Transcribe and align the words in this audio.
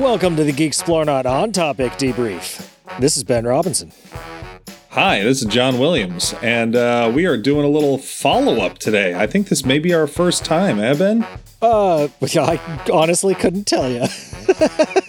Welcome 0.00 0.34
to 0.36 0.44
the 0.44 0.52
Geek 0.52 0.72
Not 0.88 1.26
On 1.26 1.52
Topic 1.52 1.92
Debrief. 1.92 2.66
This 3.00 3.18
is 3.18 3.22
Ben 3.22 3.44
Robinson. 3.44 3.92
Hi, 4.88 5.22
this 5.22 5.42
is 5.42 5.48
John 5.52 5.78
Williams, 5.78 6.34
and 6.40 6.74
uh, 6.74 7.12
we 7.14 7.26
are 7.26 7.36
doing 7.36 7.66
a 7.66 7.68
little 7.68 7.98
follow 7.98 8.62
up 8.62 8.78
today. 8.78 9.14
I 9.14 9.26
think 9.26 9.50
this 9.50 9.66
may 9.66 9.78
be 9.78 9.92
our 9.92 10.06
first 10.06 10.42
time, 10.42 10.80
eh, 10.80 10.94
Ben? 10.94 11.26
Uh, 11.60 12.08
I 12.22 12.80
honestly 12.90 13.34
couldn't 13.34 13.66
tell 13.66 13.90
you. 13.90 13.98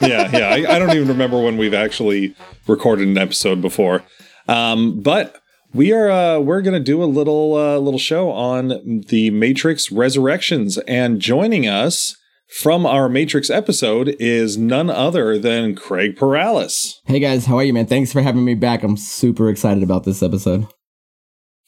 yeah, 0.02 0.30
yeah. 0.30 0.50
I, 0.50 0.76
I, 0.76 0.78
don't 0.78 0.94
even 0.94 1.08
remember 1.08 1.42
when 1.42 1.56
we've 1.56 1.74
actually 1.74 2.36
recorded 2.68 3.08
an 3.08 3.18
episode 3.18 3.62
before. 3.62 4.04
Um, 4.50 5.00
but 5.00 5.42
we 5.74 5.94
are 5.94 6.12
uh, 6.12 6.40
we're 6.40 6.62
gonna 6.62 6.82
do 6.82 7.02
a 7.02 7.06
little 7.06 7.56
uh, 7.56 7.78
little 7.78 7.98
show 7.98 8.30
on 8.30 9.04
the 9.08 9.32
Matrix 9.32 9.90
Resurrections, 9.90 10.78
and 10.80 11.22
joining 11.22 11.66
us 11.66 12.18
from 12.52 12.86
our 12.86 13.08
Matrix 13.08 13.50
episode 13.50 14.16
is 14.20 14.58
none 14.58 14.90
other 14.90 15.40
than 15.40 15.74
Craig 15.74 16.18
Paralis. 16.18 16.96
Hey 17.06 17.20
guys, 17.20 17.46
how 17.46 17.56
are 17.56 17.64
you, 17.64 17.74
man? 17.74 17.86
Thanks 17.86 18.12
for 18.12 18.22
having 18.22 18.44
me 18.44 18.56
back. 18.56 18.84
I'm 18.84 18.98
super 18.98 19.50
excited 19.50 19.82
about 19.82 20.04
this 20.04 20.22
episode. 20.22 20.68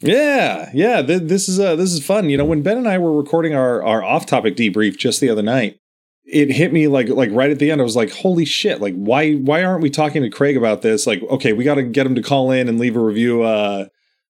Yeah, 0.02 0.70
yeah. 0.73 1.02
Th- 1.02 1.22
this 1.22 1.48
is 1.48 1.59
uh, 1.59 1.77
this 1.77 1.94
is 1.94 2.05
fun. 2.05 2.30
You 2.30 2.38
know, 2.38 2.44
when 2.44 2.61
Ben 2.61 2.77
and 2.77 2.88
I 2.88 2.98
were 2.98 3.16
recording 3.16 3.55
our 3.55 3.81
our 3.81 4.03
off 4.03 4.25
topic 4.25 4.58
debrief 4.58 4.98
just 4.98 5.22
the 5.22 5.30
other 5.30 5.41
night, 5.41 5.77
it 6.25 6.52
hit 6.52 6.73
me 6.73 6.89
like 6.89 7.08
like 7.08 7.30
right 7.31 7.50
at 7.50 7.59
the 7.59 7.72
end. 7.72 7.80
I 7.80 7.86
was 7.86 7.95
like, 7.95 8.11
"Holy 8.11 8.44
shit! 8.44 8.81
Like, 8.81 8.95
why 8.95 9.36
why 9.36 9.63
aren't 9.63 9.81
we 9.81 9.89
talking 9.89 10.22
to 10.22 10.30
Craig 10.30 10.58
about 10.58 10.81
this? 10.81 11.08
Like, 11.08 11.23
okay, 11.23 11.53
we 11.53 11.63
got 11.63 11.75
to 11.75 11.84
get 11.84 12.05
him 12.05 12.16
to 12.16 12.22
call 12.22 12.52
in 12.52 12.67
and 12.67 12.77
leave 12.77 12.97
a 12.97 13.00
review. 13.00 13.44
Uh, 13.44 13.86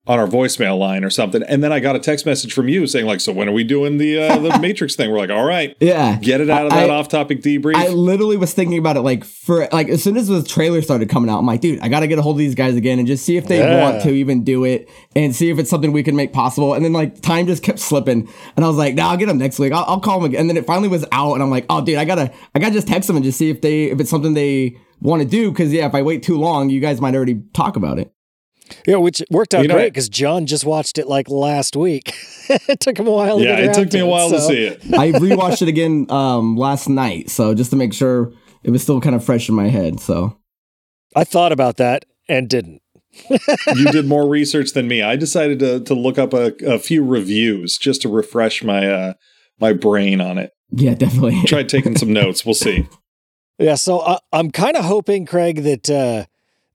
on 0.05 0.19
our 0.19 0.27
voicemail 0.27 0.77
line 0.77 1.05
or 1.05 1.09
something. 1.09 1.41
And 1.43 1.63
then 1.63 1.71
I 1.71 1.79
got 1.79 1.95
a 1.95 1.99
text 1.99 2.25
message 2.25 2.51
from 2.51 2.67
you 2.67 2.85
saying 2.87 3.05
like, 3.05 3.21
"So 3.21 3.31
when 3.31 3.47
are 3.47 3.53
we 3.53 3.63
doing 3.63 3.97
the 3.97 4.21
uh, 4.21 4.37
the 4.37 4.59
Matrix 4.61 4.95
thing?" 4.95 5.09
We're 5.09 5.17
like, 5.17 5.29
"All 5.29 5.45
right, 5.45 5.77
yeah, 5.79 6.17
get 6.19 6.41
it 6.41 6.49
out 6.49 6.65
of 6.65 6.71
that 6.71 6.89
off 6.89 7.07
topic 7.07 7.41
debrief." 7.41 7.75
I 7.75 7.87
literally 7.87 8.35
was 8.35 8.53
thinking 8.53 8.77
about 8.77 8.97
it 8.97 9.01
like 9.01 9.23
for 9.23 9.69
like 9.71 9.87
as 9.87 10.03
soon 10.03 10.17
as 10.17 10.27
the 10.27 10.43
trailer 10.43 10.81
started 10.81 11.09
coming 11.09 11.29
out, 11.29 11.39
I'm 11.39 11.45
like, 11.45 11.61
dude, 11.61 11.79
I 11.79 11.87
got 11.87 12.01
to 12.01 12.07
get 12.07 12.19
a 12.19 12.21
hold 12.21 12.35
of 12.35 12.39
these 12.39 12.55
guys 12.55 12.75
again 12.75 12.99
and 12.99 13.07
just 13.07 13.25
see 13.25 13.37
if 13.37 13.47
they 13.47 13.59
yeah. 13.59 13.81
want 13.81 14.01
to 14.03 14.11
even 14.11 14.43
do 14.43 14.65
it 14.65 14.89
and 15.15 15.33
see 15.33 15.49
if 15.49 15.57
it's 15.57 15.69
something 15.69 15.93
we 15.93 16.03
can 16.03 16.17
make 16.17 16.33
possible. 16.33 16.73
And 16.73 16.83
then 16.83 16.91
like 16.91 17.21
time 17.21 17.47
just 17.47 17.63
kept 17.63 17.79
slipping, 17.79 18.27
and 18.57 18.65
I 18.65 18.67
was 18.67 18.77
like, 18.77 18.95
"Nah, 18.95 19.11
I'll 19.11 19.17
get 19.17 19.27
them 19.27 19.37
next 19.37 19.57
week. 19.57 19.71
I'll, 19.71 19.85
I'll 19.87 20.01
call 20.01 20.19
them 20.19 20.25
again." 20.25 20.41
And 20.41 20.49
then 20.49 20.57
it 20.57 20.65
finally 20.65 20.89
was 20.89 21.05
out, 21.13 21.33
and 21.35 21.43
I'm 21.43 21.49
like, 21.49 21.65
"Oh, 21.69 21.83
dude, 21.83 21.97
I 21.97 22.03
gotta 22.03 22.33
I 22.53 22.59
gotta 22.59 22.73
just 22.73 22.89
text 22.89 23.07
them 23.07 23.15
and 23.15 23.23
just 23.23 23.37
see 23.37 23.49
if 23.49 23.61
they 23.61 23.85
if 23.85 24.01
it's 24.01 24.09
something 24.09 24.33
they." 24.33 24.77
Want 25.01 25.21
to 25.21 25.27
do 25.27 25.51
because 25.51 25.73
yeah, 25.73 25.85
if 25.85 25.93
I 25.93 26.01
wait 26.01 26.23
too 26.23 26.39
long, 26.39 26.69
you 26.69 26.79
guys 26.79 27.01
might 27.01 27.13
already 27.13 27.43
talk 27.51 27.75
about 27.75 27.99
it. 27.99 28.12
Yeah, 28.85 28.97
which 28.97 29.21
worked 29.29 29.53
out 29.53 29.61
you 29.61 29.67
know, 29.67 29.75
great 29.75 29.93
because 29.93 30.09
John 30.09 30.45
just 30.45 30.65
watched 30.65 30.97
it 30.97 31.07
like 31.07 31.29
last 31.29 31.75
week. 31.75 32.13
it 32.49 32.79
took 32.79 32.97
him 32.97 33.07
a 33.07 33.11
while. 33.11 33.39
yeah, 33.41 33.57
it 33.57 33.73
took 33.73 33.91
me 33.93 33.99
a 33.99 34.05
while 34.05 34.27
it, 34.27 34.31
to 34.31 34.41
so. 34.41 34.47
see 34.49 34.65
it. 34.65 34.81
I 34.93 35.11
rewatched 35.11 35.61
it 35.61 35.67
again 35.67 36.07
um, 36.09 36.57
last 36.57 36.89
night, 36.89 37.29
so 37.29 37.53
just 37.53 37.71
to 37.71 37.75
make 37.75 37.93
sure 37.93 38.31
it 38.63 38.71
was 38.71 38.81
still 38.81 39.01
kind 39.01 39.15
of 39.15 39.23
fresh 39.23 39.49
in 39.49 39.55
my 39.55 39.69
head. 39.69 39.99
So 39.99 40.37
I 41.15 41.23
thought 41.23 41.51
about 41.51 41.77
that 41.77 42.05
and 42.27 42.49
didn't. 42.49 42.81
you 43.29 43.91
did 43.91 44.07
more 44.07 44.27
research 44.27 44.73
than 44.73 44.87
me. 44.87 45.01
I 45.01 45.15
decided 45.15 45.59
to 45.59 45.79
to 45.81 45.93
look 45.93 46.17
up 46.17 46.33
a, 46.33 46.53
a 46.65 46.79
few 46.79 47.05
reviews 47.05 47.77
just 47.77 48.01
to 48.03 48.09
refresh 48.09 48.63
my 48.63 48.89
uh, 48.89 49.13
my 49.59 49.73
brain 49.73 50.19
on 50.19 50.37
it. 50.37 50.51
Yeah, 50.71 50.95
definitely. 50.95 51.41
Tried 51.45 51.69
taking 51.69 51.95
some 51.95 52.11
notes. 52.11 52.45
We'll 52.45 52.55
see. 52.55 52.87
Yeah, 53.59 53.75
so 53.75 53.99
uh, 53.99 54.17
I'm 54.31 54.51
kind 54.51 54.75
of 54.75 54.85
hoping, 54.85 55.25
Craig, 55.25 55.63
that 55.63 55.89
uh, 55.89 56.25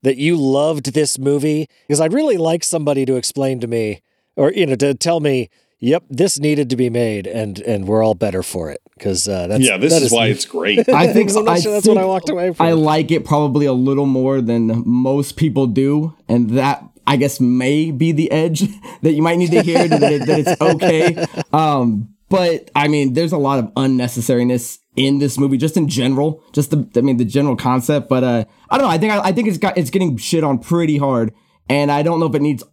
that 0.01 0.17
you 0.17 0.35
loved 0.35 0.93
this 0.93 1.17
movie? 1.19 1.67
Because 1.87 2.01
I'd 2.01 2.13
really 2.13 2.37
like 2.37 2.63
somebody 2.63 3.05
to 3.05 3.15
explain 3.15 3.59
to 3.59 3.67
me, 3.67 4.01
or 4.35 4.51
you 4.51 4.65
know, 4.65 4.75
to 4.75 4.93
tell 4.93 5.19
me, 5.19 5.49
"Yep, 5.79 6.03
this 6.09 6.39
needed 6.39 6.69
to 6.69 6.75
be 6.75 6.89
made, 6.89 7.27
and 7.27 7.59
and 7.59 7.87
we're 7.87 8.03
all 8.03 8.15
better 8.15 8.43
for 8.43 8.69
it." 8.69 8.81
Because 8.97 9.27
uh, 9.27 9.47
that's 9.47 9.63
yeah, 9.63 9.77
this 9.77 9.93
that 9.93 10.01
is, 10.01 10.07
is, 10.07 10.11
why 10.11 10.27
it's 10.27 10.45
great. 10.45 10.87
I 10.89 11.11
think 11.11 11.31
i'm 11.35 11.45
not 11.45 11.61
sure 11.61 11.71
that's 11.71 11.85
think 11.85 11.95
what 11.95 12.03
I 12.03 12.07
walked 12.07 12.29
away 12.29 12.53
from. 12.53 12.65
I 12.65 12.71
like 12.73 13.11
it 13.11 13.25
probably 13.25 13.65
a 13.65 13.73
little 13.73 14.05
more 14.05 14.41
than 14.41 14.83
most 14.85 15.37
people 15.37 15.67
do, 15.67 16.15
and 16.27 16.51
that 16.51 16.83
I 17.09 17.17
guess 17.17 17.39
may 17.39 17.89
be 17.89 18.11
the 18.11 18.31
edge 18.31 18.61
that 19.01 19.13
you 19.13 19.23
might 19.23 19.37
need 19.37 19.51
to 19.51 19.63
hear 19.63 19.87
that, 19.87 20.11
it, 20.11 20.25
that 20.27 20.39
it's 20.39 20.61
okay. 20.61 21.25
Um, 21.51 22.13
but 22.29 22.69
I 22.75 22.87
mean, 22.87 23.13
there's 23.13 23.31
a 23.31 23.37
lot 23.37 23.57
of 23.57 23.65
unnecessariness 23.73 24.77
in 24.95 25.19
this 25.19 25.37
movie, 25.37 25.57
just 25.57 25.77
in 25.77 25.87
general, 25.87 26.43
just 26.53 26.71
the 26.71 26.89
I 26.95 27.01
mean 27.01 27.17
the 27.17 27.25
general 27.25 27.55
concept. 27.55 28.09
But 28.09 28.23
uh, 28.23 28.45
I 28.69 28.77
don't 28.77 28.87
know. 28.87 28.91
I 28.91 28.97
think 28.97 29.13
I, 29.13 29.19
I 29.19 29.31
think 29.31 29.47
it's 29.47 29.57
got 29.57 29.77
it's 29.77 29.89
getting 29.89 30.17
shit 30.17 30.43
on 30.43 30.59
pretty 30.59 30.97
hard, 30.97 31.33
and 31.69 31.91
I 31.91 32.03
don't 32.03 32.19
know 32.19 32.27
if 32.27 32.35
it 32.35 32.41
needs 32.41 32.63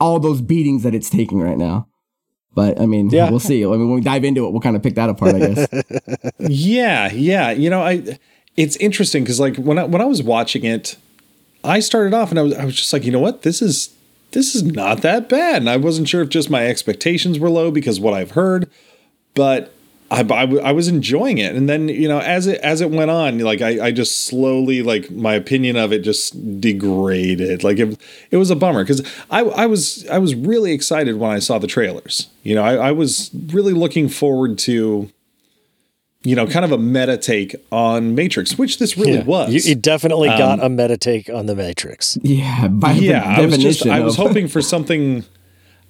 all 0.00 0.20
those 0.20 0.40
beatings 0.40 0.82
that 0.82 0.94
it's 0.94 1.10
taking 1.10 1.40
right 1.40 1.58
now. 1.58 1.88
But 2.54 2.80
I 2.80 2.86
mean, 2.86 3.08
yeah. 3.10 3.30
we'll 3.30 3.40
see. 3.40 3.64
I 3.64 3.68
mean, 3.68 3.88
when 3.88 3.94
we 3.94 4.00
dive 4.02 4.24
into 4.24 4.46
it, 4.46 4.50
we'll 4.50 4.60
kind 4.60 4.76
of 4.76 4.82
pick 4.82 4.94
that 4.96 5.08
apart, 5.08 5.36
I 5.36 5.38
guess. 5.38 5.68
yeah, 6.38 7.10
yeah. 7.12 7.50
You 7.50 7.70
know, 7.70 7.82
I 7.82 8.18
it's 8.56 8.76
interesting 8.76 9.24
because 9.24 9.40
like 9.40 9.56
when 9.56 9.78
I 9.78 9.84
when 9.84 10.02
I 10.02 10.06
was 10.06 10.22
watching 10.22 10.64
it, 10.64 10.96
I 11.64 11.80
started 11.80 12.12
off 12.12 12.30
and 12.30 12.38
I 12.38 12.42
was 12.42 12.54
I 12.54 12.64
was 12.64 12.76
just 12.76 12.92
like, 12.92 13.04
you 13.04 13.12
know 13.12 13.20
what, 13.20 13.42
this 13.42 13.62
is 13.62 13.94
this 14.32 14.54
is 14.54 14.62
not 14.62 15.00
that 15.02 15.28
bad, 15.28 15.56
and 15.56 15.70
I 15.70 15.78
wasn't 15.78 16.08
sure 16.08 16.22
if 16.22 16.28
just 16.28 16.50
my 16.50 16.66
expectations 16.66 17.38
were 17.38 17.50
low 17.50 17.70
because 17.70 17.98
what 17.98 18.14
I've 18.14 18.32
heard 18.32 18.70
but 19.34 19.72
I, 20.12 20.20
I, 20.20 20.42
I, 20.58 20.72
was 20.72 20.88
enjoying 20.88 21.38
it. 21.38 21.54
And 21.54 21.68
then 21.68 21.88
you 21.88 22.06
know 22.06 22.20
as 22.20 22.46
it 22.46 22.60
as 22.60 22.80
it 22.80 22.90
went 22.90 23.10
on 23.10 23.38
like 23.38 23.62
I, 23.62 23.86
I 23.86 23.92
just 23.92 24.26
slowly 24.26 24.82
like 24.82 25.10
my 25.10 25.34
opinion 25.34 25.76
of 25.76 25.92
it 25.92 26.00
just 26.00 26.60
degraded. 26.60 27.64
Like 27.64 27.78
it, 27.78 27.98
it 28.30 28.36
was 28.36 28.50
a 28.50 28.56
bummer 28.56 28.84
because 28.84 29.00
I, 29.30 29.40
I 29.40 29.66
was 29.66 30.06
I 30.08 30.18
was 30.18 30.34
really 30.34 30.72
excited 30.72 31.16
when 31.16 31.30
I 31.30 31.38
saw 31.38 31.58
the 31.58 31.66
trailers. 31.66 32.28
You 32.42 32.54
know 32.54 32.62
I, 32.62 32.74
I 32.74 32.92
was 32.92 33.30
really 33.46 33.72
looking 33.72 34.08
forward 34.08 34.58
to 34.60 35.10
you 36.24 36.36
know 36.36 36.46
kind 36.46 36.64
of 36.64 36.72
a 36.72 36.78
meta 36.78 37.16
take 37.16 37.56
on 37.72 38.14
Matrix 38.14 38.58
which 38.58 38.78
this 38.78 38.98
really 38.98 39.14
yeah, 39.14 39.24
was. 39.24 39.52
You, 39.52 39.70
you 39.70 39.74
definitely 39.74 40.28
um, 40.28 40.38
got 40.38 40.62
a 40.62 40.68
meta 40.68 40.98
take 40.98 41.30
on 41.30 41.46
the 41.46 41.54
Matrix. 41.54 42.18
Yeah 42.20 42.68
by 42.68 42.92
yeah 42.92 43.24
I 43.24 43.46
was 43.46 43.56
just 43.56 43.86
I 43.86 44.00
was 44.00 44.16
hoping 44.16 44.46
for 44.46 44.60
something 44.60 45.24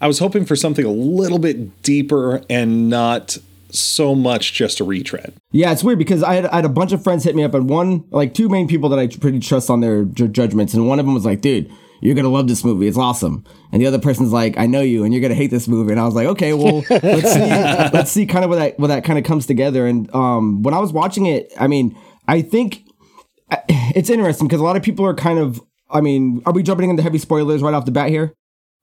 I 0.00 0.06
was 0.06 0.20
hoping 0.20 0.44
for 0.44 0.54
something 0.54 0.84
a 0.84 0.90
little 0.90 1.38
bit 1.38 1.82
deeper 1.82 2.42
and 2.48 2.88
not 2.88 3.38
so 3.74 4.14
much 4.14 4.52
just 4.52 4.80
a 4.80 4.84
retread. 4.84 5.34
Yeah, 5.50 5.72
it's 5.72 5.84
weird 5.84 5.98
because 5.98 6.22
I 6.22 6.34
had, 6.34 6.46
I 6.46 6.56
had, 6.56 6.64
a 6.64 6.70
bunch 6.70 6.92
of 6.92 7.02
friends 7.02 7.24
hit 7.24 7.34
me 7.34 7.42
up, 7.44 7.54
and 7.54 7.68
one, 7.68 8.04
like 8.10 8.34
two 8.34 8.48
main 8.48 8.68
people 8.68 8.88
that 8.90 8.98
I 8.98 9.06
pretty 9.08 9.40
trust 9.40 9.70
on 9.70 9.80
their 9.80 10.04
ju- 10.04 10.28
judgments, 10.28 10.74
and 10.74 10.88
one 10.88 10.98
of 10.98 11.06
them 11.06 11.14
was 11.14 11.24
like, 11.24 11.40
dude, 11.40 11.70
you're 12.00 12.16
gonna 12.16 12.28
love 12.28 12.48
this 12.48 12.64
movie. 12.64 12.88
It's 12.88 12.98
awesome. 12.98 13.44
And 13.70 13.80
the 13.80 13.86
other 13.86 13.98
person's 13.98 14.32
like, 14.32 14.58
I 14.58 14.66
know 14.66 14.80
you, 14.80 15.04
and 15.04 15.14
you're 15.14 15.22
gonna 15.22 15.34
hate 15.34 15.50
this 15.50 15.68
movie. 15.68 15.92
And 15.92 16.00
I 16.00 16.04
was 16.04 16.14
like, 16.14 16.26
okay, 16.26 16.52
well, 16.52 16.84
let's 16.90 17.32
see, 17.32 17.40
let's 17.40 18.10
see 18.10 18.26
kind 18.26 18.44
of 18.44 18.50
where 18.50 18.58
that 18.58 18.78
where 18.78 18.88
that 18.88 19.04
kind 19.04 19.18
of 19.18 19.24
comes 19.24 19.46
together. 19.46 19.86
And 19.86 20.12
um, 20.14 20.62
when 20.62 20.74
I 20.74 20.80
was 20.80 20.92
watching 20.92 21.26
it, 21.26 21.52
I 21.58 21.68
mean, 21.68 21.96
I 22.26 22.42
think 22.42 22.82
uh, 23.50 23.58
it's 23.68 24.10
interesting 24.10 24.48
because 24.48 24.60
a 24.60 24.64
lot 24.64 24.76
of 24.76 24.82
people 24.82 25.06
are 25.06 25.14
kind 25.14 25.38
of. 25.38 25.60
I 25.94 26.00
mean, 26.00 26.42
are 26.46 26.54
we 26.54 26.62
jumping 26.62 26.88
into 26.88 27.02
heavy 27.02 27.18
spoilers 27.18 27.60
right 27.60 27.74
off 27.74 27.84
the 27.84 27.90
bat 27.90 28.08
here? 28.08 28.34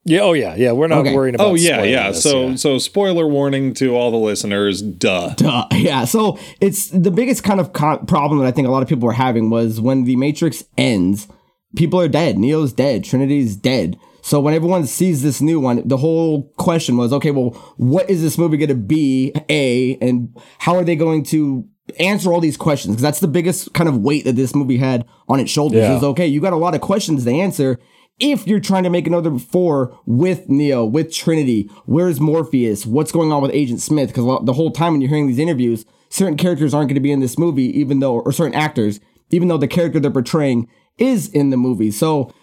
Yeah. 0.06 0.22
Oh 0.22 0.34
yeah. 0.34 0.56
Yeah. 0.56 0.72
We're 0.72 0.88
not 0.88 1.00
okay. 1.00 1.14
worrying 1.14 1.36
oh, 1.36 1.44
about. 1.44 1.52
Oh 1.52 1.56
yeah. 1.56 1.84
Yeah. 1.84 2.12
This, 2.12 2.24
so 2.24 2.50
yeah. 2.50 2.56
so 2.56 2.78
spoiler 2.78 3.28
warning 3.28 3.74
to 3.76 3.96
all 3.96 4.12
the 4.12 4.18
listeners. 4.18 4.82
Duh. 4.82 5.34
Duh. 5.36 5.68
Yeah. 5.74 6.06
So 6.06 6.40
it's 6.60 6.90
the 6.90 7.12
biggest 7.12 7.44
kind 7.44 7.60
of 7.60 7.74
con- 7.74 8.06
problem 8.06 8.40
that 8.40 8.48
I 8.48 8.52
think 8.52 8.68
a 8.68 8.72
lot 8.72 8.84
of 8.84 8.90
people 8.90 9.06
were 9.06 9.14
having 9.14 9.50
was 9.50 9.80
when 9.80 10.04
the 10.04 10.16
Matrix 10.16 10.64
ends, 10.78 11.28
people 11.76 12.00
are 12.00 12.08
dead. 12.08 12.38
Neo's 12.38 12.74
dead. 12.74 13.04
Trinity's 13.04 13.56
dead. 13.56 13.98
So 14.22 14.40
when 14.40 14.54
everyone 14.54 14.86
sees 14.86 15.24
this 15.24 15.42
new 15.42 15.60
one, 15.60 15.88
the 15.88 15.98
whole 15.98 16.52
question 16.58 16.98
was, 16.98 17.14
okay, 17.14 17.32
well, 17.32 17.52
what 17.78 18.10
is 18.10 18.22
this 18.22 18.38
movie 18.38 18.58
going 18.58 18.70
to 18.70 18.76
be? 18.76 19.34
A 19.50 19.98
and 20.02 20.36
how 20.60 20.76
are 20.76 20.84
they 20.84 20.96
going 20.96 21.24
to 21.26 21.66
answer 22.00 22.32
all 22.32 22.42
these 22.42 22.58
questions? 22.58 22.96
Because 22.96 23.02
that's 23.02 23.22
the 23.22 23.28
biggest 23.28 23.74
kind 23.74 23.88
of 23.88 23.98
weight 23.98 24.26
that 24.26 24.36
this 24.36 24.54
movie 24.54 24.78
had 24.78 25.06
on 25.28 25.40
its 25.40 25.52
shoulders. 25.52 25.80
Yeah. 25.80 25.98
Is 25.98 26.04
okay, 26.04 26.28
you 26.28 26.42
got 26.42 26.54
a 26.54 26.58
lot 26.58 26.76
of 26.76 26.82
questions 26.82 27.24
to 27.24 27.32
answer 27.32 27.80
if 28.20 28.48
you're 28.48 28.60
trying 28.60 28.84
to 28.84 28.90
make 28.90 29.08
another 29.08 29.38
four 29.40 29.98
with 30.06 30.50
Neo, 30.50 30.86
with 30.86 31.14
Trinity, 31.14 31.70
where's 31.86 32.20
Morpheus? 32.20 32.86
What's 32.86 33.12
going 33.12 33.32
on 33.32 33.42
with 33.42 33.52
Agent 33.52 33.82
Smith? 33.82 34.10
Because 34.10 34.46
the 34.46 34.54
whole 34.54 34.72
time 34.72 34.94
when 34.94 35.02
you're 35.02 35.10
hearing 35.10 35.28
these 35.28 35.40
interviews, 35.40 35.86
certain 36.10 36.38
characters 36.38 36.74
aren't 36.74 36.90
going 36.90 36.96
to 36.96 37.02
be 37.02 37.12
in 37.12 37.22
this 37.22 37.38
movie, 37.38 37.78
even 37.80 38.00
though, 38.00 38.20
or 38.20 38.32
certain 38.32 38.56
actors, 38.56 39.00
even 39.30 39.48
though 39.48 39.58
the 39.58 39.68
character 39.68 40.00
they're 40.00 40.12
portraying 40.12 40.68
is 40.98 41.30
in 41.30 41.50
the 41.50 41.58
movie. 41.58 41.92
So 41.92 42.34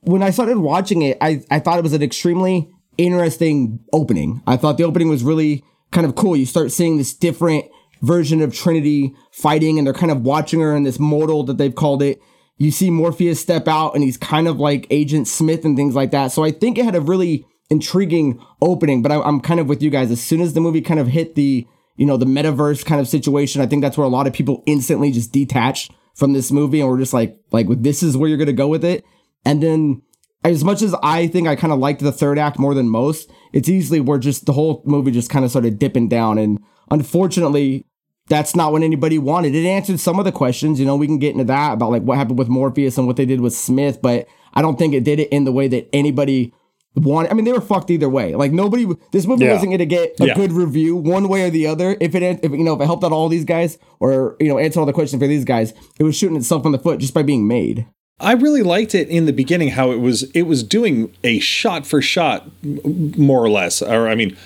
when 0.00 0.22
I 0.22 0.30
started 0.30 0.58
watching 0.58 1.02
it, 1.02 1.16
I, 1.20 1.42
I 1.50 1.58
thought 1.60 1.78
it 1.78 1.84
was 1.84 1.94
an 1.94 2.02
extremely 2.02 2.70
interesting 2.98 3.80
opening. 3.92 4.42
I 4.46 4.56
thought 4.56 4.76
the 4.76 4.84
opening 4.84 5.08
was 5.08 5.24
really 5.24 5.64
kind 5.92 6.06
of 6.06 6.14
cool. 6.14 6.36
You 6.36 6.46
start 6.46 6.72
seeing 6.72 6.98
this 6.98 7.14
different 7.14 7.64
version 8.02 8.42
of 8.42 8.54
Trinity 8.54 9.14
fighting, 9.30 9.78
and 9.78 9.86
they're 9.86 9.94
kind 9.94 10.12
of 10.12 10.22
watching 10.22 10.60
her 10.60 10.76
in 10.76 10.82
this 10.82 10.98
modal 10.98 11.44
that 11.44 11.56
they've 11.56 11.74
called 11.74 12.02
it 12.02 12.20
you 12.58 12.70
see 12.70 12.90
Morpheus 12.90 13.40
step 13.40 13.66
out 13.66 13.94
and 13.94 14.04
he's 14.04 14.16
kind 14.16 14.46
of 14.46 14.58
like 14.58 14.86
Agent 14.90 15.28
Smith 15.28 15.64
and 15.64 15.76
things 15.76 15.94
like 15.94 16.10
that. 16.12 16.32
So 16.32 16.44
I 16.44 16.50
think 16.50 16.78
it 16.78 16.84
had 16.84 16.94
a 16.94 17.00
really 17.00 17.46
intriguing 17.70 18.40
opening, 18.60 19.02
but 19.02 19.10
I, 19.10 19.26
am 19.26 19.40
kind 19.40 19.60
of 19.60 19.68
with 19.68 19.82
you 19.82 19.90
guys. 19.90 20.10
As 20.10 20.22
soon 20.22 20.40
as 20.40 20.52
the 20.52 20.60
movie 20.60 20.80
kind 20.80 21.00
of 21.00 21.08
hit 21.08 21.34
the, 21.34 21.66
you 21.96 22.06
know, 22.06 22.16
the 22.16 22.26
metaverse 22.26 22.84
kind 22.84 23.00
of 23.00 23.08
situation, 23.08 23.62
I 23.62 23.66
think 23.66 23.82
that's 23.82 23.96
where 23.96 24.06
a 24.06 24.10
lot 24.10 24.26
of 24.26 24.32
people 24.32 24.62
instantly 24.66 25.10
just 25.10 25.32
detached 25.32 25.92
from 26.14 26.34
this 26.34 26.52
movie 26.52 26.80
and 26.80 26.88
we're 26.88 26.98
just 26.98 27.14
like, 27.14 27.38
like, 27.50 27.66
this 27.68 28.02
is 28.02 28.16
where 28.16 28.28
you're 28.28 28.38
going 28.38 28.46
to 28.46 28.52
go 28.52 28.68
with 28.68 28.84
it. 28.84 29.04
And 29.44 29.62
then 29.62 30.02
as 30.44 30.64
much 30.64 30.82
as 30.82 30.94
I 31.02 31.26
think 31.28 31.48
I 31.48 31.56
kind 31.56 31.72
of 31.72 31.78
liked 31.78 32.00
the 32.00 32.12
third 32.12 32.38
act 32.38 32.58
more 32.58 32.74
than 32.74 32.88
most, 32.88 33.30
it's 33.52 33.68
easily 33.68 34.00
where 34.00 34.18
just 34.18 34.46
the 34.46 34.52
whole 34.52 34.82
movie 34.84 35.10
just 35.10 35.30
kind 35.30 35.44
of 35.44 35.50
started 35.50 35.78
dipping 35.78 36.08
down. 36.08 36.38
And 36.38 36.60
unfortunately, 36.90 37.86
that's 38.28 38.54
not 38.56 38.72
what 38.72 38.82
anybody 38.82 39.18
wanted. 39.18 39.54
It 39.54 39.66
answered 39.66 40.00
some 40.00 40.18
of 40.18 40.24
the 40.24 40.32
questions. 40.32 40.78
You 40.80 40.86
know, 40.86 40.96
we 40.96 41.06
can 41.06 41.18
get 41.18 41.32
into 41.32 41.44
that 41.44 41.72
about 41.74 41.90
like 41.90 42.02
what 42.02 42.18
happened 42.18 42.38
with 42.38 42.48
Morpheus 42.48 42.96
and 42.98 43.06
what 43.06 43.16
they 43.16 43.26
did 43.26 43.40
with 43.40 43.54
Smith, 43.54 44.00
but 44.00 44.26
I 44.54 44.62
don't 44.62 44.78
think 44.78 44.94
it 44.94 45.04
did 45.04 45.18
it 45.18 45.28
in 45.30 45.44
the 45.44 45.52
way 45.52 45.68
that 45.68 45.88
anybody 45.92 46.52
wanted. 46.94 47.30
I 47.30 47.34
mean, 47.34 47.44
they 47.46 47.52
were 47.52 47.60
fucked 47.60 47.90
either 47.90 48.08
way. 48.08 48.34
Like 48.34 48.52
nobody, 48.52 48.86
this 49.12 49.26
movie 49.26 49.44
Yeah. 49.46 49.52
wasn't 49.54 49.70
going 49.70 49.78
to 49.78 49.86
get 49.86 50.14
a 50.20 50.26
Yeah. 50.26 50.34
good 50.34 50.52
review 50.52 50.94
one 50.94 51.28
way 51.28 51.42
or 51.44 51.50
the 51.50 51.66
other. 51.66 51.96
If 52.00 52.14
it, 52.14 52.22
if 52.42 52.50
you 52.52 52.58
know, 52.64 52.74
if 52.74 52.80
it 52.80 52.84
helped 52.86 53.02
out 53.02 53.12
all 53.12 53.28
these 53.28 53.44
guys 53.44 53.78
or 53.98 54.36
you 54.38 54.48
know 54.48 54.58
answered 54.58 54.80
all 54.80 54.86
the 54.86 54.92
questions 54.92 55.20
for 55.22 55.26
these 55.26 55.44
guys, 55.44 55.72
it 55.98 56.04
was 56.04 56.16
shooting 56.16 56.36
itself 56.36 56.64
in 56.66 56.72
the 56.72 56.78
foot 56.78 57.00
just 57.00 57.14
by 57.14 57.22
being 57.22 57.48
made. 57.48 57.86
I 58.20 58.32
really 58.34 58.62
liked 58.62 58.94
it 58.94 59.08
in 59.08 59.24
the 59.26 59.32
beginning 59.32 59.70
how 59.70 59.90
it 59.90 59.96
was 60.00 60.24
it 60.32 60.42
was 60.42 60.62
doing 60.62 61.10
a 61.24 61.40
shot 61.40 61.86
for 61.86 62.00
shot 62.00 62.48
more 62.62 63.42
or 63.42 63.50
less 63.50 63.82
or 63.82 64.06
I 64.08 64.14
mean 64.14 64.36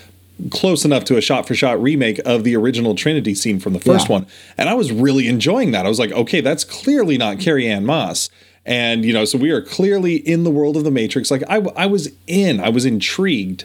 close 0.51 0.85
enough 0.85 1.05
to 1.05 1.17
a 1.17 1.21
shot 1.21 1.47
for 1.47 1.55
shot 1.55 1.81
remake 1.81 2.19
of 2.25 2.45
the 2.45 2.55
original 2.57 2.95
Trinity 2.95 3.35
scene 3.35 3.59
from 3.59 3.73
the 3.73 3.81
first 3.81 4.07
Yeah. 4.09 4.13
one 4.17 4.27
and 4.59 4.69
I 4.69 4.75
was 4.75 4.93
really 4.93 5.29
enjoying 5.29 5.71
that. 5.73 5.87
I 5.87 5.89
was 5.89 5.99
like, 5.99 6.13
okay, 6.13 6.41
that's 6.41 6.65
clearly 6.65 7.17
not 7.19 7.39
Carrie 7.41 7.67
Ann 7.67 7.85
Moss. 7.87 8.29
And 8.65 9.05
you 9.05 9.13
know, 9.13 9.25
so 9.25 9.39
we 9.39 9.51
are 9.51 9.63
clearly 9.63 10.17
in 10.17 10.45
the 10.45 10.51
world 10.51 10.77
of 10.77 10.85
the 10.85 10.91
Matrix. 10.91 11.31
Like 11.31 11.43
I, 11.49 11.57
I 11.77 11.87
was 11.87 12.11
in, 12.27 12.61
I 12.61 12.69
was 12.69 12.85
intrigued. 12.85 13.65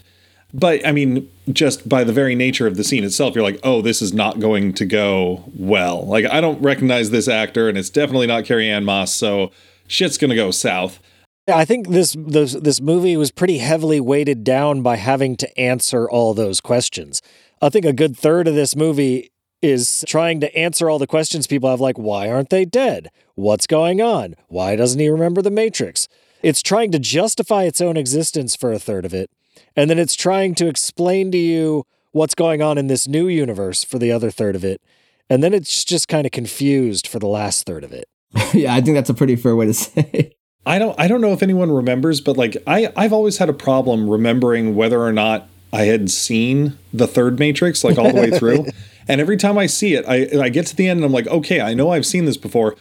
But 0.54 0.86
I 0.86 0.92
mean, 0.92 1.30
just 1.52 1.88
by 1.88 2.04
the 2.04 2.12
very 2.14 2.36
nature 2.36 2.68
of 2.68 2.76
the 2.76 2.84
scene 2.84 3.04
itself, 3.06 3.36
you're 3.36 3.44
like, 3.44 3.60
oh, 3.64 3.82
this 3.82 4.02
is 4.02 4.14
not 4.14 4.40
going 4.42 4.74
to 4.74 4.86
go 4.86 5.46
well. 5.58 6.06
Like, 6.06 6.26
I 6.26 6.42
don't 6.42 6.62
recognize 6.62 7.10
this 7.10 7.30
actor, 7.30 7.70
and 7.70 7.78
it's 7.78 7.90
definitely 7.90 8.28
not 8.28 8.44
Carrie 8.44 8.70
Ann 8.70 8.84
Moss, 8.84 9.14
so 9.14 9.52
shit's 9.88 10.18
gonna 10.18 10.36
go 10.36 10.52
south. 10.52 11.00
I 11.48 11.66
think 11.66 11.90
this 11.90 12.16
this 12.18 12.54
this 12.54 12.82
movie 12.82 13.18
was 13.18 13.32
pretty 13.32 13.58
heavily 13.58 14.00
weighted 14.00 14.44
down 14.44 14.82
by 14.82 14.98
having 14.98 15.36
to 15.38 15.60
answer 15.60 16.10
all 16.10 16.34
those 16.34 16.62
questions. 16.62 17.22
I 17.62 17.70
think 17.70 17.86
a 17.86 17.94
good 17.94 18.16
third 18.16 18.48
of 18.48 18.56
this 18.56 18.76
movie 18.76 19.32
is 19.62 20.04
trying 20.08 20.40
to 20.42 20.56
answer 20.56 20.90
all 20.90 21.00
the 21.00 21.08
questions 21.08 21.48
people 21.48 21.70
have 21.70 21.82
like 21.82 21.98
why 21.98 22.30
aren't 22.30 22.50
they 22.50 22.66
dead? 22.66 23.10
What's 23.36 23.68
going 23.68 24.02
on? 24.02 24.36
Why 24.48 24.76
doesn't 24.76 25.00
he 25.00 25.10
remember 25.10 25.42
the 25.42 25.52
Matrix? 25.52 26.08
It's 26.44 26.62
trying 26.62 26.92
to 26.92 27.00
justify 27.00 27.64
its 27.64 27.82
own 27.82 27.98
existence 27.98 28.56
for 28.56 28.72
a 28.72 28.80
third 28.80 29.06
of 29.06 29.14
it, 29.14 29.32
and 29.76 29.90
then 29.90 30.00
it's 30.00 30.16
trying 30.16 30.56
to 30.56 30.68
explain 30.68 31.32
to 31.32 31.38
you 31.38 31.86
what's 32.12 32.36
going 32.36 32.62
on 32.62 32.78
in 32.78 32.88
this 32.88 33.08
new 33.08 33.28
universe 33.28 33.84
for 33.84 33.98
the 33.98 34.12
other 34.12 34.32
third 34.32 34.56
of 34.56 34.64
it. 34.64 34.82
And 35.30 35.42
then 35.42 35.54
it's 35.54 35.86
just 35.86 36.08
kind 36.08 36.26
of 36.26 36.32
confused 36.32 37.08
for 37.08 37.20
the 37.20 37.28
last 37.28 37.66
third 37.66 37.84
of 37.84 37.94
it. 37.94 38.10
yeah, 38.54 38.74
I 38.74 38.82
think 38.82 38.96
that's 38.96 39.10
a 39.10 39.14
pretty 39.14 39.38
fair 39.38 39.56
way 39.56 39.66
to 39.68 39.74
say. 39.74 40.36
I 40.66 40.78
don't 40.80 41.00
I 41.00 41.08
don't 41.08 41.22
know 41.22 41.34
if 41.34 41.42
anyone 41.42 41.72
remembers, 41.72 42.22
but 42.22 42.38
like 42.38 42.58
I 42.68 42.92
I've 42.96 43.14
always 43.14 43.38
had 43.38 43.50
a 43.50 43.54
problem 43.54 44.10
remembering 44.10 44.76
whether 44.76 45.02
or 45.02 45.12
not 45.12 45.48
I 45.74 45.84
had 45.84 46.12
seen 46.12 46.78
the 46.94 47.08
third 47.08 47.40
Matrix 47.40 47.84
like 47.84 47.98
all 47.98 48.12
the 48.12 48.20
way 48.20 48.32
through. 48.32 48.68
and 49.08 49.20
every 49.22 49.38
time 49.38 49.58
I 49.58 49.66
see 49.66 49.96
it, 49.96 50.06
I 50.08 50.28
I 50.40 50.50
get 50.50 50.68
to 50.68 50.76
the 50.76 50.88
end 50.88 50.98
and 50.98 51.06
I'm 51.06 51.12
like, 51.12 51.28
okay, 51.28 51.62
I 51.62 51.74
know 51.74 51.92
I've 51.92 52.06
seen 52.06 52.26
this 52.26 52.38
before. 52.38 52.76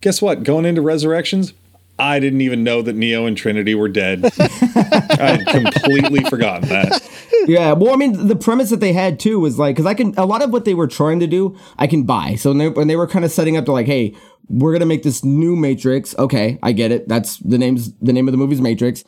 Guess 0.00 0.22
what? 0.22 0.44
Going 0.44 0.64
into 0.64 0.80
Resurrections, 0.80 1.52
I 2.00 2.18
didn't 2.18 2.40
even 2.40 2.64
know 2.64 2.82
that 2.82 2.96
Neo 2.96 3.26
and 3.26 3.36
Trinity 3.36 3.74
were 3.74 3.88
dead. 3.88 4.24
I 4.40 5.38
had 5.38 5.46
completely 5.46 6.24
forgotten 6.24 6.68
that. 6.70 7.02
yeah, 7.46 7.72
well, 7.72 7.92
I 7.92 7.96
mean, 7.96 8.26
the 8.26 8.36
premise 8.36 8.70
that 8.70 8.80
they 8.80 8.92
had 8.92 9.20
too 9.20 9.38
was 9.38 9.58
like, 9.58 9.76
because 9.76 9.86
I 9.86 9.94
can 9.94 10.14
a 10.16 10.24
lot 10.24 10.42
of 10.42 10.50
what 10.50 10.64
they 10.64 10.74
were 10.74 10.86
trying 10.86 11.20
to 11.20 11.26
do, 11.26 11.56
I 11.78 11.86
can 11.86 12.04
buy. 12.04 12.36
So 12.36 12.50
when 12.50 12.58
they, 12.58 12.68
when 12.68 12.88
they 12.88 12.96
were 12.96 13.06
kind 13.06 13.24
of 13.24 13.30
setting 13.30 13.56
up 13.56 13.66
to 13.66 13.72
like, 13.72 13.86
hey, 13.86 14.14
we're 14.48 14.72
gonna 14.72 14.86
make 14.86 15.02
this 15.02 15.24
new 15.24 15.54
Matrix. 15.56 16.16
Okay, 16.18 16.58
I 16.62 16.72
get 16.72 16.90
it. 16.90 17.06
That's 17.08 17.36
the 17.38 17.58
name's 17.58 17.92
the 17.98 18.12
name 18.12 18.26
of 18.28 18.32
the 18.32 18.38
movie's 18.38 18.60
Matrix. 18.60 19.04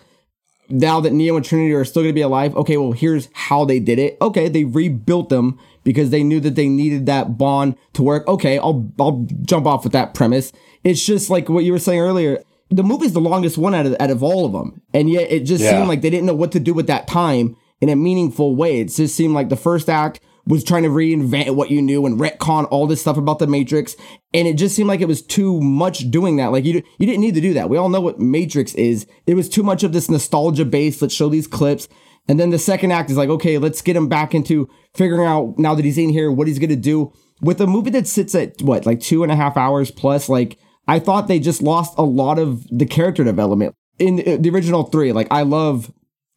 Now 0.69 1.01
that 1.01 1.13
Neo 1.13 1.37
and 1.37 1.45
Trinity 1.45 1.73
are 1.73 1.85
still 1.85 2.03
gonna 2.03 2.13
be 2.13 2.21
alive, 2.21 2.55
okay, 2.57 2.77
well, 2.77 2.93
here's 2.93 3.29
how 3.33 3.65
they 3.65 3.81
did 3.81 3.99
it. 3.99 4.17
Okay, 4.21 4.49
they 4.49 4.65
rebuilt 4.65 5.31
them 5.31 5.59
because 5.83 6.11
they 6.11 6.23
knew 6.23 6.41
that 6.41 6.55
they 6.55 6.69
needed 6.69 7.07
that 7.07 7.37
bond 7.37 7.77
to 7.95 8.03
work. 8.03 8.27
Okay, 8.29 8.59
I'll 8.59 8.93
I'll 9.01 9.27
jump 9.43 9.67
off 9.67 9.83
with 9.83 9.93
that 9.95 10.15
premise. 10.15 10.53
It's 10.85 11.05
just 11.05 11.31
like 11.31 11.49
what 11.49 11.65
you 11.65 11.73
were 11.73 11.79
saying 11.79 12.01
earlier. 12.01 12.43
The 12.73 12.83
movie's 12.83 13.13
the 13.13 13.21
longest 13.21 13.59
one 13.59 13.75
out 13.75 13.87
of 13.87 13.95
out 14.01 14.11
of 14.11 14.23
all 14.23 14.47
of 14.47 14.53
them, 14.53 14.81
and 14.95 15.11
yet 15.11 15.31
it 15.31 15.41
just 15.41 15.63
Yeah. 15.63 15.73
seemed 15.73 15.89
like 15.89 16.01
they 16.03 16.11
didn't 16.11 16.27
know 16.27 16.35
what 16.35 16.53
to 16.53 16.61
do 16.61 16.73
with 16.75 16.87
that 16.87 17.07
time 17.07 17.55
in 17.81 17.89
a 17.89 17.97
meaningful 17.97 18.57
way. 18.57 18.81
It 18.81 18.87
just 18.93 19.15
seemed 19.15 19.35
like 19.35 19.49
the 19.49 19.57
first 19.57 19.91
act 19.91 20.21
was 20.47 20.65
trying 20.65 20.83
to 20.83 20.89
reinvent 20.89 21.55
what 21.55 21.71
you 21.71 21.81
knew 21.81 22.05
and 22.05 22.19
retcon 22.19 22.67
all 22.71 22.87
this 22.89 23.01
stuff 23.01 23.17
about 23.17 23.39
the 23.39 23.47
Matrix, 23.47 23.95
and 24.35 24.49
it 24.49 24.55
just 24.55 24.75
seemed 24.75 24.89
like 24.89 25.01
it 25.01 25.07
was 25.09 25.23
too 25.23 25.61
much 25.61 26.11
doing 26.11 26.37
that. 26.37 26.51
Like 26.51 26.65
you, 26.65 26.83
you 26.99 27.07
didn't 27.07 27.21
need 27.21 27.35
to 27.35 27.41
do 27.41 27.55
that. 27.55 27.69
We 27.69 27.77
all 27.77 27.89
know 27.89 28.01
what 28.01 28.19
Matrix 28.19 28.75
is. 28.75 29.07
It 29.27 29.35
was 29.35 29.49
too 29.49 29.63
much 29.63 29.85
of 29.85 29.93
this 29.93 30.11
nostalgia 30.11 30.65
base. 30.65 31.01
Let's 31.03 31.15
show 31.15 31.29
these 31.29 31.47
clips, 31.47 31.89
and 32.29 32.41
then 32.41 32.51
the 32.51 32.59
second 32.59 32.91
act 32.93 33.11
is 33.11 33.17
like, 33.17 33.29
okay, 33.29 33.59
let's 33.59 33.83
get 33.83 33.95
him 33.97 34.09
back 34.09 34.35
into 34.35 34.69
figuring 34.95 35.27
out 35.27 35.59
now 35.59 35.75
that 35.75 35.85
he's 35.85 35.99
in 35.99 36.09
here 36.09 36.33
what 36.33 36.49
he's 36.49 36.59
gonna 36.59 36.75
do 36.77 37.13
with 37.43 37.61
a 37.61 37.67
movie 37.67 37.91
that 37.91 38.07
sits 38.09 38.35
at 38.35 38.61
what 38.63 38.87
like 38.87 39.01
two 39.01 39.23
and 39.23 39.31
a 39.31 39.37
half 39.37 39.57
hours 39.57 39.91
plus. 39.91 40.29
Like 40.29 40.59
I 40.89 40.99
thought 40.99 41.29
they 41.29 41.39
just 41.39 41.63
lost 41.63 41.95
a 41.97 42.03
lot 42.03 42.39
of 42.39 42.67
the 42.77 42.87
character 42.87 43.25
development 43.25 43.75
in 43.99 44.17
the, 44.17 44.51
original 44.51 44.85
three. 44.85 45.13
Like 45.13 45.29
I 45.31 45.43
love 45.43 45.93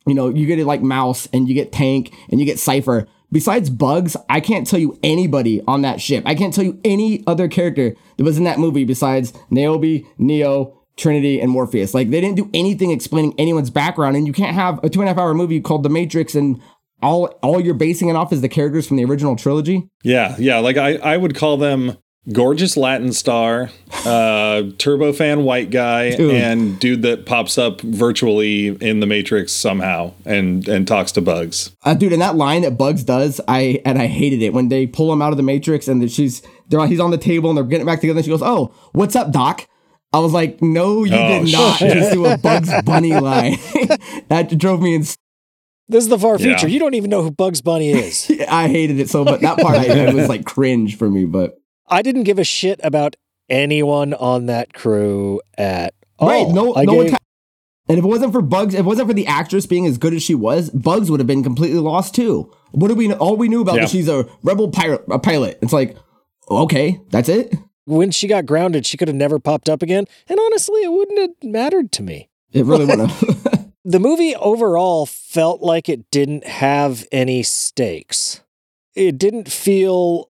you 0.08 0.14
know, 0.14 0.30
you 0.30 0.46
get 0.46 0.60
it 0.60 0.66
like 0.66 0.82
Mouse 0.82 1.28
and 1.34 1.48
you 1.48 1.56
get 1.56 1.72
Tank 1.72 2.14
and 2.30 2.40
you 2.40 2.46
get 2.46 2.60
Cypher. 2.60 3.08
Besides 3.32 3.70
Bugs, 3.70 4.16
I 4.30 4.40
can't 4.40 4.68
tell 4.68 4.80
you 4.80 5.00
anybody 5.04 5.62
on 5.68 5.82
that 5.82 6.00
ship. 6.00 6.24
I 6.26 6.36
can't 6.36 6.54
tell 6.54 6.64
you 6.64 6.80
any 6.84 7.24
other 7.26 7.48
character 7.48 7.96
that 8.18 8.24
was 8.24 8.38
in 8.38 8.44
that 8.44 8.60
movie 8.60 8.86
besides 8.86 9.34
Niobe, 9.50 10.06
Neo, 10.18 10.80
Trinity, 10.96 11.42
and 11.42 11.52
Morpheus. 11.52 11.94
Like 11.94 12.12
they 12.12 12.22
didn't 12.22 12.38
do 12.38 12.50
anything 12.54 12.92
explaining 12.92 13.34
anyone's 13.38 13.72
background, 13.72 14.16
and 14.16 14.28
you 14.28 14.32
can't 14.32 14.54
have 14.54 14.82
a 14.84 14.90
two 14.90 15.02
and 15.02 15.10
a 15.10 15.12
half 15.12 15.20
hour 15.20 15.34
movie 15.34 15.60
called 15.60 15.84
The 15.84 15.90
Matrix 15.90 16.36
and 16.36 16.62
all 17.02 17.28
all 17.42 17.60
you're 17.60 17.74
basing 17.74 18.10
it 18.10 18.16
off 18.16 18.32
is 18.32 18.42
the 18.42 18.50
characters 18.50 18.88
from 18.88 18.98
the 18.98 19.06
original 19.06 19.36
trilogy. 19.36 19.90
Yeah, 20.04 20.36
yeah. 20.40 20.60
Like 20.60 20.78
I, 20.78 20.96
I 20.96 21.18
would 21.18 21.36
call 21.36 21.58
them 21.58 21.98
gorgeous 22.32 22.76
Latin 22.78 23.14
star, 23.14 23.70
uh, 24.06 24.64
turbo 24.78 25.14
fan 25.14 25.44
white 25.44 25.70
guy, 25.70 26.16
Dude. 26.16 26.34
and 26.34 26.80
dude 26.80 27.02
that 27.04 27.26
pops 27.26 27.58
up 27.58 27.82
virtually 27.82 28.68
in 28.68 29.00
the 29.00 29.06
Matrix 29.06 29.52
somehow 29.54 30.14
and 30.26 30.68
and 30.68 30.88
talks 30.88 31.12
to 31.14 31.22
bugs. 31.22 31.72
Uh, 31.84 31.94
dude, 31.94 32.14
and 32.14 32.22
that 32.22 32.36
line 32.36 32.62
that 32.64 32.78
Bugs 32.78 33.04
does, 33.04 33.40
I 33.48 33.82
and 33.86 33.98
I 34.00 34.08
hated 34.08 34.42
it 34.42 34.54
when 34.54 34.70
they 34.70 34.88
pull 34.88 35.12
him 35.12 35.22
out 35.22 35.32
of 35.32 35.38
the 35.38 35.44
Matrix 35.44 35.88
and 35.88 36.12
she's 36.12 36.42
they're 36.70 36.86
he's 36.88 37.00
on 37.00 37.12
the 37.12 37.18
table 37.18 37.50
and 37.50 37.58
they're 37.58 37.64
getting 37.66 37.86
back 37.86 38.02
together. 38.02 38.18
and 38.20 38.26
She 38.26 38.32
goes, 38.32 38.42
"Oh, 38.44 38.74
what's 38.94 39.16
up, 39.16 39.32
Doc?" 39.32 39.68
I 40.14 40.20
was 40.20 40.32
like, 40.34 40.62
"No, 40.62 41.04
you 41.04 41.14
Oh, 41.16 41.44
did 41.44 41.52
not 41.52 41.78
shit. 41.78 41.94
just 41.94 42.12
do 42.14 42.26
a 42.26 42.38
Bugs 42.38 42.72
Bunny 42.84 43.14
line." 43.20 43.58
that 44.30 44.56
drove 44.58 44.82
me 44.82 44.96
ins 44.96 45.18
This 45.90 46.04
is 46.06 46.10
the 46.10 46.18
far 46.18 46.34
Yeah. 46.40 46.58
future. 46.58 46.68
You 46.70 46.80
don't 46.80 46.94
even 46.96 47.10
know 47.10 47.22
who 47.22 47.32
Bugs 47.32 47.62
Bunny 47.62 47.92
is. 47.92 48.32
I 48.50 48.68
hated 48.70 49.00
it 49.00 49.10
so, 49.10 49.24
but 49.26 49.42
that 49.42 49.58
part 49.60 49.76
I, 49.76 49.86
it 49.86 50.14
was 50.16 50.28
like 50.30 50.46
cringe 50.46 50.98
for 50.98 51.10
me. 51.10 51.26
But 51.26 51.60
I 51.88 52.02
didn't 52.02 52.24
give 52.24 52.40
a 52.40 52.44
shit 52.44 52.80
about 52.84 53.16
anyone 53.50 54.14
on 54.14 54.48
that 54.48 54.74
crew 54.74 55.42
at 55.58 55.94
all. 56.20 56.30
right, 56.30 56.48
no, 56.48 56.76
I 56.76 56.84
no 56.86 56.92
gave- 56.94 56.98
one. 57.04 57.10
Ca- 57.12 57.18
and 57.88 58.00
if 58.00 58.04
it 58.04 58.08
wasn't 58.08 58.32
for 58.34 58.42
Bugs, 58.42 58.74
if 58.74 58.80
it 58.80 58.86
wasn't 58.86 59.08
for 59.08 59.14
the 59.14 59.28
actress 59.28 59.68
being 59.68 59.86
as 59.86 60.00
good 60.00 60.14
as 60.16 60.24
she 60.24 60.34
was, 60.34 60.72
Bugs 60.72 61.12
would 61.12 61.20
have 61.20 61.28
been 61.28 61.44
completely 61.44 61.78
lost 61.80 62.16
too. 62.16 62.52
What 62.72 62.88
do 62.88 62.96
we 62.96 63.08
know? 63.08 63.16
All 63.18 63.38
we 63.38 63.48
knew 63.48 63.62
about 63.62 63.76
Yeah. 63.76 63.82
was 63.84 63.92
she's 63.92 64.08
a 64.10 64.28
rebel 64.42 64.70
pirate, 64.70 65.04
a 65.12 65.20
pilot. 65.20 65.60
It's 65.62 65.72
like, 65.74 65.96
okay, 66.50 67.00
that's 67.12 67.30
it. 67.30 67.54
when 67.88 68.10
she 68.10 68.26
got 68.28 68.48
grounded, 68.48 68.84
she 68.88 68.98
could 68.98 69.08
have 69.08 69.16
never 69.16 69.38
popped 69.38 69.70
up 69.70 69.84
again. 69.84 70.06
And 70.28 70.40
honestly, 70.40 70.82
it 70.82 70.92
wouldn't 70.92 71.20
have 71.20 71.30
mattered 71.44 71.92
to 71.92 72.02
me. 72.04 72.30
It 72.52 72.66
really 72.66 72.86
wouldn't 72.86 73.12
have. 73.12 73.62
The 73.88 74.00
movie 74.00 74.36
overall 74.38 75.06
felt 75.06 75.62
like 75.62 75.88
it 75.88 76.10
didn't 76.10 76.44
have 76.48 77.06
any 77.12 77.44
stakes. 77.44 78.42
It 78.96 79.20
didn't 79.20 79.48
feel 79.52 80.32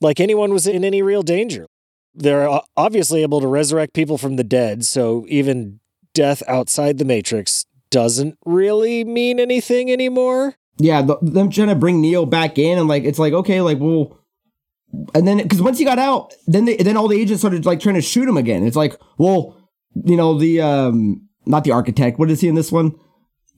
like 0.00 0.20
anyone 0.20 0.52
was 0.52 0.66
in 0.66 0.84
any 0.84 1.02
real 1.02 1.22
danger. 1.22 1.66
They're 2.14 2.48
obviously 2.76 3.22
able 3.22 3.40
to 3.40 3.46
resurrect 3.46 3.94
people 3.94 4.18
from 4.18 4.36
the 4.36 4.44
dead, 4.44 4.84
so 4.84 5.24
even 5.28 5.80
death 6.14 6.42
outside 6.48 6.98
the 6.98 7.04
Matrix 7.04 7.64
doesn't 7.90 8.36
really 8.44 9.04
mean 9.04 9.38
anything 9.38 9.90
anymore. 9.90 10.56
yeah, 10.78 11.00
the, 11.02 11.16
them 11.22 11.50
trying 11.50 11.68
to 11.68 11.74
bring 11.74 12.00
Neo 12.00 12.26
back 12.26 12.58
in 12.58 12.78
and 12.78 12.88
like 12.88 13.04
it's 13.04 13.18
like 13.18 13.32
okay, 13.32 13.60
like 13.60 13.78
well, 13.78 14.18
and 15.14 15.28
then 15.28 15.38
because 15.38 15.62
once 15.62 15.78
he 15.78 15.84
got 15.84 15.98
out, 15.98 16.34
then 16.46 16.64
they 16.64 16.76
then 16.76 16.96
all 16.96 17.08
the 17.08 17.20
agents 17.20 17.40
started 17.42 17.64
like 17.66 17.80
trying 17.80 17.94
to 17.94 18.00
shoot 18.02 18.28
him 18.28 18.36
again. 18.36 18.66
It's 18.66 18.76
like 18.76 18.96
well, 19.18 19.56
you 20.04 20.16
know 20.16 20.38
the 20.38 20.60
um 20.60 21.28
not 21.46 21.64
the 21.64 21.72
architect. 21.72 22.18
What 22.18 22.30
is 22.30 22.40
he 22.40 22.48
in 22.48 22.54
this 22.56 22.72
one? 22.72 22.94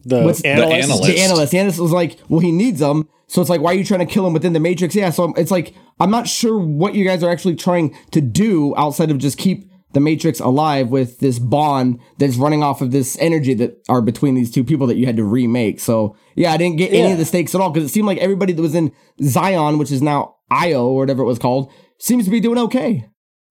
The 0.04 0.22
What's- 0.22 0.42
the 0.42 0.48
analyst- 0.48 0.82
analyst. 0.90 1.02
The 1.08 1.20
analyst. 1.20 1.52
The 1.52 1.58
analyst 1.58 1.80
was 1.80 1.92
like, 1.92 2.18
well, 2.28 2.40
he 2.40 2.52
needs 2.52 2.80
them. 2.80 3.08
So 3.30 3.40
it's 3.40 3.48
like, 3.48 3.60
why 3.60 3.70
are 3.70 3.76
you 3.76 3.84
trying 3.84 4.00
to 4.00 4.12
kill 4.12 4.26
him 4.26 4.32
within 4.32 4.54
the 4.54 4.58
Matrix? 4.60 4.92
Yeah. 4.92 5.10
So 5.10 5.32
it's 5.36 5.52
like, 5.52 5.72
I'm 6.00 6.10
not 6.10 6.26
sure 6.26 6.58
what 6.58 6.96
you 6.96 7.04
guys 7.04 7.22
are 7.22 7.30
actually 7.30 7.54
trying 7.54 7.96
to 8.10 8.20
do 8.20 8.74
outside 8.76 9.08
of 9.12 9.18
just 9.18 9.38
keep 9.38 9.70
the 9.92 10.00
Matrix 10.00 10.40
alive 10.40 10.88
with 10.88 11.20
this 11.20 11.38
bond 11.38 12.00
that's 12.18 12.34
running 12.34 12.64
off 12.64 12.80
of 12.80 12.90
this 12.90 13.16
energy 13.20 13.54
that 13.54 13.80
are 13.88 14.02
between 14.02 14.34
these 14.34 14.50
two 14.50 14.64
people 14.64 14.88
that 14.88 14.96
you 14.96 15.06
had 15.06 15.16
to 15.16 15.22
remake. 15.22 15.78
So 15.78 16.16
yeah, 16.34 16.52
I 16.52 16.56
didn't 16.56 16.78
get 16.78 16.92
any 16.92 17.12
of 17.12 17.18
the 17.18 17.24
stakes 17.24 17.54
at 17.54 17.60
all 17.60 17.70
because 17.70 17.88
it 17.88 17.92
seemed 17.92 18.08
like 18.08 18.18
everybody 18.18 18.52
that 18.52 18.62
was 18.62 18.74
in 18.74 18.90
Zion, 19.22 19.78
which 19.78 19.92
is 19.92 20.02
now 20.02 20.34
Io 20.50 20.88
or 20.88 20.96
whatever 20.96 21.22
it 21.22 21.26
was 21.26 21.38
called, 21.38 21.72
seems 22.00 22.24
to 22.24 22.32
be 22.32 22.40
doing 22.40 22.58
okay. 22.58 23.08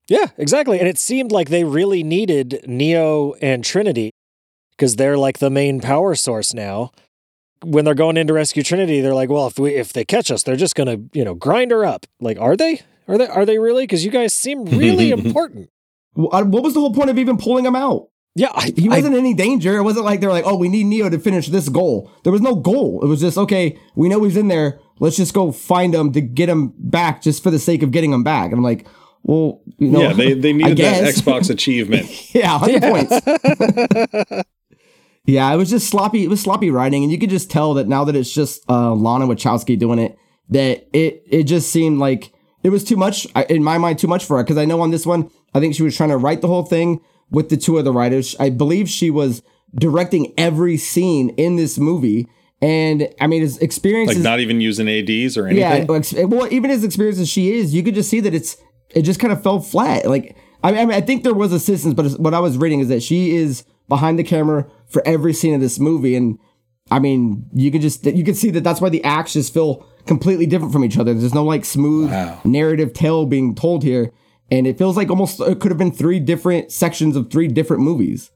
Yeah, 0.09 0.27
exactly. 0.38 0.79
And 0.79 0.89
it 0.89 0.98
seemed 0.98 1.31
like 1.31 1.48
they 1.48 1.63
really 1.63 2.03
needed 2.03 2.65
Neo 2.67 3.33
and 3.41 3.63
Trinity 3.63 4.12
because 4.71 4.98
they're 4.98 5.17
like 5.17 5.39
the 5.39 5.50
main 5.50 5.79
power 5.79 6.15
source 6.15 6.53
now. 6.53 6.91
When 7.63 7.84
they're 7.86 7.94
going 7.94 8.16
in 8.18 8.28
to 8.28 8.34
rescue 8.34 8.63
Trinity, 8.63 9.01
they're 9.01 9.13
like, 9.13 9.30
well, 9.30 9.48
if 9.48 9.60
we 9.60 9.75
if 9.75 9.92
they 9.94 10.06
catch 10.06 10.32
us, 10.32 10.44
they're 10.44 10.56
just 10.56 10.75
gonna, 10.75 10.98
you 11.13 11.25
know, 11.25 11.34
grind 11.36 11.72
her 11.72 11.84
up. 11.86 12.06
Like, 12.22 12.39
are 12.39 12.56
they? 12.56 12.82
Are 13.08 13.18
they 13.18 13.28
are 13.28 13.46
they 13.46 13.60
really? 13.60 13.84
Because 13.84 14.06
you 14.06 14.12
guys 14.12 14.34
seem 14.34 14.66
really 14.66 15.12
important. 15.20 15.70
Uh, 16.18 16.44
What 16.44 16.63
was 16.63 16.74
the 16.74 16.80
whole 16.80 16.94
point 16.94 17.10
of 17.10 17.18
even 17.18 17.38
pulling 17.38 17.66
him 17.66 17.75
out? 17.75 18.08
Yeah, 18.36 18.51
I, 18.54 18.72
He 18.78 18.88
wasn't 18.88 19.16
in 19.16 19.20
any 19.20 19.34
danger. 19.34 19.75
It 19.78 19.82
wasn't 19.84 20.06
like 20.06 20.22
they 20.22 20.28
were 20.28 20.32
like, 20.34 20.46
oh, 20.46 20.56
we 20.56 20.70
need 20.70 20.86
Neo 20.86 21.10
to 21.10 21.20
finish 21.20 21.48
this 21.48 21.68
goal. 21.68 22.10
There 22.24 22.32
was 22.32 22.42
no 22.42 22.56
goal. 22.56 23.01
It 23.04 23.08
was 23.08 23.20
just, 23.20 23.38
okay, 23.38 23.78
we 23.96 24.08
know 24.08 24.24
he's 24.24 24.38
in 24.38 24.48
there. 24.48 24.80
Let's 25.00 25.18
just 25.18 25.34
go 25.34 25.51
find 25.51 25.94
him 25.94 26.13
to 26.13 26.22
get 26.22 26.48
him 26.48 26.74
back 26.78 27.22
just 27.22 27.42
for 27.44 27.51
the 27.51 27.60
sake 27.60 27.84
of 27.84 27.92
getting 27.92 28.13
him 28.13 28.24
back. 28.24 28.51
And 28.51 28.54
I'm 28.60 28.63
like, 28.63 28.88
well, 29.24 29.62
you 29.78 29.89
know, 29.89 30.01
yeah, 30.01 30.13
they, 30.13 30.34
they 30.34 30.50
I 30.51 30.54
needed 30.54 30.78
that. 30.78 31.04
Xbox 31.16 31.50
achievement. 31.58 32.34
Yeah, 32.34 32.58
100 32.60 32.82
points. 34.30 34.46
Yeah, 35.29 35.53
it 35.53 35.57
was 35.57 35.69
just 35.69 35.89
sloppy. 35.89 36.24
It 36.24 36.29
was 36.29 36.41
sloppy 36.41 36.71
writing, 36.71 37.03
and 37.03 37.12
you 37.12 37.17
could 37.17 37.29
just 37.29 37.50
tell 37.50 37.74
that 37.75 37.88
now 37.88 38.03
that 38.05 38.15
it's 38.15 38.33
just 38.33 38.63
uh, 38.69 38.93
Lana 38.93 39.27
Wachowski 39.27 39.77
doing 39.77 40.00
it, 40.00 40.17
that 40.50 40.88
it 40.93 41.24
it 41.27 41.43
just 41.43 41.71
seemed 41.71 42.00
like 42.00 42.33
it 42.63 42.69
was 42.69 42.83
too 42.83 42.98
much 42.98 43.25
in 43.50 43.63
my 43.63 43.77
mind, 43.77 44.00
too 44.00 44.07
much 44.07 44.25
for 44.25 44.38
her. 44.38 44.43
Because 44.43 44.57
I 44.57 44.65
know 44.65 44.81
on 44.81 44.91
this 44.91 45.05
one, 45.05 45.29
I 45.53 45.59
think 45.59 45.75
she 45.75 45.83
was 45.83 45.95
trying 45.95 46.09
to 46.09 46.17
write 46.17 46.41
the 46.41 46.48
whole 46.48 46.63
thing 46.63 47.01
with 47.29 47.50
the 47.50 47.57
two 47.57 47.77
other 47.77 47.91
writers. 47.91 48.36
I 48.39 48.50
believe 48.50 48.89
she 48.89 49.09
was 49.09 49.41
directing 49.75 50.33
every 50.38 50.77
scene 50.77 51.29
in 51.31 51.55
this 51.55 51.77
movie, 51.77 52.27
and 52.62 53.07
I 53.21 53.27
mean, 53.27 53.41
his 53.41 53.57
experience 53.59 54.15
Like 54.15 54.24
not 54.24 54.39
even 54.39 54.62
using 54.62 54.89
ADs 54.89 55.38
or 55.38 55.48
anything. 55.48 55.88
Yeah, 55.88 56.25
well, 56.25 56.51
even 56.51 56.71
as 56.71 56.83
experienced 56.83 57.21
as 57.21 57.29
she 57.29 57.53
is, 57.53 57.74
you 57.74 57.83
could 57.83 57.95
just 57.95 58.09
see 58.09 58.19
that 58.21 58.33
it's 58.33 58.57
it 58.89 59.03
just 59.03 59.19
kind 59.19 59.31
of 59.31 59.43
fell 59.43 59.59
flat. 59.59 60.05
Like 60.05 60.36
I, 60.63 60.71
mean, 60.71 60.91
I 60.91 61.01
think 61.01 61.24
there 61.24 61.33
was 61.33 61.53
assistance, 61.53 61.93
but 61.93 62.19
what 62.19 62.33
I 62.33 62.39
was 62.39 62.57
reading 62.57 62.79
is 62.79 62.89
that 62.89 63.01
she 63.01 63.36
is 63.36 63.63
behind 63.88 64.19
the 64.19 64.24
camera 64.24 64.69
for 64.89 65.01
every 65.08 65.34
scene 65.34 65.53
of 65.53 65.62
this 65.62 65.79
movie, 65.79 66.15
and 66.15 66.38
I 66.91 67.00
mean, 67.00 67.46
you 67.53 67.72
can 67.72 67.81
just 67.81 68.05
you 68.05 68.24
can 68.24 68.34
see 68.36 68.50
that 68.51 68.63
that's 68.63 68.81
why 68.81 68.89
the 68.89 69.03
acts 69.03 69.34
just 69.34 69.53
feel 69.53 69.86
completely 70.05 70.46
different 70.46 70.74
from 70.74 70.84
each 70.84 70.98
other. 70.98 71.13
There's 71.13 71.34
no 71.34 71.43
like 71.43 71.63
smooth 71.65 72.12
Wow. 72.12 72.41
narrative 72.43 72.93
tale 72.93 73.25
being 73.25 73.53
told 73.55 73.84
here, 73.84 74.12
and 74.51 74.65
it 74.67 74.77
feels 74.77 74.98
like 74.98 75.10
almost 75.10 75.39
it 75.39 75.60
could 75.60 75.72
have 75.72 75.77
been 75.77 75.91
three 75.91 76.19
different 76.19 76.72
sections 76.72 77.15
of 77.15 77.29
three 77.29 77.48
different 77.48 77.84
movies. 77.84 78.31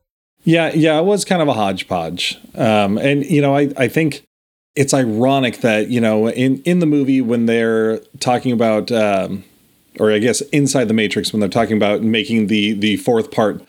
Yeah, 0.46 0.72
yeah, 0.74 1.00
it 1.00 1.06
was 1.06 1.24
kind 1.26 1.42
of 1.42 1.48
a 1.48 1.54
hodgepodge. 1.54 2.38
Um, 2.56 2.98
and 2.98 3.26
you 3.26 3.42
know, 3.42 3.56
I, 3.56 3.72
I 3.78 3.88
think 3.88 4.24
it's 4.76 4.94
ironic 4.94 5.62
that, 5.62 5.88
you 5.88 6.02
know, 6.02 6.28
in, 6.30 6.62
in 6.64 6.80
the 6.80 6.86
movie 6.86 7.22
when 7.22 7.46
they're 7.46 8.00
talking 8.20 8.52
about 8.52 8.92
um, 8.92 9.44
or 10.00 10.12
I 10.12 10.18
guess 10.20 10.42
inside 10.52 10.90
the 10.90 10.94
Matrix 10.94 11.32
when 11.32 11.40
they're 11.40 11.48
talking 11.50 11.78
about 11.78 12.02
making 12.02 12.48
the 12.48 12.74
the 12.74 12.98
fourth 12.98 13.32
part, 13.32 13.64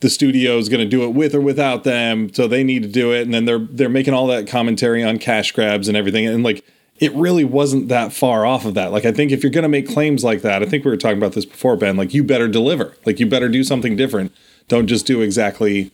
the 0.00 0.10
studio 0.10 0.58
is 0.58 0.68
going 0.68 0.80
to 0.80 0.88
do 0.88 1.04
it 1.04 1.10
with 1.10 1.34
or 1.34 1.40
without 1.40 1.84
them, 1.84 2.32
so 2.32 2.46
they 2.46 2.62
need 2.62 2.82
to 2.82 2.88
do 2.88 3.12
it, 3.12 3.22
and 3.22 3.34
then 3.34 3.44
they're 3.44 3.58
they're 3.58 3.88
making 3.88 4.14
all 4.14 4.26
that 4.28 4.46
commentary 4.46 5.02
on 5.02 5.18
cash 5.18 5.52
grabs 5.52 5.88
and 5.88 5.96
everything, 5.96 6.26
and 6.26 6.44
like 6.44 6.64
it 6.98 7.12
really 7.14 7.44
wasn't 7.44 7.88
that 7.88 8.12
far 8.12 8.44
off 8.44 8.64
of 8.64 8.74
that. 8.74 8.92
Like 8.92 9.04
I 9.04 9.12
think 9.12 9.32
if 9.32 9.42
you're 9.42 9.52
going 9.52 9.62
to 9.62 9.68
make 9.68 9.88
claims 9.88 10.24
like 10.24 10.42
that, 10.42 10.62
I 10.62 10.66
think 10.66 10.84
we 10.84 10.90
were 10.90 10.96
talking 10.96 11.18
about 11.18 11.32
this 11.32 11.44
before, 11.44 11.76
Ben. 11.76 11.96
Like 11.96 12.12
you 12.12 12.24
better 12.24 12.48
deliver. 12.48 12.96
Like 13.06 13.20
you 13.20 13.26
better 13.26 13.48
do 13.48 13.62
something 13.62 13.96
different. 13.96 14.32
Don't 14.66 14.86
just 14.86 15.06
do 15.06 15.20
exactly 15.20 15.90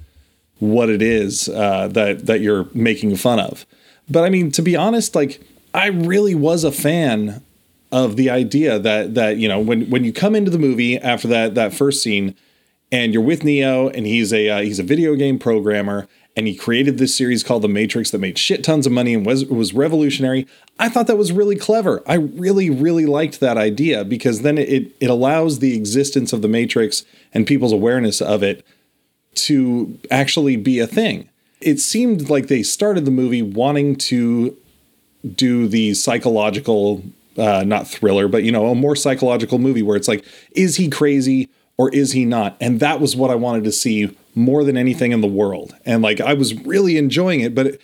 what 0.59 0.89
it 0.89 1.03
is 1.03 1.49
uh, 1.49 1.89
that 1.89 2.27
that 2.27 2.41
you're 2.41 2.69
making 2.75 3.17
fun 3.17 3.41
of. 3.41 3.67
But 4.09 4.25
I 4.25 4.31
mean, 4.31 4.51
to 4.53 4.63
be 4.63 4.77
honest, 4.77 5.15
like 5.15 5.41
I 5.73 5.89
really 5.89 6.35
was 6.35 6.65
a 6.65 6.73
fan 6.73 7.43
of 7.93 8.17
the 8.17 8.31
idea 8.31 8.79
that 8.79 9.15
that 9.15 9.37
you 9.37 9.49
know 9.49 9.61
when 9.61 9.89
when 9.91 10.05
you 10.05 10.13
come 10.13 10.35
into 10.35 10.51
the 10.51 10.59
movie 10.59 10.99
after 10.99 11.29
that 11.29 11.55
that 11.55 11.73
first 11.73 12.03
scene 12.03 12.35
and 12.95 13.13
you're 13.13 13.25
with 13.25 13.43
Neo 13.43 13.89
and 13.89 14.07
he's 14.07 14.33
a 14.33 14.49
uh, 14.49 14.61
he's 14.61 14.79
a 14.79 14.85
video 14.85 15.17
game 15.17 15.37
programmer 15.37 16.07
and 16.37 16.47
he 16.47 16.55
created 16.55 16.97
this 16.97 17.17
series 17.17 17.43
called 17.43 17.63
The 17.63 17.69
Matrix 17.69 18.13
that 18.13 18.19
made 18.19 18.39
shit 18.39 18.63
tons 18.63 18.87
of 18.87 18.93
money 18.93 19.15
and 19.15 19.27
was 19.27 19.45
was 19.47 19.75
revolutionary. 19.75 20.47
I 20.79 20.89
thought 20.89 21.09
that 21.09 21.19
was 21.19 21.33
really 21.33 21.57
clever. 21.57 22.05
I 22.07 22.15
really 22.15 22.71
really 22.71 23.05
liked 23.05 23.41
that 23.41 23.57
idea 23.57 24.05
because 24.05 24.43
then 24.43 24.59
it 24.59 24.95
it 25.01 25.11
allows 25.11 25.59
the 25.59 25.77
existence 25.77 26.33
of 26.33 26.41
the 26.41 26.47
Matrix 26.47 27.05
and 27.33 27.49
people's 27.49 27.73
awareness 27.73 28.23
of 28.23 28.45
it 28.45 28.65
to 29.47 29.99
actually 30.09 30.57
be 30.57 30.79
a 30.79 30.87
thing. 30.87 31.29
It 31.61 31.81
seemed 31.81 32.31
like 32.31 32.47
they 32.47 32.63
started 32.63 33.07
the 33.07 33.11
movie 33.11 33.43
wanting 33.43 33.97
to 33.97 34.57
do 35.35 35.67
the 35.67 35.95
psychological, 35.95 37.03
uh, 37.37 37.65
not 37.67 37.89
thriller, 37.89 38.29
but 38.29 38.45
you 38.45 38.53
know, 38.53 38.69
a 38.69 38.75
more 38.77 38.95
psychological 38.95 39.59
movie 39.59 39.83
where 39.83 39.97
it's 39.97 40.07
like, 40.07 40.25
is 40.53 40.77
he 40.77 40.89
crazy 40.89 41.49
or 41.77 41.93
is 41.95 42.13
he 42.13 42.25
not? 42.25 42.57
And 42.61 42.81
that 42.81 43.01
was 43.01 43.17
what 43.17 43.31
I 43.31 43.35
wanted 43.35 43.65
to 43.65 43.73
see 43.73 44.17
more 44.35 44.65
than 44.65 44.77
anything 44.77 45.13
in 45.13 45.21
the 45.21 45.29
world. 45.29 45.75
And 45.85 46.03
like, 46.03 46.21
I 46.21 46.35
was 46.35 46.55
really 46.65 46.97
enjoying 46.97 47.41
it, 47.41 47.55
but 47.55 47.67
it, 47.67 47.81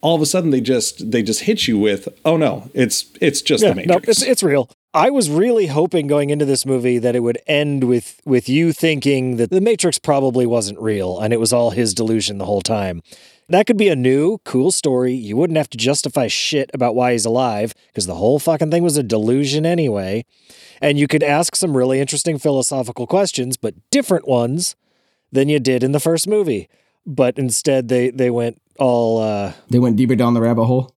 all 0.00 0.14
of 0.14 0.22
a 0.22 0.26
sudden 0.26 0.50
they 0.50 0.60
just 0.60 1.10
they 1.10 1.22
just 1.22 1.40
hit 1.40 1.66
you 1.66 1.78
with, 1.78 2.08
oh 2.24 2.36
no, 2.36 2.70
it's 2.74 3.06
it's 3.20 3.42
just 3.42 3.62
yeah, 3.62 3.70
the 3.70 3.86
no, 3.86 3.94
Matrix. 3.94 4.08
it's 4.08 4.22
it's 4.22 4.42
real. 4.42 4.70
I 4.94 5.10
was 5.10 5.28
really 5.28 5.66
hoping 5.66 6.06
going 6.06 6.30
into 6.30 6.44
this 6.44 6.64
movie 6.64 6.98
that 6.98 7.14
it 7.14 7.20
would 7.20 7.38
end 7.46 7.84
with 7.84 8.20
with 8.24 8.48
you 8.48 8.72
thinking 8.72 9.36
that 9.36 9.50
the 9.50 9.60
Matrix 9.60 9.98
probably 9.98 10.46
wasn't 10.46 10.80
real 10.80 11.18
and 11.18 11.32
it 11.32 11.40
was 11.40 11.52
all 11.52 11.70
his 11.70 11.94
delusion 11.94 12.38
the 12.38 12.46
whole 12.46 12.62
time. 12.62 13.02
That 13.50 13.66
could 13.66 13.78
be 13.78 13.88
a 13.88 13.96
new, 13.96 14.38
cool 14.44 14.70
story. 14.70 15.14
You 15.14 15.36
wouldn't 15.36 15.56
have 15.56 15.70
to 15.70 15.78
justify 15.78 16.26
shit 16.26 16.70
about 16.74 16.94
why 16.94 17.12
he's 17.12 17.24
alive 17.24 17.74
because 17.88 18.06
the 18.06 18.16
whole 18.16 18.38
fucking 18.38 18.70
thing 18.70 18.82
was 18.82 18.98
a 18.98 19.02
delusion 19.02 19.64
anyway. 19.64 20.26
And 20.82 20.98
you 20.98 21.08
could 21.08 21.22
ask 21.22 21.56
some 21.56 21.76
really 21.76 21.98
interesting 21.98 22.38
philosophical 22.38 23.06
questions, 23.06 23.56
but 23.56 23.74
different 23.90 24.28
ones 24.28 24.76
than 25.32 25.48
you 25.48 25.58
did 25.60 25.82
in 25.82 25.92
the 25.92 26.00
first 26.00 26.28
movie. 26.28 26.68
But 27.06 27.38
instead, 27.38 27.88
they 27.88 28.10
they 28.10 28.28
went 28.28 28.60
all 28.78 29.20
uh, 29.20 29.54
They 29.70 29.78
went 29.78 29.96
deeper 29.96 30.14
down 30.14 30.34
the 30.34 30.42
rabbit 30.42 30.64
hole. 30.64 30.94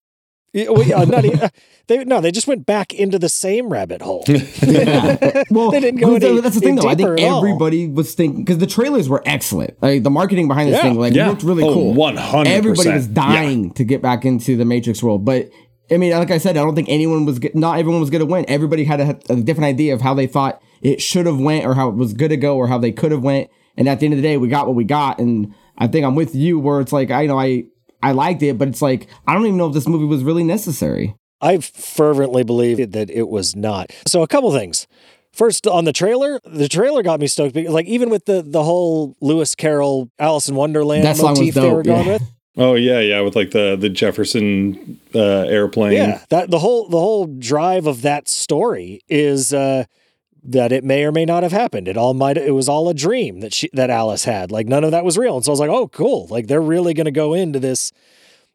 Yeah, 0.54 0.70
well, 0.70 0.84
yeah, 0.84 1.04
not 1.06 1.24
they 1.88 2.04
no, 2.06 2.22
they 2.22 2.32
just 2.32 2.48
went 2.48 2.66
back 2.66 2.94
into 2.94 3.18
the 3.20 3.30
same 3.30 3.70
rabbit 3.70 4.02
hole. 4.02 4.24
yeah. 4.28 5.44
Well, 5.50 5.72
They 5.72 5.80
didn't 5.80 6.00
go 6.00 6.14
but 6.14 6.24
any- 6.24 6.42
that's 6.42 6.56
the 6.56 6.62
thing, 6.62 6.76
though. 6.76 6.88
I 6.90 6.96
think 6.96 7.20
at 7.20 7.26
all. 7.28 7.40
everybody 7.40 7.88
was 7.88 8.14
thinking 8.16 8.44
because 8.44 8.58
the 8.60 8.68
trailers 8.68 9.10
were 9.10 9.22
excellent. 9.26 9.82
Like 9.82 10.04
the 10.04 10.10
marketing 10.10 10.48
behind 10.48 10.70
this 10.70 10.78
Yeah, 10.78 10.84
thing, 10.84 11.00
like 11.00 11.14
yeah. 11.14 11.26
it 11.26 11.30
looked 11.30 11.44
really 11.44 11.64
Oh, 11.64 11.74
cool. 11.74 11.94
100%. 11.96 12.46
Everybody 12.48 12.90
was 12.92 13.08
Yeah. 13.08 13.14
dying 13.14 13.72
to 13.74 13.84
get 13.84 14.02
back 14.02 14.26
into 14.26 14.56
the 14.58 14.66
Matrix 14.66 15.02
world, 15.04 15.26
but 15.26 15.50
I 15.92 15.98
mean, 15.98 16.12
like 16.14 16.32
I 16.32 16.38
said, 16.38 16.56
I 16.58 16.64
don't 16.64 16.76
think 16.76 16.88
anyone 16.90 17.26
was. 17.26 17.38
get- 17.40 17.54
Not 17.56 17.78
everyone 17.80 18.00
was 18.00 18.10
going 18.10 18.22
to 18.26 18.26
win. 18.26 18.46
Everybody 18.48 18.86
had 18.86 19.02
a, 19.02 19.20
a 19.30 19.36
different 19.36 19.66
idea 19.68 19.94
of 19.94 20.00
how 20.02 20.14
they 20.14 20.26
thought 20.28 20.62
it 20.82 21.02
should 21.02 21.26
have 21.26 21.40
went, 21.40 21.66
or 21.66 21.74
how 21.76 21.90
it 21.90 21.96
was 21.96 22.14
good 22.14 22.30
to 22.30 22.38
go, 22.38 22.56
or 22.56 22.68
how 22.68 22.78
they 22.78 22.94
could 22.94 23.12
have 23.12 23.22
went. 23.24 23.50
And 23.76 23.90
at 23.90 24.00
the 24.00 24.06
end 24.06 24.14
of 24.14 24.18
the 24.18 24.24
day, 24.24 24.38
we 24.38 24.48
got 24.48 24.68
what 24.68 24.76
we 24.76 24.84
got. 24.86 25.20
And 25.20 25.54
I 25.78 25.88
think 25.88 26.06
I'm 26.06 26.16
with 26.16 26.34
you, 26.34 26.60
where 26.60 26.80
it's 26.80 26.94
like 26.94 27.12
I 27.12 27.24
you 27.24 27.28
know 27.28 27.38
I 27.40 27.66
I 28.04 28.12
liked 28.12 28.42
it, 28.44 28.58
but 28.58 28.68
it's 28.68 28.82
like 28.82 29.08
I 29.28 29.34
don't 29.34 29.46
even 29.46 29.58
know 29.58 29.68
if 29.68 29.74
this 29.74 29.88
movie 29.88 30.06
was 30.06 30.24
really 30.24 30.44
necessary. 30.44 31.16
I 31.42 31.58
fervently 31.58 32.44
believe 32.44 32.92
that 32.92 33.10
it 33.10 33.28
was 33.28 33.56
not. 33.56 33.92
So 34.06 34.22
a 34.22 34.28
couple 34.28 34.52
things. 34.52 34.88
First, 35.34 35.66
on 35.66 35.86
the 35.86 35.94
trailer, 35.94 36.40
the 36.44 36.68
trailer 36.68 37.04
got 37.04 37.20
me 37.20 37.28
stoked. 37.28 37.54
Because, 37.54 37.74
like 37.74 37.86
even 37.86 38.10
with 38.10 38.26
the 38.26 38.42
the 38.42 38.64
whole 38.64 39.16
Lewis 39.22 39.56
Carroll 39.56 40.10
Alice 40.20 40.50
in 40.50 40.56
Wonderland 40.56 41.06
That 41.06 41.18
song 41.18 41.32
was 41.32 41.40
motif 41.40 41.54
they 41.56 41.72
were 41.72 41.84
going 41.84 42.06
yeah. 42.06 42.14
with. 42.14 42.24
oh 42.58 42.76
yeah, 42.76 43.00
yeah, 43.00 43.22
with 43.22 43.36
like 43.36 43.52
the 43.52 43.78
the 43.80 43.90
Jefferson 43.90 45.00
uh, 45.16 45.20
airplane. 45.20 45.94
Yeah, 45.94 46.24
that 46.30 46.52
the 46.52 46.60
whole 46.60 46.90
the 46.90 47.00
whole 47.00 47.28
drive 47.28 47.88
of 47.88 48.02
that 48.02 48.28
story 48.28 49.02
is 49.08 49.54
uh, 49.54 49.86
that 50.44 50.72
it 50.72 50.84
may 50.84 51.04
or 51.04 51.12
may 51.12 51.26
not 51.26 51.44
have 51.44 51.52
happened. 51.52 51.88
It 51.88 51.98
all 51.98 52.14
might 52.14 52.38
it 52.38 52.56
was 52.56 52.68
all 52.70 52.90
a 52.90 52.94
dream 52.94 53.40
that 53.42 53.54
she 53.54 53.70
that 53.74 53.90
Alice 53.90 54.26
had. 54.26 54.52
Like 54.52 54.68
none 54.68 54.84
of 54.84 54.92
that 54.92 55.06
was 55.06 55.18
real. 55.18 55.36
And 55.36 55.46
so 55.46 55.52
I 55.52 55.54
was 55.54 55.60
like, 55.60 55.70
oh, 55.70 55.88
cool. 55.88 56.28
Like 56.30 56.48
they're 56.48 56.62
really 56.62 56.94
going 56.94 57.06
to 57.06 57.12
go 57.12 57.34
into 57.34 57.60
this 57.60 57.92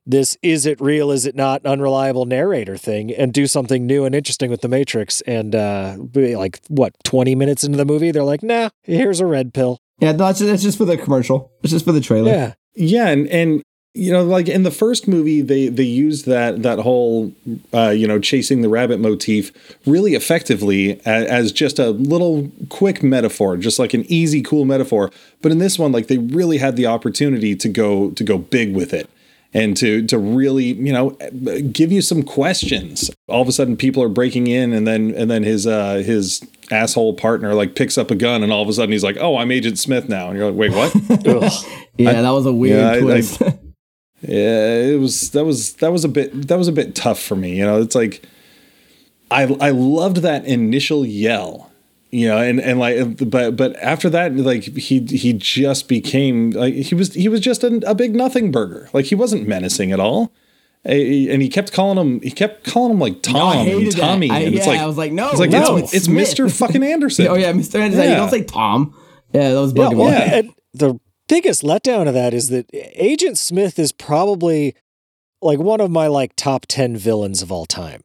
this 0.09 0.39
is 0.41 0.67
it 0.67 0.81
real 0.81 1.11
is 1.11 1.27
it 1.27 1.35
not 1.35 1.67
unreliable 1.67 2.27
narrator 2.27 2.77
thing 2.77 3.13
and 3.13 3.33
do 3.33 3.47
something 3.47 3.87
new 3.87 4.05
and 4.05 4.15
interesting 4.15 4.49
with 4.51 4.61
the 4.61 4.69
matrix 4.69 5.21
and 5.23 5.53
uh 5.57 5.97
like 6.15 6.61
what 6.69 6.95
20 7.03 7.35
minutes 7.35 7.65
into 7.65 7.77
the 7.77 7.85
movie 7.85 8.13
they're 8.13 8.23
like 8.23 8.41
nah 8.43 8.69
here's 8.85 9.19
a 9.19 9.27
red 9.27 9.53
pill 9.53 9.81
Yeah, 9.99 10.13
no, 10.13 10.29
it's 10.29 10.39
just, 10.39 10.49
it's 10.53 10.63
just 10.63 10.79
for 10.79 10.85
the 10.85 10.97
commercial. 10.97 11.51
It's 11.65 11.73
just 11.73 11.85
for 11.85 11.91
the 11.91 12.01
trailer. 12.01 12.31
yeah 12.31 12.55
Yeah, 12.77 13.09
and 13.09 13.27
and 13.29 13.63
you 13.97 14.13
know, 14.13 14.23
like 14.25 14.49
in 14.49 14.63
the 14.63 14.71
first 14.71 15.09
movie, 15.09 15.41
they 15.41 15.69
they 15.69 15.83
used 15.85 16.27
that 16.27 16.63
that 16.63 16.79
whole 16.81 17.33
uh, 17.73 17.91
you 17.91 18.07
know 18.07 18.19
chasing 18.21 18.61
the 18.63 18.69
rabbit 18.69 19.01
motif 19.01 19.53
really 19.87 20.15
effectively 20.15 21.01
as, 21.07 21.27
as 21.27 21.53
just 21.53 21.79
a 21.79 21.91
little 21.91 22.51
quick 22.69 23.03
metaphor, 23.03 23.57
just 23.57 23.79
like 23.79 23.95
an 23.95 24.05
easy, 24.09 24.43
cool 24.43 24.65
metaphor. 24.65 25.11
But 25.43 25.53
in 25.53 25.59
this 25.59 25.79
one, 25.79 25.93
like 25.93 26.09
they 26.09 26.19
really 26.19 26.59
had 26.59 26.77
the 26.77 26.87
opportunity 26.87 27.57
to 27.57 27.69
go 27.69 28.11
to 28.11 28.23
go 28.25 28.39
big 28.39 28.75
with 28.75 28.93
it 28.93 29.09
and 29.55 29.77
to 29.79 30.05
to 30.07 30.19
really 30.19 30.65
you 30.75 30.93
know 30.93 31.11
give 31.73 31.91
you 31.91 32.03
some 32.03 32.23
questions. 32.23 33.11
All 33.29 33.43
of 33.43 33.49
a 33.49 33.53
sudden, 33.53 33.77
people 33.77 34.03
are 34.03 34.09
breaking 34.09 34.47
in, 34.49 34.73
and 34.73 34.87
then 34.87 35.13
and 35.17 35.31
then 35.31 35.43
his 35.43 35.67
uh, 35.67 35.97
his 36.05 36.47
asshole 36.71 37.15
partner 37.15 37.55
like 37.55 37.75
picks 37.77 37.97
up 37.97 38.11
a 38.11 38.15
gun, 38.15 38.43
and 38.43 38.53
all 38.53 38.63
of 38.63 38.69
a 38.69 38.73
sudden 38.73 38.93
he's 38.93 39.05
like, 39.05 39.17
"Oh, 39.21 39.39
I'm 39.39 39.51
Agent 39.51 39.79
Smith 39.79 40.09
now," 40.09 40.29
and 40.29 40.37
you're 40.39 40.51
like, 40.51 40.59
"Wait, 40.59 40.73
what?" 40.73 40.93
Yeah, 41.99 42.21
that 42.21 42.31
was 42.31 42.45
a 42.45 42.53
weird 42.53 42.79
Yeah, 42.81 42.89
I- 42.91 42.97
I- 42.97 43.01
twist. 43.01 43.41
Yeah, 43.41 43.53
it 44.29 44.99
was 45.01 45.31
that 45.31 45.45
was 45.45 45.75
that 45.75 45.93
was 45.93 46.05
a 46.05 46.09
bit 46.09 46.49
that 46.49 46.59
was 46.59 46.69
a 46.69 46.73
bit 46.73 46.95
tough 46.95 47.21
for 47.21 47.37
me. 47.37 47.57
You 47.57 47.65
know, 47.65 47.81
it's 47.81 47.95
like 47.95 48.23
I 49.31 49.43
I 49.61 49.71
loved 49.71 50.19
that 50.19 50.45
initial 50.47 51.05
yell. 51.05 51.71
You 52.13 52.29
know, 52.29 52.39
and 52.39 52.61
and 52.61 52.79
like, 52.79 53.29
but 53.29 53.57
but 53.57 53.77
after 53.77 54.09
that, 54.11 54.35
like 54.37 54.63
he 54.77 55.01
he 55.01 55.33
just 55.33 55.89
became 55.89 56.53
like 56.53 56.73
he 56.75 56.95
was 56.95 57.13
he 57.15 57.29
was 57.29 57.41
just 57.41 57.65
a, 57.65 57.81
a 57.89 57.95
big 57.95 58.15
nothing 58.15 58.51
burger. 58.53 58.89
Like 58.93 59.07
he 59.07 59.15
wasn't 59.15 59.47
menacing 59.49 59.93
at 59.93 60.01
all. 60.01 60.33
And 60.85 61.43
he 61.43 61.49
kept 61.49 61.73
calling 61.73 61.99
him 61.99 62.21
he 62.21 62.31
kept 62.31 62.65
calling 62.65 62.93
him 62.93 63.01
like 63.01 63.21
Tom 63.21 63.37
I 63.37 63.57
and 63.57 63.69
hated 63.69 63.93
that. 63.95 64.01
Tommy 64.01 64.31
I- 64.31 64.39
and 64.39 64.55
it's 64.55 64.67
yeah, 64.67 64.73
like 64.73 64.81
I 64.81 64.87
was 64.87 64.97
like, 64.97 65.11
no, 65.11 65.31
it's 65.31 65.41
like 65.41 65.51
no, 65.51 65.77
it's, 65.79 65.93
it's 65.93 66.07
it's 66.09 66.39
Mr. 66.39 66.49
fucking 66.51 66.85
Anderson 66.85 67.27
Oh 67.31 67.35
yeah, 67.35 67.53
Mr. 67.53 67.81
Anderson. 67.81 68.05
You 68.05 68.11
Yeah. 68.11 68.17
don't 68.17 68.31
say 68.31 68.45
Tom. 68.45 68.95
Yeah, 69.35 69.51
that 69.53 69.61
was 69.61 69.73
Yeah, 69.75 69.89
well. 69.89 70.09
Yeah. 70.13 70.35
and 70.37 70.55
the 70.75 71.01
biggest 71.29 71.63
letdown 71.63 72.09
of 72.09 72.15
that 72.15 72.35
is 72.35 72.49
that 72.51 72.69
Agent 72.73 73.39
Smith 73.39 73.79
is 73.79 73.93
probably 73.93 74.75
like 75.43 75.59
one 75.59 75.81
of 75.81 75.91
my 75.91 76.07
like 76.07 76.35
top 76.37 76.67
10 76.67 76.97
villains 76.97 77.43
of 77.43 77.53
all 77.53 77.67
time. 77.67 78.03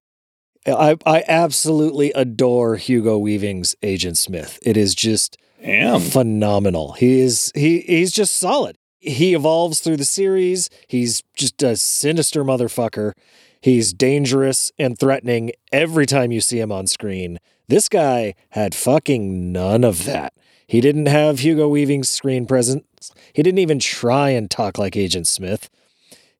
I 0.68 0.98
I 1.06 1.24
absolutely 1.28 2.12
adore 2.12 2.76
Hugo 2.76 3.18
Weaving's 3.18 3.76
Agent 3.82 4.18
Smith. 4.18 4.60
It 4.62 4.78
is 4.78 4.94
just 4.94 5.38
Damn. 5.62 6.00
phenomenal. 6.00 6.94
He 6.94 7.20
is 7.22 7.52
he 7.56 7.80
he's 7.82 8.12
just 8.12 8.36
solid. 8.38 8.78
He 9.00 9.34
evolves 9.34 9.80
through 9.80 9.98
the 9.98 10.06
series. 10.06 10.70
He's 10.88 11.24
just 11.36 11.64
a 11.64 11.76
sinister 11.76 12.44
motherfucker. 12.44 13.14
He's 13.60 13.94
dangerous 13.94 14.72
and 14.78 14.98
threatening 14.98 15.52
every 15.72 16.06
time 16.06 16.32
you 16.32 16.42
see 16.42 16.60
him 16.60 16.72
on 16.72 16.86
screen. 16.86 17.40
This 17.68 17.90
guy 17.90 18.36
had 18.50 18.76
fucking 18.76 19.52
none 19.52 19.84
of 19.84 20.06
that. 20.06 20.34
He 20.72 20.80
didn't 20.80 21.08
have 21.08 21.40
Hugo 21.40 21.68
Weaving's 21.68 22.08
screen 22.08 22.46
presence. 22.46 23.12
He 23.34 23.44
didn't 23.44 23.60
even 23.60 23.78
try 23.78 24.30
and 24.30 24.50
talk 24.50 24.78
like 24.78 24.96
Agent 24.96 25.28
Smith. 25.28 25.70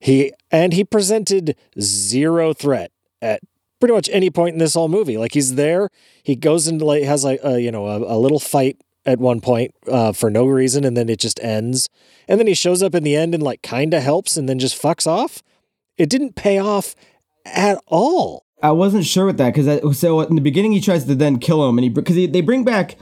He 0.00 0.32
and 0.50 0.72
he 0.72 0.84
presented 0.84 1.54
zero 1.78 2.54
threat 2.54 2.92
at 3.20 3.42
pretty 3.78 3.92
much 3.92 4.08
any 4.10 4.30
point 4.30 4.54
in 4.54 4.58
this 4.58 4.72
whole 4.72 4.88
movie. 4.88 5.18
Like 5.18 5.34
he's 5.34 5.56
there, 5.56 5.90
he 6.22 6.34
goes 6.34 6.66
into 6.66 6.86
like 6.86 7.02
has 7.02 7.24
like 7.24 7.40
a 7.44 7.60
you 7.60 7.70
know 7.70 7.86
a, 7.86 7.98
a 7.98 8.16
little 8.16 8.40
fight 8.40 8.78
at 9.04 9.18
one 9.18 9.42
point 9.42 9.74
uh, 9.86 10.12
for 10.12 10.30
no 10.30 10.46
reason, 10.46 10.86
and 10.86 10.96
then 10.96 11.10
it 11.10 11.20
just 11.20 11.38
ends. 11.40 11.90
And 12.26 12.40
then 12.40 12.46
he 12.46 12.54
shows 12.54 12.82
up 12.82 12.94
in 12.94 13.02
the 13.02 13.14
end 13.14 13.34
and 13.34 13.42
like 13.42 13.60
kind 13.60 13.92
of 13.92 14.02
helps, 14.02 14.38
and 14.38 14.48
then 14.48 14.58
just 14.58 14.80
fucks 14.80 15.06
off. 15.06 15.42
It 15.98 16.08
didn't 16.08 16.36
pay 16.36 16.58
off 16.58 16.94
at 17.44 17.78
all. 17.86 18.46
I 18.62 18.70
wasn't 18.70 19.04
sure 19.04 19.26
with 19.26 19.36
that 19.36 19.52
because 19.54 19.98
so 19.98 20.22
in 20.22 20.36
the 20.36 20.40
beginning 20.40 20.72
he 20.72 20.80
tries 20.80 21.04
to 21.04 21.14
then 21.14 21.38
kill 21.38 21.68
him 21.68 21.76
and 21.76 21.84
he 21.84 21.90
because 21.90 22.16
they 22.16 22.40
bring 22.40 22.64
back 22.64 22.96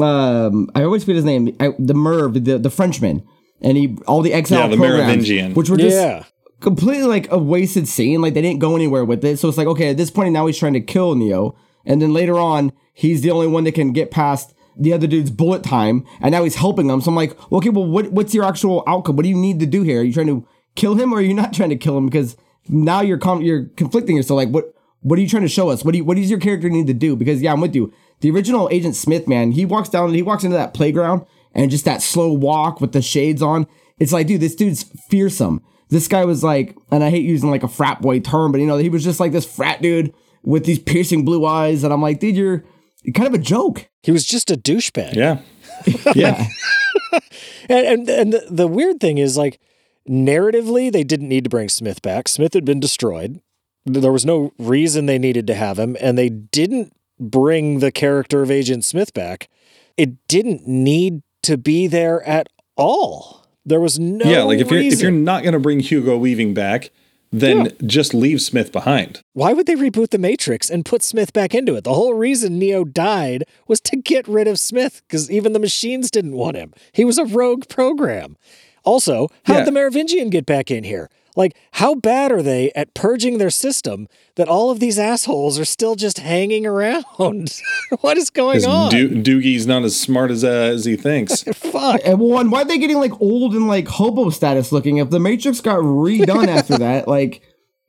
um 0.00 0.70
I 0.74 0.82
always 0.82 1.02
forget 1.02 1.16
his 1.16 1.24
name. 1.24 1.54
I, 1.60 1.72
the 1.78 1.94
Merv 1.94 2.44
the 2.44 2.58
the 2.58 2.70
Frenchman. 2.70 3.26
And 3.62 3.76
he 3.76 3.96
all 4.06 4.22
the 4.22 4.32
exile 4.34 4.60
Yeah, 4.60 4.68
the 4.68 4.76
programs 4.76 5.06
Merovingian. 5.06 5.54
which 5.54 5.70
were 5.70 5.78
just 5.78 5.96
yeah, 5.96 6.24
completely 6.60 7.04
like 7.04 7.30
a 7.32 7.38
wasted 7.38 7.88
scene. 7.88 8.20
Like 8.20 8.34
they 8.34 8.42
didn't 8.42 8.58
go 8.60 8.76
anywhere 8.76 9.04
with 9.04 9.24
it. 9.24 9.38
So 9.38 9.48
it's 9.48 9.56
like 9.58 9.66
okay 9.68 9.90
at 9.90 9.96
this 9.96 10.10
point 10.10 10.32
now 10.32 10.46
he's 10.46 10.58
trying 10.58 10.74
to 10.74 10.80
kill 10.80 11.14
Neo. 11.14 11.56
And 11.84 12.02
then 12.02 12.12
later 12.12 12.38
on 12.38 12.72
he's 12.92 13.22
the 13.22 13.30
only 13.30 13.46
one 13.46 13.64
that 13.64 13.72
can 13.72 13.92
get 13.92 14.10
past 14.10 14.54
the 14.78 14.92
other 14.92 15.06
dude's 15.06 15.30
bullet 15.30 15.62
time. 15.62 16.04
And 16.20 16.32
now 16.32 16.44
he's 16.44 16.56
helping 16.56 16.90
him. 16.90 17.00
So 17.00 17.10
I'm 17.10 17.16
like 17.16 17.34
okay 17.50 17.70
well 17.70 17.86
what 17.86 18.12
what's 18.12 18.34
your 18.34 18.44
actual 18.44 18.84
outcome? 18.86 19.16
What 19.16 19.22
do 19.22 19.28
you 19.30 19.36
need 19.36 19.60
to 19.60 19.66
do 19.66 19.82
here? 19.82 20.00
Are 20.00 20.04
you 20.04 20.12
trying 20.12 20.26
to 20.26 20.46
kill 20.74 20.94
him 20.96 21.12
or 21.14 21.18
are 21.18 21.22
you 21.22 21.34
not 21.34 21.54
trying 21.54 21.70
to 21.70 21.76
kill 21.76 21.96
him? 21.96 22.06
Because 22.06 22.36
now 22.68 23.00
you're 23.00 23.18
com- 23.18 23.42
you're 23.42 23.64
conflicting 23.76 24.16
yourself. 24.16 24.36
Like 24.36 24.50
what 24.50 24.74
what 25.00 25.18
are 25.18 25.22
you 25.22 25.28
trying 25.28 25.44
to 25.44 25.48
show 25.48 25.68
us? 25.70 25.84
What 25.84 25.92
do 25.92 25.98
you, 25.98 26.04
what 26.04 26.16
does 26.16 26.28
your 26.28 26.40
character 26.40 26.68
need 26.68 26.88
to 26.88 26.94
do? 26.94 27.14
Because 27.16 27.40
yeah, 27.40 27.52
I'm 27.52 27.60
with 27.60 27.76
you. 27.76 27.92
The 28.20 28.30
original 28.30 28.68
Agent 28.70 28.96
Smith, 28.96 29.28
man, 29.28 29.52
he 29.52 29.64
walks 29.64 29.88
down, 29.88 30.06
and 30.06 30.14
he 30.16 30.22
walks 30.22 30.44
into 30.44 30.56
that 30.56 30.74
playground 30.74 31.26
and 31.54 31.70
just 31.70 31.84
that 31.84 32.02
slow 32.02 32.32
walk 32.32 32.80
with 32.80 32.92
the 32.92 33.02
shades 33.02 33.42
on. 33.42 33.66
It's 33.98 34.12
like, 34.12 34.26
dude, 34.26 34.40
this 34.40 34.54
dude's 34.54 34.84
fearsome. 35.08 35.62
This 35.88 36.08
guy 36.08 36.24
was 36.24 36.42
like, 36.42 36.76
and 36.90 37.04
I 37.04 37.10
hate 37.10 37.24
using 37.24 37.50
like 37.50 37.62
a 37.62 37.68
frat 37.68 38.02
boy 38.02 38.20
term, 38.20 38.52
but 38.52 38.60
you 38.60 38.66
know, 38.66 38.76
he 38.76 38.88
was 38.88 39.04
just 39.04 39.20
like 39.20 39.32
this 39.32 39.46
frat 39.46 39.80
dude 39.82 40.12
with 40.42 40.64
these 40.64 40.78
piercing 40.78 41.24
blue 41.24 41.44
eyes, 41.46 41.84
and 41.84 41.92
I'm 41.92 42.02
like, 42.02 42.20
dude, 42.20 42.36
you're, 42.36 42.64
you're 43.02 43.12
kind 43.12 43.28
of 43.28 43.34
a 43.34 43.38
joke. 43.42 43.88
he 44.02 44.12
was 44.12 44.24
just 44.24 44.50
a 44.50 44.56
douchebag. 44.56 45.14
Yeah. 45.14 45.40
Yeah. 46.14 46.46
And 47.68 47.86
and, 47.86 48.08
and 48.08 48.32
the, 48.32 48.46
the 48.48 48.66
weird 48.66 49.00
thing 49.00 49.18
is 49.18 49.36
like 49.36 49.58
narratively 50.08 50.90
they 50.92 51.02
didn't 51.04 51.28
need 51.28 51.44
to 51.44 51.50
bring 51.50 51.68
Smith 51.68 52.00
back. 52.02 52.28
Smith 52.28 52.54
had 52.54 52.64
been 52.64 52.80
destroyed. 52.80 53.40
There 53.84 54.12
was 54.12 54.24
no 54.24 54.52
reason 54.58 55.06
they 55.06 55.18
needed 55.18 55.46
to 55.48 55.54
have 55.54 55.78
him 55.78 55.96
and 56.00 56.16
they 56.16 56.28
didn't 56.28 56.92
bring 57.18 57.78
the 57.80 57.92
character 57.92 58.42
of 58.42 58.50
Agent 58.50 58.84
Smith 58.84 59.12
back. 59.14 59.48
It 59.96 60.26
didn't 60.28 60.66
need 60.66 61.22
to 61.42 61.56
be 61.56 61.86
there 61.86 62.22
at 62.28 62.48
all. 62.76 63.46
There 63.64 63.80
was 63.80 63.98
no 63.98 64.24
yeah, 64.30 64.42
like 64.42 64.58
if 64.60 64.70
you're 64.70 64.80
if 64.80 65.00
you're 65.00 65.10
not 65.10 65.42
going 65.42 65.52
to 65.54 65.58
bring 65.58 65.80
Hugo 65.80 66.16
Weaving 66.16 66.54
back, 66.54 66.90
then 67.32 67.72
just 67.84 68.14
leave 68.14 68.40
Smith 68.40 68.70
behind. 68.70 69.20
Why 69.32 69.52
would 69.52 69.66
they 69.66 69.74
reboot 69.74 70.10
the 70.10 70.18
Matrix 70.18 70.70
and 70.70 70.84
put 70.84 71.02
Smith 71.02 71.32
back 71.32 71.54
into 71.54 71.74
it? 71.74 71.82
The 71.84 71.94
whole 71.94 72.14
reason 72.14 72.58
Neo 72.58 72.84
died 72.84 73.44
was 73.66 73.80
to 73.82 73.96
get 73.96 74.28
rid 74.28 74.46
of 74.46 74.60
Smith 74.60 75.02
because 75.08 75.30
even 75.30 75.52
the 75.52 75.58
machines 75.58 76.10
didn't 76.10 76.36
want 76.36 76.56
him. 76.56 76.72
He 76.92 77.04
was 77.04 77.18
a 77.18 77.24
rogue 77.24 77.68
program. 77.68 78.36
Also, 78.84 79.28
how'd 79.44 79.58
Yeah. 79.58 79.64
the 79.64 79.72
Merovingian 79.72 80.30
get 80.30 80.46
back 80.46 80.70
in 80.70 80.84
here? 80.84 81.10
Like, 81.36 81.54
how 81.72 81.94
bad 81.94 82.32
are 82.32 82.42
they 82.42 82.72
at 82.74 82.94
purging 82.94 83.38
their 83.38 83.50
system 83.50 84.08
that 84.36 84.48
all 84.48 84.70
of 84.70 84.80
these 84.80 84.98
assholes 84.98 85.58
are 85.58 85.64
still 85.66 85.94
just 85.94 86.18
hanging 86.18 86.66
around? 86.66 87.04
what 88.00 88.16
is 88.16 88.30
going 88.30 88.64
on? 88.64 88.90
Do- 88.90 89.22
Doogie's 89.22 89.66
not 89.66 89.84
as 89.84 89.98
smart 90.00 90.30
as 90.30 90.42
uh, 90.42 90.48
as 90.48 90.84
he 90.86 90.96
thinks. 90.96 91.42
Fuck. 91.54 92.00
And 92.04 92.18
one, 92.18 92.50
why 92.50 92.62
are 92.62 92.64
they 92.64 92.78
getting 92.78 92.98
like 92.98 93.20
old 93.20 93.54
and 93.54 93.68
like 93.68 93.86
hobo 93.86 94.30
status 94.30 94.72
looking? 94.72 94.96
If 94.96 95.10
the 95.10 95.20
Matrix 95.20 95.60
got 95.60 95.78
redone 95.80 96.48
after 96.48 96.78
that, 96.78 97.06
like 97.06 97.42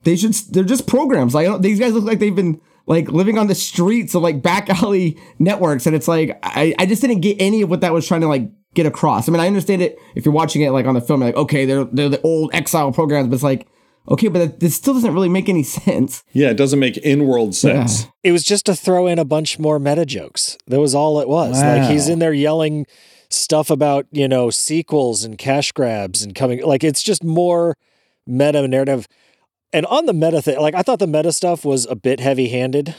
they 0.04 0.14
should, 0.14 0.34
they're 0.50 0.62
just 0.64 0.86
programs. 0.86 1.34
Like 1.34 1.46
I 1.46 1.50
don't- 1.50 1.62
these 1.62 1.80
guys 1.80 1.94
look 1.94 2.04
like 2.04 2.18
they've 2.18 2.36
been 2.36 2.60
like 2.86 3.08
living 3.10 3.36
on 3.38 3.48
the 3.48 3.54
streets 3.54 4.14
of 4.14 4.22
like 4.22 4.40
back 4.42 4.70
alley 4.70 5.18
networks, 5.38 5.86
and 5.86 5.94
it's 5.96 6.08
like 6.08 6.38
I, 6.42 6.74
I 6.78 6.86
just 6.86 7.02
didn't 7.02 7.20
get 7.20 7.36
any 7.40 7.62
of 7.62 7.70
what 7.70 7.80
that 7.82 7.92
was 7.92 8.06
trying 8.06 8.20
to 8.22 8.28
like 8.28 8.50
get 8.78 8.86
across. 8.86 9.28
I 9.28 9.32
mean, 9.32 9.40
I 9.40 9.48
understand 9.48 9.82
it 9.82 9.98
if 10.14 10.24
you're 10.24 10.34
watching 10.34 10.62
it 10.62 10.70
like 10.70 10.86
on 10.86 10.94
the 10.94 11.00
film, 11.00 11.20
you're 11.20 11.30
like 11.30 11.36
okay, 11.36 11.64
they're 11.64 11.84
they're 11.84 12.08
the 12.08 12.20
old 12.22 12.50
exile 12.54 12.92
programs, 12.92 13.28
but 13.28 13.34
it's 13.34 13.42
like 13.42 13.66
okay, 14.08 14.28
but 14.28 14.38
that, 14.38 14.60
this 14.60 14.74
still 14.74 14.94
doesn't 14.94 15.12
really 15.12 15.28
make 15.28 15.48
any 15.48 15.62
sense. 15.82 16.24
Yeah, 16.32 16.50
it 16.50 16.56
doesn't 16.56 16.78
make 16.78 16.96
in-world 16.98 17.54
sense. 17.54 18.06
It 18.22 18.32
was 18.32 18.44
just 18.44 18.66
to 18.66 18.74
throw 18.74 19.06
in 19.06 19.18
a 19.18 19.24
bunch 19.24 19.58
more 19.58 19.78
meta 19.78 20.06
jokes. 20.06 20.56
That 20.66 20.80
was 20.80 20.94
all 20.94 21.20
it 21.20 21.28
was. 21.28 21.60
Like 21.60 21.90
he's 21.90 22.08
in 22.08 22.18
there 22.20 22.32
yelling 22.32 22.86
stuff 23.30 23.68
about, 23.68 24.06
you 24.10 24.28
know, 24.28 24.48
sequels 24.48 25.24
and 25.24 25.36
cash 25.36 25.72
grabs 25.72 26.22
and 26.22 26.34
coming 26.34 26.62
like 26.62 26.84
it's 26.84 27.02
just 27.02 27.24
more 27.24 27.76
meta 28.26 28.66
narrative. 28.66 29.06
And 29.72 29.84
on 29.86 30.06
the 30.06 30.14
meta 30.14 30.40
thing, 30.40 30.58
like 30.60 30.74
I 30.74 30.82
thought 30.82 31.00
the 31.00 31.06
meta 31.06 31.32
stuff 31.32 31.64
was 31.64 31.84
a 31.86 31.96
bit 31.96 32.20
heavy-handed, 32.20 32.94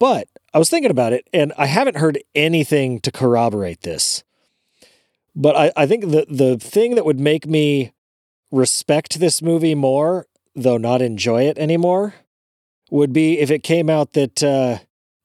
but 0.00 0.26
I 0.52 0.58
was 0.58 0.70
thinking 0.70 0.90
about 0.90 1.12
it 1.12 1.28
and 1.32 1.52
I 1.56 1.66
haven't 1.66 1.98
heard 1.98 2.18
anything 2.34 3.00
to 3.00 3.12
corroborate 3.12 3.82
this. 3.82 4.24
But 5.34 5.56
I, 5.56 5.72
I 5.76 5.86
think 5.86 6.10
the 6.10 6.26
the 6.28 6.56
thing 6.58 6.94
that 6.94 7.04
would 7.04 7.20
make 7.20 7.46
me 7.46 7.92
respect 8.50 9.20
this 9.20 9.40
movie 9.40 9.74
more, 9.74 10.26
though 10.54 10.76
not 10.76 11.02
enjoy 11.02 11.44
it 11.44 11.58
anymore, 11.58 12.14
would 12.90 13.12
be 13.12 13.38
if 13.38 13.50
it 13.50 13.62
came 13.62 13.88
out 13.88 14.12
that 14.14 14.42
uh, 14.42 14.78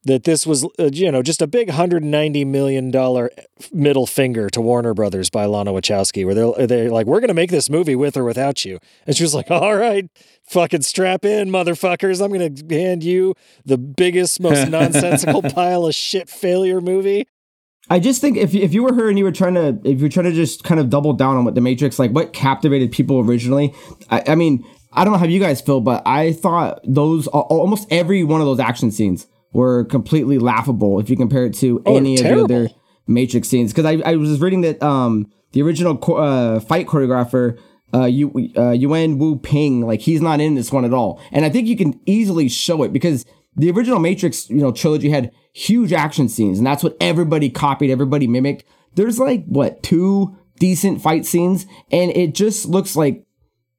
that 0.04 0.24
this 0.24 0.46
was 0.46 0.64
uh, 0.80 0.90
you 0.94 1.12
know 1.12 1.22
just 1.22 1.42
a 1.42 1.48
big 1.48 1.72
hundred 1.72 2.04
ninety 2.04 2.46
million 2.46 2.92
dollar 2.92 3.32
middle 3.74 4.06
finger 4.06 4.50
to 4.52 4.62
Warner 4.62 4.94
Brothers 4.94 5.30
by 5.30 5.46
Lana 5.46 5.72
Wachowski, 5.72 6.24
where 6.26 6.36
they're 6.36 6.68
they're 6.68 6.92
like, 6.92 7.08
we're 7.08 7.20
gonna 7.20 7.34
make 7.34 7.50
this 7.52 7.70
movie 7.70 7.96
with 7.96 8.16
or 8.16 8.24
without 8.24 8.64
you, 8.64 8.80
and 9.08 9.16
she 9.18 9.24
was 9.24 9.34
like, 9.34 9.50
all 9.52 9.76
right, 9.76 10.10
fucking 10.44 10.84
strap 10.84 11.26
in, 11.26 11.50
motherfuckers, 11.50 12.24
I'm 12.24 12.32
gonna 12.32 12.52
hand 12.70 13.04
you 13.04 13.34
the 13.66 13.78
biggest, 13.78 14.40
most 14.40 14.70
nonsensical 14.70 15.42
pile 15.42 15.86
of 15.88 15.96
shit 15.96 16.30
failure 16.30 16.80
movie. 16.80 17.28
I 17.90 18.00
just 18.00 18.20
think 18.22 18.38
if 18.38 18.54
if 18.56 18.74
you 18.74 18.84
were 18.84 18.94
her 18.94 19.10
and 19.10 19.18
you 19.18 19.24
were 19.24 19.32
trying 19.32 19.54
to 19.54 19.80
if 19.84 20.00
you're 20.00 20.10
trying 20.10 20.26
to 20.26 20.32
just 20.32 20.64
kind 20.64 20.80
of 20.80 20.90
double 20.90 21.14
down 21.14 21.38
on 21.38 21.46
what 21.46 21.56
the 21.56 21.62
Matrix 21.62 22.00
like 22.00 22.12
what 22.12 22.34
captivated 22.34 22.92
people 22.92 23.20
originally, 23.20 23.74
I, 24.10 24.24
I 24.30 24.36
mean 24.36 24.66
I 24.92 25.04
don't 25.04 25.14
know 25.14 25.20
how 25.20 25.26
you 25.26 25.40
guys 25.40 25.62
feel, 25.62 25.82
but 25.82 26.02
I 26.06 26.34
thought 26.34 26.80
those 26.84 27.28
almost 27.28 27.88
every 27.92 28.24
one 28.24 28.42
of 28.42 28.48
those 28.48 28.60
action 28.60 28.92
scenes 28.92 29.28
were 29.54 29.86
completely 29.86 30.40
laughable 30.40 31.00
if 31.00 31.10
you 31.10 31.16
compare 31.16 31.46
it 31.46 31.54
to 31.56 31.82
Oh, 31.86 31.96
any 31.96 32.18
of 32.18 32.24
the 32.24 32.44
other 32.44 32.70
Matrix 33.08 33.48
scenes. 33.48 33.72
Because 33.72 33.86
I, 33.86 34.02
I 34.10 34.16
was 34.16 34.40
reading 34.42 34.62
that 34.62 34.82
um 34.82 35.32
the 35.52 35.62
original 35.62 35.96
cho- 35.98 36.16
uh, 36.16 36.60
fight 36.60 36.88
choreographer 36.88 37.58
uh, 37.94 38.06
Yu, 38.06 38.52
uh, 38.58 38.72
Yuen 38.72 39.18
Woo-ping, 39.20 39.86
like 39.86 40.02
he's 40.02 40.22
not 40.22 40.42
in 40.42 40.56
this 40.56 40.72
one 40.72 40.84
at 40.84 40.94
all. 40.94 41.22
And 41.32 41.46
I 41.46 41.50
think 41.50 41.68
you 41.68 41.78
can 41.78 42.00
easily 42.06 42.50
show 42.50 42.84
it 42.84 42.92
because 42.92 43.26
the 43.56 43.72
original 43.72 44.00
Matrix, 44.00 44.50
you 44.50 44.58
know, 44.58 44.74
trilogy 44.74 45.10
had 45.10 45.32
huge 45.56 45.94
action 45.94 46.28
scenes, 46.28 46.58
and 46.58 46.68
that's 46.68 46.84
what 46.84 46.98
everybody 47.00 47.50
copied, 47.50 47.90
everybody 47.90 48.28
mimicked. 48.28 48.66
There's 48.96 49.20
like 49.20 49.46
what 49.46 49.82
two 49.82 50.38
decent 50.60 51.02
fight 51.02 51.26
scenes, 51.26 51.66
and 51.92 52.12
it 52.12 52.36
just 52.36 52.66
looks 52.66 52.96
like 52.96 53.26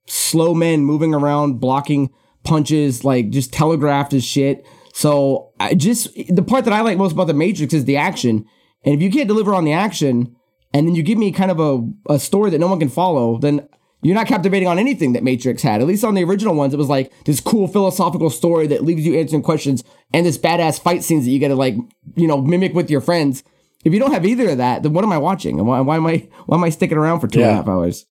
slow 0.07 0.55
men 0.55 0.85
moving 0.85 1.15
around, 1.15 1.61
blocking 1.61 2.11
punches, 2.45 3.05
like 3.05 3.29
just 3.29 3.53
telegraphed 3.53 4.15
as 4.15 4.25
shit. 4.25 4.67
So 4.95 5.53
I 5.61 5.75
just 5.75 6.09
the 6.29 6.43
part 6.43 6.65
that 6.65 6.73
I 6.73 6.81
like 6.81 6.97
most 6.97 7.13
about 7.13 7.27
the 7.27 7.35
Matrix 7.35 7.75
is 7.75 7.85
the 7.85 7.99
action. 7.99 8.47
And 8.85 8.95
if 8.95 9.03
you 9.03 9.11
can't 9.11 9.29
deliver 9.29 9.55
on 9.55 9.65
the 9.65 9.73
action, 9.73 10.35
and 10.73 10.89
then 10.89 10.95
you 10.95 11.03
give 11.03 11.19
me 11.19 11.31
kind 11.31 11.51
of 11.51 11.61
a, 11.61 12.15
a 12.15 12.19
story 12.19 12.51
that 12.51 12.59
no 12.59 12.69
one 12.69 12.79
can 12.79 12.89
follow, 12.89 13.39
then 13.39 13.69
you're 14.07 14.15
not 14.15 14.29
captivating 14.29 14.69
on 14.69 14.79
anything 14.79 15.15
that 15.15 15.25
Matrix 15.25 15.63
had. 15.63 15.81
At 15.81 15.87
least 15.87 16.05
on 16.05 16.15
the 16.15 16.23
original 16.23 16.55
ones, 16.55 16.73
it 16.73 16.77
was 16.77 16.89
like 16.89 17.13
this 17.25 17.41
cool 17.41 17.67
philosophical 17.67 18.31
story 18.31 18.69
that 18.69 18.85
leaves 18.85 19.05
you 19.05 19.19
answering 19.19 19.43
questions 19.43 19.83
and 20.13 20.25
this 20.25 20.39
badass 20.39 20.81
fight 20.81 21.03
scenes 21.03 21.25
that 21.25 21.31
you 21.33 21.41
got 21.41 21.49
to 21.49 21.57
like, 21.57 21.75
you 22.15 22.29
know, 22.29 22.41
mimic 22.41 22.73
with 22.73 22.89
your 22.89 23.01
friends. 23.01 23.43
If 23.85 23.93
you 23.93 23.99
don't 23.99 24.13
have 24.13 24.25
either 24.25 24.51
of 24.51 24.59
that, 24.59 24.85
then 24.85 24.93
what 24.93 25.05
am 25.05 25.13
I 25.13 25.19
watching? 25.19 25.59
And 25.59 25.67
why, 25.67 25.81
why 25.81 25.97
am 25.97 26.07
I 26.07 26.29
why 26.47 26.57
am 26.57 26.63
I 26.63 26.71
sticking 26.71 26.99
around 26.99 27.21
for 27.21 27.27
two 27.27 27.41
and 27.41 27.51
a 27.51 27.55
half 27.55 27.69
hours? 27.69 28.07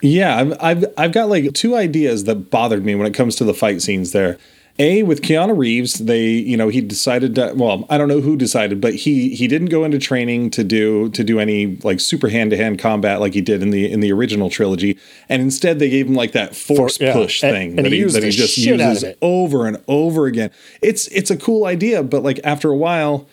Yeah, 0.00 0.36
I've, 0.36 0.56
I've 0.60 0.84
I've 0.96 1.12
got 1.12 1.28
like 1.28 1.52
two 1.54 1.74
ideas 1.74 2.24
that 2.24 2.50
bothered 2.50 2.84
me 2.84 2.94
when 2.94 3.06
it 3.06 3.14
comes 3.14 3.34
to 3.36 3.44
the 3.44 3.54
fight 3.54 3.82
scenes 3.82 4.12
there. 4.12 4.38
A 4.78 5.02
with 5.02 5.22
Keanu 5.22 5.56
Reeves, 5.56 5.94
they 5.94 6.24
you 6.28 6.56
know 6.56 6.68
he 6.68 6.80
decided 6.82 7.34
to 7.36 7.52
well 7.56 7.86
I 7.88 7.96
don't 7.96 8.08
know 8.08 8.20
who 8.20 8.36
decided, 8.36 8.80
but 8.80 8.94
he 8.94 9.34
he 9.34 9.48
didn't 9.48 9.68
go 9.68 9.84
into 9.84 9.98
training 9.98 10.50
to 10.50 10.62
do 10.64 11.08
to 11.10 11.24
do 11.24 11.40
any 11.40 11.76
like 11.78 11.98
super 12.00 12.28
hand 12.28 12.50
to 12.50 12.56
hand 12.56 12.78
combat 12.78 13.20
like 13.20 13.32
he 13.32 13.40
did 13.40 13.62
in 13.62 13.70
the 13.70 13.90
in 13.90 14.00
the 14.00 14.12
original 14.12 14.50
trilogy, 14.50 14.98
and 15.28 15.40
instead 15.40 15.78
they 15.78 15.88
gave 15.88 16.06
him 16.06 16.14
like 16.14 16.32
that 16.32 16.54
force 16.54 16.98
For- 16.98 17.04
yeah, 17.04 17.12
push 17.14 17.42
and- 17.42 17.52
thing 17.52 17.68
and 17.78 17.86
that 17.86 17.92
he 17.92 18.02
that 18.04 18.22
he 18.22 18.30
just 18.30 18.54
shit 18.54 18.80
out 18.80 18.96
of 18.96 19.02
uses 19.02 19.14
over 19.22 19.66
and 19.66 19.82
over 19.88 20.26
again. 20.26 20.50
It's 20.82 21.06
it's 21.08 21.30
a 21.30 21.36
cool 21.36 21.64
idea, 21.64 22.02
but 22.02 22.22
like 22.22 22.38
after 22.44 22.70
a 22.70 22.76
while, 22.76 23.26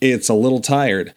it's 0.00 0.28
a 0.28 0.34
little 0.34 0.60
tired. 0.60 1.12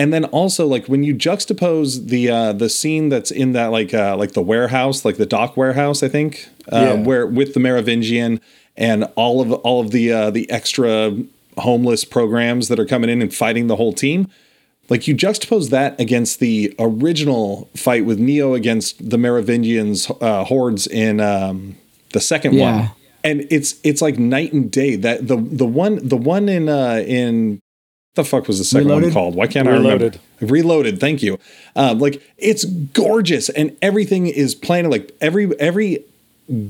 And 0.00 0.12
then 0.14 0.24
also 0.26 0.66
like 0.66 0.86
when 0.86 1.02
you 1.02 1.14
juxtapose 1.14 2.08
the 2.08 2.30
uh 2.30 2.52
the 2.62 2.68
scene 2.78 3.10
that's 3.12 3.30
in 3.30 3.52
that 3.52 3.66
like 3.78 3.92
uh 3.92 4.16
like 4.16 4.32
the 4.32 4.42
warehouse, 4.52 5.04
like 5.04 5.16
the 5.18 5.26
dock 5.26 5.56
warehouse, 5.56 6.02
I 6.02 6.08
think, 6.08 6.48
uh, 6.72 6.80
Yeah. 6.80 6.92
where 7.08 7.26
with 7.26 7.52
the 7.54 7.60
Merovingian 7.60 8.40
and 8.76 9.04
all 9.14 9.36
of 9.42 9.52
all 9.52 9.78
of 9.84 9.90
the 9.90 10.04
uh 10.18 10.30
the 10.30 10.50
extra 10.50 10.92
homeless 11.58 12.04
programs 12.04 12.68
that 12.68 12.78
are 12.80 12.86
coming 12.86 13.10
in 13.10 13.20
and 13.20 13.32
fighting 13.34 13.66
the 13.66 13.76
whole 13.76 13.92
team. 13.92 14.28
Like 14.88 15.06
you 15.06 15.14
juxtapose 15.14 15.68
that 15.70 16.00
against 16.00 16.40
the 16.40 16.74
original 16.78 17.68
fight 17.76 18.04
with 18.06 18.18
Neo 18.18 18.54
against 18.54 19.10
the 19.10 19.18
Merovingians 19.18 20.10
uh, 20.20 20.44
hordes 20.44 20.86
in 20.86 21.20
um, 21.20 21.76
the 22.14 22.20
second 22.20 22.54
Yeah. 22.54 22.62
one, 22.64 22.90
and 23.22 23.46
it's 23.50 23.70
it's 23.84 24.00
like 24.02 24.18
night 24.18 24.52
and 24.52 24.70
day. 24.82 24.96
That 24.96 25.28
the 25.28 25.36
the 25.36 25.66
one 25.84 25.94
the 26.02 26.16
one 26.16 26.48
in 26.48 26.68
uh, 26.68 27.04
in 27.06 27.60
the 28.14 28.24
fuck 28.24 28.46
was 28.46 28.58
the 28.58 28.64
second 28.64 28.88
Reloaded? 28.88 29.06
one 29.06 29.12
called? 29.14 29.34
Why 29.34 29.46
can't 29.46 29.68
Reloaded. 29.68 30.14
I 30.14 30.44
remember? 30.44 30.52
Reloaded. 30.54 31.00
Thank 31.00 31.22
you. 31.22 31.38
Um, 31.76 31.98
like 31.98 32.22
it's 32.38 32.64
gorgeous, 32.64 33.48
and 33.48 33.76
everything 33.80 34.26
is 34.26 34.54
playing 34.54 34.90
like 34.90 35.14
every 35.20 35.58
every 35.60 36.04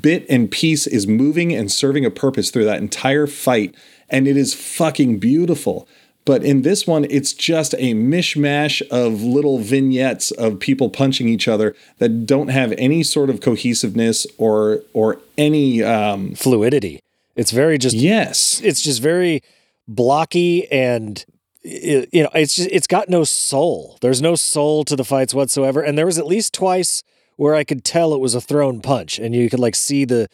bit 0.00 0.26
and 0.28 0.50
piece 0.50 0.86
is 0.86 1.06
moving 1.06 1.54
and 1.54 1.72
serving 1.72 2.04
a 2.04 2.10
purpose 2.10 2.50
through 2.50 2.66
that 2.66 2.80
entire 2.80 3.26
fight, 3.26 3.74
and 4.08 4.28
it 4.28 4.36
is 4.36 4.52
fucking 4.54 5.18
beautiful. 5.18 5.88
But 6.26 6.44
in 6.44 6.62
this 6.62 6.86
one, 6.86 7.06
it's 7.08 7.32
just 7.32 7.72
a 7.74 7.94
mishmash 7.94 8.82
of 8.88 9.22
little 9.22 9.58
vignettes 9.58 10.30
of 10.32 10.60
people 10.60 10.90
punching 10.90 11.26
each 11.28 11.48
other 11.48 11.74
that 11.98 12.26
don't 12.26 12.48
have 12.48 12.72
any 12.76 13.02
sort 13.02 13.30
of 13.30 13.40
cohesiveness 13.40 14.26
or 14.36 14.82
or 14.92 15.18
any 15.38 15.82
um, 15.82 16.34
Fluidity. 16.34 17.00
It's 17.36 17.50
very 17.50 17.78
just 17.78 17.96
yes. 17.96 18.60
it's 18.62 18.82
just 18.82 19.00
very 19.00 19.42
blocky 19.90 20.70
and 20.70 21.26
you 21.62 22.22
know 22.22 22.30
it's 22.32 22.54
just 22.54 22.68
it's 22.70 22.86
got 22.86 23.08
no 23.08 23.24
soul 23.24 23.98
there's 24.00 24.22
no 24.22 24.34
soul 24.34 24.84
to 24.84 24.96
the 24.96 25.04
fights 25.04 25.34
whatsoever 25.34 25.82
and 25.82 25.98
there 25.98 26.06
was 26.06 26.16
at 26.16 26.26
least 26.26 26.54
twice 26.54 27.02
where 27.36 27.54
i 27.54 27.64
could 27.64 27.84
tell 27.84 28.14
it 28.14 28.20
was 28.20 28.34
a 28.34 28.40
thrown 28.40 28.80
punch 28.80 29.18
and 29.18 29.34
you 29.34 29.50
could 29.50 29.58
like 29.58 29.74
see 29.74 30.04
the 30.04 30.28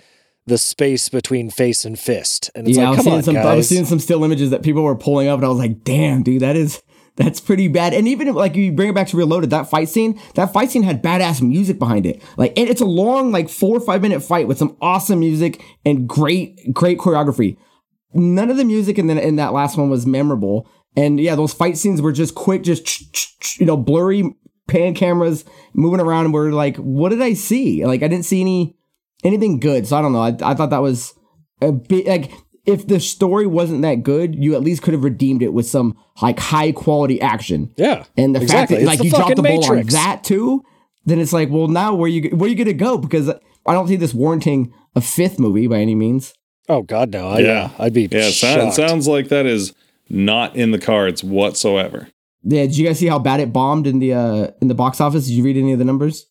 the 0.46 0.58
space 0.58 1.08
between 1.08 1.50
face 1.50 1.84
and 1.84 1.98
fist 1.98 2.50
and 2.54 2.68
it's 2.68 2.76
yeah, 2.78 2.90
I 2.90 2.90
like 2.90 3.00
seeing 3.00 3.16
on 3.16 3.22
some. 3.22 3.36
I 3.36 3.40
was 3.40 3.56
guys 3.56 3.68
seeing 3.68 3.84
some 3.84 3.98
still 3.98 4.22
images 4.22 4.50
that 4.50 4.62
people 4.62 4.82
were 4.82 4.94
pulling 4.94 5.28
up, 5.28 5.38
and 5.38 5.44
I 5.44 5.48
was 5.48 5.58
like, 5.58 5.82
"Damn, 5.82 6.22
dude, 6.22 6.42
that 6.42 6.54
is 6.54 6.82
that's 7.16 7.40
pretty 7.40 7.66
bad." 7.68 7.92
And 7.92 8.06
even 8.06 8.28
if, 8.28 8.36
like 8.36 8.54
you 8.54 8.72
bring 8.72 8.90
it 8.90 8.94
back 8.94 9.08
to 9.08 9.16
Reloaded, 9.16 9.50
that 9.50 9.68
fight 9.68 9.88
scene, 9.88 10.20
that 10.34 10.52
fight 10.52 10.70
scene 10.70 10.84
had 10.84 11.02
badass 11.02 11.42
music 11.42 11.78
behind 11.78 12.06
it. 12.06 12.22
Like, 12.36 12.52
it's 12.56 12.80
a 12.80 12.86
long, 12.86 13.32
like 13.32 13.48
four 13.48 13.76
or 13.76 13.80
five 13.80 14.02
minute 14.02 14.22
fight 14.22 14.46
with 14.46 14.58
some 14.58 14.76
awesome 14.80 15.18
music 15.18 15.62
and 15.84 16.08
great, 16.08 16.72
great 16.72 16.98
choreography. 16.98 17.56
None 18.14 18.50
of 18.50 18.56
the 18.56 18.64
music 18.64 18.98
in 18.98 19.06
the, 19.08 19.20
in 19.20 19.36
that 19.36 19.52
last 19.52 19.76
one 19.76 19.90
was 19.90 20.06
memorable. 20.06 20.68
And 20.96 21.20
yeah, 21.20 21.34
those 21.34 21.52
fight 21.52 21.76
scenes 21.76 22.00
were 22.00 22.12
just 22.12 22.34
quick, 22.34 22.62
just 22.62 23.60
you 23.60 23.66
know, 23.66 23.76
blurry 23.76 24.34
pan 24.68 24.94
cameras 24.94 25.44
moving 25.74 26.00
around. 26.00 26.26
And 26.26 26.34
we're 26.34 26.52
like, 26.52 26.76
what 26.76 27.10
did 27.10 27.20
I 27.20 27.34
see? 27.34 27.84
Like, 27.84 28.02
I 28.02 28.08
didn't 28.08 28.24
see 28.24 28.40
any 28.40 28.76
anything 29.24 29.60
good. 29.60 29.86
So 29.86 29.96
I 29.96 30.02
don't 30.02 30.12
know. 30.12 30.22
I, 30.22 30.36
I 30.42 30.54
thought 30.54 30.70
that 30.70 30.82
was 30.82 31.14
a 31.60 31.72
bit 31.72 32.06
like 32.06 32.32
if 32.64 32.86
the 32.86 32.98
story 32.98 33.46
wasn't 33.46 33.82
that 33.82 34.02
good, 34.02 34.34
you 34.34 34.54
at 34.54 34.62
least 34.62 34.82
could 34.82 34.92
have 34.94 35.04
redeemed 35.04 35.42
it 35.42 35.52
with 35.52 35.66
some 35.66 35.96
like 36.20 36.38
high 36.38 36.72
quality 36.72 37.20
action. 37.20 37.72
yeah 37.76 38.04
And 38.16 38.34
the 38.34 38.42
exactly. 38.42 38.76
fact 38.76 38.80
that 38.80 38.86
like 38.86 39.04
you 39.04 39.10
dropped 39.10 39.36
the 39.36 39.42
ball 39.42 39.60
Matrix. 39.60 39.94
on 39.94 40.02
that 40.02 40.24
too, 40.24 40.64
then 41.04 41.20
it's 41.20 41.32
like, 41.32 41.48
well, 41.50 41.68
now 41.68 41.94
where 41.94 42.08
you 42.08 42.30
where 42.30 42.50
you 42.50 42.56
gonna 42.56 42.72
go? 42.72 42.98
Because 42.98 43.28
I 43.28 43.72
don't 43.72 43.88
see 43.88 43.96
this 43.96 44.12
warranting 44.12 44.72
a 44.94 45.00
fifth 45.00 45.38
movie 45.38 45.66
by 45.68 45.78
any 45.78 45.94
means. 45.94 46.34
Oh 46.68 46.82
god 46.82 47.10
no 47.12 47.28
I, 47.28 47.38
yeah 47.38 47.70
i'd 47.78 47.92
be 47.92 48.02
Yeah, 48.10 48.26
it, 48.28 48.32
sound- 48.32 48.68
it 48.68 48.72
sounds 48.74 49.06
like 49.08 49.28
that 49.28 49.46
is 49.46 49.72
not 50.08 50.54
in 50.54 50.70
the 50.70 50.78
cards 50.78 51.24
whatsoever. 51.24 52.08
Yeah, 52.44 52.62
did 52.62 52.76
you 52.78 52.86
guys 52.86 52.98
see 53.00 53.08
how 53.08 53.18
bad 53.18 53.40
it 53.40 53.52
bombed 53.52 53.88
in 53.88 53.98
the 53.98 54.12
uh 54.14 54.48
in 54.60 54.68
the 54.68 54.74
box 54.74 55.00
office? 55.00 55.26
Did 55.26 55.32
you 55.32 55.42
read 55.42 55.56
any 55.56 55.72
of 55.72 55.80
the 55.80 55.84
numbers? 55.84 56.26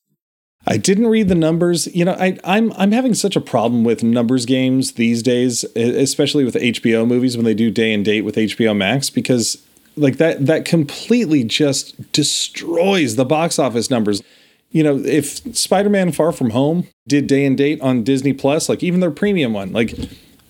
I 0.66 0.78
didn't 0.78 1.08
read 1.08 1.28
the 1.28 1.36
numbers. 1.36 1.86
You 1.94 2.06
know, 2.06 2.14
I, 2.18 2.40
I'm 2.46 2.72
I'm 2.74 2.92
having 2.94 3.14
such 3.14 3.36
a 3.36 3.42
problem 3.42 3.84
with 3.84 4.02
numbers 4.02 4.46
games 4.46 4.94
these 4.94 5.22
days, 5.22 5.64
especially 5.76 6.44
with 6.46 6.56
HBO 6.56 7.06
movies 7.06 7.36
when 7.36 7.44
they 7.46 7.54
do 7.54 7.70
day 7.70 7.94
and 7.94 8.04
date 8.06 8.22
with 8.22 8.36
HBO 8.36 8.76
Max, 8.76 9.10
because 9.10 9.62
like 9.98 10.16
that 10.18 10.46
that 10.46 10.64
completely 10.64 11.44
just 11.44 12.12
destroys 12.14 13.16
the 13.18 13.26
box 13.26 13.60
office 13.60 13.90
numbers. 13.90 14.24
You 14.72 14.84
know, 14.84 14.98
if 15.00 15.56
Spider-Man 15.56 16.12
Far 16.14 16.32
From 16.32 16.50
Home 16.52 16.88
did 17.08 17.28
day 17.28 17.46
and 17.46 17.58
date 17.58 17.80
on 17.82 18.04
Disney 18.04 18.34
Plus, 18.34 18.68
like 18.70 18.82
even 18.84 19.02
their 19.02 19.12
premium 19.12 19.54
one, 19.54 19.72
like 19.74 19.94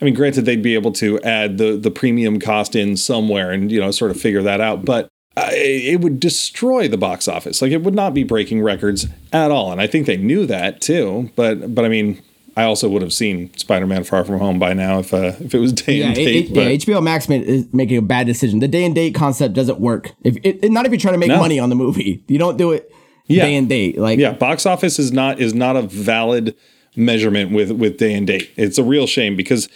I 0.01 0.05
mean, 0.05 0.13
granted 0.13 0.45
they'd 0.45 0.62
be 0.63 0.73
able 0.75 0.91
to 0.93 1.19
add 1.21 1.58
the 1.58 1.77
the 1.77 1.91
premium 1.91 2.39
cost 2.39 2.75
in 2.75 2.97
somewhere 2.97 3.51
and 3.51 3.71
you 3.71 3.79
know 3.79 3.91
sort 3.91 4.12
of 4.12 4.19
figure 4.19 4.41
that 4.43 4.60
out, 4.62 4.84
but 4.86 5.08
uh, 5.38 5.49
it 5.51 6.01
would 6.01 6.19
destroy 6.19 6.88
the 6.88 6.97
box 6.97 7.27
office. 7.27 7.62
Like 7.62 7.71
it 7.71 7.81
would 7.84 7.95
not 7.95 8.13
be 8.13 8.23
breaking 8.23 8.62
records 8.62 9.08
at 9.34 9.51
all, 9.51 9.71
and 9.71 9.79
I 9.81 9.88
think 9.88 10.05
they 10.05 10.17
knew 10.17 10.45
that 10.47 10.81
too. 10.81 11.31
But 11.36 11.73
but 11.73 11.86
I 11.86 11.89
mean, 11.89 12.21
I 12.58 12.63
also 12.63 12.88
would 12.89 13.01
have 13.01 13.13
seen 13.13 13.53
Spider-Man: 13.58 14.03
Far 14.03 14.23
From 14.25 14.39
Home 14.39 14.60
by 14.60 14.73
now 14.73 14.99
if 14.99 15.13
uh, 15.13 15.34
if 15.39 15.53
it 15.55 15.60
was 15.60 15.71
day 15.73 15.95
Yeah, 15.99 16.05
and 16.08 16.15
date. 16.15 16.45
it- 16.47 16.53
but 16.53 16.62
yeah, 16.62 16.69
HBO 16.77 17.01
Max 17.03 17.27
made, 17.29 17.43
is 17.43 17.73
making 17.73 17.97
a 17.97 18.01
bad 18.01 18.27
decision. 18.27 18.60
The 18.60 18.67
day 18.67 18.84
and 18.86 18.93
date 18.95 19.15
concept 19.15 19.53
doesn't 19.55 19.79
work. 19.79 20.12
If 20.23 20.38
it, 20.43 20.71
not 20.71 20.86
if 20.86 20.91
you're 20.91 20.99
trying 20.99 21.15
to 21.15 21.19
make 21.19 21.29
No. 21.29 21.38
money 21.39 21.58
on 21.60 21.69
the 21.69 21.75
movie, 21.75 22.21
you 22.27 22.38
don't 22.38 22.58
do 22.58 22.71
it 22.71 22.91
Yeah. 23.27 23.43
day 23.45 23.55
and 23.55 23.67
date. 23.69 23.97
Like 23.97 24.19
yeah, 24.19 24.34
box 24.34 24.65
office 24.65 24.99
is 24.99 25.12
not 25.12 25.39
is 25.39 25.53
not 25.53 25.75
a 25.77 25.81
valid 25.81 26.55
measurement 26.95 27.51
with 27.51 27.71
with 27.71 27.97
day 27.97 28.13
and 28.13 28.27
date. 28.27 28.51
It's 28.55 28.77
a 28.77 28.84
real 28.84 29.08
shame 29.08 29.36
because 29.36 29.67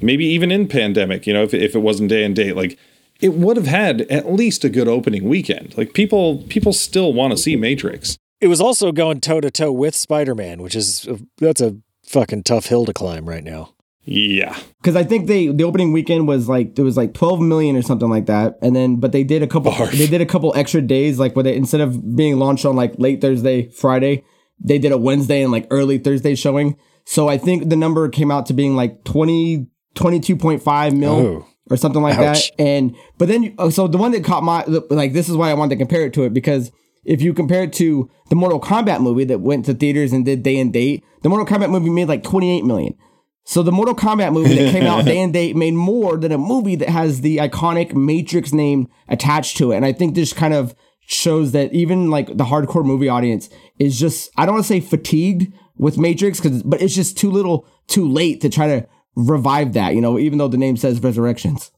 maybe 0.00 0.24
even 0.26 0.50
in 0.50 0.68
pandemic, 0.68 1.26
you 1.26 1.32
know, 1.32 1.42
if 1.42 1.54
if 1.54 1.74
it 1.74 1.80
wasn't 1.80 2.08
day 2.10 2.24
and 2.24 2.34
date, 2.36 2.56
like 2.56 2.78
it 3.20 3.34
would 3.34 3.56
have 3.56 3.66
had 3.66 4.02
at 4.02 4.32
least 4.32 4.64
a 4.64 4.68
good 4.68 4.86
opening 4.88 5.28
weekend. 5.28 5.76
Like 5.76 5.92
people 5.94 6.38
people 6.48 6.72
still 6.72 7.12
want 7.12 7.32
to 7.32 7.36
see 7.36 7.56
Matrix. 7.56 8.16
it 8.40 8.46
was 8.48 8.60
also 8.60 8.92
going 8.92 9.20
toe 9.20 9.40
to 9.40 9.50
toe 9.50 9.72
with 9.72 9.94
spider-man 9.96 10.62
which 10.62 10.76
is 10.76 11.08
uh, 11.08 11.16
that's 11.38 11.60
a 11.60 11.76
fucking 12.06 12.42
tough 12.44 12.66
hill 12.66 12.84
to 12.86 12.92
climb 12.92 13.28
right 13.28 13.42
now 13.42 13.74
Yeah. 14.04 14.56
because 14.80 14.94
I 14.94 15.02
think 15.02 15.26
they 15.26 15.48
the 15.48 15.64
opening 15.64 15.90
weekend 15.92 16.28
was 16.28 16.48
like 16.48 16.76
there 16.76 16.84
was 16.84 16.96
like 16.96 17.12
12 17.14 17.40
million 17.40 17.74
or 17.76 17.82
something 17.82 18.08
like 18.08 18.26
that, 18.26 18.56
and 18.62 18.74
then 18.76 18.96
but 18.96 19.10
they 19.12 19.24
did 19.24 19.42
a 19.42 19.46
couple 19.48 19.72
Barf. 19.72 19.90
they 19.98 20.06
did 20.06 20.20
a 20.20 20.26
couple 20.26 20.52
extra 20.54 20.80
days 20.80 21.18
like 21.18 21.34
where 21.34 21.42
they 21.42 21.56
instead 21.56 21.80
of 21.80 22.14
being 22.16 22.38
launched 22.38 22.64
on 22.64 22.76
like 22.76 22.94
late 22.98 23.20
Thursday 23.20 23.68
Friday, 23.70 24.22
they 24.60 24.78
did 24.78 24.92
a 24.92 24.98
Wednesday 24.98 25.42
and 25.42 25.52
like 25.52 25.66
early 25.70 25.98
Thursday 25.98 26.34
showing. 26.34 26.76
So 27.04 27.28
I 27.28 27.38
think 27.38 27.68
the 27.70 27.76
number 27.76 28.08
came 28.08 28.30
out 28.30 28.46
to 28.46 28.52
being 28.52 28.76
like 28.76 29.04
20 29.04 29.66
22.5 29.94 30.96
mil 30.96 31.10
Oh. 31.10 31.46
or 31.70 31.76
something 31.76 32.02
like 32.02 32.16
Ouch. 32.18 32.50
that. 32.50 32.60
And 32.62 32.94
but 33.18 33.28
then 33.28 33.54
oh, 33.58 33.70
so 33.70 33.86
the 33.88 33.98
one 33.98 34.12
that 34.12 34.24
caught 34.24 34.42
my 34.42 34.64
like 34.90 35.12
this 35.12 35.28
is 35.28 35.36
why 35.36 35.50
I 35.50 35.54
wanted 35.54 35.74
to 35.74 35.78
compare 35.78 36.02
it 36.06 36.12
to 36.14 36.24
it 36.24 36.32
because 36.32 36.70
if 37.04 37.22
you 37.22 37.32
compare 37.32 37.62
it 37.62 37.72
to 37.74 38.10
the 38.28 38.36
Mortal 38.36 38.60
Kombat 38.60 39.00
movie 39.00 39.24
that 39.24 39.40
went 39.40 39.64
to 39.66 39.74
theaters 39.74 40.12
and 40.12 40.24
did 40.24 40.42
day 40.42 40.58
and 40.58 40.72
date, 40.72 41.02
the 41.22 41.28
Mortal 41.28 41.46
Kombat 41.46 41.70
movie 41.70 41.90
made 41.90 42.08
like 42.08 42.22
28 42.22 42.64
million. 42.64 42.94
So 43.44 43.62
the 43.62 43.72
Mortal 43.72 43.94
Kombat 43.94 44.34
movie 44.34 44.54
that 44.56 44.72
came 44.72 44.84
out 44.84 45.04
day 45.06 45.18
and 45.20 45.32
date 45.32 45.56
made 45.56 45.72
more 45.72 46.18
than 46.18 46.32
a 46.32 46.38
movie 46.38 46.76
that 46.76 46.90
has 46.90 47.22
the 47.22 47.38
iconic 47.38 47.94
Matrix 47.94 48.52
name 48.52 48.88
attached 49.08 49.56
to 49.56 49.72
it. 49.72 49.76
And 49.76 49.86
I 49.86 49.92
think 49.94 50.14
this 50.14 50.34
kind 50.34 50.52
of 50.52 50.74
shows 51.10 51.52
that 51.52 51.72
even 51.72 52.10
like 52.10 52.26
the 52.26 52.44
hardcore 52.44 52.84
movie 52.84 53.08
audience 53.08 53.48
is 53.78 53.98
just 53.98 54.30
I 54.36 54.44
don't 54.44 54.56
want 54.56 54.66
to 54.66 54.68
say 54.68 54.80
fatigued 54.80 55.52
with 55.76 55.96
Matrix 55.96 56.38
cuz 56.38 56.62
but 56.62 56.82
it's 56.82 56.94
just 56.94 57.16
too 57.16 57.30
little 57.30 57.66
too 57.86 58.06
late 58.06 58.42
to 58.42 58.50
try 58.50 58.66
to 58.66 58.86
revive 59.16 59.72
that, 59.72 59.94
you 59.94 60.02
know, 60.02 60.18
even 60.18 60.38
though 60.38 60.48
the 60.48 60.58
name 60.58 60.76
says 60.76 61.02
Resurrections. 61.02 61.72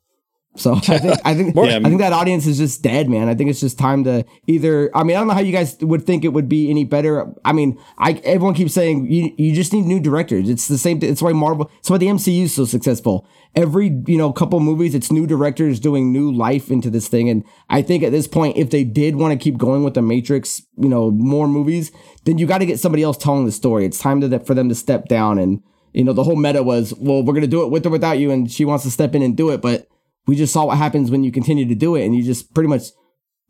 So 0.56 0.74
I 0.88 0.98
think 0.98 1.20
I 1.24 1.34
think 1.34 1.54
Yeah. 1.54 1.76
I 1.76 1.82
think 1.82 2.00
that 2.00 2.12
audience 2.12 2.46
is 2.46 2.58
just 2.58 2.82
dead, 2.82 3.08
man. 3.08 3.28
I 3.28 3.34
think 3.34 3.50
it's 3.50 3.60
just 3.60 3.78
time 3.78 4.02
to 4.04 4.24
either. 4.46 4.90
I 4.96 5.04
mean, 5.04 5.16
I 5.16 5.20
don't 5.20 5.28
know 5.28 5.34
how 5.34 5.40
you 5.40 5.52
guys 5.52 5.76
would 5.80 6.04
think 6.04 6.24
it 6.24 6.28
would 6.28 6.48
be 6.48 6.70
any 6.70 6.84
better. 6.84 7.32
I 7.44 7.52
mean, 7.52 7.78
I 7.98 8.14
everyone 8.24 8.54
keeps 8.54 8.74
saying 8.74 9.10
you 9.10 9.32
you 9.38 9.54
just 9.54 9.72
need 9.72 9.86
new 9.86 10.00
directors. 10.00 10.48
It's 10.48 10.66
the 10.66 10.78
same. 10.78 10.98
It's 11.02 11.22
why 11.22 11.32
Marvel. 11.32 11.70
It's 11.78 11.88
why 11.88 11.98
the 11.98 12.06
MCU 12.06 12.44
is 12.44 12.54
so 12.54 12.64
successful. 12.64 13.28
Every 13.54 14.02
you 14.06 14.18
know 14.18 14.32
couple 14.32 14.58
movies, 14.58 14.94
it's 14.94 15.12
new 15.12 15.26
directors 15.26 15.78
doing 15.78 16.12
new 16.12 16.32
life 16.32 16.70
into 16.70 16.90
this 16.90 17.06
thing. 17.06 17.28
And 17.28 17.44
I 17.68 17.82
think 17.82 18.02
at 18.02 18.10
this 18.10 18.26
point, 18.26 18.56
if 18.56 18.70
they 18.70 18.82
did 18.82 19.16
want 19.16 19.32
to 19.32 19.42
keep 19.42 19.56
going 19.56 19.84
with 19.84 19.94
the 19.94 20.02
Matrix, 20.02 20.62
you 20.76 20.88
know, 20.88 21.12
more 21.12 21.46
movies, 21.46 21.92
then 22.24 22.38
you 22.38 22.46
got 22.46 22.58
to 22.58 22.66
get 22.66 22.80
somebody 22.80 23.04
else 23.04 23.16
telling 23.16 23.46
the 23.46 23.52
story. 23.52 23.84
It's 23.84 23.98
time 23.98 24.20
to 24.20 24.40
for 24.40 24.54
them 24.54 24.68
to 24.68 24.74
step 24.74 25.06
down 25.06 25.38
and. 25.38 25.62
You 25.92 26.04
know, 26.04 26.12
the 26.12 26.22
whole 26.22 26.36
meta 26.36 26.62
was, 26.62 26.94
well, 26.94 27.24
we're 27.24 27.32
going 27.32 27.40
to 27.40 27.48
do 27.48 27.64
it 27.64 27.72
with 27.72 27.84
or 27.84 27.90
without 27.90 28.20
you. 28.20 28.30
And 28.30 28.48
she 28.48 28.64
wants 28.64 28.84
to 28.84 28.92
step 28.92 29.12
in 29.16 29.22
and 29.22 29.36
do 29.36 29.50
it. 29.50 29.60
But 29.60 29.88
we 30.26 30.36
just 30.36 30.52
saw 30.52 30.66
what 30.66 30.78
happens 30.78 31.10
when 31.10 31.24
you 31.24 31.32
continue 31.32 31.66
to 31.66 31.74
do 31.74 31.96
it 31.96 32.04
and 32.04 32.14
you 32.14 32.22
just 32.22 32.54
pretty 32.54 32.68
much 32.68 32.84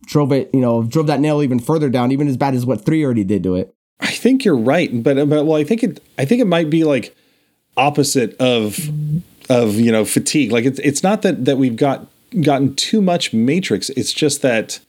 drove 0.06 0.33
it, 0.33 0.50
you 0.52 0.61
know, 0.61 0.83
drove 0.83 1.06
that 1.09 1.20
nail 1.20 1.42
even 1.42 1.59
further 1.59 1.90
down, 1.90 2.12
even 2.12 2.28
as 2.28 2.37
bad 2.37 2.54
as 2.54 2.64
what 2.64 2.85
three 2.85 3.04
already 3.04 3.24
did 3.24 3.42
to 3.42 3.54
it. 3.54 3.74
I, 4.00 4.06
think 4.06 4.44
you're 4.44 4.56
right, 4.56 5.02
but 5.02 5.28
but 5.28 5.44
well, 5.44 5.56
I 5.56 5.64
think 5.64 5.83
it 5.83 6.02
I 6.18 6.24
think 6.24 6.40
it 6.40 6.46
might 6.46 6.70
be 6.70 6.85
like 6.85 7.14
opposite 7.76 8.35
of 8.40 8.78
of 9.50 9.74
you 9.74 9.92
know 9.92 10.04
fatigue. 10.04 10.52
Like 10.52 10.64
it's 10.64 10.78
it's 10.80 11.02
not 11.02 11.22
that 11.22 11.44
that 11.44 11.59
we've 11.59 11.76
got 11.76 12.06
gotten 12.40 12.74
too 12.76 13.02
much 13.02 13.33
Matrix. 13.33 13.90
It's 13.90 14.12
just 14.12 14.40
that 14.42 14.80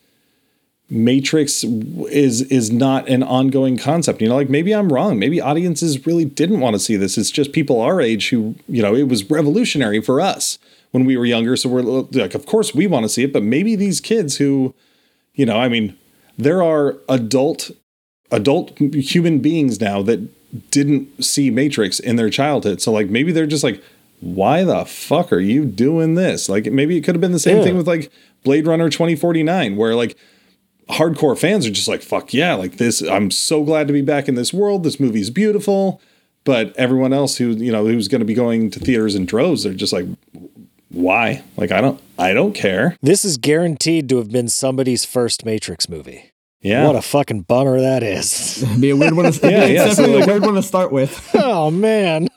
Matrix 0.89 1.63
is 1.63 2.44
is 2.44 2.72
not 2.72 3.10
an 3.10 3.24
ongoing 3.24 3.78
concept. 3.78 4.22
You 4.22 4.30
know, 4.30 4.36
like 4.36 4.50
maybe 4.50 4.74
I'm 4.74 4.91
wrong. 4.91 5.20
Maybe 5.20 5.41
audiences 5.41 6.06
really 6.06 6.26
didn't 6.26 6.62
want 6.62 6.76
to 6.76 6.80
see 6.80 6.96
this. 6.96 7.17
It's 7.17 7.32
just 7.32 7.52
people 7.52 7.82
our 7.82 8.00
age 8.00 8.30
who 8.30 8.56
you 8.67 8.82
know 8.82 8.96
it 8.96 9.10
was 9.10 9.30
revolutionary 9.30 10.02
for 10.02 10.22
us 10.22 10.58
when 10.92 11.06
we 11.06 11.18
were 11.18 11.26
younger. 11.26 11.56
So 11.56 11.70
we're 11.70 11.82
like, 11.82 12.36
of 12.36 12.46
course 12.46 12.74
we 12.76 12.88
want 12.88 13.04
to 13.04 13.10
see 13.10 13.24
it, 13.24 13.34
but 13.34 13.44
maybe 13.44 13.76
these 13.76 14.00
kids 14.00 14.38
who, 14.38 14.74
you 15.34 15.46
know, 15.46 15.58
I 15.58 15.68
mean, 15.70 15.98
there 16.38 16.62
are 16.64 16.98
adult 17.10 17.72
adult 18.32 18.78
human 18.78 19.40
beings 19.40 19.82
now 19.82 20.02
that 20.04 20.20
didn't 20.72 21.24
see 21.24 21.50
Matrix 21.50 22.00
in 22.00 22.16
their 22.16 22.30
childhood. 22.30 22.82
So 22.82 22.92
like 22.92 23.10
maybe 23.10 23.32
they're 23.32 23.46
just 23.46 23.64
like, 23.64 23.84
why 24.22 24.64
the 24.64 24.86
fuck 24.86 25.34
are 25.34 25.40
you 25.40 25.66
doing 25.66 26.16
this? 26.16 26.48
Like 26.48 26.66
maybe 26.72 26.98
it 26.98 27.02
could 27.02 27.16
have 27.16 27.22
been 27.22 27.32
the 27.32 27.40
same 27.40 27.58
Yeah. 27.58 27.64
thing 27.64 27.78
with 27.78 27.88
like 27.88 28.12
Blade 28.44 28.68
Runner 28.68 28.90
2049, 28.90 29.76
where 29.76 29.96
like 29.96 30.16
hardcore 30.90 31.38
fans 31.38 31.66
are 31.66 31.72
just 31.72 31.88
like, 31.88 32.02
fuck 32.02 32.34
yeah, 32.34 32.54
like 32.54 32.78
this, 32.78 33.02
I'm 33.02 33.32
so 33.32 33.64
glad 33.64 33.88
to 33.88 33.94
be 33.94 34.02
back 34.02 34.28
in 34.28 34.36
this 34.36 34.54
world. 34.54 34.84
This 34.84 35.00
movie's 35.00 35.30
beautiful. 35.30 36.02
But 36.44 36.76
everyone 36.76 37.14
else 37.14 37.38
who, 37.38 37.50
you 37.52 37.72
know, 37.72 37.86
who's 37.86 38.08
going 38.08 38.20
to 38.20 38.26
be 38.26 38.34
going 38.34 38.72
to 38.72 38.80
theaters 38.80 39.14
in 39.14 39.26
droves, 39.28 39.64
they're 39.64 39.74
just 39.76 39.94
like, 39.94 40.08
why? 40.92 41.44
Like, 41.58 41.72
I 41.72 41.82
don't, 41.82 42.00
I 42.18 42.34
don't 42.34 42.54
care. 42.54 42.98
This 43.02 43.24
is 43.26 43.38
guaranteed 43.38 44.10
to 44.10 44.18
have 44.18 44.32
been 44.32 44.48
somebody's 44.50 45.06
first 45.06 45.46
Matrix 45.46 45.88
movie. 45.90 46.32
Yeah. 46.62 46.86
What 46.86 46.96
a 46.96 47.02
fucking 47.02 47.42
bummer 47.44 47.80
that 47.80 48.04
is. 48.04 48.64
Be 48.80 48.92
a 48.92 48.96
weird 48.96 49.14
one 49.16 49.32
to 49.32 49.40
Yeah, 49.50 49.64
it's 49.64 49.72
yeah, 49.72 49.84
so, 49.94 50.04
definitely 50.04 50.20
like- 50.20 50.28
a 50.28 50.32
weird 50.32 50.42
one 50.44 50.54
to 50.56 50.64
start 50.64 50.92
with. 50.92 51.30
oh 51.36 51.72
man. 51.72 52.28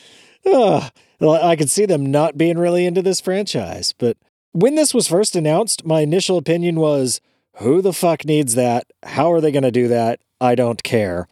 Ugh. 0.46 0.92
Well, 1.20 1.44
I 1.44 1.56
could 1.56 1.70
see 1.70 1.86
them 1.86 2.06
not 2.10 2.36
being 2.36 2.58
really 2.58 2.84
into 2.86 3.02
this 3.02 3.20
franchise, 3.20 3.92
but 3.96 4.16
when 4.52 4.74
this 4.74 4.92
was 4.92 5.06
first 5.08 5.36
announced, 5.36 5.84
my 5.86 6.00
initial 6.00 6.36
opinion 6.36 6.76
was, 6.80 7.20
"Who 7.58 7.80
the 7.80 7.92
fuck 7.92 8.24
needs 8.24 8.54
that? 8.56 8.86
How 9.04 9.30
are 9.32 9.40
they 9.40 9.52
going 9.52 9.62
to 9.62 9.70
do 9.70 9.86
that? 9.88 10.20
I 10.40 10.54
don't 10.56 10.82
care." 10.82 11.28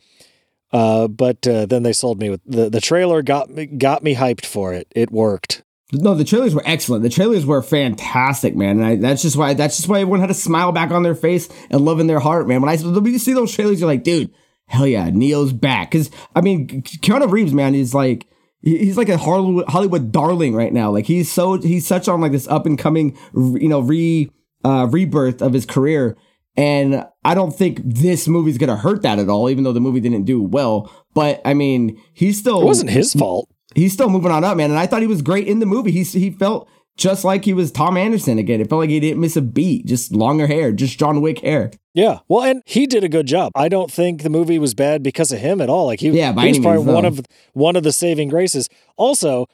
Uh, 0.72 1.08
but 1.08 1.46
uh, 1.48 1.66
then 1.66 1.82
they 1.82 1.92
sold 1.92 2.20
me 2.20 2.30
with 2.30 2.40
the 2.46 2.70
the 2.70 2.80
trailer 2.80 3.22
got 3.22 3.50
me 3.50 3.66
got 3.66 4.04
me 4.04 4.14
hyped 4.14 4.46
for 4.46 4.72
it. 4.72 4.86
It 4.94 5.10
worked. 5.10 5.62
No, 5.92 6.14
the 6.14 6.24
trailers 6.24 6.54
were 6.54 6.62
excellent. 6.64 7.02
The 7.02 7.10
trailers 7.10 7.44
were 7.44 7.62
fantastic, 7.62 8.54
man. 8.54 8.78
And 8.78 8.86
I, 8.86 8.96
that's 8.96 9.22
just 9.22 9.36
why 9.36 9.54
that's 9.54 9.76
just 9.76 9.88
why 9.88 10.00
everyone 10.00 10.20
had 10.20 10.30
a 10.30 10.34
smile 10.34 10.72
back 10.72 10.90
on 10.90 11.02
their 11.02 11.14
face 11.14 11.48
and 11.70 11.80
love 11.80 12.00
in 12.00 12.06
their 12.06 12.20
heart, 12.20 12.46
man. 12.46 12.60
When 12.60 12.68
I 12.68 12.76
when 12.76 13.06
you 13.06 13.18
see 13.18 13.32
those 13.32 13.52
trailers, 13.52 13.80
you're 13.80 13.88
like, 13.88 14.04
dude, 14.04 14.32
hell 14.66 14.86
yeah, 14.86 15.10
Neo's 15.10 15.52
back. 15.52 15.90
Because 15.90 16.10
I 16.34 16.40
mean, 16.40 16.82
Keanu 16.82 17.30
Reeves, 17.30 17.52
man, 17.52 17.74
is 17.74 17.92
like 17.92 18.26
he's 18.62 18.96
like 18.96 19.08
a 19.08 19.18
Hollywood 19.18 19.68
Hollywood 19.68 20.12
darling 20.12 20.54
right 20.54 20.72
now. 20.72 20.90
Like 20.90 21.06
he's 21.06 21.30
so 21.30 21.60
he's 21.60 21.86
such 21.86 22.08
on 22.08 22.20
like 22.20 22.32
this 22.32 22.48
up 22.48 22.66
and 22.66 22.78
coming, 22.78 23.18
you 23.34 23.68
know, 23.68 23.80
re 23.80 24.30
uh, 24.64 24.86
rebirth 24.90 25.42
of 25.42 25.52
his 25.52 25.66
career. 25.66 26.16
And 26.56 27.06
I 27.24 27.34
don't 27.34 27.56
think 27.56 27.80
this 27.84 28.28
movie's 28.28 28.58
gonna 28.58 28.76
hurt 28.76 29.02
that 29.02 29.18
at 29.18 29.28
all, 29.28 29.50
even 29.50 29.64
though 29.64 29.72
the 29.72 29.80
movie 29.80 30.00
didn't 30.00 30.24
do 30.24 30.42
well. 30.42 30.92
But 31.14 31.40
I 31.44 31.54
mean, 31.54 32.00
he's 32.12 32.38
still 32.38 32.62
It 32.62 32.66
wasn't 32.66 32.90
his 32.90 33.12
fault. 33.12 33.48
He's 33.74 33.92
still 33.92 34.08
moving 34.08 34.30
on 34.30 34.44
up, 34.44 34.56
man. 34.56 34.70
And 34.70 34.78
I 34.78 34.86
thought 34.86 35.02
he 35.02 35.06
was 35.06 35.22
great 35.22 35.46
in 35.46 35.58
the 35.60 35.66
movie. 35.66 35.90
He 35.90 36.02
he 36.02 36.30
felt 36.30 36.68
just 36.96 37.24
like 37.24 37.44
he 37.44 37.54
was 37.54 37.72
Tom 37.72 37.96
Anderson 37.96 38.38
again. 38.38 38.60
It 38.60 38.68
felt 38.68 38.80
like 38.80 38.90
he 38.90 39.00
didn't 39.00 39.20
miss 39.20 39.36
a 39.36 39.42
beat. 39.42 39.86
Just 39.86 40.12
longer 40.12 40.46
hair, 40.46 40.72
just 40.72 40.98
John 40.98 41.20
Wick 41.20 41.38
hair. 41.40 41.70
Yeah, 41.94 42.20
well, 42.28 42.44
and 42.44 42.62
he 42.66 42.86
did 42.86 43.02
a 43.02 43.08
good 43.08 43.26
job. 43.26 43.52
I 43.54 43.68
don't 43.68 43.90
think 43.90 44.22
the 44.22 44.30
movie 44.30 44.58
was 44.58 44.74
bad 44.74 45.02
because 45.02 45.32
of 45.32 45.40
him 45.40 45.60
at 45.60 45.68
all. 45.68 45.86
Like 45.86 46.00
he, 46.00 46.10
Yeah, 46.10 46.32
by 46.32 46.42
he 46.42 46.48
was 46.50 46.58
probably 46.58 46.84
means, 46.84 46.94
one 46.94 47.04
of 47.04 47.20
one 47.52 47.76
of 47.76 47.82
the 47.82 47.92
saving 47.92 48.28
graces. 48.28 48.68
Also, 48.96 49.46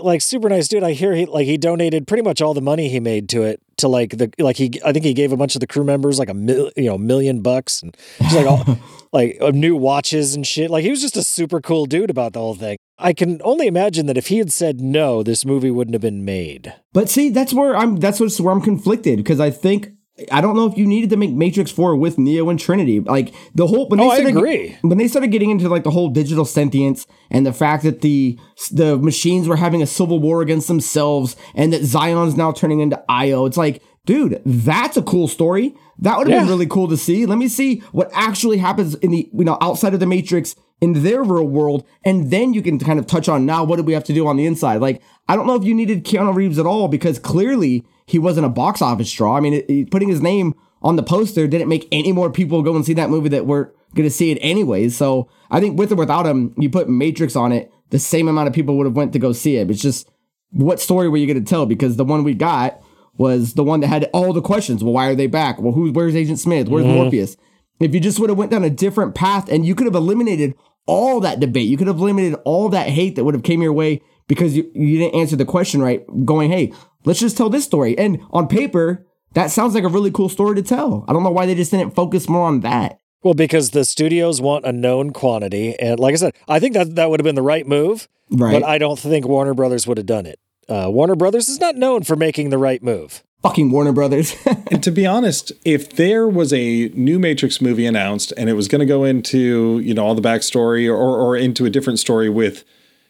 like 0.00 0.20
super 0.20 0.48
nice 0.48 0.68
dude. 0.68 0.82
I 0.82 0.92
hear 0.92 1.14
he 1.14 1.24
like 1.24 1.46
he 1.46 1.56
donated 1.56 2.06
pretty 2.06 2.22
much 2.22 2.42
all 2.42 2.52
the 2.52 2.60
money 2.60 2.88
he 2.88 3.00
made 3.00 3.28
to 3.30 3.42
it 3.42 3.62
to 3.78 3.88
like 3.88 4.16
the 4.18 4.30
like 4.38 4.56
he 4.56 4.80
I 4.84 4.92
think 4.92 5.04
he 5.04 5.14
gave 5.14 5.32
a 5.32 5.36
bunch 5.36 5.56
of 5.56 5.60
the 5.60 5.66
crew 5.66 5.84
members 5.84 6.18
like 6.18 6.28
a 6.28 6.34
mil, 6.34 6.70
you 6.76 6.84
know 6.84 6.98
million 6.98 7.40
bucks 7.40 7.82
and 7.82 7.96
just 8.20 8.36
like 8.36 8.46
all 8.46 8.78
like 9.12 9.38
uh, 9.40 9.50
new 9.50 9.76
watches 9.76 10.34
and 10.34 10.46
shit. 10.46 10.70
Like 10.70 10.84
he 10.84 10.90
was 10.90 11.00
just 11.00 11.16
a 11.16 11.22
super 11.22 11.60
cool 11.60 11.86
dude 11.86 12.10
about 12.10 12.32
the 12.32 12.40
whole 12.40 12.54
thing. 12.54 12.76
I 12.98 13.12
can 13.12 13.40
only 13.44 13.66
imagine 13.66 14.06
that 14.06 14.16
if 14.16 14.26
he 14.26 14.38
had 14.38 14.52
said 14.52 14.80
no, 14.80 15.22
this 15.22 15.44
movie 15.44 15.70
wouldn't 15.70 15.94
have 15.94 16.02
been 16.02 16.24
made. 16.24 16.74
But 16.92 17.08
see, 17.08 17.30
that's 17.30 17.54
where 17.54 17.76
I'm. 17.76 17.96
That's 17.96 18.20
what's 18.20 18.40
where 18.40 18.52
I'm 18.52 18.60
conflicted 18.60 19.18
because 19.18 19.40
I 19.40 19.50
think 19.50 19.92
I 20.32 20.40
don't 20.40 20.56
know 20.56 20.66
if 20.66 20.76
you 20.76 20.86
needed 20.86 21.10
to 21.10 21.16
make 21.16 21.32
Matrix 21.32 21.70
Four 21.70 21.94
with 21.96 22.18
Neo 22.18 22.48
and 22.50 22.58
Trinity. 22.58 23.00
Like 23.00 23.32
the 23.54 23.66
whole. 23.66 23.88
When 23.88 24.00
Oh, 24.00 24.10
they 24.16 24.24
I 24.26 24.28
agree. 24.28 24.76
When 24.82 24.98
they 24.98 25.08
started 25.08 25.28
getting 25.30 25.50
into 25.50 25.68
like 25.68 25.84
the 25.84 25.90
whole 25.90 26.08
digital 26.08 26.44
sentience 26.44 27.06
and 27.30 27.46
the 27.46 27.52
fact 27.52 27.84
that 27.84 28.00
the 28.00 28.38
the 28.72 28.98
machines 28.98 29.46
were 29.48 29.56
having 29.56 29.82
a 29.82 29.86
civil 29.86 30.18
war 30.18 30.42
against 30.42 30.68
themselves 30.68 31.36
and 31.54 31.72
that 31.72 31.84
Zion's 31.84 32.36
now 32.36 32.52
turning 32.52 32.80
into 32.80 33.02
Io, 33.08 33.46
it's 33.46 33.56
like, 33.56 33.82
dude, 34.06 34.42
that's 34.44 34.96
a 34.96 35.02
cool 35.02 35.28
story. 35.28 35.74
That 36.00 36.16
would 36.18 36.28
have 36.28 36.40
been 36.42 36.48
really 36.48 36.66
cool 36.66 36.88
to 36.88 36.96
see. 36.96 37.26
Let 37.26 37.38
me 37.38 37.48
see 37.48 37.80
what 37.92 38.10
actually 38.12 38.58
happens 38.58 38.94
in 38.96 39.10
the 39.10 39.28
you 39.32 39.44
know 39.44 39.58
outside 39.60 39.94
of 39.94 40.00
the 40.00 40.06
Matrix 40.06 40.56
in 40.80 41.02
their 41.02 41.22
real 41.24 41.46
world, 41.46 41.84
and 42.04 42.30
then 42.30 42.54
you 42.54 42.62
can 42.62 42.78
kind 42.78 42.98
of 43.00 43.06
touch 43.06 43.28
on 43.28 43.46
now 43.46 43.64
what 43.64 43.76
do 43.76 43.82
we 43.82 43.92
have 43.92 44.04
to 44.04 44.12
do 44.12 44.26
on 44.26 44.36
the 44.36 44.46
inside. 44.46 44.80
Like 44.80 45.02
I 45.28 45.36
don't 45.36 45.46
know 45.46 45.56
if 45.56 45.64
you 45.64 45.74
needed 45.74 46.04
Keanu 46.04 46.34
Reeves 46.34 46.58
at 46.58 46.66
all 46.66 46.88
because 46.88 47.18
clearly 47.18 47.84
he 48.08 48.18
wasn't 48.18 48.46
a 48.46 48.50
box 48.50 48.80
office 48.80 49.12
draw. 49.12 49.36
I 49.36 49.40
mean, 49.40 49.54
it, 49.54 49.66
it- 49.68 49.90
putting 49.90 50.08
his 50.08 50.22
name 50.22 50.54
on 50.82 50.96
the 50.96 51.02
poster 51.02 51.46
didn't 51.46 51.68
make 51.68 51.86
any 51.92 52.12
more 52.12 52.30
people 52.30 52.62
go 52.62 52.74
and 52.74 52.84
see 52.84 52.94
that 52.94 53.10
movie 53.10 53.28
that 53.30 53.46
weren't 53.46 53.72
going 53.94 54.08
to 54.08 54.14
see 54.14 54.30
it 54.30 54.38
anyways. 54.40 54.96
So 54.96 55.28
I 55.50 55.60
think 55.60 55.78
with 55.78 55.92
or 55.92 55.96
without 55.96 56.26
him, 56.26 56.54
you 56.56 56.70
put 56.70 56.88
Matrix 56.88 57.36
on 57.36 57.52
it, 57.52 57.72
the 57.90 57.98
same 57.98 58.28
amount 58.28 58.48
of 58.48 58.54
people 58.54 58.76
would 58.76 58.86
have 58.86 58.96
went 58.96 59.12
to 59.12 59.18
go 59.18 59.32
see 59.32 59.56
it. 59.56 59.70
It's 59.70 59.82
just 59.82 60.08
what 60.50 60.80
story 60.80 61.08
were 61.08 61.16
you 61.16 61.26
going 61.26 61.42
to 61.42 61.48
tell? 61.48 61.66
Because 61.66 61.96
the 61.96 62.04
one 62.04 62.24
we 62.24 62.34
got 62.34 62.80
was 63.16 63.54
the 63.54 63.64
one 63.64 63.80
that 63.80 63.88
had 63.88 64.08
all 64.12 64.32
the 64.32 64.40
questions. 64.40 64.82
Well, 64.82 64.92
why 64.92 65.08
are 65.08 65.14
they 65.14 65.26
back? 65.26 65.60
Well, 65.60 65.72
who's 65.72 65.92
where's 65.92 66.16
Agent 66.16 66.38
Smith? 66.38 66.68
Where's 66.68 66.86
mm-hmm. 66.86 66.94
Morpheus? 66.94 67.36
If 67.80 67.94
you 67.94 68.00
just 68.00 68.18
would 68.20 68.30
have 68.30 68.38
went 68.38 68.50
down 68.50 68.64
a 68.64 68.70
different 68.70 69.14
path 69.14 69.50
and 69.50 69.66
you 69.66 69.74
could 69.74 69.86
have 69.86 69.94
eliminated 69.94 70.54
all 70.86 71.20
that 71.20 71.40
debate, 71.40 71.68
you 71.68 71.76
could 71.76 71.86
have 71.86 71.98
eliminated 71.98 72.38
all 72.44 72.68
that 72.70 72.88
hate 72.88 73.16
that 73.16 73.24
would 73.24 73.34
have 73.34 73.42
came 73.42 73.62
your 73.62 73.72
way 73.72 74.00
because 74.26 74.56
you, 74.56 74.70
you 74.74 74.98
didn't 74.98 75.14
answer 75.14 75.36
the 75.36 75.44
question 75.44 75.80
right, 75.80 76.04
going, 76.24 76.50
hey, 76.50 76.72
let's 77.04 77.20
just 77.20 77.36
tell 77.36 77.50
this 77.50 77.64
story. 77.64 77.96
And 77.98 78.20
on 78.30 78.48
paper, 78.48 79.06
that 79.34 79.50
sounds 79.50 79.74
like 79.74 79.84
a 79.84 79.88
really 79.88 80.10
cool 80.10 80.28
story 80.28 80.56
to 80.56 80.62
tell. 80.62 81.04
I 81.08 81.12
don't 81.12 81.22
know 81.22 81.30
why 81.30 81.46
they 81.46 81.54
just 81.54 81.70
didn't 81.70 81.94
focus 81.94 82.28
more 82.28 82.46
on 82.46 82.60
that. 82.60 82.98
Well, 83.22 83.34
because 83.34 83.70
the 83.70 83.84
studios 83.84 84.40
want 84.40 84.64
a 84.64 84.72
known 84.72 85.10
quantity, 85.12 85.76
and 85.78 85.98
like 85.98 86.12
I 86.12 86.16
said, 86.16 86.34
I 86.46 86.60
think 86.60 86.74
that 86.74 86.94
that 86.94 87.10
would 87.10 87.18
have 87.18 87.24
been 87.24 87.34
the 87.34 87.42
right 87.42 87.66
move. 87.66 88.08
Right. 88.30 88.52
But 88.52 88.68
I 88.68 88.78
don't 88.78 88.98
think 88.98 89.26
Warner 89.26 89.54
Brothers 89.54 89.86
would 89.86 89.96
have 89.96 90.06
done 90.06 90.26
it. 90.26 90.38
Uh, 90.68 90.88
Warner 90.90 91.16
Brothers 91.16 91.48
is 91.48 91.60
not 91.60 91.76
known 91.76 92.02
for 92.02 92.14
making 92.14 92.50
the 92.50 92.58
right 92.58 92.82
move. 92.82 93.24
Fucking 93.42 93.70
Warner 93.70 93.92
Brothers. 93.92 94.34
And 94.70 94.82
to 94.82 94.90
be 94.90 95.06
honest, 95.06 95.50
if 95.64 95.96
there 95.96 96.28
was 96.28 96.52
a 96.52 96.90
new 96.90 97.18
Matrix 97.18 97.62
movie 97.62 97.86
announced 97.86 98.34
and 98.36 98.50
it 98.50 98.52
was 98.52 98.68
going 98.68 98.80
to 98.80 98.86
go 98.86 99.04
into, 99.04 99.80
you 99.80 99.94
know, 99.94 100.04
all 100.04 100.14
the 100.14 100.20
backstory 100.20 100.86
or, 100.86 100.94
or 100.96 101.36
into 101.36 101.64
a 101.64 101.70
different 101.70 101.98
story 101.98 102.28
with, 102.28 102.64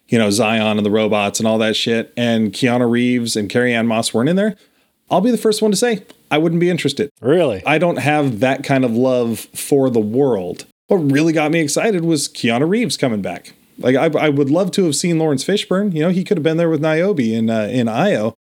you 0.08 0.18
know, 0.18 0.30
Zion 0.30 0.78
and 0.78 0.86
the 0.86 0.90
robots 0.90 1.38
and 1.38 1.46
all 1.46 1.58
that 1.58 1.76
shit, 1.76 2.12
and 2.16 2.52
Keanu 2.52 2.90
Reeves 2.90 3.36
and 3.36 3.48
Carrie 3.48 3.74
Ann 3.74 3.86
Moss 3.86 4.14
weren't 4.14 4.28
in 4.28 4.36
there, 4.36 4.56
I'll 5.10 5.20
be 5.20 5.30
the 5.30 5.38
first 5.38 5.62
one 5.62 5.70
to 5.70 5.76
say 5.76 6.04
I 6.30 6.38
wouldn't 6.38 6.60
be 6.60 6.70
interested. 6.70 7.10
Really? 7.20 7.62
I 7.64 7.78
don't 7.78 7.98
have 7.98 8.40
that 8.40 8.64
kind 8.64 8.84
of 8.84 8.92
love 8.92 9.40
for 9.54 9.90
the 9.90 10.00
world. 10.00 10.66
What 10.88 10.96
really 10.96 11.32
got 11.32 11.50
me 11.50 11.60
excited 11.60 12.04
was 12.04 12.28
Keanu 12.28 12.68
Reeves 12.68 12.96
coming 12.96 13.22
back. 13.22 13.52
Like 13.78 13.96
I, 13.96 14.06
I 14.18 14.28
would 14.28 14.50
love 14.50 14.70
to 14.72 14.84
have 14.84 14.96
seen 14.96 15.18
Laurence 15.18 15.44
Fishburne. 15.44 15.94
You 15.94 16.02
know, 16.02 16.10
he 16.10 16.24
could 16.24 16.36
have 16.36 16.44
been 16.44 16.56
there 16.56 16.70
with 16.70 16.80
Niobe 16.80 17.20
in 17.20 17.48
uh, 17.48 17.68
in 17.70 17.88
Io, 17.88 18.34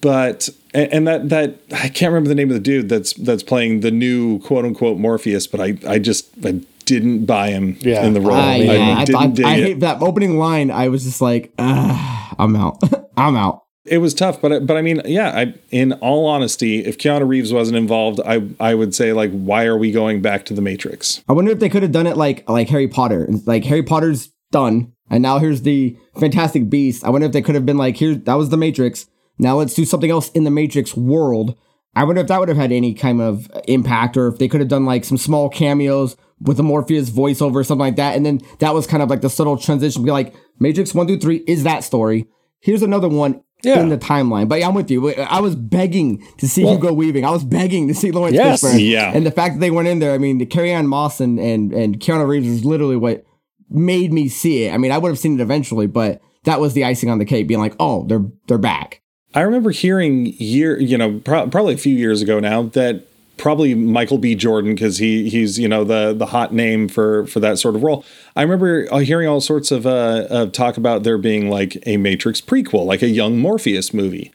but 0.00 0.50
and, 0.74 0.92
and 0.92 1.08
that 1.08 1.28
that 1.30 1.58
I 1.72 1.88
can't 1.88 2.12
remember 2.12 2.28
the 2.28 2.34
name 2.34 2.50
of 2.50 2.54
the 2.54 2.60
dude 2.60 2.88
that's 2.88 3.14
that's 3.14 3.42
playing 3.42 3.80
the 3.80 3.90
new 3.90 4.40
quote 4.40 4.64
unquote 4.64 4.98
Morpheus. 4.98 5.46
But 5.46 5.60
I 5.60 5.78
I 5.88 5.98
just 5.98 6.28
I 6.44 6.60
didn't 6.86 7.26
buy 7.26 7.50
him 7.50 7.76
Yeah. 7.80 8.04
in 8.04 8.12
the 8.14 8.20
role. 8.20 8.32
I, 8.36 8.52
I, 8.54 8.56
yeah, 8.56 8.96
I, 8.98 9.04
didn't 9.04 9.20
I, 9.22 9.26
dig 9.28 9.44
I 9.46 9.54
it. 9.56 9.62
hate 9.62 9.80
that 9.80 10.02
opening 10.02 10.38
line. 10.38 10.70
I 10.70 10.88
was 10.88 11.04
just 11.04 11.20
like, 11.20 11.52
I'm 11.58 12.56
out. 12.56 12.78
I'm 13.16 13.36
out. 13.36 13.62
It 13.86 13.98
was 13.98 14.14
tough, 14.14 14.40
but 14.40 14.50
I- 14.52 14.58
but 14.60 14.76
I 14.78 14.82
mean, 14.82 15.02
yeah. 15.04 15.28
I, 15.36 15.54
in 15.70 15.92
all 15.94 16.26
honesty, 16.26 16.82
if 16.84 16.96
Keanu 16.96 17.28
Reeves 17.28 17.52
wasn't 17.52 17.76
involved, 17.76 18.18
I 18.24 18.42
I 18.58 18.74
would 18.74 18.94
say 18.94 19.12
like, 19.12 19.30
why 19.30 19.66
are 19.66 19.76
we 19.76 19.92
going 19.92 20.22
back 20.22 20.46
to 20.46 20.54
the 20.54 20.62
Matrix? 20.62 21.22
I 21.28 21.34
wonder 21.34 21.50
if 21.52 21.58
they 21.58 21.68
could 21.68 21.82
have 21.82 21.92
done 21.92 22.06
it 22.06 22.16
like 22.16 22.48
like 22.48 22.68
Harry 22.70 22.88
Potter. 22.88 23.28
Like 23.44 23.64
Harry 23.64 23.82
Potter's 23.82 24.30
done, 24.52 24.92
and 25.10 25.22
now 25.22 25.38
here's 25.38 25.62
the 25.62 25.96
Fantastic 26.18 26.70
Beast. 26.70 27.04
I 27.04 27.10
wonder 27.10 27.26
if 27.26 27.32
they 27.32 27.42
could 27.42 27.54
have 27.56 27.66
been 27.66 27.76
like, 27.76 27.96
here 27.96 28.14
that 28.14 28.34
was 28.34 28.48
the 28.48 28.56
Matrix. 28.56 29.06
Now 29.38 29.58
let's 29.58 29.74
do 29.74 29.84
something 29.84 30.10
else 30.10 30.30
in 30.30 30.44
the 30.44 30.50
Matrix 30.50 30.96
world. 30.96 31.54
I 31.94 32.04
wonder 32.04 32.22
if 32.22 32.28
that 32.28 32.40
would 32.40 32.48
have 32.48 32.56
had 32.58 32.72
any 32.72 32.94
kind 32.94 33.20
of 33.20 33.50
impact, 33.68 34.16
or 34.16 34.28
if 34.28 34.38
they 34.38 34.48
could 34.48 34.60
have 34.60 34.68
done 34.70 34.86
like 34.86 35.04
some 35.04 35.18
small 35.18 35.50
cameos 35.50 36.16
with 36.44 36.60
a 36.60 36.62
Morpheus 36.62 37.10
voiceover 37.10 37.56
or 37.56 37.64
something 37.64 37.80
like 37.84 37.96
that. 37.96 38.16
And 38.16 38.24
then 38.24 38.40
that 38.60 38.72
was 38.74 38.86
kind 38.86 39.02
of 39.02 39.10
like 39.10 39.20
the 39.22 39.28
subtle 39.30 39.56
transition. 39.56 40.04
Be 40.04 40.10
like, 40.12 40.34
Matrix 40.60 40.94
one 40.94 41.06
through 41.06 41.18
three 41.20 41.42
is 41.46 41.64
that 41.64 41.82
story. 41.84 42.26
Here's 42.60 42.82
another 42.82 43.08
one 43.08 43.42
Yeah. 43.62 43.80
in 43.80 43.88
the 43.88 43.98
timeline. 43.98 44.48
But 44.48 44.60
yeah, 44.60 44.68
I'm 44.68 44.74
with 44.74 44.90
you. 44.90 45.12
I 45.14 45.40
was 45.40 45.54
begging 45.56 46.24
to 46.38 46.48
see 46.48 46.64
Well- 46.64 46.74
Hugo 46.74 46.92
Weaving. 46.92 47.24
I 47.24 47.30
was 47.30 47.44
begging 47.44 47.88
to 47.88 47.94
see 47.94 48.10
Laurence 48.10 48.36
Yes. 48.36 48.62
Fishburne. 48.62 48.88
Yeah. 48.90 49.10
And 49.14 49.26
the 49.26 49.30
fact 49.30 49.54
that 49.54 49.60
they 49.60 49.70
weren't 49.70 49.88
in 49.88 49.98
there, 49.98 50.12
I 50.14 50.18
mean, 50.18 50.38
the 50.38 50.46
Carrie 50.46 50.70
Ann 50.72 50.86
Moss 50.86 51.20
and, 51.20 51.38
and, 51.40 51.72
and 51.72 51.98
Keanu 51.98 52.26
Reeves 52.28 52.48
was 52.48 52.64
literally 52.64 52.96
what 52.96 53.24
made 53.70 54.12
me 54.12 54.28
see 54.28 54.64
it. 54.64 54.72
I 54.74 54.78
mean, 54.78 54.92
I 54.92 54.98
would 54.98 55.08
have 55.08 55.18
seen 55.18 55.38
it 55.38 55.42
eventually, 55.42 55.86
but 55.86 56.20
that 56.44 56.60
was 56.60 56.74
the 56.74 56.84
icing 56.84 57.08
on 57.10 57.18
the 57.18 57.24
cake, 57.24 57.48
being 57.48 57.60
like, 57.60 57.74
oh, 57.80 58.04
they're 58.06 58.24
they're 58.48 58.58
back. 58.58 59.00
I 59.34 59.40
remember 59.40 59.70
hearing 59.70 60.26
year, 60.38 60.78
you 60.78 60.96
know, 60.98 61.20
pro- 61.24 61.48
probably 61.48 61.74
a 61.74 61.78
few 61.78 61.94
years 61.96 62.22
ago 62.22 62.38
now 62.38 62.64
that 62.74 63.06
probably 63.36 63.74
Michael 63.74 64.18
B. 64.18 64.34
Jordan 64.34 64.74
because 64.74 64.98
he 64.98 65.28
he's 65.28 65.58
you 65.58 65.68
know 65.68 65.84
the 65.84 66.12
the 66.12 66.26
hot 66.26 66.52
name 66.52 66.88
for 66.88 67.26
for 67.26 67.40
that 67.40 67.58
sort 67.58 67.74
of 67.74 67.82
role. 67.82 68.04
I 68.36 68.42
remember 68.42 68.86
uh, 68.92 68.98
hearing 68.98 69.28
all 69.28 69.40
sorts 69.40 69.70
of 69.70 69.86
uh, 69.86 70.26
of 70.30 70.52
talk 70.52 70.76
about 70.76 71.02
there 71.02 71.18
being 71.18 71.48
like 71.48 71.82
a 71.86 71.96
Matrix 71.96 72.40
prequel, 72.40 72.86
like 72.86 73.02
a 73.02 73.08
young 73.08 73.38
Morpheus 73.38 73.92
movie. 73.92 74.32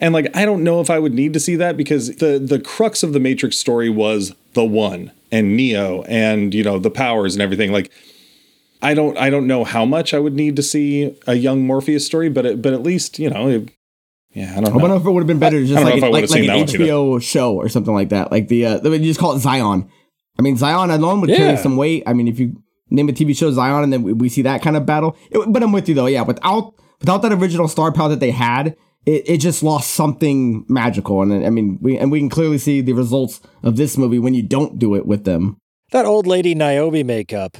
And 0.00 0.14
like 0.14 0.34
I 0.36 0.44
don't 0.44 0.62
know 0.62 0.80
if 0.80 0.90
I 0.90 0.98
would 0.98 1.14
need 1.14 1.32
to 1.32 1.40
see 1.40 1.56
that 1.56 1.76
because 1.76 2.16
the 2.16 2.38
the 2.38 2.60
crux 2.60 3.02
of 3.02 3.12
the 3.12 3.20
Matrix 3.20 3.58
story 3.58 3.90
was 3.90 4.34
the 4.54 4.64
one 4.64 5.12
and 5.30 5.56
Neo 5.56 6.02
and 6.02 6.54
you 6.54 6.62
know 6.62 6.78
the 6.78 6.90
powers 6.90 7.34
and 7.34 7.42
everything 7.42 7.72
like 7.72 7.90
I 8.80 8.94
don't 8.94 9.18
I 9.18 9.28
don't 9.28 9.46
know 9.46 9.64
how 9.64 9.84
much 9.84 10.14
I 10.14 10.20
would 10.20 10.34
need 10.34 10.56
to 10.56 10.62
see 10.62 11.16
a 11.26 11.34
young 11.34 11.66
Morpheus 11.66 12.06
story 12.06 12.28
but 12.28 12.46
it, 12.46 12.62
but 12.62 12.72
at 12.72 12.82
least 12.82 13.18
you 13.18 13.28
know 13.28 13.48
it, 13.48 13.70
yeah 14.38 14.52
I 14.56 14.60
don't 14.60 14.64
know. 14.64 14.68
I 14.70 14.72
know. 14.72 14.78
wonder 14.82 14.96
if 14.96 15.04
it 15.06 15.10
would 15.10 15.20
have 15.20 15.26
been 15.26 15.38
better 15.38 15.60
just 15.64 15.82
like, 15.84 15.96
if 15.96 16.02
like, 16.02 16.12
would've 16.12 16.30
like 16.30 16.40
an 16.40 16.46
that 16.46 16.56
either. 16.72 16.78
HBO 16.84 17.22
show 17.22 17.54
or 17.54 17.68
something 17.68 17.94
like 17.94 18.10
that. 18.10 18.30
Like 18.30 18.48
the 18.48 18.66
uh, 18.66 18.88
you 18.88 18.98
just 19.12 19.20
call 19.20 19.32
it 19.36 19.40
Zion. 19.40 19.88
I 20.38 20.42
mean, 20.42 20.56
Zion 20.56 20.90
alone 20.90 21.20
would 21.20 21.30
Yeah. 21.30 21.36
carry 21.38 21.56
some 21.56 21.76
weight. 21.76 22.02
I 22.06 22.12
mean, 22.12 22.28
if 22.28 22.38
you 22.38 22.62
name 22.90 23.08
a 23.08 23.12
TV 23.12 23.36
show 23.36 23.50
Zion 23.50 23.82
and 23.84 23.92
then 23.92 24.02
we, 24.02 24.12
we 24.12 24.28
see 24.28 24.42
that 24.42 24.62
kind 24.62 24.76
of 24.76 24.86
battle, 24.86 25.16
it, 25.30 25.44
but 25.52 25.62
I'm 25.62 25.72
with 25.72 25.88
you 25.88 25.94
though. 25.94 26.06
Yeah, 26.06 26.22
without 26.22 26.74
without 27.00 27.22
that 27.22 27.32
original 27.32 27.68
star 27.68 27.90
power 27.92 28.08
that 28.10 28.20
they 28.20 28.30
had, 28.30 28.76
it, 29.06 29.28
it 29.28 29.38
just 29.38 29.62
lost 29.62 29.90
something 29.90 30.64
magical. 30.68 31.22
And 31.22 31.44
I 31.46 31.50
mean, 31.50 31.78
we 31.82 31.98
and 31.98 32.10
we 32.12 32.18
can 32.20 32.28
clearly 32.28 32.58
see 32.58 32.80
the 32.80 32.92
results 32.92 33.40
of 33.62 33.76
this 33.76 33.96
movie 33.98 34.18
when 34.18 34.34
you 34.34 34.42
don't 34.42 34.78
do 34.78 34.94
it 34.94 35.06
with 35.06 35.24
them. 35.24 35.56
That 35.90 36.04
old 36.06 36.26
lady 36.26 36.54
Niobe 36.54 37.04
makeup 37.04 37.56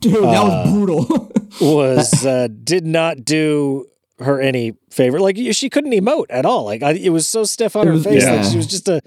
Dude, 0.00 0.14
that 0.14 0.24
Uh, 0.24 0.44
was 0.44 0.72
brutal. 0.72 1.32
was 1.60 2.24
uh, 2.26 2.48
did 2.64 2.86
not 2.86 3.24
do 3.24 3.86
her 4.18 4.40
any 4.40 4.76
favor. 4.90 5.20
Like 5.20 5.36
she 5.52 5.68
couldn't 5.70 5.92
emote 5.92 6.26
at 6.30 6.46
all. 6.46 6.64
Like 6.64 6.82
I, 6.82 6.92
it 6.92 7.10
was 7.10 7.26
so 7.28 7.44
stiff 7.44 7.76
on 7.76 7.82
It 7.82 7.86
her 7.88 7.92
was- 7.94 8.04
face. 8.04 8.22
yeah. 8.22 8.32
Like 8.36 8.50
she 8.50 8.56
was 8.56 8.66
just 8.66 8.88
a. 8.88 9.02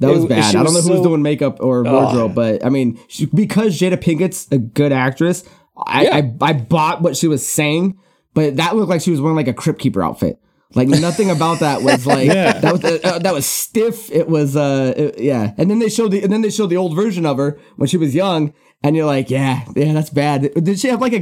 That 0.00 0.10
was 0.10 0.24
It- 0.24 0.28
bad. 0.30 0.44
I 0.44 0.52
don't 0.52 0.64
know 0.64 0.72
was 0.72 0.88
who's 0.88 1.02
doing 1.02 1.22
makeup 1.22 1.58
or 1.60 1.82
wardrobe, 1.82 2.34
but 2.34 2.64
I 2.64 2.70
mean, 2.70 2.98
she, 3.08 3.26
because 3.26 3.78
Jada 3.78 3.96
Pinkett's 3.98 4.48
a 4.50 4.56
good 4.58 4.92
actress, 4.92 5.44
I, 5.76 6.04
Yeah. 6.04 6.16
I 6.16 6.32
I 6.40 6.52
bought 6.54 7.02
what 7.02 7.16
she 7.16 7.28
was 7.28 7.46
saying, 7.46 7.98
but 8.34 8.56
that 8.56 8.76
looked 8.76 8.88
like 8.88 9.02
she 9.02 9.10
was 9.10 9.20
wearing 9.20 9.36
like 9.36 9.48
a 9.48 9.52
crypt 9.54 9.78
keeper 9.78 10.02
outfit. 10.02 10.38
Like 10.74 10.88
nothing 10.88 11.30
about 11.30 11.58
that 11.60 11.82
was 11.82 12.06
like 12.06 12.26
Yeah. 12.32 12.58
that 12.60 12.72
was 12.72 12.84
uh, 12.84 13.18
that 13.18 13.34
was 13.34 13.44
stiff. 13.44 14.10
It 14.10 14.28
was 14.28 14.56
uh 14.56 14.94
it- 14.96 15.18
yeah. 15.20 15.52
And 15.58 15.70
then 15.70 15.80
they 15.80 15.88
showed 15.90 16.12
the 16.12 16.22
and 16.22 16.32
then 16.32 16.40
they 16.42 16.50
showed 16.50 16.68
the 16.70 16.76
old 16.76 16.94
version 16.96 17.26
of 17.26 17.36
her 17.36 17.58
when 17.76 17.86
she 17.88 17.96
was 17.98 18.14
young, 18.14 18.54
and 18.82 18.96
you're 18.96 19.04
like, 19.06 19.28
yeah, 19.30 19.64
yeah, 19.76 19.92
that's 19.92 20.10
bad. 20.10 20.50
Did 20.64 20.78
she 20.80 20.88
have 20.88 21.00
like 21.00 21.12
a 21.12 21.20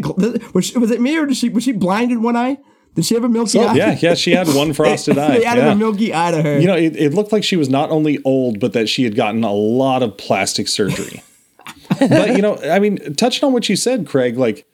was, 0.54 0.66
she, 0.66 0.78
was 0.78 0.90
it 0.92 1.00
me 1.00 1.16
or 1.18 1.26
did 1.26 1.36
she 1.36 1.48
was 1.48 1.64
she 1.64 1.72
blind 1.72 2.12
in 2.12 2.22
one 2.22 2.36
eye? 2.36 2.58
Did 2.94 3.04
she 3.04 3.14
have 3.14 3.24
a 3.24 3.28
milky 3.28 3.58
oh, 3.58 3.66
eye? 3.66 3.74
yeah 3.74 3.98
yeah 4.00 4.14
she 4.14 4.32
had 4.32 4.48
one 4.48 4.72
frosted 4.72 5.18
eye 5.18 5.38
they 5.38 5.44
added 5.44 5.64
yeah. 5.64 5.72
a 5.72 5.76
milky 5.76 6.12
eye 6.14 6.30
to 6.30 6.42
her. 6.42 6.58
You 6.58 6.66
know, 6.66 6.76
it, 6.76 6.96
it 6.96 7.14
looked 7.14 7.32
like 7.32 7.44
she 7.44 7.56
was 7.56 7.68
not 7.68 7.90
only 7.90 8.18
old, 8.24 8.58
but 8.58 8.72
that 8.72 8.88
she 8.88 9.04
had 9.04 9.14
gotten 9.14 9.44
a 9.44 9.52
lot 9.52 10.02
of 10.02 10.16
plastic 10.16 10.68
surgery. 10.68 11.22
but 11.98 12.36
you 12.36 12.42
know, 12.42 12.56
I 12.64 12.78
mean, 12.78 13.14
touching 13.14 13.46
on 13.46 13.52
what 13.52 13.68
you 13.68 13.76
said, 13.76 14.06
Craig, 14.06 14.36
like 14.36 14.66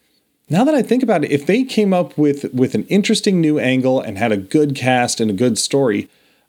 now 0.48 0.64
that 0.64 0.74
I 0.74 0.82
think 0.82 1.02
about 1.02 1.24
it, 1.24 1.30
if 1.30 1.46
they 1.46 1.64
came 1.64 1.92
up 1.92 2.16
with 2.18 2.52
with 2.52 2.74
an 2.74 2.84
interesting 2.86 3.40
new 3.40 3.58
angle 3.58 4.00
and 4.00 4.18
had 4.18 4.32
a 4.32 4.36
good 4.36 4.74
cast 4.74 5.20
and 5.20 5.30
a 5.30 5.34
good 5.34 5.58
story, 5.58 6.08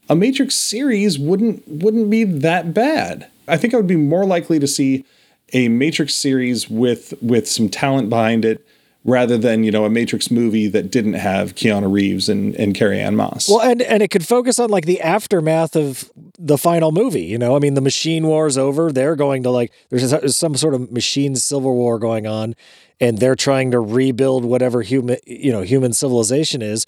a 0.09 0.15
Matrix 0.15 0.55
series 0.55 1.17
wouldn't 1.17 1.67
wouldn't 1.67 2.09
be 2.09 2.23
that 2.23 2.73
bad. 2.73 3.27
I 3.47 3.57
think 3.57 3.73
I 3.73 3.77
would 3.77 3.87
be 3.87 3.95
more 3.95 4.25
likely 4.25 4.59
to 4.59 4.67
see 4.67 5.05
a 5.53 5.69
Matrix 5.69 6.15
series 6.15 6.69
with 6.69 7.13
with 7.21 7.47
some 7.47 7.69
talent 7.69 8.09
behind 8.09 8.43
it 8.43 8.65
rather 9.05 9.37
than, 9.37 9.63
you 9.63 9.71
know, 9.71 9.85
a 9.85 9.89
Matrix 9.89 10.31
movie 10.31 10.67
that 10.67 10.89
didn't 10.89 11.13
have 11.13 11.53
Keanu 11.53 11.91
Reeves 11.91 12.27
and, 12.27 12.55
and 12.55 12.73
Carrie 12.73 12.99
Ann 12.99 13.15
Moss. 13.15 13.47
Well, 13.47 13.61
and 13.61 13.81
and 13.83 14.01
it 14.03 14.09
could 14.09 14.25
focus 14.25 14.59
on 14.59 14.69
like 14.69 14.85
the 14.85 14.99
aftermath 14.99 15.75
of 15.75 16.11
the 16.37 16.57
final 16.57 16.91
movie. 16.91 17.23
You 17.23 17.37
know, 17.37 17.55
I 17.55 17.59
mean, 17.59 17.75
the 17.75 17.81
machine 17.81 18.25
war 18.27 18.47
is 18.47 18.57
over. 18.57 18.91
They're 18.91 19.15
going 19.15 19.43
to 19.43 19.51
like 19.51 19.71
there's 19.89 20.35
some 20.35 20.55
sort 20.55 20.73
of 20.73 20.91
machine 20.91 21.35
civil 21.35 21.75
war 21.75 21.99
going 21.99 22.25
on, 22.25 22.55
and 22.99 23.19
they're 23.19 23.35
trying 23.35 23.71
to 23.71 23.79
rebuild 23.79 24.43
whatever 24.43 24.81
human 24.81 25.17
you 25.25 25.51
know 25.51 25.61
human 25.61 25.93
civilization 25.93 26.61
is. 26.61 26.87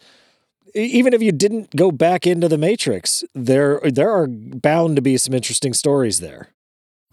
Even 0.73 1.13
if 1.13 1.21
you 1.21 1.31
didn't 1.31 1.75
go 1.75 1.91
back 1.91 2.27
into 2.27 2.47
the 2.47 2.57
Matrix, 2.57 3.23
there 3.33 3.79
there 3.83 4.11
are 4.11 4.27
bound 4.27 4.95
to 4.95 5.01
be 5.01 5.17
some 5.17 5.33
interesting 5.33 5.73
stories 5.73 6.19
there. 6.19 6.49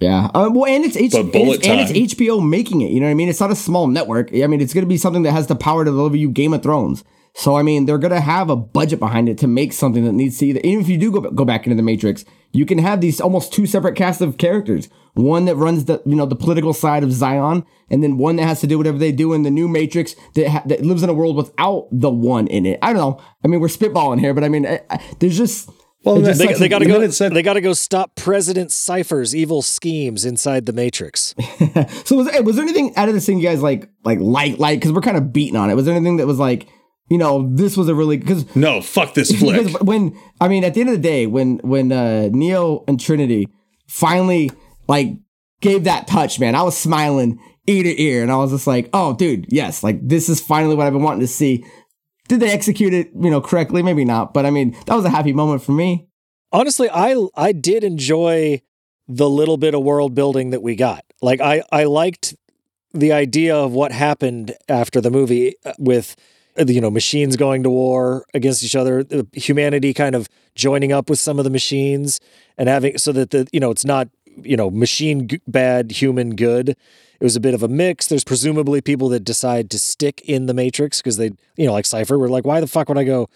Yeah. 0.01 0.27
Uh, 0.35 0.51
well, 0.53 0.67
and 0.67 0.85
it's, 0.85 0.97
H- 0.97 1.15
and, 1.15 1.31
it's, 1.35 1.67
and 1.67 1.81
it's. 1.81 2.15
HBO 2.15 2.47
making 2.47 2.81
it. 2.81 2.91
You 2.91 3.01
know 3.01 3.07
what 3.07 3.13
I 3.13 3.15
mean? 3.15 3.29
It's 3.29 3.41
not 3.41 3.51
a 3.53 3.57
small 3.57 3.87
network. 3.87 4.31
I 4.35 4.47
mean, 4.47 4.61
it's 4.61 4.75
going 4.75 4.85
to 4.85 4.89
be 4.89 4.97
something 4.97 5.23
that 5.23 5.33
has 5.33 5.47
the 5.47 5.55
power 5.55 5.85
to 5.85 5.91
deliver 5.91 6.17
you 6.17 6.31
Game 6.31 6.53
of 6.53 6.63
Thrones. 6.63 7.05
So, 7.37 7.57
I 7.57 7.63
mean, 7.63 7.87
they're 7.87 7.99
going 7.99 8.13
to 8.13 8.21
have 8.21 8.49
a 8.49 8.55
budget 8.57 9.01
behind 9.01 9.29
it 9.29 9.39
to 9.39 9.49
make 9.49 9.73
something 9.73 10.05
that 10.05 10.13
needs 10.13 10.39
to 10.39 10.47
either, 10.47 10.61
even 10.63 10.81
if 10.81 10.89
you 10.89 10.97
do 10.97 11.11
go, 11.11 11.21
go 11.33 11.45
back 11.45 11.67
into 11.67 11.75
the 11.75 11.83
Matrix, 11.83 12.25
you 12.53 12.65
can 12.65 12.79
have 12.79 13.01
these 13.01 13.21
almost 13.21 13.53
two 13.53 13.67
separate 13.67 13.97
casts 13.97 14.21
of 14.21 14.39
characters. 14.39 14.89
One 15.15 15.45
that 15.47 15.57
runs 15.57 15.87
the, 15.87 16.01
you 16.07 16.15
know, 16.15 16.27
the 16.27 16.37
political 16.37 16.73
side 16.73 17.03
of 17.03 17.13
Zion, 17.13 17.65
and 17.91 18.05
then 18.05 18.19
one 18.19 18.37
that 18.37 18.45
has 18.47 18.61
to 18.61 18.69
do 18.69 18.79
whatever 18.79 18.99
they 18.99 19.11
do 19.11 19.33
in 19.33 19.43
the 19.43 19.51
new 19.51 19.67
Matrix 19.67 20.15
that, 20.35 20.49
ha- 20.49 20.63
that 20.67 20.83
lives 20.85 21.03
in 21.03 21.09
a 21.11 21.15
world 21.15 21.35
without 21.37 21.89
the 21.91 22.11
one 22.11 22.47
in 22.47 22.67
it. 22.67 22.79
I 22.83 22.93
don't 22.93 23.01
know. 23.01 23.25
I 23.45 23.49
mean, 23.49 23.59
we're 23.59 23.67
spitballing 23.69 24.21
here, 24.21 24.33
but 24.33 24.45
I 24.45 24.49
mean, 24.49 24.65
I, 24.65 24.81
I, 24.89 25.01
there's 25.19 25.37
just, 25.37 25.71
Well, 26.05 26.25
it's 26.27 26.39
They, 26.39 26.47
such 26.49 26.59
they 26.59 26.69
got 26.69 26.81
to 26.81 26.87
go. 26.87 27.09
said- 27.11 27.33
they 27.35 27.43
got 27.43 27.55
to 27.55 27.61
go 27.61 27.73
stop 27.73 28.15
President 28.15 28.71
Cypher's 28.71 29.35
evil 29.35 29.63
schemes 29.63 30.25
inside 30.25 30.67
the 30.67 30.73
Matrix. 30.73 31.35
So 32.05 32.17
was, 32.17 32.29
was 32.43 32.57
there 32.57 32.65
anything 32.65 32.95
out 32.97 33.09
of 33.09 33.15
this 33.15 33.27
thing 33.27 33.39
you 33.39 33.45
guys 33.49 33.63
like 33.63 33.89
like 34.05 34.21
like 34.21 34.59
like 34.59 34.79
because 34.79 34.93
we're 34.93 35.01
kind 35.01 35.17
of 35.17 35.33
beating 35.33 35.57
on 35.57 35.71
it? 35.71 35.75
Was 35.75 35.87
there 35.87 35.95
anything 35.95 36.19
that 36.19 36.27
was 36.27 36.39
like 36.39 36.69
you 37.09 37.19
know 37.19 37.49
this 37.55 37.77
was 37.77 37.89
a 37.89 37.95
really 37.95 38.17
because 38.19 38.55
no, 38.55 38.81
fuck 38.81 39.15
this 39.15 39.31
flick. 39.39 39.81
when 39.81 40.17
I 40.41 40.49
mean 40.49 40.63
at 40.65 40.75
the 40.75 40.81
end 40.81 40.91
of 40.91 40.97
the 40.97 41.03
day 41.03 41.27
when 41.27 41.59
when 41.59 41.91
uh, 41.93 42.29
Neo 42.33 42.85
and 42.87 43.01
Trinity 43.01 43.49
finally 43.89 44.51
like 44.89 45.17
gave 45.61 45.85
that 45.85 46.07
touch, 46.07 46.39
man, 46.39 46.55
I 46.55 46.63
was 46.63 46.77
smiling 46.77 47.39
ear 47.67 47.83
to 47.83 48.03
ear, 48.03 48.23
and 48.23 48.31
I 48.31 48.37
was 48.37 48.51
just 48.51 48.67
like, 48.67 48.91
oh 48.93 49.15
dude, 49.17 49.47
yes, 49.49 49.83
like 49.83 50.07
this 50.07 50.29
is 50.29 50.41
finally 50.41 50.75
what 50.75 50.87
I've 50.87 50.93
been 50.93 51.03
wanting 51.03 51.21
to 51.21 51.27
see. 51.29 51.65
Did 52.29 52.41
they 52.41 52.51
execute 52.51 52.93
it 52.95 53.11
you 53.15 53.31
know 53.31 53.41
correctly? 53.41 53.83
Maybe 53.83 54.05
not, 54.05 54.33
but 54.35 54.47
I 54.47 54.51
mean 54.51 54.77
that 54.87 54.95
was 54.95 55.05
a 55.05 55.11
happy 55.11 55.33
moment 55.33 55.63
for 55.63 55.73
me. 55.73 56.09
honestly 56.53 56.89
i 56.91 57.11
i 57.35 57.51
did 57.53 57.83
enjoy 57.85 58.61
the 59.09 59.29
little 59.29 59.57
bit 59.57 59.75
of 59.75 59.83
world 59.83 60.15
building 60.15 60.51
that 60.51 60.63
we 60.63 60.77
got 60.77 61.03
like 61.21 61.41
i 61.41 61.63
i 61.73 61.83
liked 61.85 62.35
the 62.93 63.13
idea 63.13 63.55
of 63.57 63.73
what 63.73 63.91
happened 63.93 64.55
after 64.69 65.01
the 65.01 65.11
movie 65.11 65.55
uh, 65.65 65.73
with 65.79 66.15
uh, 66.59 66.65
you 66.69 66.81
know 66.81 66.91
machines 66.91 67.37
going 67.37 67.63
to 67.65 67.71
war 67.71 68.25
against 68.35 68.63
each 68.63 68.77
other 68.77 69.05
uh, 69.11 69.23
humanity 69.33 69.93
kind 69.93 70.15
of 70.15 70.29
joining 70.55 70.93
up 70.93 71.11
with 71.11 71.19
some 71.19 71.39
of 71.41 71.45
the 71.45 71.51
machines 71.51 72.21
and 72.57 72.69
having 72.69 72.97
so 72.99 73.11
that 73.13 73.31
the 73.31 73.47
you 73.53 73.59
know 73.61 73.71
it's 73.73 73.85
not 73.85 74.09
you 74.43 74.57
know 74.57 74.71
machine 74.71 75.29
bad 75.49 75.91
human 75.91 76.37
good 76.37 76.77
it 77.25 77.27
was 77.27 77.37
a 77.37 77.41
bit 77.41 77.55
of 77.55 77.63
a 77.63 77.69
mix 77.69 78.07
there's 78.07 78.25
presumably 78.25 78.81
people 78.81 79.09
that 79.09 79.21
decide 79.21 79.71
to 79.71 79.79
stick 79.79 80.21
in 80.27 80.47
the 80.47 80.55
matrix 80.55 81.01
because 81.01 81.17
they 81.17 81.31
you 81.57 81.67
know 81.67 81.73
like 81.73 81.87
cypher 81.87 82.19
were 82.19 82.29
like 82.29 82.45
why 82.45 82.61
the 82.61 82.67
fuck 82.67 82.89
would 82.89 82.99
i 82.99 83.05
go 83.05 83.29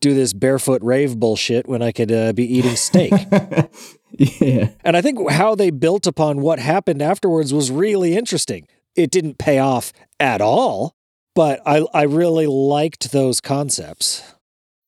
do 0.00 0.14
this 0.14 0.32
barefoot 0.32 0.82
rave 0.82 1.18
bullshit 1.18 1.68
when 1.68 1.82
I 1.82 1.92
could 1.92 2.10
uh, 2.10 2.32
be 2.32 2.44
eating 2.44 2.76
steak. 2.76 3.12
yeah, 4.10 4.70
and 4.82 4.96
I 4.96 5.02
think 5.02 5.30
how 5.30 5.54
they 5.54 5.70
built 5.70 6.06
upon 6.06 6.40
what 6.40 6.58
happened 6.58 7.02
afterwards 7.02 7.52
was 7.52 7.70
really 7.70 8.16
interesting. 8.16 8.66
It 8.96 9.10
didn't 9.10 9.38
pay 9.38 9.58
off 9.58 9.92
at 10.18 10.40
all, 10.40 10.96
but 11.34 11.60
I, 11.64 11.86
I 11.94 12.02
really 12.02 12.46
liked 12.46 13.12
those 13.12 13.40
concepts. 13.40 14.34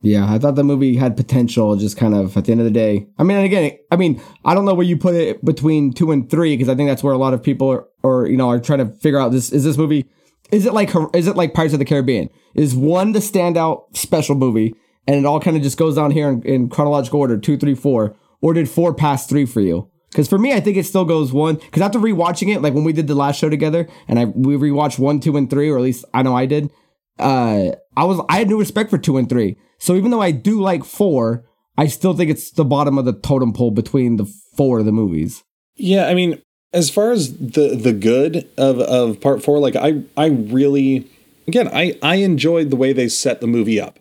Yeah, 0.02 0.30
I 0.30 0.38
thought 0.38 0.56
the 0.56 0.64
movie 0.64 0.96
had 0.96 1.16
potential. 1.16 1.76
Just 1.76 1.96
kind 1.96 2.14
of 2.14 2.36
at 2.36 2.44
the 2.44 2.52
end 2.52 2.60
of 2.60 2.64
the 2.64 2.72
day. 2.72 3.06
I 3.18 3.22
mean, 3.22 3.38
again, 3.38 3.78
I 3.90 3.96
mean, 3.96 4.20
I 4.44 4.54
don't 4.54 4.64
know 4.64 4.74
where 4.74 4.86
you 4.86 4.96
put 4.96 5.14
it 5.14 5.44
between 5.44 5.92
two 5.92 6.10
and 6.10 6.28
three 6.28 6.56
because 6.56 6.68
I 6.68 6.74
think 6.74 6.90
that's 6.90 7.04
where 7.04 7.14
a 7.14 7.18
lot 7.18 7.34
of 7.34 7.42
people 7.42 7.70
are, 7.70 7.86
or 8.02 8.26
you 8.26 8.36
know, 8.36 8.50
are 8.50 8.58
trying 8.58 8.80
to 8.80 8.86
figure 8.86 9.20
out 9.20 9.30
this. 9.30 9.52
Is 9.52 9.62
this 9.62 9.78
movie? 9.78 10.06
Is 10.50 10.66
it 10.66 10.74
like 10.74 10.90
is 11.14 11.28
it 11.28 11.36
like 11.36 11.54
Pirates 11.54 11.72
of 11.72 11.78
the 11.78 11.84
Caribbean? 11.84 12.28
Is 12.54 12.74
one 12.74 13.12
the 13.12 13.20
standout 13.20 13.96
special 13.96 14.34
movie, 14.34 14.74
and 15.06 15.16
it 15.16 15.24
all 15.24 15.40
kind 15.40 15.56
of 15.56 15.62
just 15.62 15.78
goes 15.78 15.94
down 15.94 16.10
here 16.10 16.28
in, 16.28 16.42
in 16.42 16.68
chronological 16.68 17.20
order, 17.20 17.38
two, 17.38 17.56
three, 17.56 17.76
four, 17.76 18.16
or 18.40 18.52
did 18.54 18.68
four 18.68 18.92
pass 18.92 19.26
three 19.26 19.46
for 19.46 19.60
you? 19.60 19.88
Because 20.10 20.28
for 20.28 20.36
me, 20.36 20.52
I 20.52 20.60
think 20.60 20.76
it 20.76 20.84
still 20.84 21.04
goes 21.04 21.32
one. 21.32 21.54
Because 21.54 21.80
after 21.80 21.98
rewatching 21.98 22.54
it, 22.54 22.60
like 22.60 22.74
when 22.74 22.84
we 22.84 22.92
did 22.92 23.06
the 23.06 23.14
last 23.14 23.38
show 23.38 23.48
together, 23.48 23.88
and 24.08 24.18
I 24.18 24.24
we 24.24 24.56
rewatched 24.56 24.98
one, 24.98 25.20
two, 25.20 25.36
and 25.36 25.48
three, 25.48 25.70
or 25.70 25.78
at 25.78 25.82
least 25.82 26.04
I 26.12 26.22
know 26.22 26.36
I 26.36 26.46
did 26.46 26.72
uh 27.18 27.72
I 27.96 28.04
was 28.04 28.20
I 28.28 28.38
had 28.38 28.50
no 28.50 28.58
respect 28.58 28.90
for 28.90 28.98
two 28.98 29.16
and 29.16 29.28
three. 29.28 29.56
So 29.78 29.94
even 29.94 30.10
though 30.10 30.22
I 30.22 30.30
do 30.30 30.60
like 30.60 30.84
four, 30.84 31.44
I 31.76 31.86
still 31.86 32.14
think 32.14 32.30
it's 32.30 32.50
the 32.50 32.64
bottom 32.64 32.98
of 32.98 33.04
the 33.04 33.12
totem 33.12 33.52
pole 33.52 33.70
between 33.70 34.16
the 34.16 34.26
four 34.56 34.78
of 34.78 34.84
the 34.84 34.92
movies. 34.92 35.42
Yeah, 35.76 36.06
I 36.06 36.14
mean, 36.14 36.40
as 36.72 36.90
far 36.90 37.10
as 37.10 37.36
the 37.36 37.76
the 37.76 37.92
good 37.92 38.48
of 38.56 38.78
of 38.80 39.20
part 39.20 39.42
four, 39.42 39.58
like 39.58 39.76
I 39.76 40.02
I 40.16 40.26
really 40.26 41.08
again 41.46 41.68
I 41.68 41.98
I 42.02 42.16
enjoyed 42.16 42.70
the 42.70 42.76
way 42.76 42.92
they 42.92 43.08
set 43.08 43.40
the 43.40 43.46
movie 43.46 43.80
up. 43.80 43.98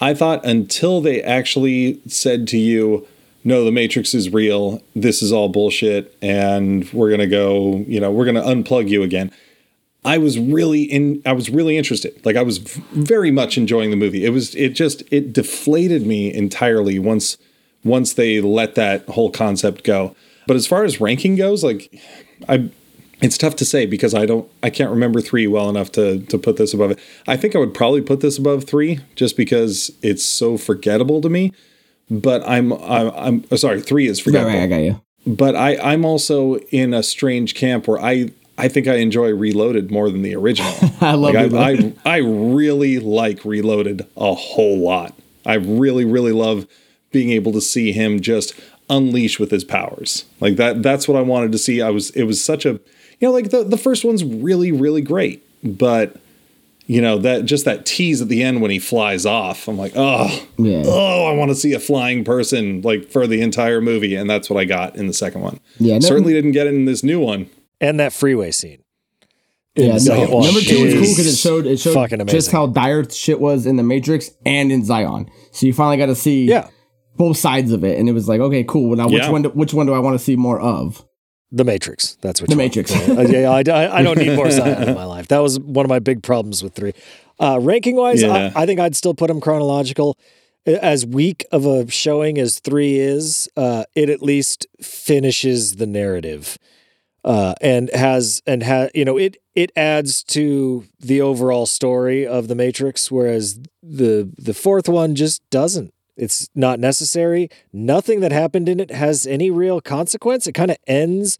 I 0.00 0.14
thought 0.14 0.44
until 0.44 1.00
they 1.00 1.22
actually 1.22 2.00
said 2.06 2.46
to 2.48 2.58
you, 2.58 3.06
no, 3.44 3.64
the 3.64 3.72
Matrix 3.72 4.12
is 4.12 4.32
real. 4.32 4.82
This 4.94 5.22
is 5.22 5.32
all 5.32 5.48
bullshit. 5.48 6.16
And 6.20 6.92
we're 6.92 7.10
to 7.20 7.26
go, 7.26 7.84
you 7.86 8.00
know, 8.00 8.10
we're 8.10 8.24
to 8.34 8.42
unplug 8.42 8.88
you 8.88 9.02
again. 9.02 9.30
I 10.06 10.18
was 10.18 10.38
really 10.38 10.82
in, 10.84 11.20
I 11.26 11.32
was 11.32 11.50
really 11.50 11.76
interested. 11.76 12.24
Like 12.24 12.36
I 12.36 12.42
was 12.42 12.58
very 12.58 13.30
much 13.30 13.58
enjoying 13.58 13.90
the 13.90 13.96
movie. 13.96 14.24
It 14.24 14.30
was, 14.30 14.54
it 14.54 14.70
just, 14.70 15.02
it 15.10 15.32
deflated 15.32 16.06
me 16.06 16.32
entirely 16.32 16.98
once, 16.98 17.36
once 17.84 18.14
they 18.14 18.40
let 18.40 18.74
that 18.76 19.06
whole 19.08 19.30
concept 19.30 19.84
go. 19.84 20.14
But 20.46 20.56
as 20.56 20.66
far 20.66 20.84
as 20.84 21.00
ranking 21.00 21.36
goes, 21.36 21.64
like 21.64 21.92
I, 22.48 22.70
it's 23.20 23.36
tough 23.38 23.56
to 23.56 23.64
say 23.64 23.86
because 23.86 24.14
I 24.14 24.26
don't 24.26 24.48
I 24.62 24.70
can't 24.70 24.90
remember 24.90 25.20
three 25.20 25.46
well 25.46 25.68
enough 25.70 25.90
to 25.92 26.20
to 26.20 26.38
put 26.38 26.56
this 26.56 26.74
above 26.74 26.90
it. 26.90 26.98
I 27.26 27.36
think 27.36 27.56
I 27.56 27.58
would 27.58 27.74
probably 27.74 28.02
put 28.02 28.20
this 28.20 28.38
above 28.38 28.64
three 28.64 29.00
just 29.14 29.36
because 29.36 29.90
it's 30.02 30.24
so 30.24 30.56
forgettable 30.58 31.20
to 31.22 31.28
me. 31.28 31.52
But 32.10 32.46
I'm 32.46 32.72
I'm, 32.74 33.10
I'm 33.16 33.44
oh, 33.50 33.56
sorry, 33.56 33.80
three 33.80 34.06
is 34.06 34.18
Right, 34.20 34.24
forgettable. 34.24 34.52
right, 34.52 34.62
I 34.62 34.66
got 34.66 34.76
you. 34.82 35.00
But 35.26 35.56
I 35.56 35.76
I'm 35.78 36.04
also 36.04 36.56
in 36.70 36.94
a 36.94 37.02
strange 37.02 37.54
camp 37.54 37.88
where 37.88 37.98
I 38.00 38.30
I 38.58 38.68
think 38.68 38.88
I 38.88 38.96
enjoy 38.96 39.34
Reloaded 39.34 39.90
more 39.90 40.10
than 40.10 40.22
the 40.22 40.34
original. 40.34 40.72
I 41.00 41.12
love 41.14 41.34
like 41.34 41.36
I, 41.36 41.42
Reloaded. 41.44 41.98
I 42.04 42.10
I 42.14 42.16
really 42.18 42.98
like 42.98 43.44
Reloaded 43.44 44.06
a 44.16 44.34
whole 44.34 44.78
lot. 44.78 45.14
I 45.44 45.54
really 45.54 46.04
really 46.04 46.32
love 46.32 46.66
being 47.12 47.30
able 47.30 47.52
to 47.52 47.60
see 47.60 47.92
him 47.92 48.20
just 48.20 48.54
unleash 48.88 49.38
with 49.38 49.50
his 49.50 49.64
powers. 49.64 50.24
Like 50.40 50.56
that 50.56 50.82
that's 50.82 51.06
what 51.08 51.16
I 51.16 51.22
wanted 51.22 51.52
to 51.52 51.58
see. 51.58 51.82
I 51.82 51.90
was 51.90 52.10
it 52.10 52.24
was 52.24 52.42
such 52.42 52.64
a 52.66 52.70
you 52.72 52.80
know 53.28 53.32
like 53.32 53.50
the 53.50 53.64
the 53.64 53.76
first 53.78 54.04
one's 54.04 54.24
really 54.24 54.72
really 54.72 55.02
great, 55.02 55.42
but 55.62 56.16
you 56.86 57.00
know 57.00 57.18
that 57.18 57.44
just 57.46 57.64
that 57.64 57.84
tease 57.84 58.22
at 58.22 58.28
the 58.28 58.42
end 58.42 58.62
when 58.62 58.70
he 58.70 58.78
flies 58.78 59.26
off. 59.26 59.66
I'm 59.68 59.76
like, 59.76 59.92
"Oh, 59.96 60.46
Yeah. 60.56 60.82
oh, 60.86 61.24
I 61.26 61.34
want 61.34 61.50
to 61.50 61.54
see 61.56 61.72
a 61.72 61.80
flying 61.80 62.22
person 62.24 62.80
like 62.82 63.08
for 63.10 63.26
the 63.26 63.40
entire 63.40 63.80
movie." 63.80 64.14
And 64.14 64.30
that's 64.30 64.48
what 64.48 64.58
I 64.60 64.64
got 64.66 64.94
in 64.96 65.08
the 65.08 65.12
second 65.12 65.40
one. 65.42 65.58
Yeah, 65.78 65.94
no- 65.94 66.00
Certainly 66.00 66.32
didn't 66.34 66.52
get 66.52 66.66
it 66.68 66.74
in 66.74 66.84
this 66.84 67.02
new 67.02 67.18
one. 67.20 67.50
And 67.80 68.00
that 68.00 68.12
freeway 68.12 68.50
scene. 68.50 68.82
Yeah, 69.74 69.98
the 69.98 70.26
no, 70.30 70.40
number 70.40 70.60
two 70.60 70.84
was 70.84 70.94
cool 70.94 71.02
because 71.02 71.18
it 71.18 71.26
is 71.26 71.38
showed 71.40 71.66
it 71.66 71.78
showed 71.78 71.92
fucking 71.92 72.26
just 72.28 72.50
how 72.50 72.66
dire 72.66 73.08
shit 73.10 73.38
was 73.40 73.66
in 73.66 73.76
the 73.76 73.82
Matrix 73.82 74.30
and 74.46 74.72
in 74.72 74.84
Zion. 74.84 75.28
So 75.52 75.66
you 75.66 75.74
finally 75.74 75.98
got 75.98 76.06
to 76.06 76.14
see 76.14 76.44
yeah, 76.46 76.68
both 77.16 77.36
sides 77.36 77.72
of 77.72 77.84
it, 77.84 77.98
and 77.98 78.08
it 78.08 78.12
was 78.12 78.26
like, 78.26 78.40
okay, 78.40 78.64
cool. 78.64 78.96
Now 78.96 79.06
which 79.08 79.22
Yeah. 79.22 79.30
one? 79.30 79.42
Do, 79.42 79.50
which 79.50 79.74
one 79.74 79.84
do 79.86 79.92
I 79.92 79.98
want 79.98 80.18
to 80.18 80.24
see 80.24 80.34
more 80.34 80.58
of? 80.58 81.04
The 81.52 81.62
Matrix. 81.64 82.16
That's 82.22 82.40
what 82.40 82.48
The 82.48 82.54
you 82.54 82.58
Matrix. 82.58 82.90
Want. 82.90 83.28
Yeah, 83.30 83.50
I, 83.50 83.62
I, 83.70 83.98
I 83.98 84.02
don't 84.02 84.18
need 84.18 84.34
more 84.34 84.50
Zion 84.50 84.88
in 84.88 84.94
my 84.94 85.04
life. 85.04 85.28
That 85.28 85.38
was 85.40 85.60
one 85.60 85.84
of 85.84 85.90
my 85.90 85.98
big 85.98 86.22
problems 86.22 86.62
with 86.62 86.74
three. 86.74 86.92
Uh, 87.38 87.58
ranking 87.60 87.96
wise, 87.96 88.22
Yeah. 88.22 88.50
I, 88.56 88.62
I 88.62 88.66
think 88.66 88.80
I'd 88.80 88.96
still 88.96 89.14
put 89.14 89.28
them 89.28 89.40
chronological. 89.42 90.16
As 90.64 91.04
weak 91.06 91.44
of 91.52 91.64
a 91.66 91.88
showing 91.90 92.38
as 92.38 92.58
three 92.60 92.98
is, 92.98 93.48
uh, 93.56 93.84
it 93.94 94.08
at 94.10 94.22
least 94.22 94.66
finishes 94.82 95.76
the 95.76 95.86
narrative, 95.86 96.58
uh, 97.26 97.54
and 97.60 97.90
has 97.92 98.40
and 98.46 98.62
has 98.62 98.90
you 98.94 99.04
know 99.04 99.18
it 99.18 99.36
it 99.56 99.72
adds 99.74 100.22
to 100.22 100.86
the 101.00 101.20
overall 101.20 101.66
story 101.66 102.24
of 102.24 102.46
the 102.46 102.54
Matrix, 102.54 103.10
whereas 103.10 103.58
the 103.82 104.30
the 104.38 104.54
fourth 104.54 104.88
one 104.88 105.16
just 105.16 105.48
doesn't. 105.50 105.92
It's 106.16 106.48
not 106.54 106.78
necessary. 106.78 107.50
Nothing 107.72 108.20
that 108.20 108.32
happened 108.32 108.68
in 108.68 108.78
it 108.78 108.92
has 108.92 109.26
any 109.26 109.50
real 109.50 109.80
consequence. 109.80 110.46
It 110.46 110.52
kind 110.52 110.70
of 110.70 110.78
ends 110.86 111.38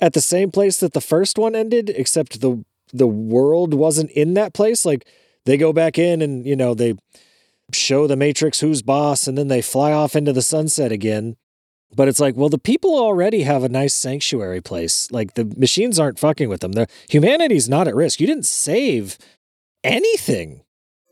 at 0.00 0.12
the 0.12 0.20
same 0.20 0.50
place 0.50 0.78
that 0.80 0.92
the 0.92 1.00
first 1.00 1.38
one 1.38 1.54
ended, 1.54 1.88
except 1.90 2.40
the 2.40 2.64
the 2.92 3.06
world 3.06 3.74
wasn't 3.74 4.10
in 4.10 4.34
that 4.34 4.54
place. 4.54 4.84
Like 4.84 5.06
they 5.44 5.56
go 5.56 5.72
back 5.72 5.98
in 5.98 6.20
and 6.20 6.44
you 6.44 6.56
know 6.56 6.74
they 6.74 6.94
show 7.72 8.08
the 8.08 8.16
Matrix 8.16 8.58
who's 8.58 8.82
boss, 8.82 9.28
and 9.28 9.38
then 9.38 9.46
they 9.46 9.62
fly 9.62 9.92
off 9.92 10.16
into 10.16 10.32
the 10.32 10.42
sunset 10.42 10.90
again. 10.90 11.36
But 11.96 12.08
it's 12.08 12.20
like, 12.20 12.36
well, 12.36 12.48
the 12.50 12.58
people 12.58 12.94
already 12.96 13.42
have 13.42 13.64
a 13.64 13.68
nice 13.68 13.94
sanctuary 13.94 14.60
place. 14.60 15.10
Like 15.10 15.34
the 15.34 15.46
machines 15.56 15.98
aren't 15.98 16.18
fucking 16.18 16.48
with 16.48 16.60
them. 16.60 16.72
The 16.72 16.86
humanity's 17.08 17.68
not 17.68 17.88
at 17.88 17.94
risk. 17.94 18.20
You 18.20 18.26
didn't 18.26 18.44
save 18.46 19.16
anything 19.82 20.62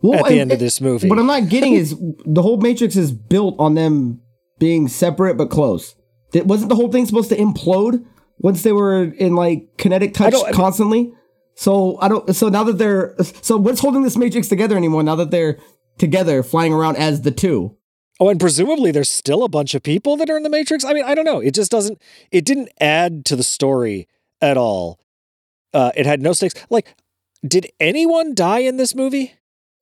Well, 0.02 0.20
at 0.20 0.26
the 0.26 0.32
and- 0.32 0.40
end 0.42 0.52
of 0.52 0.58
this 0.58 0.80
movie. 0.80 1.08
What 1.08 1.18
I'm 1.18 1.26
not 1.26 1.48
getting 1.48 1.72
is 1.72 1.96
the 2.26 2.42
whole 2.42 2.58
Matrix 2.58 2.96
is 2.96 3.12
built 3.12 3.56
on 3.58 3.74
them 3.74 4.20
being 4.58 4.88
separate 4.88 5.36
but 5.36 5.50
close. 5.50 5.94
That 6.32 6.46
wasn't 6.46 6.68
the 6.68 6.74
whole 6.74 6.90
thing 6.90 7.06
supposed 7.06 7.30
to 7.30 7.36
implode 7.36 8.04
once 8.38 8.62
they 8.62 8.72
were 8.72 9.04
in 9.04 9.34
like 9.36 9.76
kinetic 9.78 10.14
touch 10.14 10.34
constantly. 10.52 11.12
So 11.54 11.96
I 12.00 12.08
don't. 12.08 12.34
So 12.34 12.48
now 12.48 12.64
that 12.64 12.78
they're 12.78 13.14
so 13.42 13.56
what's 13.56 13.80
holding 13.80 14.02
this 14.02 14.16
Matrix 14.16 14.48
together 14.48 14.76
anymore? 14.76 15.04
Now 15.04 15.14
that 15.14 15.30
they're 15.30 15.58
together, 15.98 16.42
flying 16.42 16.72
around 16.72 16.96
as 16.96 17.22
the 17.22 17.30
two. 17.30 17.76
Oh, 18.20 18.28
and 18.28 18.38
presumably 18.38 18.90
there's 18.92 19.10
still 19.10 19.42
a 19.42 19.48
bunch 19.48 19.74
of 19.74 19.82
people 19.82 20.16
that 20.18 20.30
are 20.30 20.36
in 20.36 20.44
the 20.44 20.50
Matrix. 20.50 20.84
I 20.84 20.92
mean, 20.92 21.04
I 21.04 21.14
don't 21.14 21.24
know. 21.24 21.40
It 21.40 21.54
just 21.54 21.70
doesn't. 21.70 22.00
It 22.30 22.44
didn't 22.44 22.68
add 22.80 23.24
to 23.26 23.36
the 23.36 23.42
story 23.42 24.06
at 24.40 24.56
all. 24.56 25.00
Uh, 25.72 25.90
it 25.96 26.06
had 26.06 26.22
no 26.22 26.32
stakes. 26.32 26.54
Like, 26.70 26.94
did 27.46 27.66
anyone 27.80 28.34
die 28.34 28.60
in 28.60 28.76
this 28.76 28.94
movie? 28.94 29.34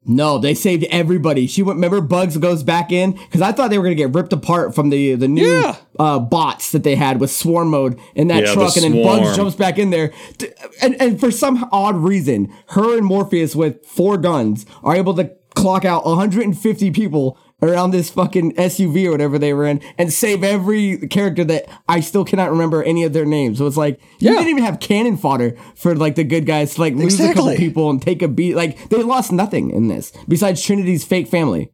No, 0.04 0.38
they 0.38 0.54
saved 0.54 0.82
everybody. 0.90 1.46
She 1.46 1.62
went. 1.62 1.76
Remember, 1.76 2.00
Bugs 2.00 2.36
goes 2.38 2.64
back 2.64 2.90
in 2.90 3.12
because 3.12 3.40
I 3.42 3.52
thought 3.52 3.70
they 3.70 3.78
were 3.78 3.84
gonna 3.84 3.94
get 3.94 4.12
ripped 4.14 4.32
apart 4.32 4.74
from 4.74 4.88
the 4.90 5.14
the 5.14 5.28
new 5.28 5.46
Yeah. 5.60 5.76
uh, 5.98 6.18
bots 6.18 6.72
that 6.72 6.82
they 6.82 6.96
had 6.96 7.20
with 7.20 7.30
swarm 7.30 7.68
mode 7.68 8.00
in 8.16 8.26
that 8.28 8.42
Yeah, 8.42 8.48
the 8.48 8.54
truck, 8.54 8.76
and 8.78 8.94
then 8.94 9.02
Bugs 9.04 9.36
jumps 9.36 9.54
back 9.54 9.78
in 9.78 9.90
there, 9.90 10.12
T- 10.38 10.48
and 10.80 11.00
and 11.00 11.20
for 11.20 11.30
some 11.30 11.68
odd 11.70 11.94
reason, 11.96 12.52
her 12.70 12.96
and 12.96 13.06
Morpheus 13.06 13.54
with 13.54 13.84
four 13.86 14.16
guns 14.16 14.66
are 14.82 14.96
able 14.96 15.14
to 15.14 15.30
clock 15.54 15.84
out 15.84 16.04
150 16.04 16.90
people 16.90 17.38
around 17.62 17.92
this 17.92 18.10
fucking 18.10 18.54
SUV 18.56 19.06
or 19.06 19.12
whatever 19.12 19.38
they 19.38 19.52
were 19.54 19.64
in 19.66 19.80
and 19.96 20.12
save 20.12 20.42
every 20.42 20.98
character 21.08 21.44
that 21.44 21.66
I 21.88 22.00
still 22.00 22.24
cannot 22.24 22.50
remember 22.50 22.82
any 22.82 23.04
of 23.04 23.12
their 23.12 23.24
names. 23.24 23.58
So 23.58 23.66
it's 23.66 23.76
like 23.76 24.00
you 24.18 24.30
Yeah. 24.30 24.38
didn't 24.38 24.48
even 24.48 24.64
have 24.64 24.80
cannon 24.80 25.16
fodder 25.16 25.56
for 25.76 25.94
like 25.94 26.16
the 26.16 26.24
good 26.24 26.44
guys 26.44 26.74
to 26.74 26.80
like 26.80 26.94
lose 26.94 27.20
a 27.20 27.32
couple 27.32 27.54
people 27.54 27.88
and 27.90 28.02
take 28.02 28.20
a 28.22 28.28
beat. 28.28 28.56
Like 28.56 28.88
they 28.88 29.02
lost 29.02 29.30
nothing 29.32 29.70
in 29.70 29.88
this 29.88 30.12
besides 30.26 30.60
Trinity's 30.62 31.04
fake 31.04 31.28
family. 31.28 31.70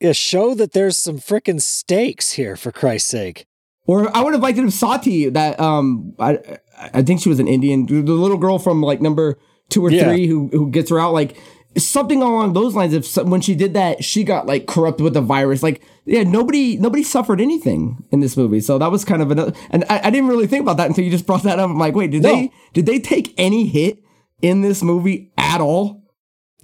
Yeah, 0.00 0.12
show 0.12 0.54
that 0.54 0.72
there's 0.72 0.96
some 0.96 1.18
freaking 1.18 1.60
stakes 1.60 2.32
here, 2.32 2.54
for 2.56 2.70
Christ's 2.70 3.10
sake. 3.10 3.46
Or 3.84 4.14
I 4.16 4.22
would 4.22 4.32
have 4.32 4.42
liked 4.42 4.56
it 4.58 4.64
if 4.64 4.72
Sati, 4.72 5.28
that 5.30 5.58
um, 5.58 6.14
I 6.18 6.38
I 6.94 7.02
think 7.02 7.20
she 7.20 7.28
was 7.28 7.40
an 7.40 7.48
Indian, 7.48 7.86
the 7.86 8.00
little 8.02 8.36
girl 8.36 8.58
from 8.58 8.80
like 8.82 9.00
number 9.00 9.38
two 9.70 9.84
or 9.84 9.90
Yeah. 9.90 10.04
three 10.04 10.26
who 10.28 10.48
who 10.52 10.70
gets 10.70 10.90
her 10.90 11.00
out, 11.00 11.12
like 11.14 11.36
something 11.86 12.22
along 12.22 12.52
those 12.54 12.74
lines. 12.74 12.94
If 12.94 13.06
some, 13.06 13.30
when 13.30 13.40
she 13.40 13.54
did 13.54 13.74
that, 13.74 14.02
she 14.04 14.24
got 14.24 14.46
like 14.46 14.66
corrupted 14.66 15.04
with 15.04 15.14
the 15.14 15.20
virus. 15.20 15.62
Like 15.62 15.82
yeah, 16.04 16.22
nobody 16.22 16.76
nobody 16.78 17.02
suffered 17.02 17.40
anything 17.40 18.04
in 18.10 18.20
this 18.20 18.36
movie, 18.36 18.60
so 18.60 18.78
that 18.78 18.90
was 18.90 19.04
kind 19.04 19.20
of 19.22 19.30
another. 19.30 19.52
And 19.70 19.84
I, 19.90 20.00
I 20.04 20.10
didn't 20.10 20.28
really 20.28 20.46
think 20.46 20.62
about 20.62 20.76
that 20.78 20.88
until 20.88 21.04
you 21.04 21.10
just 21.10 21.26
brought 21.26 21.42
that 21.42 21.58
up. 21.58 21.68
I'm 21.70 21.78
like, 21.78 21.94
wait, 21.94 22.10
did 22.10 22.22
No. 22.22 22.30
they 22.34 22.52
did 22.72 22.86
they 22.86 22.98
take 22.98 23.34
any 23.36 23.66
hit 23.66 24.02
in 24.40 24.62
this 24.62 24.82
movie 24.82 25.32
at 25.36 25.60
all? 25.60 26.02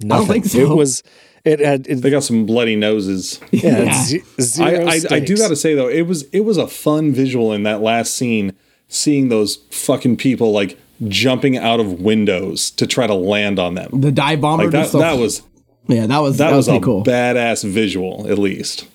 Nothing. 0.01 0.11
I 0.11 0.17
don't 0.17 0.27
think 0.27 0.45
so. 0.45 0.59
It 0.71 0.75
was. 0.75 1.03
It 1.45 1.59
had. 1.59 1.85
It, 1.87 2.01
They 2.01 2.09
got 2.09 2.23
some 2.23 2.45
bloody 2.47 2.75
noses. 2.75 3.39
yeah, 3.51 3.83
Yeah. 3.83 3.93
z- 4.03 4.21
I, 4.39 4.41
zero 4.41 4.85
I, 4.87 4.99
I 5.11 5.19
do 5.19 5.37
got 5.37 5.49
to 5.49 5.55
say 5.55 5.75
though, 5.75 5.87
it 5.87 6.01
was 6.07 6.23
it 6.31 6.39
was 6.41 6.57
a 6.57 6.67
fun 6.67 7.13
visual 7.13 7.53
in 7.53 7.63
that 7.63 7.81
last 7.81 8.15
scene, 8.15 8.53
seeing 8.87 9.29
those 9.29 9.57
fucking 9.69 10.17
people 10.17 10.51
like 10.51 10.77
jumping 11.07 11.57
out 11.57 11.79
of 11.79 12.01
windows 12.01 12.71
to 12.71 12.87
try 12.87 13.07
to 13.07 13.13
land 13.13 13.59
on 13.59 13.75
them. 13.75 13.89
The 13.93 14.11
dive 14.11 14.41
bomber. 14.41 14.63
Like 14.63 14.71
that, 14.71 14.91
that 14.93 15.17
was 15.17 15.41
yeah, 15.87 16.07
that 16.07 16.19
was 16.19 16.37
that, 16.37 16.53
was, 16.53 16.67
a 16.67 16.79
cool. 16.79 17.03
badass 17.03 17.63
visual, 17.67 18.27
at 18.29 18.39
least. 18.39 18.87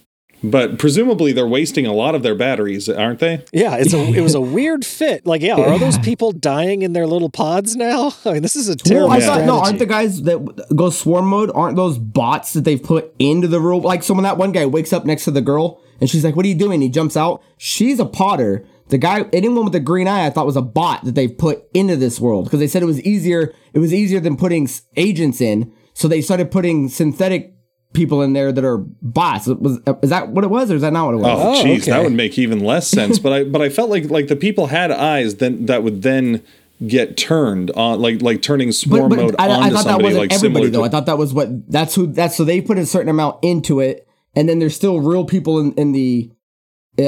But 0.42 0.78
presumably 0.78 1.32
they're 1.32 1.46
wasting 1.46 1.86
a 1.86 1.92
lot 1.92 2.14
of 2.14 2.22
their 2.22 2.34
batteries, 2.34 2.88
aren't 2.88 3.18
they? 3.18 3.44
Yeah, 3.53 3.76
it's 3.76 3.92
a. 3.92 3.98
It 3.98 4.22
was 4.22 4.34
a 4.34 4.40
weird 4.57 4.86
fit. 4.86 5.26
Like, 5.26 5.42
yeah, 5.42 5.55
are 5.55 5.78
those 5.78 5.98
people 5.98 6.32
dying 6.32 6.82
in 6.82 6.94
their 6.94 7.07
little 7.07 7.28
pods 7.28 7.76
now? 7.76 8.14
I 8.24 8.32
mean, 8.32 8.42
this 8.42 8.57
is 8.57 8.68
a 8.68 8.76
terrible 8.76 9.11
Well, 9.11 9.18
I 9.18 9.20
thought 9.20 9.44
no, 9.44 9.61
aren't 9.61 9.78
the 9.78 9.86
guys 9.86 10.22
that 10.22 10.74
go 10.74 10.88
swarm 10.90 11.26
mode? 11.26 11.51
Aren't 11.55 11.76
those 11.76 11.98
bots 11.98 12.55
that 12.55 12.64
they've 12.64 12.82
put 12.82 13.14
into 13.18 13.48
the 13.48 13.61
room? 13.61 13.82
Like, 13.82 14.03
so 14.03 14.14
when 14.14 14.24
that 14.24 14.38
one 14.38 14.53
guy 14.53 14.64
wakes 14.66 14.92
up 14.92 15.05
next 15.05 15.24
to 15.24 15.30
the 15.30 15.42
girl 15.42 15.82
and 16.01 16.09
she's 16.09 16.24
like, 16.24 16.36
"What 16.36 16.46
are 16.46 16.48
you 16.48 16.55
doing?" 16.55 16.80
He 16.80 16.88
jumps 16.88 17.16
out. 17.16 17.42
She's 17.59 18.01
a 18.01 18.07
Potter. 18.07 18.64
The 18.91 18.99
guy, 18.99 19.24
anyone 19.32 19.64
with 19.64 19.74
a 19.74 19.80
green 19.80 20.07
eye, 20.09 20.26
I 20.26 20.30
thought 20.30 20.47
was 20.47 20.57
a 20.57 20.62
bot 20.62 21.05
that 21.05 21.14
they've 21.14 21.36
put 21.36 21.62
into 21.74 21.97
this 21.97 22.20
world 22.20 22.45
because 22.45 22.61
they 22.61 22.66
said 22.68 22.82
it 22.82 22.86
was 22.86 23.01
easier. 23.03 23.55
It 23.72 23.78
was 23.78 23.95
easier 23.95 24.20
than 24.20 24.36
putting 24.36 24.68
agents 24.97 25.41
in, 25.41 25.72
so 25.95 26.09
they 26.09 26.20
started 26.20 26.51
putting 26.51 26.88
synthetic 26.88 27.55
people 27.93 28.22
in 28.22 28.32
there 28.34 28.53
that 28.53 28.64
are 28.64 28.78
bots. 28.78 29.47
Was 29.47 29.78
uh, 29.86 29.95
is 30.03 30.11
that 30.11 30.28
what 30.30 30.45
it 30.45 30.49
was, 30.51 30.70
or 30.70 30.74
is 30.76 30.82
that 30.82 30.93
not 30.93 31.07
what 31.07 31.14
it 31.14 31.18
was? 31.18 31.26
Oh, 31.26 31.61
Oh, 31.61 31.64
jeez, 31.64 31.86
that 31.86 32.03
would 32.03 32.12
make 32.12 32.38
even 32.38 32.61
less 32.61 32.86
sense. 32.88 33.18
but 33.18 33.32
I 33.32 33.45
but 33.45 33.62
I 33.62 33.68
felt 33.68 33.91
like 33.91 34.11
like 34.11 34.28
the 34.28 34.36
people 34.36 34.66
had 34.66 34.91
eyes 34.91 35.36
then 35.36 35.66
that 35.66 35.82
would 35.82 36.03
then 36.03 36.43
get 36.86 37.16
turned 37.16 37.70
on 37.72 38.01
like 38.01 38.22
like 38.22 38.41
turning 38.43 38.72
swarm 38.72 39.11
But, 39.11 39.18
mode 39.18 39.36
but 39.36 39.41
I, 39.41 39.49
I 39.49 39.57
onto 39.64 39.74
thought 39.76 39.84
that 39.86 40.03
wasn't 40.03 40.20
like 40.22 40.32
everybody 40.32 40.64
similar 40.66 40.68
though. 40.70 40.84
I 40.84 40.88
thought 40.88 41.07
that 41.07 41.18
was 41.18 41.34
what 41.34 41.70
that's 41.70 41.95
who 41.95 42.07
that's 42.07 42.36
so 42.36 42.45
they 42.45 42.61
put 42.61 42.78
a 42.78 42.86
certain 42.86 43.09
amount 43.11 43.38
into 43.43 43.80
it, 43.80 44.09
and 44.34 44.49
then 44.49 44.59
there's 44.59 44.74
still 44.74 45.01
real 45.01 45.24
people 45.24 45.59
in, 45.61 45.72
in 45.74 45.93
the 45.93 46.30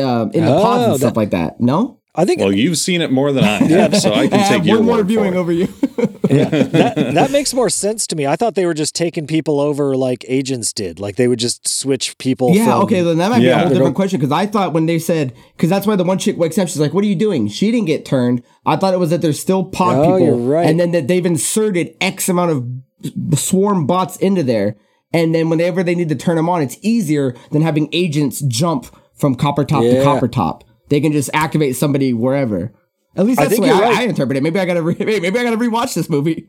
uh, 0.01 0.24
in 0.26 0.45
the 0.45 0.53
pods 0.53 0.84
Oh, 0.86 0.90
and 0.93 0.99
stuff 1.01 1.16
like 1.16 1.30
that. 1.30 1.61
No, 1.61 2.01
I 2.14 2.24
think. 2.24 2.40
well, 2.40 2.53
you've 2.53 2.78
seen 2.78 3.01
it 3.03 3.11
more 3.12 3.32
than 3.32 3.45
I 3.45 3.57
have, 3.64 3.97
so 3.97 4.12
I 4.12 4.28
can 4.28 4.40
I 4.40 4.49
take 4.49 4.64
your 4.64 4.78
one 4.78 4.86
more 4.86 5.03
viewing 5.03 5.34
over 5.34 5.53
you. 5.53 5.66
that, 6.32 6.95
that 7.14 7.30
makes 7.30 7.53
more 7.55 7.68
sense 7.70 8.07
to 8.09 8.16
me. 8.16 8.26
I 8.26 8.36
thought 8.36 8.55
they 8.55 8.66
were 8.66 8.74
just 8.74 8.95
taking 8.95 9.26
people 9.26 9.61
over 9.61 9.97
like 9.97 10.24
agents 10.28 10.72
did. 10.72 10.99
Like 11.01 11.16
they 11.16 11.28
would 11.28 11.38
just 11.38 11.68
switch 11.68 12.16
people. 12.18 12.55
Yeah, 12.55 12.66
from- 12.66 12.82
okay, 12.84 13.03
then 13.03 13.18
that 13.18 13.30
might 13.30 13.40
be 13.40 13.47
a 13.47 13.49
Yeah. 13.51 13.55
whole 13.59 13.64
They're 13.68 13.74
different 13.78 13.97
question 13.97 14.20
because 14.20 14.32
I 14.32 14.47
thought 14.47 14.72
when 14.72 14.86
they 14.86 14.99
said 14.99 15.34
because 15.57 15.68
that's 15.70 15.86
why 15.86 15.97
the 15.97 16.05
one 16.05 16.18
chick 16.18 16.36
wakes 16.38 16.59
up, 16.59 16.68
she's 16.68 16.80
like, 16.80 16.95
"What 16.95 17.05
are 17.05 17.09
you 17.09 17.14
doing?" 17.16 17.49
She 17.49 17.70
didn't 17.70 17.86
get 17.86 18.05
turned. 18.05 18.43
I 18.66 18.76
thought 18.76 18.95
it 18.95 18.99
was 18.99 19.11
that 19.11 19.20
there's 19.22 19.40
still 19.40 19.64
pod 19.64 19.97
Oh, 19.97 20.03
people, 20.03 20.20
you're 20.20 20.36
right. 20.36 20.66
and 20.68 20.78
then 20.80 20.93
that 20.93 21.09
they've 21.09 21.26
inserted 21.26 21.95
X 22.01 22.28
amount 22.28 22.51
of 22.53 23.38
swarm 23.38 23.86
bots 23.86 24.16
into 24.18 24.43
there, 24.43 24.76
and 25.12 25.34
then 25.34 25.51
whenever 25.51 25.82
they 25.82 25.95
need 25.95 26.09
to 26.09 26.14
turn 26.14 26.36
them 26.36 26.49
on, 26.49 26.62
it's 26.62 26.78
easier 26.82 27.34
than 27.51 27.62
having 27.62 27.88
agents 27.93 28.40
jump 28.43 28.86
from 29.22 29.36
copper 29.36 29.64
top 29.64 29.82
to 29.82 30.02
copper 30.02 30.28
top. 30.28 30.64
They 30.90 31.00
can 31.00 31.12
just 31.12 31.30
activate 31.32 31.76
somebody 31.76 32.12
wherever. 32.12 32.72
At 33.16 33.24
least 33.24 33.40
I 33.40 33.44
that's 33.44 33.56
the 33.56 33.62
way 33.62 33.70
I, 33.70 33.80
right. 33.80 33.98
I 33.98 34.02
interpret 34.02 34.36
it. 34.36 34.42
Maybe 34.42 34.58
I 34.60 34.66
gotta 34.66 34.82
re- 34.82 34.96
maybe 35.00 35.26
I 35.38 35.42
gotta 35.42 35.56
rewatch 35.56 35.94
this 35.94 36.10
movie. 36.10 36.48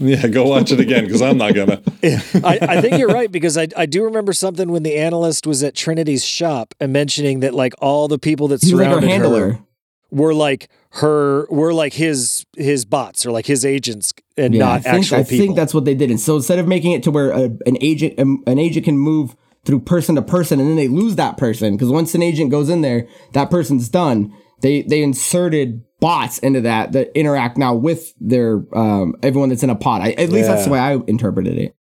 Yeah, 0.00 0.28
go 0.28 0.44
watch 0.44 0.70
it 0.70 0.78
again 0.80 1.04
because 1.06 1.22
I'm 1.22 1.38
not 1.38 1.54
gonna. 1.54 1.80
I, 2.04 2.58
I 2.62 2.80
think 2.80 2.98
you're 2.98 3.08
right 3.08 3.30
because 3.32 3.56
I, 3.56 3.68
I 3.76 3.86
do 3.86 4.04
remember 4.04 4.32
something 4.32 4.70
when 4.70 4.82
the 4.82 4.96
analyst 4.96 5.46
was 5.46 5.62
at 5.62 5.74
Trinity's 5.74 6.24
shop 6.24 6.74
and 6.78 6.92
mentioning 6.92 7.40
that 7.40 7.54
like 7.54 7.74
all 7.80 8.06
the 8.06 8.18
people 8.18 8.48
that 8.48 8.62
He 8.62 8.74
was 8.74 8.80
like 8.80 8.88
our 8.88 9.00
surrounded 9.00 9.10
handler. 9.10 9.52
her 9.52 9.58
were 10.10 10.34
like 10.34 10.68
her 10.90 11.46
were 11.50 11.72
like 11.74 11.94
his 11.94 12.44
his 12.56 12.84
bots 12.84 13.26
or 13.26 13.30
like 13.32 13.46
his 13.46 13.64
agents 13.64 14.12
and 14.36 14.54
Yeah, 14.54 14.60
not 14.60 14.72
I 14.72 14.78
think, 14.80 14.94
actual 15.04 15.16
I 15.18 15.22
people. 15.22 15.34
I 15.36 15.38
think 15.38 15.56
that's 15.56 15.74
what 15.74 15.84
they 15.84 15.94
did. 15.94 16.10
And 16.10 16.20
so 16.20 16.36
instead 16.36 16.58
of 16.58 16.66
making 16.68 16.92
it 16.92 17.02
to 17.04 17.10
where 17.10 17.30
a, 17.30 17.44
an 17.66 17.76
agent 17.80 18.18
um, 18.18 18.42
an 18.46 18.58
agent 18.58 18.84
can 18.84 18.96
move 18.98 19.34
through 19.64 19.80
person 19.80 20.14
to 20.14 20.22
person, 20.22 20.60
and 20.60 20.68
then 20.68 20.76
they 20.76 20.88
lose 20.88 21.16
that 21.16 21.36
person 21.36 21.76
because 21.76 21.90
once 21.90 22.14
an 22.14 22.22
agent 22.22 22.50
goes 22.50 22.68
in 22.68 22.82
there, 22.82 23.06
that 23.32 23.50
person's 23.50 23.88
done. 23.88 24.32
They 24.60 24.82
they 24.82 25.02
inserted 25.02 25.84
bots 26.00 26.38
into 26.38 26.60
that 26.62 26.92
that 26.92 27.16
interact 27.16 27.58
now 27.58 27.74
with 27.74 28.14
their 28.20 28.64
um, 28.76 29.14
everyone 29.22 29.48
that's 29.48 29.62
in 29.62 29.70
a 29.70 29.76
pod. 29.76 30.02
I, 30.02 30.10
at 30.12 30.30
least 30.30 30.48
that's 30.48 30.64
the 30.64 30.70
way 30.70 30.78
I 30.78 30.94
interpreted 31.06 31.58
it. 31.58 31.74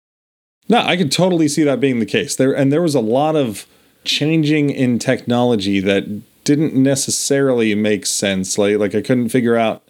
No, 0.68 0.78
I 0.78 0.96
could 0.96 1.12
totally 1.12 1.48
see 1.48 1.62
that 1.64 1.80
being 1.80 1.98
the 2.00 2.06
case. 2.06 2.36
There 2.36 2.52
and 2.52 2.72
there 2.72 2.82
was 2.82 2.94
a 2.94 3.00
lot 3.00 3.36
of 3.36 3.66
changing 4.04 4.70
in 4.70 4.98
technology 4.98 5.80
that 5.80 6.22
didn't 6.44 6.74
necessarily 6.74 7.74
make 7.74 8.06
sense. 8.06 8.58
Like 8.58 8.78
like 8.78 8.94
I 8.94 9.02
couldn't 9.02 9.28
figure 9.28 9.56
out 9.56 9.82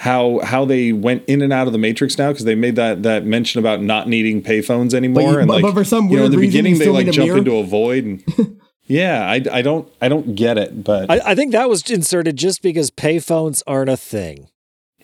how 0.00 0.40
how 0.42 0.64
they 0.64 0.92
went 0.92 1.22
in 1.26 1.42
and 1.42 1.52
out 1.52 1.66
of 1.66 1.72
the 1.74 1.78
matrix 1.78 2.16
now 2.16 2.30
because 2.32 2.44
they 2.46 2.54
made 2.54 2.74
that 2.76 3.02
that 3.02 3.24
mention 3.26 3.58
about 3.58 3.82
not 3.82 4.08
needing 4.08 4.42
payphones 4.42 4.94
anymore 4.94 5.32
you- 5.32 5.38
and 5.38 5.48
but- 5.48 5.54
like 5.54 5.62
but 5.62 5.74
for 5.74 5.84
some 5.84 6.08
you 6.08 6.16
know 6.16 6.24
in 6.24 6.30
weird 6.30 6.32
the 6.32 6.38
reason, 6.38 6.50
beginning 6.64 6.78
they 6.78 6.88
like 6.88 7.10
jump 7.10 7.26
mirror? 7.26 7.38
into 7.38 7.56
a 7.56 7.64
void 7.64 8.04
and 8.04 8.22
yeah 8.86 9.24
I, 9.28 9.42
I 9.58 9.62
don't 9.62 9.86
I 10.00 10.08
don't 10.08 10.34
get 10.34 10.56
it 10.58 10.82
but 10.84 11.10
I, 11.10 11.20
I 11.32 11.34
think 11.34 11.52
that 11.52 11.68
was 11.68 11.88
inserted 11.90 12.36
just 12.36 12.62
because 12.62 12.90
payphones 12.90 13.62
aren't 13.66 13.90
a 13.90 13.96
thing. 13.96 14.48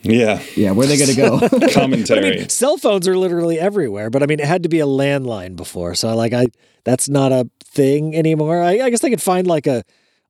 yeah 0.03 0.41
Yeah, 0.57 0.71
where 0.73 0.87
are 0.87 0.89
they 0.89 0.97
gonna 0.99 1.15
go? 1.15 1.39
But 1.51 1.63
I 1.71 1.73
commentary 1.73 2.31
mean, 2.39 2.49
cell 2.49 2.77
phones 2.79 3.07
are 3.09 3.17
literally 3.19 3.59
everywhere. 3.59 4.09
But 4.11 4.23
I 4.23 4.27
mean, 4.27 4.41
it 4.41 4.47
had 4.47 4.63
to 4.63 4.69
be 4.69 4.81
a 4.81 4.87
landline 4.87 5.57
before, 5.57 5.95
so 5.95 6.15
like 6.17 6.33
I 6.33 6.47
that's 6.85 7.09
not 7.09 7.33
a 7.33 7.51
thing 7.65 8.15
anymore. 8.17 8.63
I, 8.63 8.81
I 8.81 8.91
guess 8.91 9.01
they 9.01 9.11
could 9.11 9.21
find 9.23 9.47
like 9.47 9.67
a 9.67 9.83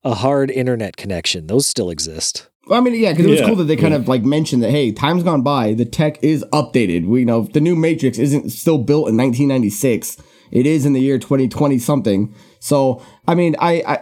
a 0.02 0.14
hard 0.14 0.50
internet 0.50 0.96
connection. 0.96 1.46
Those 1.46 1.66
still 1.66 1.90
exist. 1.90 2.48
Well, 2.66 2.80
I 2.80 2.82
mean, 2.82 2.94
yeah, 3.00 3.12
because 3.12 3.26
it 3.26 3.30
was 3.30 3.40
Yeah, 3.40 3.46
cool 3.46 3.56
that 3.56 3.64
they 3.64 3.76
kind 3.76 3.94
of 3.94 4.08
like 4.08 4.24
mentioned 4.24 4.62
that 4.62 4.70
hey, 4.70 4.90
time's 4.92 5.22
gone 5.22 5.42
by, 5.42 5.72
the 5.74 5.84
tech 5.84 6.22
is 6.22 6.44
updated. 6.52 7.06
We 7.06 7.20
you 7.20 7.26
know 7.26 7.42
the 7.42 7.60
new 7.60 7.76
Matrix 7.76 8.18
isn't 8.18 8.50
still 8.50 8.78
built 8.78 9.08
in 9.08 9.16
1996; 9.16 10.16
it 10.50 10.66
is 10.66 10.84
in 10.86 10.92
the 10.92 11.00
year 11.00 11.18
2020 11.18 11.78
something. 11.78 12.34
So, 12.58 13.02
I 13.28 13.34
mean, 13.34 13.54
I 13.60 13.82
I, 13.86 13.98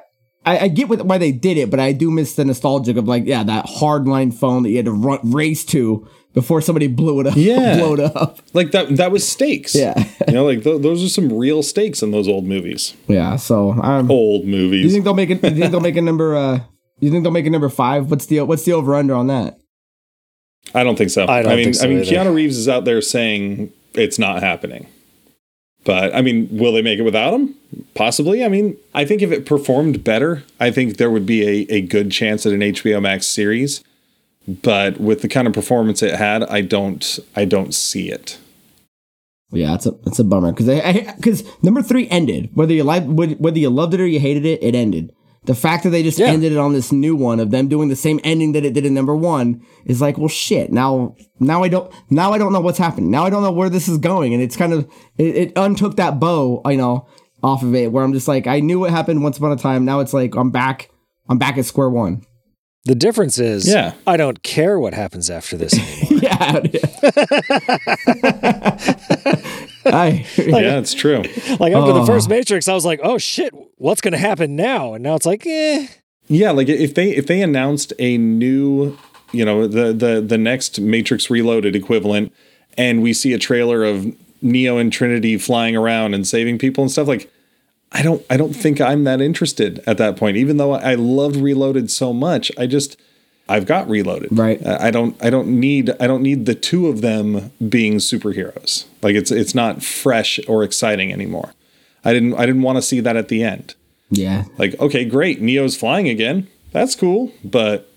I 0.47 0.59
I 0.65 0.69
get 0.69 0.89
what, 0.89 1.05
why 1.05 1.19
they 1.19 1.33
did 1.33 1.59
it, 1.59 1.71
but 1.71 1.79
I 1.81 1.93
do 1.93 2.11
miss 2.11 2.35
the 2.37 2.45
nostalgic 2.45 2.97
of 2.97 3.07
like 3.07 3.25
yeah, 3.27 3.43
that 3.45 3.67
hardline 3.67 4.33
phone 4.33 4.63
that 4.63 4.71
you 4.71 4.77
had 4.77 4.87
to 4.87 4.93
run, 4.93 5.19
race 5.31 5.65
to 5.67 6.09
before 6.33 6.61
somebody 6.61 6.87
blew 6.89 7.21
it 7.21 7.27
up. 7.27 7.37
Yeah. 7.37 7.77
blow 7.79 7.95
it 7.95 8.01
up. 8.01 8.39
like 8.55 8.71
that 8.73 8.97
that 8.97 9.13
was 9.13 9.29
stakes 9.29 9.75
Yeah. 9.75 9.95
you 10.27 10.35
know 10.35 10.45
like 10.47 10.65
th- 10.65 10.83
those 10.83 11.05
are 11.05 11.09
some 11.09 11.33
real 11.33 11.63
stakes 11.63 12.03
in 12.03 12.11
those 12.11 12.27
old 12.29 12.45
movies 12.45 12.95
Yeah. 13.09 13.37
So, 13.37 13.71
um, 13.73 14.11
old 14.11 14.43
do 14.43 14.49
you 14.49 14.91
think 14.91 15.05
they'll 15.05 15.15
make 15.15 15.31
it? 15.31 15.41
Do 15.43 15.49
you 15.51 15.55
think 15.55 15.71
they'll 15.71 15.81
make 15.81 15.97
a 15.97 16.03
number? 16.03 16.35
Uh, 16.35 16.61
you 17.05 17.11
think 17.11 17.23
they'll 17.23 17.33
make 17.33 17.47
a 17.47 17.51
number 17.51 17.69
five? 17.69 18.11
What's 18.11 18.27
the 18.27 18.41
what's 18.43 18.65
the 18.65 18.73
over 18.73 18.95
under 18.95 19.15
on 19.15 19.27
that? 19.29 19.59
I 20.75 20.83
don't 20.83 20.97
think 20.97 21.11
so. 21.11 21.27
I 21.27 21.43
don't 21.43 21.57
mean, 21.57 21.65
think 21.65 21.75
so 21.77 21.85
I 21.85 21.89
mean, 21.89 21.99
either. 21.99 22.11
Keanu 22.11 22.35
Reeves 22.35 22.57
is 22.57 22.69
out 22.69 22.85
there 22.85 23.01
saying 23.01 23.73
it's 23.95 24.19
not 24.19 24.43
happening. 24.43 24.87
But 25.85 26.15
I 26.15 26.23
mean, 26.23 26.49
will 26.51 26.73
they 26.73 26.83
make 26.83 26.99
it 26.99 27.03
without 27.03 27.35
him? 27.35 27.55
Possibly. 27.95 28.45
I 28.45 28.49
mean, 28.49 28.77
I 28.95 29.05
think 29.05 29.23
if 29.23 29.31
it 29.31 29.45
performed 29.45 30.03
better, 30.03 30.43
I 30.59 30.71
think 30.71 30.97
there 30.97 31.11
would 31.11 31.27
be 31.27 31.43
a, 31.43 31.75
a 31.75 31.81
good 31.83 32.11
chance 32.11 32.47
at 32.47 32.53
an 32.53 32.61
HBO 32.61 33.03
Max 33.03 33.27
series. 33.27 33.85
But 34.47 34.99
with 34.99 35.23
the 35.23 35.29
kind 35.29 35.47
of 35.47 35.55
performance 35.55 36.03
it 36.03 36.15
had, 36.15 36.43
I 36.45 36.61
don't 36.63 37.19
I 37.37 37.45
don't 37.45 37.75
see 37.75 38.11
it. 38.11 38.39
Yeah, 39.51 39.75
it's 39.75 39.87
a 39.87 39.95
it's 40.07 40.19
a 40.19 40.25
bummer 40.25 40.53
because 40.53 40.69
I 40.69 41.15
because 41.17 41.45
number 41.63 41.83
three 41.83 42.09
ended 42.09 42.51
whether 42.55 42.73
you 42.73 42.83
like 42.83 43.05
whether 43.07 43.59
you 43.59 43.71
loved 43.71 43.95
it 43.95 44.01
or 44.01 44.07
you 44.07 44.21
hated 44.21 44.45
it, 44.45 44.63
it 44.63 44.75
ended. 44.75 45.15
The 45.47 45.55
fact 45.55 45.85
that 45.85 45.91
they 45.91 46.03
just 46.03 46.19
Yeah. 46.19 46.29
ended 46.29 46.53
it 46.53 46.59
on 46.59 46.73
this 46.73 46.91
new 46.91 47.15
one 47.15 47.39
of 47.39 47.51
them 47.51 47.69
doing 47.69 47.89
the 47.89 47.97
same 47.97 48.19
ending 48.25 48.53
that 48.53 48.65
it 48.65 48.73
did 48.73 48.87
in 48.87 48.95
number 48.95 49.15
one 49.15 49.61
is 49.85 50.01
like, 50.01 50.17
well, 50.17 50.29
shit. 50.29 50.73
Now, 50.73 51.15
now 51.39 51.63
I 51.63 51.69
don't 51.69 51.91
now 52.11 52.33
I 52.33 52.39
don't 52.39 52.53
know 52.53 52.61
what's 52.61 52.79
happening. 52.79 53.11
Now 53.11 53.25
I 53.25 53.31
don't 53.31 53.43
know 53.43 53.53
where 53.53 53.69
this 53.69 53.87
is 53.89 53.99
going, 53.99 54.33
and 54.33 54.43
it's 54.43 54.57
kind 54.57 54.73
of 54.73 54.89
it, 55.19 55.37
it 55.37 55.53
untook 55.57 55.97
that 55.97 56.19
bow, 56.19 56.63
you 56.67 56.77
know, 56.79 57.07
off 57.43 57.63
of 57.63 57.75
it. 57.75 57.93
Where 57.93 58.03
I'm 58.05 58.13
just 58.15 58.27
like, 58.29 58.47
I 58.47 58.61
knew 58.61 58.81
what 58.81 58.91
happened 58.91 59.23
once 59.23 59.37
upon 59.37 59.53
a 59.53 59.57
time. 59.57 59.85
Now 59.85 60.01
it's 60.01 60.15
like 60.15 60.35
I'm 60.35 60.51
back. 60.51 60.89
I'm 61.29 61.39
back 61.39 61.59
at 61.59 61.65
square 61.67 61.91
one. 61.91 62.23
The 62.87 62.95
difference 62.95 63.39
is, 63.39 63.67
Yeah. 63.67 63.95
I 64.07 64.19
don't 64.19 64.43
care 64.43 64.79
what 64.79 64.93
happens 64.93 65.31
after 65.31 65.57
this 65.57 65.73
anymore. 66.13 66.21
yeah. 66.23 66.61
I, 69.87 70.27
yeah, 70.37 70.79
it's 70.79 70.95
true. 70.95 71.19
like 71.59 71.73
after 71.73 71.93
the 71.93 72.01
Oh. 72.03 72.07
first 72.07 72.29
Matrix, 72.29 72.69
I 72.69 72.75
was 72.75 72.85
like, 72.85 73.01
oh 73.03 73.19
shit, 73.19 73.53
what's 73.77 74.01
going 74.01 74.13
to 74.13 74.19
happen 74.19 74.57
now? 74.57 74.95
And 74.95 75.03
now 75.03 75.15
it's 75.15 75.27
like, 75.27 75.47
eh. 75.47 75.87
Yeah, 76.27 76.53
like 76.53 76.69
if 76.69 76.95
they 76.95 77.11
if 77.11 77.27
they 77.27 77.43
announced 77.43 77.93
a 77.99 78.17
new, 78.17 78.97
you 79.33 79.45
know, 79.45 79.67
the 79.67 79.93
the 79.93 80.23
the 80.27 80.39
next 80.39 80.81
Matrix 80.81 81.29
Reloaded 81.29 81.77
equivalent, 81.77 82.33
and 82.79 83.03
we 83.03 83.13
see 83.13 83.35
a 83.35 83.39
trailer 83.39 83.85
of 83.85 84.07
Neo 84.41 84.79
and 84.79 84.91
Trinity 84.91 85.37
flying 85.37 85.77
around 85.77 86.15
and 86.15 86.27
saving 86.27 86.57
people 86.59 86.83
and 86.83 86.91
stuff, 86.91 87.07
like 87.09 87.31
I 87.95 88.03
don't 88.03 88.25
I 88.29 88.37
don't 88.37 88.53
think 88.53 88.81
I'm 88.81 89.05
that 89.05 89.21
interested 89.21 89.83
at 89.87 89.99
that 89.99 90.17
point. 90.17 90.37
Even 90.37 90.57
though 90.59 90.73
I 90.73 90.95
loved 90.95 91.37
Reloaded 91.37 91.91
so 91.91 92.13
much, 92.13 92.53
I 92.59 92.67
just 92.67 93.01
I've 93.49 93.67
got 93.67 93.89
Reloaded. 93.89 94.37
Right. 94.37 94.65
I 94.67 94.91
don't 94.91 95.17
I 95.25 95.31
don't 95.31 95.49
need 95.49 95.91
I 96.01 96.07
don't 96.07 96.23
need 96.23 96.45
the 96.45 96.55
two 96.55 96.89
of 96.89 97.01
them 97.01 97.53
being 97.67 97.97
superheroes. 97.97 98.85
Like 99.01 99.15
it's 99.15 99.31
it's 99.31 99.55
not 99.55 99.83
fresh 99.83 100.41
or 100.49 100.63
exciting 100.65 101.13
anymore. 101.13 101.55
I 102.05 102.13
didn't 102.13 102.35
I 102.35 102.45
didn't 102.45 102.63
want 102.63 102.77
to 102.77 102.83
see 102.83 103.01
that 103.01 103.17
at 103.17 103.29
the 103.29 103.43
end 103.43 103.75
yeah. 104.11 104.45
like 104.59 104.79
okay 104.81 105.05
great 105.05 105.41
neo's 105.41 105.77
flying 105.77 106.09
again 106.09 106.47
that's 106.73 106.95
cool 106.95 107.33
but 107.43 107.91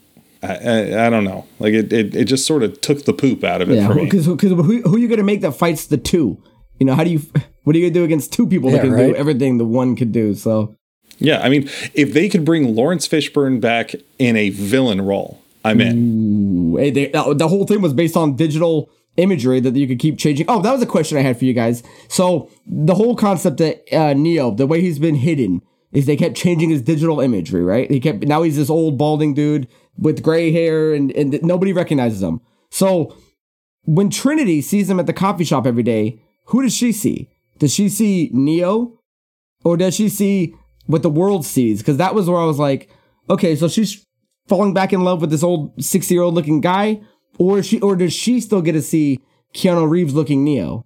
i 0.43 0.55
i, 0.55 1.07
I 1.07 1.09
don't 1.09 1.23
know 1.23 1.45
like 1.59 1.73
it, 1.73 1.91
it 1.91 2.15
it 2.15 2.25
just 2.25 2.45
sort 2.45 2.63
of 2.63 2.79
took 2.81 3.05
the 3.05 3.13
poop 3.13 3.43
out 3.43 3.61
of 3.61 3.69
it 3.69 3.75
Yeah, 3.75 3.87
for 3.87 3.95
me 3.95 4.03
because 4.05 4.27
because 4.27 4.51
who, 4.51 4.81
who 4.81 4.95
are 4.95 4.99
you 4.99 5.07
going 5.07 5.17
to 5.17 5.23
make 5.23 5.41
that 5.41 5.53
fights 5.53 5.87
the 5.87 5.97
two? 5.97 6.41
You 6.79 6.85
know, 6.85 6.93
how 6.93 7.03
do 7.03 7.09
you 7.09 7.21
what 7.67 7.75
are 7.75 7.79
you 7.79 7.85
going 7.85 7.93
to 7.93 7.99
do 7.99 8.03
against 8.05 8.31
two 8.31 8.47
people 8.47 8.71
that 8.71 8.81
can 8.81 8.93
right. 8.93 9.07
do 9.07 9.15
everything 9.15 9.57
the 9.57 9.65
one 9.65 9.95
could 9.95 10.11
do? 10.11 10.33
So 10.33 10.75
yeah 11.19 11.39
i 11.41 11.49
mean 11.49 11.63
if 11.95 12.13
they 12.13 12.29
could 12.29 12.45
bring 12.45 12.75
laurence 12.75 13.07
fishburne 13.07 13.59
back 13.59 13.95
in 14.19 14.35
a 14.35 14.49
villain 14.51 15.01
role 15.01 15.41
i'm 15.65 15.81
in 15.81 16.75
Hey, 16.77 16.91
they, 16.91 17.11
uh, 17.11 17.33
the 17.33 17.47
whole 17.47 17.65
thing 17.65 17.81
was 17.81 17.93
based 17.93 18.15
on 18.15 18.35
digital 18.35 18.89
imagery 19.15 19.59
that 19.59 19.75
you 19.75 19.87
could 19.87 19.99
keep 19.99 20.17
changing. 20.19 20.45
Oh, 20.47 20.61
that 20.61 20.71
was 20.71 20.81
a 20.81 20.85
question 20.85 21.17
I 21.17 21.21
had 21.21 21.39
for 21.39 21.45
you 21.45 21.53
guys. 21.53 21.81
So 22.07 22.51
the 22.67 22.93
whole 22.93 23.15
concept 23.15 23.57
that 23.57 23.83
uh, 23.91 24.13
Neo, 24.13 24.51
the 24.51 24.67
way 24.67 24.81
he's 24.81 24.99
been 24.99 25.15
hidden, 25.15 25.63
is 25.91 26.05
they 26.05 26.15
kept 26.15 26.35
changing 26.35 26.69
his 26.69 26.83
digital 26.83 27.19
imagery, 27.19 27.63
right? 27.63 27.89
He 27.89 27.99
kept 27.99 28.27
now 28.27 28.43
he's 28.43 28.57
this 28.57 28.69
old 28.69 28.97
balding 28.97 29.33
dude 29.33 29.67
with 29.97 30.21
gray 30.21 30.51
hair, 30.51 30.93
and 30.93 31.11
and 31.13 31.41
nobody 31.41 31.73
recognizes 31.73 32.21
him. 32.21 32.41
So 32.69 33.15
when 33.85 34.11
Trinity 34.11 34.61
sees 34.61 34.89
him 34.89 34.99
at 34.99 35.07
the 35.07 35.13
coffee 35.13 35.45
shop 35.45 35.65
every 35.65 35.83
day, 35.83 36.21
who 36.45 36.61
does 36.61 36.75
she 36.75 36.91
see? 36.91 37.29
Does 37.59 37.73
she 37.73 37.89
see 37.89 38.29
Neo, 38.33 38.99
or 39.63 39.77
does 39.77 39.95
she 39.95 40.09
see 40.09 40.55
what 40.85 41.03
the 41.03 41.09
world 41.09 41.45
sees? 41.45 41.79
Because 41.79 41.97
that 41.97 42.15
was 42.15 42.29
where 42.29 42.39
I 42.39 42.45
was 42.45 42.59
like, 42.59 42.89
okay, 43.29 43.55
so 43.55 43.67
she's 43.67 44.03
falling 44.47 44.73
back 44.73 44.93
in 44.93 45.01
love 45.03 45.21
with 45.21 45.29
this 45.29 45.43
old 45.43 45.83
sixty 45.83 46.13
year 46.13 46.23
old 46.23 46.33
looking 46.33 46.61
guy, 46.61 47.01
or 47.37 47.59
is 47.59 47.65
she, 47.67 47.79
or 47.81 47.95
does 47.95 48.13
she 48.13 48.39
still 48.39 48.61
get 48.61 48.73
to 48.73 48.81
see 48.81 49.19
Keanu 49.53 49.89
Reeves 49.89 50.13
looking 50.13 50.43
Neo? 50.43 50.85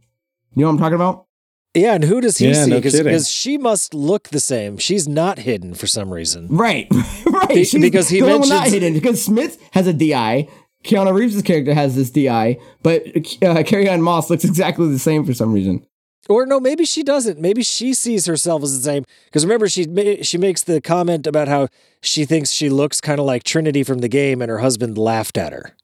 You 0.55 0.61
know 0.61 0.67
what 0.67 0.73
I'm 0.73 0.77
talking 0.79 0.95
about? 0.95 1.25
Yeah, 1.73 1.93
and 1.93 2.03
who 2.03 2.19
does 2.19 2.37
he 2.37 2.49
Yeah, 2.49 2.65
see? 2.65 2.69
no 2.71 2.75
Because 2.77 2.95
kidding. 2.97 3.21
she 3.23 3.57
must 3.57 3.93
look 3.93 4.27
the 4.29 4.41
same. 4.41 4.77
She's 4.77 5.07
not 5.07 5.39
hidden 5.39 5.73
for 5.73 5.87
some 5.87 6.11
reason. 6.11 6.47
Right, 6.49 6.87
right. 7.25 7.47
Be- 7.47 7.63
She's 7.63 7.81
because 7.81 8.09
he 8.09 8.19
the 8.19 8.29
only 8.29 8.49
not 8.49 8.67
hidden 8.67 8.93
because 8.93 9.23
Smith 9.23 9.57
has 9.71 9.87
a 9.87 9.93
DI. 9.93 10.49
Keanu 10.83 11.13
Reeves' 11.13 11.41
character 11.43 11.73
has 11.73 11.95
this 11.95 12.09
DI, 12.09 12.57
but 12.83 13.03
uh, 13.43 13.61
Carrie 13.63 13.87
Ann 13.87 14.01
Moss 14.01 14.29
looks 14.29 14.43
exactly 14.51 14.89
the 14.89 14.99
same 14.99 15.23
for 15.25 15.33
some 15.33 15.53
reason. 15.53 15.85
Or 16.29 16.45
no, 16.45 16.59
maybe 16.59 16.85
she 16.85 17.01
doesn't. 17.03 17.39
Maybe 17.39 17.63
she 17.63 17.93
sees 17.93 18.25
herself 18.27 18.61
as 18.63 18.77
the 18.77 18.83
same. 18.83 19.05
Because 19.25 19.43
remember, 19.45 19.67
she 19.67 19.87
ma- 19.87 20.21
she 20.21 20.37
makes 20.37 20.61
the 20.63 20.79
comment 20.79 21.25
about 21.27 21.47
how 21.47 21.67
she 22.01 22.25
thinks 22.25 22.51
she 22.51 22.69
looks 22.69 23.01
kind 23.01 23.19
of 23.19 23.25
like 23.25 23.43
Trinity 23.43 23.83
from 23.83 23.99
the 23.99 24.07
game, 24.07 24.41
and 24.41 24.49
her 24.49 24.59
husband 24.59 24.97
laughed 24.97 25.37
at 25.37 25.51
her. 25.51 25.75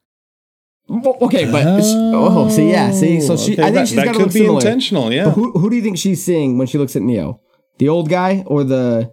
Well, 0.90 1.18
okay, 1.22 1.52
but 1.52 1.64
oh, 1.68 2.48
see, 2.50 2.70
yeah, 2.72 2.92
see, 2.92 3.20
so 3.20 3.36
she, 3.36 3.54
Okay, 3.54 3.62
I 3.62 3.66
think 3.66 3.76
that- 3.76 3.88
she's 3.90 3.96
that 3.98 4.06
got 4.06 4.12
to 4.14 4.18
could 4.20 4.26
look 4.28 4.34
be 4.34 4.40
similar. 4.40 4.60
intentional, 4.60 5.12
yeah. 5.12 5.26
But 5.26 5.32
who 5.32 5.52
who 5.54 5.70
do 5.70 5.76
you 5.76 5.82
think 5.82 5.98
she's 5.98 6.24
seeing 6.24 6.58
when 6.58 6.68
she 6.68 6.78
looks 6.78 6.96
at 6.96 7.02
Neo? 7.02 7.42
The 7.80 7.90
old 7.90 8.08
guy 8.10 8.44
or 8.48 8.64
the 8.64 9.12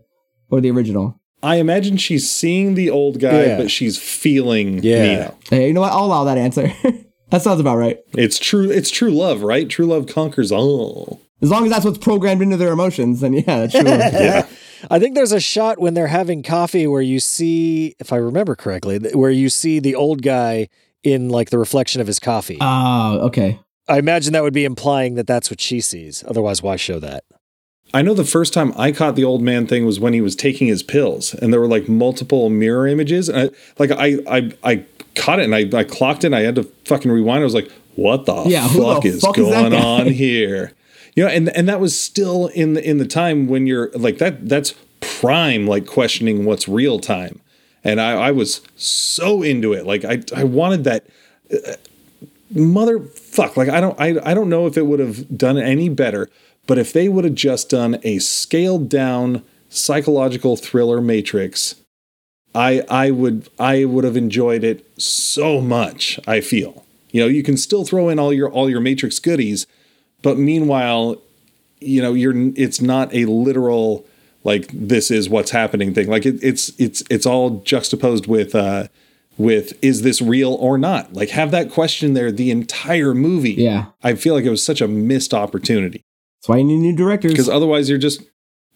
or 0.51 0.61
the 0.61 0.71
original? 0.71 1.21
I 1.43 1.57
imagine 1.57 1.97
she's 1.97 2.31
seeing 2.31 2.75
the 2.75 2.91
old 2.91 3.19
guy, 3.19 3.45
Yeah. 3.47 3.57
but 3.57 3.71
she's 3.71 3.99
feeling 3.99 4.83
Yeah. 4.85 5.03
Neo. 5.03 5.35
Hey, 5.51 5.67
you 5.69 5.73
know 5.75 5.81
what? 5.81 5.93
I'll 5.93 6.05
allow 6.05 6.25
that 6.25 6.39
answer. 6.39 6.73
that 7.31 7.43
sounds 7.43 7.61
about 7.61 7.77
right. 7.77 7.99
It's 8.13 8.39
true. 8.39 8.71
It's 8.71 8.91
true 8.91 9.11
love, 9.11 9.43
right? 9.43 9.69
True 9.69 9.87
love 9.87 10.07
conquers 10.07 10.53
all. 10.53 11.21
As 11.43 11.51
long 11.51 11.65
as 11.65 11.71
that's 11.71 11.85
what's 11.85 11.99
programmed 11.99 12.43
into 12.43 12.57
their 12.57 12.73
emotions, 12.73 13.21
then 13.21 13.33
yeah, 13.35 13.67
that's 13.67 13.73
true. 13.73 13.83
Yeah. 13.89 14.47
I 14.91 14.99
think 14.99 15.15
there's 15.15 15.33
a 15.33 15.41
shot 15.41 15.81
when 15.81 15.95
they're 15.95 16.09
having 16.09 16.43
coffee 16.43 16.87
where 16.87 17.01
you 17.01 17.19
see, 17.19 17.95
if 17.99 18.13
I 18.13 18.17
remember 18.17 18.55
correctly, 18.55 18.99
where 19.15 19.31
you 19.31 19.49
see 19.49 19.79
the 19.79 19.95
old 19.95 20.23
guy 20.23 20.69
in 21.03 21.31
like 21.31 21.51
the 21.51 21.59
reflection 21.59 22.01
of 22.01 22.07
his 22.07 22.19
coffee. 22.19 22.59
Oh, 22.61 23.19
okay. 23.29 23.59
I 23.89 23.99
imagine 23.99 24.33
that 24.33 24.43
would 24.43 24.55
be 24.55 24.65
implying 24.65 25.15
that 25.15 25.27
that's 25.27 25.51
what 25.51 25.61
she 25.61 25.81
sees. 25.81 26.25
Otherwise, 26.27 26.63
why 26.63 26.77
show 26.77 26.99
that? 27.01 27.25
I 27.95 28.03
know 28.03 28.13
the 28.13 28.25
first 28.25 28.53
time 28.53 28.73
I 28.77 28.93
caught 28.93 29.15
the 29.17 29.25
old 29.25 29.41
man 29.41 29.67
thing 29.67 29.87
was 29.87 29.99
when 30.01 30.13
he 30.13 30.21
was 30.21 30.35
taking 30.37 30.67
his 30.67 30.83
pills, 30.83 31.33
and 31.35 31.53
there 31.53 31.61
were 31.61 31.69
like 31.69 31.89
multiple 31.89 32.51
mirror 32.51 32.87
images. 32.87 33.29
And 33.31 33.39
I, 33.39 33.51
like 33.79 33.91
I, 33.93 34.19
I, 34.29 34.53
I 34.65 34.85
caught 35.15 35.39
it, 35.41 35.45
and 35.45 35.55
I, 35.55 35.79
I 35.79 35.85
clocked 35.85 36.25
it. 36.25 36.29
And 36.29 36.37
I 36.37 36.41
had 36.41 36.57
to 36.57 36.65
fucking 36.85 37.11
rewind. 37.11 37.41
I 37.41 37.45
was 37.45 37.55
like, 37.55 37.71
"What 37.95 38.27
the 38.27 38.45
Yeah, 38.47 38.67
fuck 38.69 39.03
the 39.03 39.09
is 39.09 39.21
fuck 39.23 39.39
is 39.39 39.47
going 39.49 39.71
guy? 39.71 39.81
on 39.81 40.07
here?" 40.09 40.73
You 41.15 41.25
know, 41.25 41.31
and 41.31 41.49
and 41.57 41.69
that 41.69 41.81
was 41.81 41.99
still 41.99 42.49
in 42.49 42.75
the 42.75 42.83
in 42.87 42.99
the 42.99 43.07
time 43.07 43.47
when 43.47 43.67
you're 43.67 43.91
like 43.93 44.19
that. 44.19 44.49
That's 44.49 44.75
prime, 45.01 45.67
like 45.67 45.87
questioning 45.87 46.45
what's 46.45 46.67
real 46.69 46.99
time. 46.99 47.41
And 47.85 48.01
I, 48.01 48.13
I 48.29 48.31
was 48.33 48.61
so 48.77 49.43
into 49.43 49.73
it. 49.73 49.87
Like 49.87 50.05
I, 50.05 50.23
I 50.35 50.43
wanted 50.45 50.85
that 50.85 51.07
uh, 51.53 51.75
motherfuck 52.55 53.57
like 53.57 53.69
i 53.69 53.81
don't 53.81 53.99
I, 54.01 54.17
I 54.23 54.35
don't 54.35 54.49
know 54.49 54.67
if 54.67 54.77
it 54.77 54.87
would 54.87 55.01
have 55.01 55.37
done 55.37 55.59
any 55.59 55.89
better 55.89 56.31
but 56.67 56.79
if 56.79 56.93
they 56.93 57.09
would 57.09 57.25
have 57.25 57.35
just 57.35 57.71
done 57.71 57.99
a 58.03 58.19
scaled 58.19 58.89
down 58.89 59.43
psychological 59.69 60.57
thriller 60.57 61.01
matrix 61.01 61.77
i 62.55 62.85
i 62.89 63.11
would 63.11 63.49
i 63.59 63.85
would 63.85 64.05
have 64.05 64.17
enjoyed 64.17 64.63
it 64.65 64.87
so 65.01 65.61
much 65.61 66.19
i 66.27 66.41
feel. 66.41 66.85
You 67.11 67.21
know 67.21 67.29
you 67.29 67.43
can 67.43 67.57
still 67.57 67.85
throw 67.85 68.09
in 68.09 68.19
all 68.19 68.33
your 68.33 68.51
all 68.51 68.69
your 68.69 68.81
matrix 68.81 69.19
goodies 69.19 69.67
but 70.23 70.37
meanwhile 70.39 71.21
you 71.81 72.03
know 72.03 72.15
you're 72.15 72.35
it's 72.57 72.81
not 72.81 73.15
a 73.15 73.25
literal 73.27 74.05
like 74.45 74.69
this 74.73 75.11
is 75.11 75.29
what's 75.29 75.51
happening 75.51 75.95
thing. 75.95 76.09
Like 76.09 76.27
it, 76.27 76.43
it's 76.43 76.71
it's 76.79 77.03
it's 77.11 77.27
all 77.27 77.61
juxtaposed 77.61 78.27
with 78.27 78.55
uh 78.55 78.89
with 79.37 79.77
is 79.83 80.03
this 80.03 80.23
real 80.23 80.55
or 80.55 80.79
not? 80.79 81.15
Like 81.15 81.31
have 81.31 81.51
that 81.51 81.71
question 81.71 82.15
there 82.15 82.31
the 82.31 82.51
entire 82.51 83.15
movie. 83.15 83.55
Yeah. 83.55 83.87
i 84.03 84.15
feel 84.15 84.35
like 84.35 84.45
it 84.45 84.51
was 84.51 84.63
such 84.63 84.81
a 84.81 84.87
missed 84.89 85.35
opportunity 85.35 86.05
That's 86.45 86.49
why 86.51 86.59
you 86.59 86.65
need 86.65 86.77
new 86.79 86.95
directors. 86.95 87.33
because 87.33 87.49
otherwise 87.49 87.89
you're 87.89 87.97
just 87.97 88.21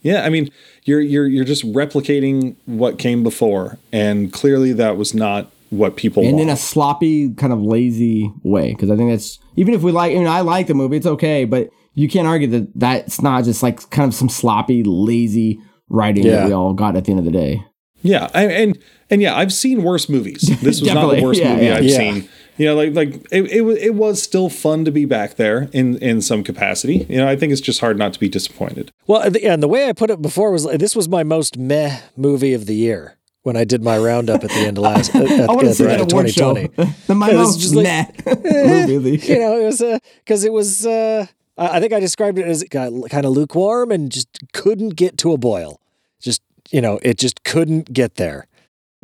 yeah 0.01 0.25
i 0.25 0.31
mean 0.31 0.49
you're 0.85 1.01
you're 1.03 1.27
you're 1.27 1.45
just 1.45 1.65
replicating 1.75 2.57
what 2.65 2.99
came 2.99 3.23
before 3.23 3.77
and 3.93 4.33
clearly 4.33 4.73
that 4.73 4.97
was 4.97 5.13
not 5.13 5.51
what 5.71 5.97
people 5.97 6.23
and 6.23 6.33
want 6.33 6.43
in 6.45 6.49
a 6.49 6.57
sloppy, 6.57 7.35
kind 7.35 7.53
of 7.53 7.61
lazy 7.61 8.33
way. 8.43 8.71
Because 8.73 8.91
I 8.91 8.97
think 8.97 9.11
that's 9.11 9.39
even 9.57 9.75
if 9.75 9.83
we 9.83 9.93
like, 9.93 10.13
I 10.13 10.15
mean, 10.15 10.27
I 10.27 10.41
like 10.41 10.67
the 10.67 10.73
movie, 10.73 10.97
it's 10.97 11.07
okay, 11.07 11.45
but 11.45 11.69
you 11.93 12.09
can't 12.09 12.27
argue 12.27 12.47
that 12.49 12.73
that's 12.75 13.21
not 13.21 13.45
just 13.45 13.63
like 13.63 13.91
kind 13.91 14.09
of 14.09 14.15
some 14.15 14.31
sloppy, 14.31 14.83
lazy 14.83 15.61
writing 15.91 16.25
Yeah. 16.25 16.37
that 16.37 16.47
we 16.47 16.53
all 16.53 16.73
got 16.73 16.97
at 16.97 17.05
the 17.05 17.11
end 17.11 17.19
of 17.19 17.25
the 17.27 17.31
day. 17.31 17.63
Yeah, 18.01 18.29
I, 18.33 18.45
and 18.47 18.79
and 19.11 19.21
yeah, 19.21 19.37
I've 19.37 19.53
seen 19.53 19.83
worse 19.83 20.09
movies. 20.09 20.43
This 20.63 20.81
was 20.81 20.95
not 20.95 21.15
the 21.15 21.23
worst 21.23 21.41
yeah, 21.43 21.53
movie 21.55 21.67
yeah. 21.67 21.77
I've 21.77 21.91
seen. 21.91 22.29
You 22.59 22.67
know, 22.67 22.75
like 22.75 22.95
like 22.95 23.15
it, 23.31 23.45
it 23.51 23.61
was 23.63 23.79
it 23.79 23.95
was 23.95 24.23
still 24.23 24.49
fun 24.51 24.85
to 24.85 24.91
be 24.91 25.05
back 25.05 25.37
there 25.37 25.69
in 25.73 25.97
in 25.99 26.21
some 26.21 26.43
capacity. 26.45 27.07
You 27.09 27.19
know, 27.19 27.29
I 27.29 27.37
think 27.37 27.53
it's 27.53 27.61
just 27.61 27.81
hard 27.81 27.97
not 27.99 28.13
to 28.15 28.21
be 28.21 28.29
disappointed. 28.29 28.93
Well, 29.07 29.31
the- 29.31 29.45
and 29.47 29.63
the 29.63 29.69
way 29.69 29.89
I 29.89 29.93
put 29.93 30.11
it 30.11 30.21
before 30.21 30.51
was 30.51 30.65
this 30.65 30.97
was 30.97 31.09
my 31.09 31.23
most 31.23 31.57
meh 31.57 32.01
movie 32.17 32.55
of 32.55 32.67
the 32.67 32.75
year 32.75 33.17
when 33.45 33.57
I 33.57 33.65
did 33.65 33.83
my 33.85 33.97
roundup 33.97 34.43
at 34.45 34.51
the 34.51 34.57
end 34.67 34.77
of 34.77 34.83
last 34.85 35.15
at, 35.15 35.31
at, 35.31 35.49
I 35.49 35.53
want 35.53 35.61
to 35.61 35.69
at 35.71 35.77
see 35.77 35.85
the 35.85 35.89
that 35.91 36.01
end 36.01 36.03
of 36.03 36.13
award 36.13 36.31
show. 36.35 36.55
2020. 36.55 36.95
the 37.07 37.15
my 37.15 37.27
Yeah, 37.31 37.33
this 37.37 37.47
most 37.47 37.61
just 37.61 37.75
like- 37.77 37.85
meh 37.85 38.35
movie. 38.87 38.95
of 38.97 39.03
the 39.05 39.17
you 39.33 39.39
know, 39.39 39.61
it 39.61 39.65
was 39.65 40.01
because 40.25 40.45
it 40.45 40.53
was. 40.53 40.85
Uh, 40.85 41.27
I 41.57 41.77
I 41.77 41.81
think 41.81 41.93
I 41.93 42.01
described 42.01 42.39
it 42.39 42.47
as 42.47 42.65
kind 42.71 43.25
of 43.25 43.33
lukewarm 43.33 43.91
and 43.93 44.11
just 44.11 44.29
couldn't 44.53 44.91
get 44.97 45.17
to 45.19 45.33
a 45.33 45.39
boil. 45.39 45.81
Just 46.21 46.43
you 46.71 46.81
know, 46.81 46.99
it 47.03 47.19
just 47.19 47.45
couldn't 47.45 47.93
get 47.93 48.17
there. 48.17 48.47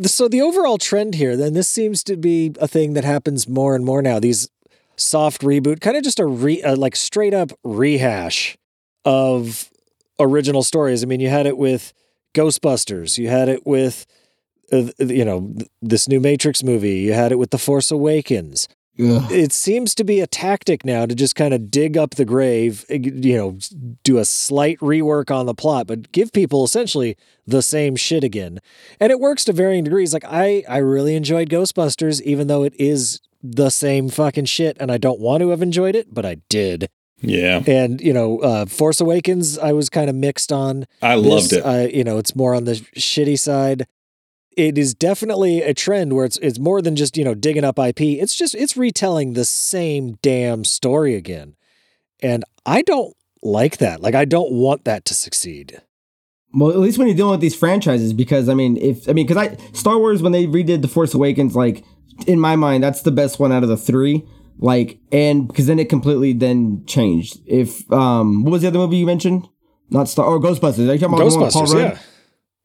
So 0.03 0.29
the 0.29 0.43
overall 0.43 0.79
trend 0.79 1.15
here, 1.15 1.37
then, 1.37 1.55
this 1.55 1.69
seems 1.69 2.03
to 2.05 2.17
be 2.17 2.53
a 2.61 2.67
thing 2.67 2.95
that 2.95 3.05
happens 3.05 3.49
more 3.49 3.77
and 3.77 3.85
more 3.85 4.03
now. 4.03 4.19
These 4.19 4.49
soft 4.97 5.43
reboot, 5.43 5.81
kind 5.81 5.97
of 5.97 6.03
just 6.03 6.19
a 6.19 6.27
re, 6.27 6.63
uh, 6.63 6.77
like 6.77 6.97
straight 6.97 7.35
up 7.35 7.53
rehash 7.63 8.57
of 9.05 9.71
original 10.19 10.63
stories. 10.63 11.03
I 11.03 11.07
mean, 11.07 11.21
you 11.21 11.29
had 11.29 11.47
it 11.47 11.57
with 11.57 11.93
Ghostbusters, 12.35 13.19
you 13.19 13.29
had 13.29 13.49
it 13.49 13.67
with. 13.67 14.07
Uh, 14.73 14.91
you 14.99 15.27
know 15.27 15.53
th- 15.55 15.69
this 15.83 16.09
new 16.09 16.19
Matrix 16.19 16.63
movie. 16.63 17.01
You 17.01 17.13
had 17.13 17.33
it 17.33 17.39
with 17.39 17.51
The 17.51 17.59
Force 17.59 17.91
Awakens 17.91 18.67
Ugh. 18.99 19.31
it 19.33 19.53
seems 19.53 19.95
to 19.97 20.05
be 20.05 20.21
a 20.21 20.27
tactic 20.27 20.85
now 20.85 21.05
to 21.05 21.15
just 21.15 21.35
kind 21.35 21.53
of 21.53 21.71
dig 21.71 21.97
up 21.97 22.11
the 22.15 22.25
grave, 22.25 22.85
eh, 22.89 22.99
you 23.03 23.37
know, 23.37 23.59
do 24.05 24.19
a 24.19 24.25
slight 24.25 24.79
rework 24.79 25.35
on 25.35 25.47
the 25.47 25.55
plot, 25.55 25.87
but 25.89 26.13
give 26.13 26.33
people 26.33 26.65
essentially 26.65 27.17
the 27.47 27.61
same 27.63 27.97
shit 27.97 28.23
again. 28.23 28.61
And 29.01 29.11
it 29.11 29.19
works 29.19 29.45
to 29.47 29.53
varying 29.53 29.85
degrees. 29.85 30.13
Like 30.13 30.25
I 30.25 30.63
I 30.69 30.79
really 30.79 31.17
enjoyed 31.17 31.49
Ghostbusters 31.51 32.21
even 32.23 32.47
though 32.47 32.63
it 32.63 32.75
is 32.79 33.21
the 33.43 33.71
same 33.71 34.09
fucking 34.09 34.47
shit 34.47 34.77
and 34.81 34.91
I 34.93 34.97
don't 34.99 35.21
want 35.21 35.41
to 35.43 35.51
have 35.51 35.61
enjoyed 35.61 35.97
it, 35.97 36.15
but 36.15 36.25
I 36.25 36.37
did. 36.49 36.89
Yeah, 37.21 37.63
And, 37.67 38.01
you 38.01 38.13
know, 38.13 38.39
uh 38.41 38.67
Force 38.67 39.01
Awakens 39.01 39.59
I 39.59 39.73
was 39.73 39.89
kind 39.89 40.09
of 40.11 40.15
mixed 40.17 40.53
on. 40.53 40.87
I 41.03 41.15
loved 41.15 41.53
it. 41.53 41.61
Uh, 41.65 41.89
you 41.93 42.05
know, 42.05 42.19
it's 42.19 42.37
more 42.37 42.55
on 42.55 42.65
the 42.65 42.75
shitty 42.97 43.39
side. 43.39 43.87
It 44.57 44.79
is 44.79 44.95
definitely 44.95 45.63
a 45.63 45.75
trend 45.75 46.13
where 46.13 46.25
it's 46.25 46.39
it's 46.39 46.59
more 46.59 46.81
than 46.81 46.97
just 46.97 47.17
you 47.17 47.25
know 47.25 47.35
digging 47.35 47.65
up 47.65 47.79
IP. 47.79 48.01
It's 48.01 48.35
just 48.35 48.55
it's 48.55 48.77
retelling 48.77 49.33
the 49.33 49.45
same 49.45 50.19
damn 50.23 50.65
story 50.65 51.15
again, 51.15 51.57
and 52.23 52.45
I 52.65 52.83
don't 52.83 53.17
like 53.43 53.79
that. 53.79 54.01
Like 54.01 54.15
I 54.15 54.25
don't 54.25 54.53
want 54.53 54.85
that 54.85 55.05
to 55.07 55.15
succeed. 55.15 55.83
Well, 56.53 56.71
at 56.71 56.79
least 56.79 56.99
when 56.99 57.09
you're 57.09 57.17
dealing 57.17 57.33
with 57.33 57.41
these 57.41 57.57
franchises, 57.57 58.13
because 58.13 58.49
I 58.49 58.55
mean, 58.55 58.77
if 58.77 59.09
I 59.09 59.13
mean, 59.13 59.27
because 59.27 59.49
I 59.49 59.57
Star 59.73 59.99
Wars 59.99 60.23
when 60.23 60.33
they 60.33 60.47
redid 60.47 60.83
the 60.83 60.89
Force 60.89 61.15
Awakens, 61.15 61.57
like 61.57 61.85
in 62.27 62.39
my 62.39 62.57
mind, 62.57 62.85
that's 62.85 63.03
the 63.03 63.11
best 63.11 63.39
one 63.41 63.53
out 63.53 63.63
of 63.63 63.69
the 63.69 63.77
three. 63.77 64.25
Like, 64.59 65.01
and 65.11 65.49
because 65.49 65.67
then 65.67 65.81
it 65.81 65.89
completely 65.89 66.33
then 66.33 66.85
changed. 66.87 67.41
If 67.47 67.91
um, 67.93 68.45
what 68.45 68.53
was 68.53 68.63
the 68.63 68.69
other 68.69 68.79
movie 68.79 68.99
you 68.99 69.07
mentioned? 69.07 69.49
Not 69.91 70.09
Star 70.09 70.27
or 70.27 70.41
Ghostbusters. 70.41 70.89
Are 70.89 70.95
you 70.95 70.99
talking 70.99 71.15
about 71.15 71.29
the 71.29 71.37
one 71.37 71.45
with 71.45 71.53
Paul 71.53 71.67
Ghostbusters, 71.67 71.91
yeah, 71.95 71.99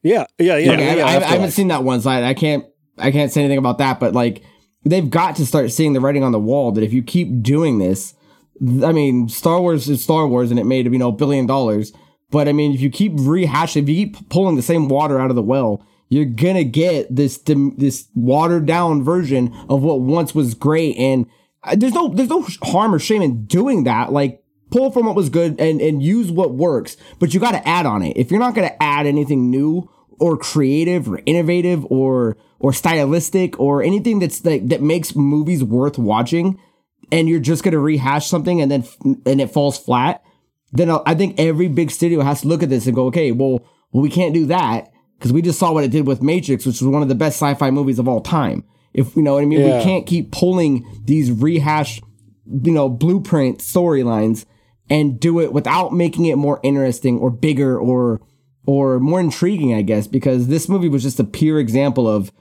yeah, 0.03 0.25
yeah, 0.37 0.57
yeah. 0.57 0.71
Okay, 0.73 0.97
yeah, 0.97 1.05
I, 1.05 1.13
I, 1.13 1.17
I 1.17 1.27
haven't 1.27 1.51
seen 1.51 1.67
that 1.69 1.83
one, 1.83 2.01
so 2.01 2.09
I, 2.09 2.29
I 2.29 2.33
can't 2.33 2.65
I 2.97 3.11
can't 3.11 3.31
say 3.31 3.41
anything 3.41 3.57
about 3.57 3.77
that. 3.79 3.99
But 3.99 4.13
like, 4.13 4.43
they've 4.85 5.09
got 5.09 5.35
to 5.37 5.45
start 5.45 5.71
seeing 5.71 5.93
the 5.93 6.01
writing 6.01 6.23
on 6.23 6.31
the 6.31 6.39
wall 6.39 6.71
that 6.73 6.83
if 6.83 6.93
you 6.93 7.01
keep 7.01 7.41
doing 7.41 7.79
this, 7.79 8.13
I 8.61 8.91
mean, 8.91 9.29
Star 9.29 9.61
Wars 9.61 9.89
is 9.89 10.03
Star 10.03 10.27
Wars, 10.27 10.51
and 10.51 10.59
it 10.59 10.65
made 10.65 10.85
you 10.85 10.97
know 10.97 11.09
a 11.09 11.13
billion 11.13 11.45
dollars. 11.45 11.93
But 12.31 12.47
I 12.47 12.53
mean, 12.53 12.73
if 12.73 12.81
you 12.81 12.89
keep 12.89 13.13
rehashing, 13.13 13.83
if 13.83 13.89
you 13.89 14.07
keep 14.07 14.29
pulling 14.29 14.55
the 14.55 14.61
same 14.61 14.87
water 14.87 15.19
out 15.19 15.29
of 15.29 15.35
the 15.35 15.41
well, 15.41 15.85
you're 16.09 16.25
gonna 16.25 16.63
get 16.63 17.13
this 17.13 17.37
this 17.37 18.07
watered 18.15 18.65
down 18.65 19.03
version 19.03 19.55
of 19.69 19.81
what 19.81 20.01
once 20.01 20.35
was 20.35 20.53
great. 20.53 20.97
And 20.97 21.25
uh, 21.63 21.75
there's 21.75 21.93
no 21.93 22.09
there's 22.09 22.29
no 22.29 22.45
harm 22.63 22.93
or 22.93 22.99
shame 22.99 23.21
in 23.21 23.45
doing 23.45 23.85
that. 23.85 24.11
Like 24.11 24.43
pull 24.71 24.91
from 24.91 25.05
what 25.05 25.15
was 25.15 25.29
good 25.29 25.59
and 25.59 25.81
and 25.81 26.01
use 26.03 26.31
what 26.31 26.53
works, 26.53 26.97
but 27.19 27.33
you 27.33 27.39
got 27.39 27.51
to 27.51 27.67
add 27.67 27.85
on 27.85 28.01
it. 28.03 28.17
If 28.17 28.31
you're 28.31 28.39
not 28.39 28.55
gonna 28.55 28.75
add 28.79 29.05
anything 29.05 29.49
new 29.49 29.89
or 30.19 30.37
creative 30.37 31.09
or 31.09 31.21
innovative 31.25 31.85
or 31.91 32.37
or 32.59 32.73
stylistic 32.73 33.59
or 33.59 33.81
anything 33.81 34.19
that's 34.19 34.43
like 34.43 34.67
that 34.67 34.81
makes 34.81 35.15
movies 35.15 35.63
worth 35.63 35.97
watching, 35.97 36.59
and 37.11 37.29
you're 37.29 37.39
just 37.39 37.63
gonna 37.63 37.79
rehash 37.79 38.27
something 38.27 38.61
and 38.61 38.69
then 38.71 38.83
and 39.25 39.41
it 39.41 39.51
falls 39.51 39.77
flat, 39.77 40.21
then 40.71 40.89
I 41.05 41.15
think 41.15 41.39
every 41.39 41.67
big 41.67 41.89
studio 41.91 42.21
has 42.21 42.41
to 42.41 42.47
look 42.47 42.63
at 42.63 42.69
this 42.69 42.85
and 42.85 42.95
go, 42.95 43.05
okay, 43.07 43.31
well, 43.31 43.59
well 43.91 44.03
we 44.03 44.09
can't 44.09 44.33
do 44.33 44.45
that 44.47 44.91
because 45.17 45.33
we 45.33 45.41
just 45.41 45.59
saw 45.59 45.71
what 45.73 45.83
it 45.83 45.91
did 45.91 46.05
with 46.05 46.21
Matrix, 46.21 46.65
which 46.65 46.81
was 46.81 46.87
one 46.87 47.01
of 47.01 47.07
the 47.09 47.15
best 47.15 47.37
sci-fi 47.37 47.71
movies 47.71 47.99
of 47.99 48.07
all 48.07 48.21
time. 48.21 48.63
If 48.93 49.15
you 49.15 49.21
know 49.21 49.33
what 49.35 49.43
I 49.43 49.45
mean, 49.45 49.59
Yeah. 49.61 49.77
we 49.77 49.83
can't 49.83 50.05
keep 50.05 50.31
pulling 50.31 50.85
these 51.05 51.31
rehashed, 51.31 52.03
you 52.45 52.71
know, 52.71 52.89
blueprint 52.89 53.59
storylines 53.59 54.45
and 54.89 55.19
do 55.19 55.39
it 55.39 55.53
without 55.53 55.93
making 55.93 56.25
it 56.25 56.37
more 56.37 56.59
interesting 56.63 57.19
or 57.19 57.29
bigger 57.29 57.77
or 57.77 58.21
or 58.65 58.99
more 58.99 59.19
intriguing, 59.19 59.73
I 59.73 59.81
guess, 59.81 60.05
because 60.05 60.47
this 60.47 60.69
movie 60.69 60.89
was 60.89 61.01
just 61.01 61.19
a 61.19 61.23
pure 61.23 61.59
example 61.59 62.07
of 62.07 62.31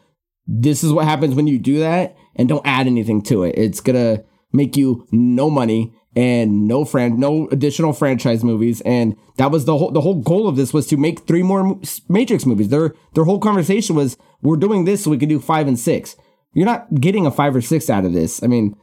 this 0.46 0.84
is 0.84 0.92
what 0.92 1.07
happens 1.07 1.34
when 1.34 1.46
you 1.46 1.59
do 1.59 1.78
that 1.78 2.16
and 2.36 2.49
don't 2.49 2.66
add 2.66 2.86
anything 2.86 3.22
to 3.22 3.44
it. 3.44 3.55
It's 3.57 3.80
gonna 3.80 4.24
make 4.53 4.76
you 4.76 5.07
no 5.11 5.49
money 5.51 5.94
and 6.16 6.66
no 6.66 6.84
friend, 6.84 7.18
no 7.18 7.49
additional 7.53 7.92
franchise 7.92 8.42
movies. 8.42 8.80
And 8.80 9.16
that 9.36 9.51
was 9.51 9.66
the 9.66 9.76
whole 9.76 9.90
the 9.90 10.01
whole 10.01 10.20
goal 10.20 10.49
of 10.49 10.57
this 10.57 10.72
was 10.72 10.86
to 10.88 10.96
make 10.96 11.20
three 11.20 11.42
more 11.42 11.78
Matrix 12.09 12.44
movies. 12.44 12.68
Their 12.68 12.94
their 13.14 13.24
whole 13.24 13.38
conversation 13.38 13.94
was 13.94 14.16
we're 14.42 14.57
doing 14.57 14.84
this 14.84 15.05
so 15.05 15.11
we 15.11 15.18
can 15.18 15.28
do 15.28 15.38
five 15.38 15.68
and 15.68 15.78
six. 15.78 16.16
you're 16.55 16.66
not 16.66 16.92
getting 17.01 17.26
a 17.26 17.30
five 17.30 17.55
or 17.55 17.61
six 17.61 17.88
out 17.88 18.05
of 18.05 18.12
this. 18.12 18.42
I 18.42 18.46
mean, 18.46 18.74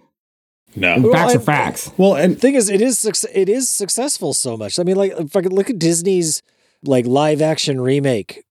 No. 0.76 1.12
facts 1.12 1.34
I- 1.34 1.36
are 1.38 1.40
facts. 1.40 1.92
Well, 1.98 2.16
and 2.16 2.40
thing 2.40 2.56
is, 2.56 2.70
it 2.70 2.82
is 2.82 3.06
it 3.34 3.50
is 3.50 3.70
successful 3.70 4.34
so 4.34 4.58
much. 4.58 4.80
I 4.80 4.84
mean, 4.84 4.96
like 4.96 5.14
if 5.18 5.36
I 5.36 5.42
could 5.42 5.54
look 5.54 5.70
at 5.70 5.80
Disney's 5.80 6.42
like 6.84 7.06
live 7.06 7.42
action 7.42 7.80
remake 7.82 8.44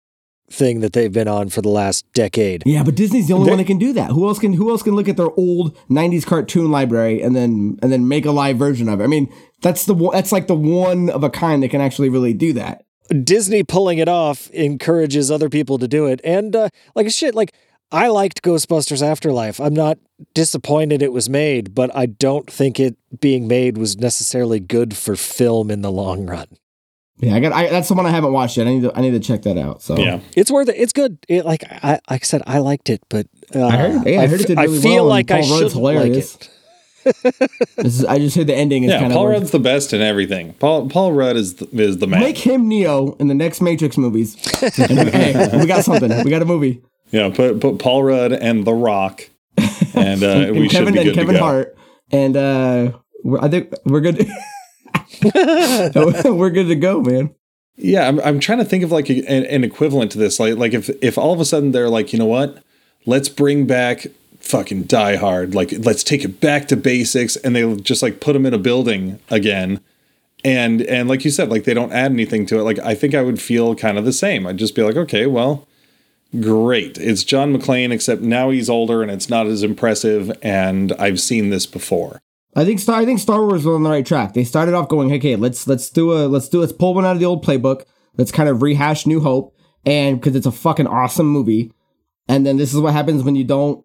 thing 0.50 0.80
that 0.80 0.92
they've 0.92 1.12
been 1.12 1.26
on 1.28 1.48
for 1.48 1.62
the 1.62 1.68
last 1.70 2.04
decade. 2.12 2.62
Yeah, 2.66 2.82
but 2.82 2.94
Disney's 2.94 3.28
the 3.28 3.34
only 3.34 3.46
They- 3.46 3.50
one 3.52 3.58
that 3.58 3.66
can 3.66 3.78
do 3.78 3.92
that. 3.94 4.10
Who 4.10 4.28
else 4.28 4.38
can 4.38 4.52
who 4.52 4.70
else 4.70 4.82
can 4.82 4.94
look 4.94 5.08
at 5.08 5.16
their 5.16 5.30
old 5.36 5.74
90s 5.88 6.24
cartoon 6.24 6.70
library 6.70 7.22
and 7.22 7.34
then 7.34 7.78
and 7.82 7.90
then 7.92 8.06
make 8.08 8.26
a 8.26 8.30
live 8.30 8.56
version 8.58 8.88
of 8.88 9.00
it? 9.00 9.04
I 9.04 9.06
mean, 9.06 9.28
that's 9.62 9.84
the 9.86 9.94
one- 9.94 10.14
that's 10.14 10.32
like 10.32 10.46
the 10.46 10.54
one 10.54 11.08
of 11.10 11.24
a 11.24 11.30
kind 11.30 11.62
that 11.62 11.68
can 11.70 11.80
actually 11.80 12.08
really 12.08 12.34
do 12.34 12.52
that. 12.54 12.84
Disney 13.22 13.62
pulling 13.62 13.98
it 13.98 14.08
off 14.08 14.48
encourages 14.50 15.30
other 15.30 15.48
people 15.50 15.78
to 15.78 15.86
do 15.88 16.06
it. 16.06 16.20
And 16.24 16.56
uh, 16.56 16.68
like 16.94 17.10
shit, 17.10 17.34
like 17.34 17.52
I 17.94 18.08
liked 18.08 18.42
Ghostbusters 18.42 19.02
Afterlife. 19.02 19.60
I'm 19.60 19.72
not 19.74 19.98
disappointed 20.34 21.00
it 21.00 21.12
was 21.12 21.28
made, 21.28 21.74
but 21.74 21.94
I 21.94 22.06
don't 22.06 22.50
think 22.50 22.80
it 22.80 22.96
being 23.20 23.46
made 23.46 23.78
was 23.78 23.96
necessarily 23.96 24.58
good 24.58 24.96
for 24.96 25.14
film 25.16 25.70
in 25.70 25.82
the 25.82 25.92
long 25.92 26.26
run. 26.26 26.46
Yeah, 27.18 27.36
I 27.36 27.40
got 27.40 27.52
I, 27.52 27.68
that's 27.70 27.86
the 27.86 27.94
one 27.94 28.06
I 28.06 28.10
haven't 28.10 28.32
watched 28.32 28.56
yet. 28.56 28.66
I 28.66 28.70
need 28.70 28.82
to 28.82 28.96
I 28.98 29.00
need 29.00 29.12
to 29.12 29.20
check 29.20 29.42
that 29.42 29.56
out. 29.56 29.80
So 29.82 29.96
yeah. 29.96 30.18
It's 30.34 30.50
worth 30.50 30.68
it. 30.68 30.74
It's 30.76 30.92
good. 30.92 31.18
It, 31.28 31.44
like 31.46 31.62
I 31.70 32.00
like 32.10 32.22
I 32.22 32.24
said, 32.24 32.42
I 32.46 32.58
liked 32.58 32.90
it, 32.90 33.00
but 33.08 33.28
uh, 33.54 33.64
I 33.64 33.76
heard- 33.76 34.06
yeah, 34.08 34.20
I 34.22 34.26
heard 34.26 34.40
it 34.40 34.46
did 34.48 34.58
f- 34.58 34.64
really 34.64 34.80
feel 34.80 34.94
well, 35.04 35.04
like 35.06 35.30
and 35.30 35.38
I 35.38 35.42
Paul 35.46 35.60
Rudd's 35.60 35.72
should 35.72 35.80
like 35.80 35.96
hilarious. 35.96 36.34
it. 36.34 36.50
this 37.76 37.98
is, 38.00 38.04
I 38.04 38.18
just 38.18 38.34
heard 38.36 38.46
the 38.48 38.54
ending 38.56 38.82
is 38.84 38.90
Yeah, 38.90 39.00
kind 39.00 39.12
Paul 39.12 39.26
of 39.26 39.30
Rudd's 39.32 39.50
the 39.52 39.58
best 39.60 39.92
in 39.92 40.00
everything. 40.00 40.54
Paul 40.54 40.88
Paul 40.88 41.12
Rudd 41.12 41.36
is 41.36 41.54
the, 41.56 41.68
is 41.80 41.98
the 41.98 42.06
man. 42.08 42.18
make 42.20 42.38
him 42.38 42.66
Neo 42.66 43.12
in 43.20 43.28
the 43.28 43.34
next 43.34 43.60
Matrix 43.60 43.96
movies. 43.96 44.34
And, 44.78 45.08
hey, 45.10 45.58
we 45.60 45.66
got 45.66 45.84
something. 45.84 46.10
We 46.24 46.30
got 46.30 46.42
a 46.42 46.46
movie. 46.46 46.82
Yeah, 47.10 47.30
put 47.34 47.60
put 47.60 47.78
Paul 47.78 48.02
Rudd 48.02 48.32
and 48.32 48.64
The 48.64 48.74
Rock, 48.74 49.28
and 49.94 50.22
uh, 50.22 50.26
and 50.48 50.58
we 50.58 50.68
should 50.68 50.78
Kevin 50.78 50.94
be 50.94 51.00
and 51.00 51.08
good 51.08 51.14
Kevin 51.14 51.34
to 51.34 51.40
go. 51.40 51.44
Hart, 51.44 51.76
and 52.10 52.36
uh, 52.36 52.92
we're, 53.22 53.40
I 53.40 53.48
think 53.48 53.72
we're 53.84 54.00
good. 54.00 54.18
we're 56.24 56.50
good 56.50 56.68
to 56.68 56.76
go, 56.76 57.00
man. 57.00 57.34
Yeah, 57.76 58.06
I'm, 58.06 58.20
I'm 58.20 58.40
trying 58.40 58.58
to 58.58 58.64
think 58.64 58.84
of 58.84 58.92
like 58.92 59.10
a, 59.10 59.18
an, 59.26 59.44
an 59.46 59.64
equivalent 59.64 60.12
to 60.12 60.18
this. 60.18 60.38
Like 60.38 60.56
like 60.56 60.74
if 60.74 60.90
if 61.02 61.18
all 61.18 61.32
of 61.32 61.40
a 61.40 61.44
sudden 61.44 61.72
they're 61.72 61.88
like, 61.88 62.12
you 62.12 62.18
know 62.18 62.26
what, 62.26 62.62
let's 63.06 63.28
bring 63.28 63.66
back 63.66 64.06
fucking 64.38 64.84
Die 64.84 65.16
Hard. 65.16 65.54
Like 65.54 65.72
let's 65.78 66.04
take 66.04 66.24
it 66.24 66.40
back 66.40 66.68
to 66.68 66.76
basics, 66.76 67.36
and 67.36 67.56
they 67.56 67.74
just 67.76 68.02
like 68.02 68.20
put 68.20 68.34
them 68.34 68.46
in 68.46 68.54
a 68.54 68.58
building 68.58 69.18
again. 69.30 69.80
And 70.44 70.82
and 70.82 71.08
like 71.08 71.24
you 71.24 71.30
said, 71.30 71.48
like 71.48 71.64
they 71.64 71.74
don't 71.74 71.92
add 71.92 72.12
anything 72.12 72.46
to 72.46 72.58
it. 72.58 72.62
Like 72.62 72.78
I 72.80 72.94
think 72.94 73.14
I 73.14 73.22
would 73.22 73.40
feel 73.40 73.74
kind 73.74 73.98
of 73.98 74.04
the 74.04 74.12
same. 74.12 74.46
I'd 74.46 74.58
just 74.58 74.74
be 74.74 74.82
like, 74.82 74.96
okay, 74.96 75.26
well, 75.26 75.66
great. 76.40 76.98
It's 76.98 77.24
John 77.24 77.56
McClane, 77.56 77.92
except 77.92 78.22
now 78.22 78.50
he's 78.50 78.70
older 78.70 79.02
and 79.02 79.10
it's 79.10 79.28
not 79.28 79.46
as 79.46 79.62
impressive. 79.62 80.30
And 80.42 80.92
I've 80.98 81.20
seen 81.20 81.50
this 81.50 81.66
before. 81.66 82.20
I 82.56 82.64
think 82.64 82.78
Star 82.80 83.00
I 83.00 83.04
think 83.04 83.18
Star 83.18 83.40
Wars 83.40 83.64
was 83.64 83.74
on 83.74 83.82
the 83.82 83.90
right 83.90 84.06
track. 84.06 84.34
They 84.34 84.44
started 84.44 84.74
off 84.74 84.88
going, 84.88 85.12
okay, 85.12 85.36
let's 85.36 85.66
let's 85.66 85.90
do 85.90 86.12
a 86.12 86.26
let's 86.28 86.48
do 86.48 86.60
let's 86.60 86.72
pull 86.72 86.94
one 86.94 87.04
out 87.04 87.12
of 87.12 87.18
the 87.18 87.26
old 87.26 87.44
playbook. 87.44 87.84
Let's 88.16 88.30
kind 88.30 88.48
of 88.48 88.62
rehash 88.62 89.06
New 89.06 89.20
Hope, 89.20 89.56
and 89.84 90.20
because 90.20 90.36
it's 90.36 90.46
a 90.46 90.52
fucking 90.52 90.86
awesome 90.86 91.26
movie. 91.26 91.72
And 92.28 92.46
then 92.46 92.56
this 92.56 92.72
is 92.72 92.80
what 92.80 92.92
happens 92.92 93.24
when 93.24 93.34
you 93.34 93.44
don't 93.44 93.84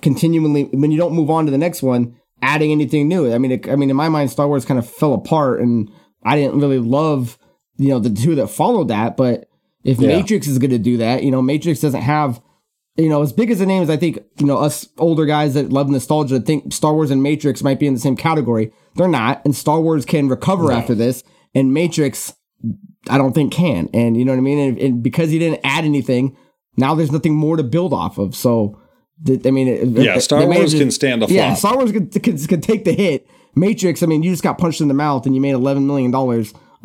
continually 0.00 0.64
when 0.64 0.90
you 0.90 0.96
don't 0.96 1.14
move 1.14 1.30
on 1.30 1.44
to 1.44 1.50
the 1.50 1.58
next 1.58 1.82
one, 1.82 2.16
adding 2.40 2.72
anything 2.72 3.06
new. 3.06 3.32
I 3.32 3.38
mean, 3.38 3.52
it, 3.52 3.68
I 3.68 3.76
mean, 3.76 3.90
in 3.90 3.96
my 3.96 4.08
mind, 4.08 4.30
Star 4.30 4.48
Wars 4.48 4.64
kind 4.64 4.78
of 4.78 4.88
fell 4.88 5.12
apart, 5.12 5.60
and 5.60 5.90
I 6.24 6.36
didn't 6.36 6.58
really 6.58 6.78
love 6.78 7.38
you 7.76 7.88
know 7.88 7.98
the 7.98 8.10
two 8.10 8.34
that 8.36 8.48
followed 8.48 8.88
that. 8.88 9.18
But 9.18 9.45
if 9.86 9.98
Yeah. 10.00 10.08
Matrix 10.08 10.46
is 10.46 10.58
going 10.58 10.70
to 10.70 10.78
do 10.78 10.96
that, 10.98 11.22
you 11.22 11.30
know, 11.30 11.40
Matrix 11.42 11.80
doesn't 11.80 12.02
have 12.02 12.40
you 12.98 13.10
know, 13.10 13.20
as 13.20 13.30
big 13.30 13.50
as 13.50 13.58
the 13.58 13.66
names, 13.66 13.90
I 13.90 13.98
think, 13.98 14.18
you 14.38 14.46
know, 14.46 14.56
us 14.56 14.88
older 14.96 15.26
guys 15.26 15.52
that 15.52 15.70
love 15.70 15.90
nostalgia 15.90 16.40
think 16.40 16.72
Star 16.72 16.94
Wars 16.94 17.10
and 17.10 17.22
Matrix 17.22 17.62
might 17.62 17.78
be 17.78 17.86
in 17.86 17.92
the 17.92 18.00
same 18.00 18.16
category. 18.16 18.72
They're 18.94 19.06
not. 19.06 19.42
And 19.44 19.54
Star 19.54 19.82
Wars 19.82 20.06
can 20.06 20.30
recover 20.30 20.72
after 20.72 20.94
this. 20.94 21.22
And 21.54 21.74
Matrix, 21.74 22.32
I 23.10 23.18
don't 23.18 23.34
think 23.34 23.52
can. 23.52 23.90
And 23.92 24.16
you 24.16 24.24
know 24.24 24.32
what 24.32 24.38
I 24.38 24.40
mean? 24.40 24.58
And, 24.58 24.78
and 24.78 25.02
because 25.02 25.28
he 25.30 25.38
didn't 25.38 25.60
add 25.62 25.84
anything, 25.84 26.38
now 26.78 26.94
there's 26.94 27.12
nothing 27.12 27.34
more 27.34 27.58
to 27.58 27.62
build 27.62 27.92
off 27.92 28.16
of. 28.16 28.34
So, 28.34 28.78
I 29.28 29.50
mean, 29.50 29.94
Yeah, 29.94 30.16
Star 30.16 30.40
they 30.40 30.46
may 30.46 30.54
have 30.54 30.62
Wars 30.62 30.70
just- 30.70 30.80
can 30.82 30.90
stand 30.90 31.22
a 31.22 31.26
Yeah. 31.26 31.52
Star 31.52 31.76
Wars 31.76 31.92
can, 31.92 32.08
can, 32.08 32.38
can 32.38 32.60
take 32.62 32.86
the 32.86 32.94
hit. 32.94 33.28
Matrix, 33.54 34.02
I 34.02 34.06
mean, 34.06 34.22
you 34.22 34.30
just 34.30 34.42
got 34.42 34.56
punched 34.56 34.80
in 34.80 34.88
the 34.88 34.94
mouth 34.94 35.26
and 35.26 35.34
you 35.34 35.42
made 35.42 35.54
$11 35.54 35.84
million 35.84 36.10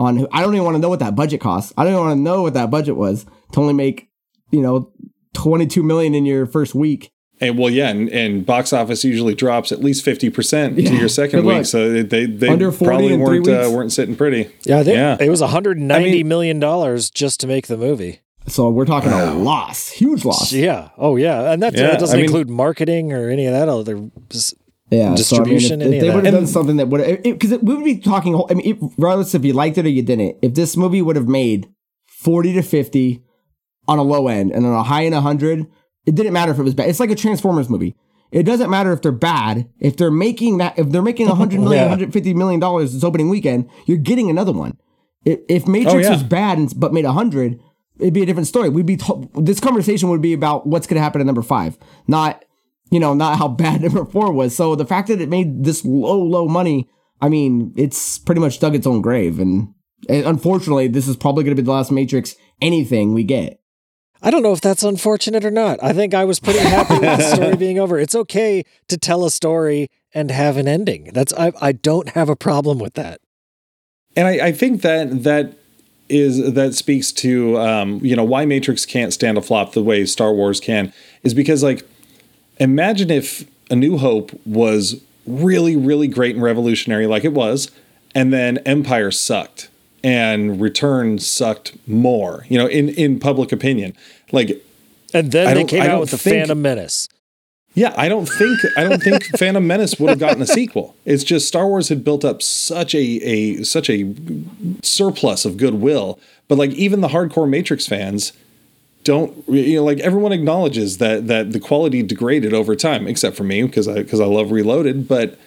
on, 0.02 0.28
I 0.32 0.41
don't 0.41 0.54
even 0.54 0.66
want 0.66 0.76
to 0.76 0.80
know 0.80 0.89
what 0.89 0.99
that 0.99 1.16
budget 1.16 1.39
costs. 1.41 1.74
I 1.78 1.84
don't 1.84 1.93
even 1.93 2.06
want 2.06 2.18
to 2.18 2.22
know 2.22 2.41
what 2.41 2.54
that 2.56 2.70
budget 2.72 2.95
was 2.95 3.26
to 3.54 3.60
only 3.62 3.74
make, 3.74 4.10
you 4.52 4.62
know, 4.62 4.91
22 5.34 5.84
million 5.84 6.16
in 6.16 6.26
your 6.26 6.45
first 6.45 6.74
week. 6.76 7.12
And 7.39 7.58
well, 7.58 7.70
yeah, 7.72 7.89
and, 7.89 8.08
and 8.10 8.45
box 8.45 8.72
office 8.72 9.04
usually 9.04 9.34
drops 9.34 9.72
at 9.72 9.80
least 9.80 10.06
fifty 10.06 10.30
percent 10.30 10.76
to 10.76 10.84
your 10.95 11.10
second 11.10 11.43
week, 11.43 11.66
so 11.66 12.04
they 12.04 12.28
they 12.28 12.47
Under 12.47 12.72
probably 12.72 13.18
weren't 13.18 13.47
uh, 13.47 13.68
weren't 13.74 13.91
sitting 13.91 14.16
pretty. 14.16 14.47
Yeah, 14.64 14.78
I 14.78 14.84
think 14.84 14.95
Yeah. 14.95 15.18
it 15.20 15.28
was 15.28 15.41
190 15.41 15.95
I 15.95 16.12
mean- 16.12 16.28
million 16.28 16.60
dollars 16.60 17.10
just 17.10 17.39
to 17.39 17.47
make 17.47 17.66
the 17.66 17.78
movie. 17.78 18.20
So 18.47 18.70
we're 18.70 18.86
talking 18.86 19.12
a 19.12 19.34
loss, 19.34 19.89
huge 19.89 20.24
loss. 20.24 20.52
Yeah. 20.54 20.89
Oh, 20.99 21.16
yeah. 21.16 21.52
And 21.52 21.62
that, 21.64 21.74
Yeah, 21.74 21.88
that 21.91 21.99
doesn't 21.99 22.16
I 22.16 22.18
mean- 22.18 22.26
include 22.26 22.49
marketing 22.49 23.12
or 23.14 23.30
any 23.30 23.45
of 23.47 23.54
that 23.54 23.70
other. 23.70 24.10
Yeah, 24.91 25.15
Distribution, 25.15 25.79
So, 25.79 25.85
I 25.85 25.89
mean, 25.89 25.93
if, 25.93 25.93
if 25.93 26.01
they 26.01 26.13
would 26.15 26.25
have 26.25 26.33
done 26.33 26.47
something 26.47 26.75
that 26.77 26.89
would, 26.89 27.23
because 27.23 27.51
we 27.61 27.75
would 27.75 27.85
be 27.85 27.97
talking. 27.99 28.35
I 28.49 28.53
mean, 28.55 28.77
regardless 28.97 29.33
if 29.33 29.45
you 29.45 29.53
liked 29.53 29.77
it 29.77 29.85
or 29.85 29.89
you 29.89 30.01
didn't, 30.01 30.37
if 30.41 30.53
this 30.53 30.75
movie 30.75 31.01
would 31.01 31.15
have 31.15 31.29
made 31.29 31.69
forty 32.07 32.51
to 32.53 32.61
fifty 32.61 33.23
on 33.87 33.97
a 33.99 34.03
low 34.03 34.27
end 34.27 34.51
and 34.51 34.65
on 34.65 34.73
a 34.73 34.83
high 34.83 35.05
end 35.05 35.15
hundred, 35.15 35.65
it 36.05 36.15
didn't 36.15 36.33
matter 36.33 36.51
if 36.51 36.59
it 36.59 36.63
was 36.63 36.73
bad. 36.73 36.89
It's 36.89 36.99
like 36.99 37.09
a 37.09 37.15
Transformers 37.15 37.69
movie. 37.69 37.95
It 38.31 38.43
doesn't 38.43 38.69
matter 38.69 38.91
if 38.91 39.01
they're 39.01 39.11
bad. 39.13 39.69
If 39.79 39.95
they're 39.97 40.11
making 40.11 40.57
that, 40.57 40.77
if 40.77 40.89
they're 40.89 41.01
making 41.01 41.27
100 41.29 41.59
million, 41.59 41.71
Yeah. 41.73 41.83
150 41.89 42.33
million 42.33 42.59
dollars 42.59 42.93
this 42.93 43.03
opening 43.03 43.29
weekend, 43.29 43.69
you're 43.85 43.97
getting 43.97 44.29
another 44.29 44.51
one. 44.53 44.77
If, 45.25 45.39
if 45.49 45.67
Matrix 45.67 45.93
Oh, 45.95 45.99
yeah. 45.99 46.09
was 46.11 46.23
bad 46.23 46.57
and, 46.57 46.73
but 46.79 46.93
made 46.93 47.05
100, 47.05 47.59
it'd 47.99 48.13
be 48.13 48.23
a 48.23 48.25
different 48.25 48.47
story. 48.47 48.69
We'd 48.69 48.85
be 48.85 48.97
to- 48.97 49.29
this 49.35 49.59
conversation 49.59 50.09
would 50.09 50.21
be 50.21 50.33
about 50.33 50.65
what's 50.67 50.87
going 50.87 50.95
to 50.95 51.01
happen 51.03 51.21
at 51.21 51.27
number 51.27 51.41
five, 51.41 51.77
not 52.07 52.43
you 52.91 52.99
know 52.99 53.13
not 53.13 53.39
how 53.39 53.47
bad 53.63 53.81
number 53.81 54.05
four 54.05 54.31
was. 54.31 54.55
So 54.55 54.75
the 54.75 54.85
fact 54.85 55.07
that 55.07 55.19
it 55.19 55.29
made 55.29 55.63
this 55.63 55.83
low 55.83 56.21
low 56.21 56.47
money, 56.47 56.87
I 57.19 57.29
mean, 57.29 57.73
it's 57.75 58.19
pretty 58.19 58.41
much 58.41 58.59
dug 58.59 58.75
its 58.75 58.85
own 58.85 59.01
grave. 59.01 59.39
And, 59.39 59.73
and 60.07 60.25
unfortunately, 60.25 60.87
this 60.87 61.07
is 61.07 61.15
probably 61.15 61.43
going 61.43 61.55
to 61.55 61.61
be 61.61 61.65
the 61.65 61.71
last 61.71 61.91
Matrix 61.91 62.35
anything 62.61 63.13
we 63.13 63.23
get. 63.23 63.59
I 64.23 64.29
don't 64.29 64.43
know 64.43 64.53
if 64.53 64.61
that's 64.61 64.83
unfortunate 64.83 65.43
or 65.43 65.49
not. 65.49 65.83
I 65.83 65.93
think 65.93 66.13
I 66.13 66.25
was 66.25 66.39
pretty 66.39 66.59
happy 66.59 66.93
with 66.93 67.01
the 67.01 67.35
story 67.35 67.55
being 67.57 67.79
over. 67.79 67.97
It's 67.97 68.13
okay 68.13 68.63
to 68.87 68.97
tell 68.97 69.25
a 69.25 69.31
story 69.31 69.89
and 70.13 70.29
have 70.29 70.57
an 70.57 70.67
ending. 70.67 71.09
That's 71.13 71.33
I, 71.33 71.51
I 71.59 71.71
don't 71.71 72.09
have 72.09 72.29
a 72.29 72.35
problem 72.35 72.77
with 72.77 72.93
that. 72.93 73.19
And 74.15 74.27
I, 74.27 74.47
I 74.47 74.51
think 74.51 74.81
that 74.83 75.23
that 75.23 75.57
is 76.07 76.53
that 76.53 76.75
speaks 76.75 77.11
to 77.13 77.57
um, 77.57 77.99
you 78.03 78.15
know 78.15 78.23
why 78.23 78.45
Matrix 78.45 78.85
can't 78.85 79.13
stand 79.13 79.37
a 79.37 79.41
flop 79.41 79.73
the 79.73 79.81
way 79.81 80.05
Star 80.05 80.33
Wars 80.33 80.59
can 80.59 80.93
is 81.23 81.33
because 81.33 81.63
like 81.63 81.87
imagine 82.62 83.09
if 83.09 83.45
A 83.70 83.76
New 83.76 83.97
Hope 83.97 84.32
was 84.45 85.01
really 85.28 85.76
really 85.76 86.07
great 86.07 86.36
and 86.36 86.43
revolutionary 86.43 87.07
like 87.07 87.24
it 87.26 87.34
was, 87.34 87.70
and 88.16 88.32
then 88.32 88.57
Empire 88.59 89.12
sucked 89.12 89.70
and 90.03 90.59
Return 90.62 91.20
sucked 91.20 91.76
more. 91.88 92.45
You 92.47 92.57
know, 92.57 92.68
in 92.68 92.89
in 92.89 93.20
public 93.20 93.51
opinion, 93.51 93.93
like 94.32 94.64
And 95.14 95.32
then 95.32 95.55
they 95.55 95.64
came 95.66 95.84
out 95.84 95.99
with 95.99 96.12
the 96.12 96.18
think- 96.18 96.36
Phantom 96.38 96.62
Menace. 96.62 97.07
Yeah, 97.74 97.93
I 97.95 98.09
don't 98.09 98.28
think 98.28 98.59
I 98.76 98.84
don't 98.84 99.01
think 99.01 99.24
Phantom 99.38 99.66
Menace 99.66 99.97
would 99.97 100.09
have 100.09 100.20
gotten 100.20 100.41
a 100.41 100.47
sequel. 100.47 100.95
It's 101.05 101.24
just 101.24 101.47
Star 101.47 101.68
Wars 101.68 101.88
had 101.88 102.03
built 102.03 102.26
up 102.26 102.41
such 102.41 102.93
a 102.93 102.99
a 102.99 103.64
such 103.64 103.89
a 103.89 104.14
surplus 104.84 105.45
of 105.45 105.55
goodwill, 105.57 106.20
but 106.49 106.57
like 106.57 106.72
even 106.72 106.99
the 106.99 107.07
hardcore 107.09 107.47
Matrix 107.47 107.88
fans 107.88 108.34
don't 109.04 109.47
you 109.47 109.78
know 109.78 109.84
like 109.84 109.99
everyone 109.99 110.32
acknowledges 110.32 110.97
that 110.99 111.28
that 111.28 111.52
the 111.52 111.60
quality 111.60 112.04
degraded 112.04 112.54
over 112.54 112.76
time 112.76 113.08
except 113.08 113.36
for 113.36 113.43
me 113.43 113.64
because 113.64 113.88
I 113.88 113.95
because 113.95 114.20
I 114.20 114.26
love 114.26 114.52
Reloaded, 114.52 115.08
but 115.08 115.38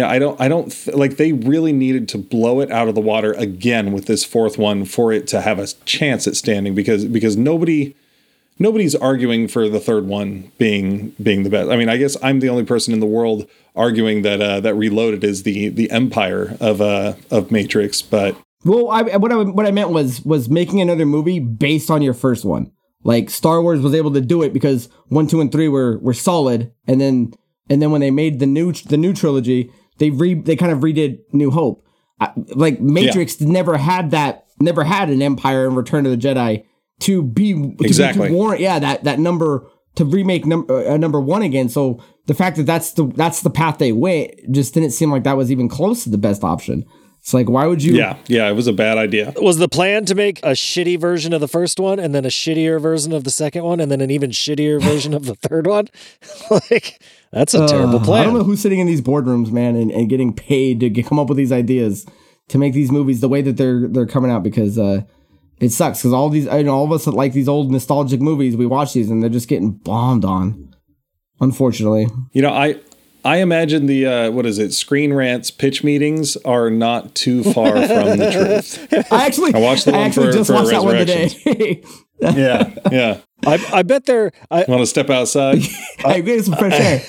know, 0.00 0.08
I 0.08 0.18
don't 0.18 0.40
I 0.40 0.48
don't 0.48 0.70
th- 0.70 0.96
like 0.96 1.16
they 1.16 1.32
really 1.32 1.72
needed 1.72 2.08
to 2.10 2.18
blow 2.18 2.60
it 2.60 2.70
out 2.70 2.88
of 2.88 2.94
the 2.94 3.00
water 3.00 3.32
again 3.32 3.92
with 3.92 4.06
this 4.06 4.24
fourth 4.24 4.56
one 4.56 4.84
for 4.84 5.12
it 5.12 5.26
to 5.28 5.40
have 5.40 5.58
a 5.58 5.66
chance 5.84 6.26
at 6.26 6.36
standing 6.36 6.74
because 6.74 7.04
because 7.04 7.36
nobody 7.36 7.94
nobody's 8.58 8.94
arguing 8.94 9.48
for 9.48 9.68
the 9.68 9.80
third 9.80 10.06
one 10.06 10.52
being 10.58 11.10
being 11.22 11.42
the 11.42 11.50
best. 11.50 11.70
I 11.70 11.76
mean, 11.76 11.88
I 11.88 11.96
guess 11.96 12.16
I'm 12.22 12.40
the 12.40 12.48
only 12.48 12.64
person 12.64 12.94
in 12.94 13.00
the 13.00 13.06
world 13.06 13.48
arguing 13.74 14.22
that 14.22 14.40
uh, 14.40 14.60
that 14.60 14.74
Reloaded 14.74 15.24
is 15.24 15.42
the 15.42 15.68
the 15.68 15.90
empire 15.90 16.56
of 16.60 16.80
uh 16.80 17.14
of 17.30 17.50
Matrix, 17.50 18.00
but 18.00 18.36
Well, 18.64 18.90
I, 18.90 19.02
what 19.16 19.32
I 19.32 19.36
what 19.36 19.66
I 19.66 19.70
meant 19.70 19.90
was 19.90 20.22
was 20.24 20.48
making 20.48 20.80
another 20.80 21.06
movie 21.06 21.38
based 21.38 21.90
on 21.90 22.02
your 22.02 22.14
first 22.14 22.44
one. 22.44 22.72
Like 23.02 23.30
Star 23.30 23.62
Wars 23.62 23.80
was 23.80 23.94
able 23.94 24.12
to 24.12 24.20
do 24.20 24.42
it 24.42 24.52
because 24.52 24.88
one, 25.08 25.26
two, 25.26 25.40
and 25.40 25.50
three 25.50 25.68
were 25.68 25.98
were 25.98 26.12
solid, 26.12 26.72
and 26.86 27.00
then 27.00 27.32
and 27.70 27.80
then 27.80 27.90
when 27.90 28.02
they 28.02 28.10
made 28.10 28.38
the 28.38 28.46
new 28.46 28.72
the 28.72 28.98
new 28.98 29.14
trilogy, 29.14 29.72
they 29.98 30.10
re 30.10 30.34
they 30.34 30.56
kind 30.56 30.72
of 30.72 30.80
redid 30.80 31.20
New 31.32 31.50
Hope. 31.50 31.82
I, 32.20 32.32
like 32.54 32.80
Matrix 32.80 33.40
never 33.40 33.78
had 33.78 34.10
that, 34.10 34.44
never 34.60 34.84
had 34.84 35.08
an 35.08 35.22
Empire 35.22 35.66
and 35.66 35.74
Return 35.76 36.04
of 36.04 36.12
the 36.12 36.18
Jedi 36.18 36.64
to 37.00 37.22
be 37.22 37.54
to, 37.54 37.68
be- 37.78 37.86
Exactly. 37.86 38.28
to 38.28 38.34
warrant 38.34 38.60
yeah 38.60 38.78
that 38.78 39.04
that 39.04 39.18
number 39.18 39.66
to 39.94 40.04
remake 40.04 40.44
number 40.44 40.86
uh, 40.86 40.98
number 40.98 41.20
one 41.20 41.40
again. 41.40 41.70
So 41.70 42.02
the 42.26 42.34
fact 42.34 42.58
that 42.58 42.66
that's 42.66 42.92
the 42.92 43.06
that's 43.06 43.40
the 43.40 43.48
path 43.48 43.78
they 43.78 43.92
went 43.92 44.32
just 44.50 44.74
didn't 44.74 44.90
seem 44.90 45.10
like 45.10 45.24
that 45.24 45.38
was 45.38 45.50
even 45.50 45.68
close 45.68 46.04
to 46.04 46.10
the 46.10 46.18
best 46.18 46.44
option. 46.44 46.84
It's 47.20 47.34
like 47.34 47.48
why 47.48 47.66
would 47.66 47.82
you? 47.82 47.94
Yeah, 47.94 48.16
yeah, 48.26 48.48
it 48.48 48.54
was 48.54 48.66
a 48.66 48.72
bad 48.72 48.96
idea. 48.98 49.32
Was 49.36 49.58
the 49.58 49.68
plan 49.68 50.04
to 50.06 50.14
make 50.14 50.38
a 50.42 50.50
shitty 50.52 50.98
version 50.98 51.32
of 51.32 51.40
the 51.40 51.48
first 51.48 51.78
one 51.78 51.98
and 52.00 52.14
then 52.14 52.24
a 52.24 52.28
shittier 52.28 52.80
version 52.80 53.12
of 53.12 53.24
the 53.24 53.30
second 53.30 53.62
one 53.62 53.78
and 53.78 53.90
then 53.92 54.00
an 54.00 54.10
even 54.10 54.30
shittier 54.30 54.80
version 54.90 55.12
of 55.14 55.26
the 55.26 55.34
third 55.34 55.66
one? 55.66 55.88
like, 56.70 57.00
that's 57.30 57.52
a 57.54 57.66
terrible 57.68 57.96
Uh, 58.00 58.04
plan. 58.04 58.22
I 58.22 58.24
don't 58.24 58.34
know 58.38 58.44
who's 58.44 58.60
sitting 58.60 58.78
in 58.80 58.86
these 58.86 59.02
boardrooms, 59.02 59.52
man, 59.52 59.76
and, 59.76 59.90
and 59.90 60.08
getting 60.08 60.32
paid 60.32 60.80
to 60.80 60.88
get, 60.90 61.06
come 61.06 61.18
up 61.18 61.28
with 61.28 61.36
these 61.36 61.52
ideas 61.52 62.06
to 62.48 62.58
make 62.58 62.72
these 62.72 62.90
movies 62.90 63.20
the 63.20 63.28
way 63.28 63.42
that 63.42 63.56
they're 63.58 63.86
they're 63.86 64.06
coming 64.06 64.30
out 64.30 64.42
because 64.42 64.78
uh, 64.78 65.02
it 65.60 65.68
sucks 65.70 65.98
because 66.00 66.12
all 66.14 66.30
these 66.30 66.48
I 66.48 66.62
know 66.62 66.74
all 66.74 66.84
of 66.86 66.92
us 66.92 67.04
that 67.04 67.12
like 67.12 67.32
these 67.34 67.48
old 67.48 67.70
nostalgic 67.70 68.20
movies 68.20 68.56
we 68.56 68.66
watch 68.66 68.92
these 68.94 69.10
and 69.10 69.22
they're 69.22 69.30
just 69.30 69.46
getting 69.48 69.70
bombed 69.72 70.24
on. 70.24 70.74
Unfortunately, 71.42 72.06
You 72.32 72.42
know, 72.42 72.52
I 72.52 72.76
I 73.24 73.38
imagine 73.38 73.86
the 73.86 74.06
uh, 74.06 74.30
what 74.30 74.46
is 74.46 74.58
it? 74.58 74.72
Screen 74.72 75.12
Rant's 75.12 75.50
pitch 75.50 75.84
meetings 75.84 76.36
are 76.38 76.70
not 76.70 77.14
too 77.14 77.42
far 77.44 77.72
from 77.72 78.16
the 78.18 78.30
truth. 78.90 79.12
I 79.12 79.26
actually 79.26 79.54
I 79.54 79.58
watched 79.58 79.84
the 79.84 79.92
I 79.92 79.98
one 79.98 80.06
actually 80.06 80.26
for- 80.26 80.32
just 80.32 80.46
for 80.48 80.54
watched 80.54 80.70
that 80.70 80.82
one 80.82 80.96
today. 80.96 81.82
Yeah, 82.22 82.74
yeah. 82.92 83.20
I, 83.46 83.66
I 83.72 83.82
bet 83.82 84.04
they're. 84.04 84.30
I, 84.50 84.66
Want 84.68 84.80
to 84.82 84.86
step 84.86 85.08
outside? 85.08 85.60
hey, 86.00 86.20
get 86.20 86.44
some 86.44 86.54
fresh 86.54 86.74
air. 86.74 87.02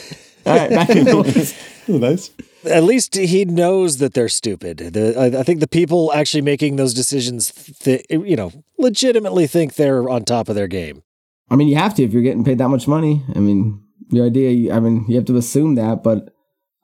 All 0.45 0.57
right, 0.57 0.69
back 0.69 0.87
to 0.87 1.03
the 1.03 1.53
Ooh, 1.89 1.99
nice. 1.99 2.31
at 2.63 2.83
least 2.85 3.15
he 3.15 3.43
knows 3.43 3.97
that 3.97 4.13
they're 4.13 4.29
stupid. 4.29 4.77
The, 4.77 5.19
I, 5.19 5.39
I 5.41 5.43
think 5.43 5.59
the 5.59 5.67
people 5.67 6.13
actually 6.13 6.43
making 6.43 6.77
those 6.77 6.93
decisions, 6.93 7.51
th- 7.81 8.05
you 8.09 8.37
know, 8.37 8.53
legitimately 8.77 9.47
think 9.47 9.75
they're 9.75 10.07
on 10.07 10.23
top 10.23 10.47
of 10.47 10.55
their 10.55 10.69
game. 10.69 11.03
I 11.49 11.57
mean, 11.57 11.67
you 11.67 11.75
have 11.75 11.93
to 11.95 12.03
if 12.03 12.13
you're 12.13 12.21
getting 12.23 12.45
paid 12.45 12.59
that 12.59 12.69
much 12.69 12.87
money. 12.87 13.21
I 13.35 13.39
mean, 13.39 13.83
your 14.11 14.25
idea. 14.27 14.73
I 14.73 14.79
mean, 14.79 15.05
you 15.07 15.15
have 15.15 15.25
to 15.25 15.37
assume 15.37 15.75
that, 15.75 16.03
but 16.03 16.33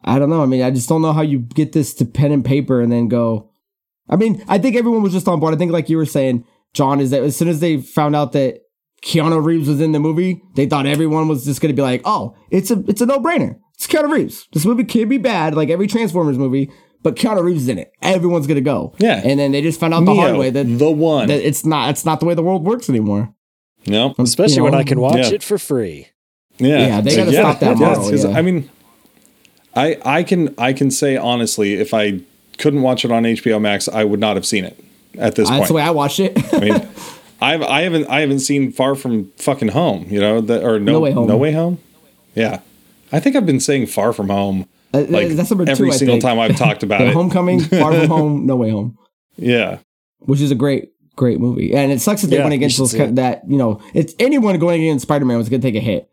I 0.04 0.18
don't 0.20 0.30
know. 0.30 0.42
I 0.42 0.46
mean, 0.46 0.62
I 0.62 0.72
just 0.72 0.90
don't 0.90 1.02
know 1.02 1.14
how 1.14 1.22
you 1.22 1.40
get 1.40 1.74
this 1.74 1.94
to 1.96 2.06
pen 2.06 2.32
and 2.32 2.44
paper 2.46 2.82
and 2.82 2.92
then 2.92 3.08
go. 3.08 3.50
I 4.10 4.16
mean, 4.16 4.44
I 4.48 4.58
think 4.58 4.76
everyone 4.76 5.04
was 5.04 5.14
just 5.14 5.28
on 5.28 5.40
board. 5.40 5.54
I 5.54 5.58
think, 5.58 5.72
like 5.72 5.90
you 5.90 5.98
were 5.98 6.06
saying, 6.06 6.46
John, 6.74 7.00
is 7.02 7.12
that 7.12 7.24
as 7.24 7.36
soon 7.36 7.48
as 7.50 7.60
they 7.60 7.78
found 7.82 8.16
out 8.16 8.32
that 8.32 8.62
Keanu 9.04 9.44
Reeves 9.44 9.68
was 9.68 9.82
in 9.82 9.92
the 9.92 10.00
movie, 10.00 10.42
they 10.56 10.66
thought 10.66 10.86
everyone 10.86 11.28
was 11.28 11.46
just 11.46 11.62
going 11.62 11.74
to 11.74 11.76
be 11.76 11.82
like, 11.82 12.02
"Oh, 12.06 12.36
it's 12.50 12.72
a 12.72 12.84
it's 12.88 13.02
a 13.02 13.06
no 13.06 13.20
brainer. 13.20 13.58
It's 13.76 13.86
Keanu 13.88 14.10
Reeves. 14.12 14.48
This 14.54 14.66
movie 14.66 14.86
could 14.86 15.10
be 15.10 15.18
bad, 15.18 15.56
like 15.56 15.70
every 15.70 15.88
Transformers 15.88 16.38
movie, 16.38 16.72
but 17.04 17.16
Keanu 17.16 17.44
Reeves 17.44 17.64
is 17.64 17.70
in 17.70 17.78
it. 17.80 17.92
Everyone's 18.02 18.48
going 18.48 18.56
to 18.56 18.62
go." 18.62 18.94
Yeah. 18.98 19.22
and 19.24 19.40
then 19.40 19.52
they 19.52 19.62
just 19.62 19.80
found 19.80 19.94
out 19.94 20.06
the 20.06 20.16
hard 20.16 20.38
way 20.38 20.50
that 20.52 20.64
the 20.64 20.90
one. 20.92 21.28
that 21.28 21.46
it's 21.46 21.66
not 21.66 21.90
it's 21.90 22.06
not 22.06 22.20
the 22.22 22.26
way 22.26 22.34
the 22.34 22.44
world 22.44 22.64
works 22.64 22.90
anymore. 22.90 23.34
no. 23.88 24.16
Especially 24.18 24.56
You 24.58 24.64
when 24.64 24.74
I 24.76 24.84
can 24.84 25.00
watch 25.02 25.18
Yeah. 25.18 25.32
it 25.36 25.44
for 25.44 25.58
free. 25.58 26.08
Yeah, 26.60 26.88
Yeah, 26.88 27.02
they 27.02 27.16
gotta 27.16 27.32
stop 27.34 27.60
that 27.60 27.78
yeah, 27.80 27.88
model, 27.88 28.16
yeah. 28.16 28.38
I 28.38 28.42
mean, 28.42 28.70
I 29.76 29.98
I 30.06 30.24
can 30.24 30.54
I 30.58 30.74
can 30.74 30.90
say 30.92 31.16
honestly, 31.18 31.74
if 31.76 31.94
I 31.94 32.20
couldn't 32.58 32.82
watch 32.82 33.06
it 33.06 33.12
on 33.12 33.24
HBO 33.24 33.62
Max, 33.62 33.88
I 33.88 34.04
would 34.04 34.20
not 34.20 34.36
have 34.36 34.46
seen 34.46 34.66
it 34.66 34.78
at 35.18 35.36
this 35.36 35.48
That's 35.48 35.50
point. 35.50 35.60
That's 35.60 35.68
the 35.68 35.74
way 35.76 35.82
I 35.84 35.92
watched 35.92 36.20
it. 36.20 36.54
I 36.54 36.60
mean, 36.60 36.74
I've 37.42 37.62
I 37.62 37.82
haven't 37.82 38.08
I 38.10 38.22
haven't 38.22 38.40
seen 38.40 38.72
Far 38.72 38.96
From 38.96 39.32
Fucking 39.38 39.70
Home, 39.70 40.08
you 40.10 40.20
know, 40.20 40.42
the, 40.42 40.66
or 40.66 40.80
no, 40.80 40.94
No 40.94 41.00
Way 41.02 41.12
Home. 41.12 41.28
No 41.28 41.38
Way 41.38 41.52
Home. 41.52 41.78
Yeah, 42.34 42.62
I 43.12 43.20
think 43.20 43.36
I've 43.36 43.46
been 43.46 43.60
saying 43.60 43.88
Far 43.88 44.14
From 44.14 44.30
Home 44.30 44.68
like 44.94 45.30
that's 45.30 45.52
number 45.52 45.66
two, 45.66 45.72
every 45.72 45.92
single 45.92 46.16
think. 46.16 46.24
time 46.24 46.40
I've 46.40 46.56
talked 46.56 46.82
about 46.82 47.02
it. 47.08 47.14
Homecoming, 47.14 47.60
Far 47.62 47.94
From 47.94 48.08
Home, 48.08 48.46
No 48.48 48.56
Way 48.56 48.72
Home, 48.72 48.98
Yeah, 49.38 49.80
which 50.20 50.42
is 50.42 50.50
a 50.50 50.56
great, 50.56 50.90
great 51.16 51.40
movie. 51.40 51.76
And 51.76 51.92
it 51.92 52.02
sucks 52.02 52.22
that 52.22 52.28
they 52.28 52.38
Yeah, 52.38 52.44
went 52.44 52.56
against 52.56 52.78
should 52.78 52.84
those 52.84 52.94
kind 52.96 53.12
it. 53.12 53.16
that 53.22 53.44
you 53.48 53.58
know, 53.58 53.80
it's 53.94 54.16
anyone 54.18 54.58
going 54.58 54.82
against 54.82 55.04
Spider 55.04 55.26
Man 55.26 55.38
was 55.38 55.50
going 55.50 55.62
to 55.62 55.68
take 55.68 55.76
a 55.76 55.80
hit. 55.84 56.10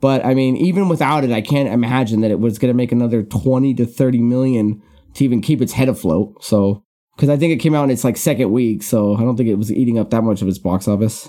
But 0.00 0.24
I 0.24 0.34
mean, 0.34 0.56
even 0.56 0.88
without 0.88 1.24
it, 1.24 1.32
I 1.32 1.40
can't 1.40 1.68
imagine 1.68 2.20
that 2.20 2.30
it 2.30 2.38
was 2.40 2.58
going 2.58 2.72
to 2.72 2.76
make 2.76 2.92
another 2.92 3.22
twenty 3.22 3.74
to 3.74 3.86
thirty 3.86 4.20
million 4.20 4.80
to 5.14 5.24
even 5.24 5.40
keep 5.40 5.60
its 5.60 5.72
head 5.72 5.88
afloat. 5.88 6.44
So, 6.44 6.84
because 7.16 7.28
I 7.28 7.36
think 7.36 7.52
it 7.52 7.56
came 7.62 7.74
out 7.74 7.84
in 7.84 7.90
its 7.90 8.04
like 8.04 8.16
second 8.16 8.52
week, 8.52 8.82
so 8.82 9.16
I 9.16 9.20
don't 9.20 9.36
think 9.36 9.48
it 9.48 9.56
was 9.56 9.72
eating 9.72 9.98
up 9.98 10.10
that 10.10 10.22
much 10.22 10.40
of 10.42 10.48
its 10.48 10.58
box 10.58 10.86
office. 10.86 11.28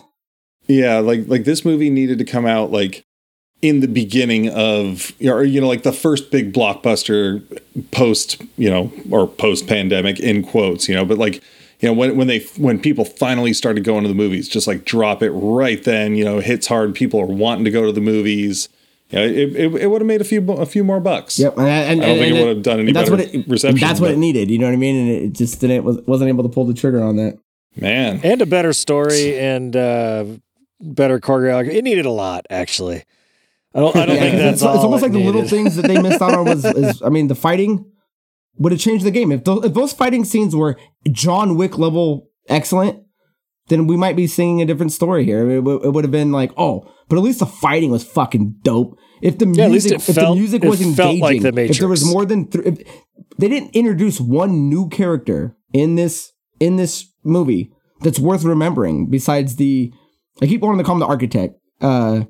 yeah. 0.67 0.99
Like 0.99 1.28
like 1.28 1.45
this 1.45 1.65
movie 1.65 1.89
needed 1.89 2.20
to 2.20 2.26
come 2.26 2.45
out 2.45 2.72
like 2.72 3.05
in 3.61 3.82
the 3.82 3.88
beginning 3.88 4.49
of 4.49 5.11
or 5.22 5.43
you 5.43 5.59
know 5.59 5.67
like 5.67 5.84
the 5.84 5.91
first 5.91 6.32
big 6.32 6.53
blockbuster 6.53 7.41
post 7.91 8.41
you 8.55 8.70
know 8.70 8.89
or 9.11 9.28
post 9.28 9.67
pandemic 9.67 10.17
in 10.20 10.41
quotes 10.43 10.88
you 10.88 10.95
know 10.95 11.03
but 11.03 11.17
like 11.17 11.43
you 11.80 11.88
know 11.89 11.93
when 11.93 12.15
when 12.17 12.27
they 12.27 12.39
when 12.57 12.80
people 12.80 13.05
finally 13.05 13.53
started 13.53 13.84
going 13.84 14.03
to 14.03 14.09
the 14.09 14.15
movies 14.15 14.47
just 14.49 14.67
like 14.67 14.86
drop 14.86 15.21
it 15.23 15.32
right 15.32 15.84
then 15.84 16.15
you 16.15 16.23
know 16.25 16.39
hits 16.39 16.67
hard 16.67 16.93
people 16.95 17.19
are 17.19 17.25
wanting 17.25 17.65
to 17.65 17.71
go 17.71 17.86
to 17.86 17.91
the 17.91 18.01
movies 18.01 18.69
you 19.11 19.17
know, 19.17 19.25
it, 19.25 19.55
it, 19.55 19.75
it 19.75 19.88
would 19.88 20.01
have 20.01 20.07
made 20.07 20.21
a 20.21 20.23
few 20.23 20.41
a 20.51 20.65
few 20.65 20.84
more 20.84 20.99
bucks 20.99 21.39
Yep, 21.39 21.57
and, 21.57 21.67
and, 21.67 22.03
I 22.03 22.05
don't 22.07 22.17
think 22.19 22.27
and- 22.27 22.38
it 22.38 22.45
would 22.45 22.55
have 22.57 22.63
done 22.63 22.80
any 22.82 22.91
that's 22.91 23.09
better 23.09 23.23
what 23.23 23.34
it, 23.34 23.47
reception, 23.47 23.80
That's 23.80 23.99
what 23.99 24.07
but- 24.09 24.13
it 24.13 24.17
needed. 24.19 24.51
You 24.51 24.59
know 24.59 24.67
what 24.67 24.73
I 24.73 24.77
mean? 24.77 24.95
And 24.95 25.09
it 25.09 25.34
just 25.34 25.59
didn't 25.61 25.84
was, 25.84 25.97
wasn't 26.05 26.30
able 26.30 26.43
to 26.43 26.49
pull 26.49 26.65
the 26.65 26.73
trigger 26.75 27.01
on 27.01 27.15
that. 27.15 27.39
man 27.75 28.19
And 28.23 28.39
a 28.41 28.45
better 28.45 28.71
story 28.73 29.39
and 29.51 29.75
uh, 29.75 30.25
better 30.80 31.19
choreography. 31.19 31.73
It 31.75 31.84
needed 31.84 32.05
a 32.05 32.11
lot, 32.11 32.45
actually. 32.51 33.03
I 33.73 33.80
don't, 33.80 33.95
I 33.95 34.05
don't 34.05 34.15
Yeah, 34.15 34.21
think 34.21 34.32
'cause 34.34 34.41
that's 34.41 34.53
it's, 34.57 34.63
all 34.63 34.75
it's 34.75 34.84
almost 34.84 35.03
it 35.03 35.05
like 35.07 35.13
the 35.13 35.23
little 35.25 35.47
things 35.47 35.75
that 35.77 35.88
they 35.88 35.99
missed 36.01 36.21
out 36.21 36.34
on 36.36 36.45
was, 36.45 36.65
is, 36.65 37.01
I 37.01 37.09
mean, 37.09 37.27
the 37.27 37.36
fighting 37.36 37.86
would 38.60 38.72
have 38.72 38.82
changed 38.82 39.05
the 39.05 39.12
game. 39.12 39.32
If, 39.32 39.43
those 39.45 39.66
if 39.66 39.74
those 39.74 39.93
fighting 39.93 40.24
scenes 40.26 40.55
were 40.55 40.78
John 41.12 41.55
Wick 41.57 41.78
level 41.78 42.28
excellent, 42.47 43.01
then 43.70 43.88
we 43.88 43.97
might 43.97 44.16
be 44.16 44.28
singing 44.28 44.62
a 44.62 44.66
different 44.66 44.91
story 44.91 45.26
here. 45.26 45.49
It, 45.49 45.55
w- 45.57 45.82
it 45.84 45.89
would 45.93 46.03
have 46.03 46.12
been 46.12 46.32
like, 46.32 46.51
oh, 46.57 46.91
but 47.07 47.18
at 47.18 47.24
least 47.24 47.39
the 47.39 47.45
fighting 47.45 47.89
was 47.91 48.03
fucking 48.03 48.55
dope. 48.64 48.97
If 49.22 49.38
the 49.38 49.47
Yeah, 49.47 49.68
music, 49.68 49.93
if 49.93 50.03
felt- 50.03 50.16
the 50.16 50.36
music 50.36 50.64
it 50.64 50.70
was 50.70 50.80
felt 50.80 51.16
engaging, 51.16 51.22
like 51.22 51.41
The 51.41 51.62
if 51.64 51.78
there 51.80 51.88
was 51.88 52.05
more 52.05 52.26
than 52.26 52.47
th- 52.47 52.66
if, 52.66 53.01
they 53.38 53.47
didn't 53.47 53.72
introduce 53.76 54.20
one 54.20 54.70
new 54.70 54.89
character 54.89 55.55
in 55.74 55.95
this 55.95 56.32
in 56.60 56.76
this 56.76 57.05
movie 57.24 57.72
that's 58.01 58.20
worth 58.20 58.43
remembering. 58.43 59.07
Besides 59.10 59.55
the, 59.57 59.93
I 60.41 60.45
keep 60.47 60.62
wanting 60.62 60.80
to 60.80 60.84
call 60.84 60.95
him 60.95 60.99
the 60.99 61.05
architect. 61.05 61.55
Uh, 61.82 62.24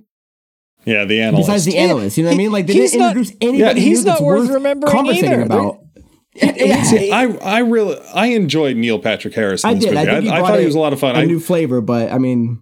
yeah 0.86 1.04
the 1.06 1.22
analyst 1.22 1.48
besides 1.48 1.66
the 1.66 1.78
analyst. 1.78 2.18
You 2.18 2.24
know 2.24 2.30
what 2.30 2.36
I 2.36 2.38
mean? 2.38 2.52
Like 2.52 2.68
they 2.68 2.74
He's 2.74 2.92
didn't 2.92 3.02
not- 3.02 3.18
introduce 3.18 3.38
anybody. 3.42 3.80
yeah, 3.82 3.86
he's 3.88 4.00
new 4.00 4.06
that's 4.06 4.22
not 4.22 4.26
worth 4.26 4.50
remembering 4.50 4.92
conversating 4.92 5.32
either. 5.32 5.42
about. 5.44 5.78
See, 6.36 7.12
I 7.12 7.24
I 7.42 7.60
really 7.60 7.98
I 8.14 8.28
enjoyed 8.28 8.78
Neil 8.78 9.00
Patrick 9.00 9.34
Harris. 9.34 9.64
In 9.64 9.70
I 9.72 9.74
this 9.76 9.86
did. 9.86 9.98
I 9.98 10.06
movie. 10.06 10.12
think 10.12 10.24
he 10.26 10.30
I, 10.32 10.40
brought 10.40 10.50
thought 10.50 10.60
he 10.60 10.66
was 10.66 10.76
a 10.76 10.80
lot 10.80 10.94
of 10.94 11.00
fun. 11.00 11.16
A 11.16 11.20
I, 11.20 11.26
new 11.26 11.40
flavor, 11.40 11.82
but 11.82 12.12
I 12.12 12.18
mean, 12.18 12.62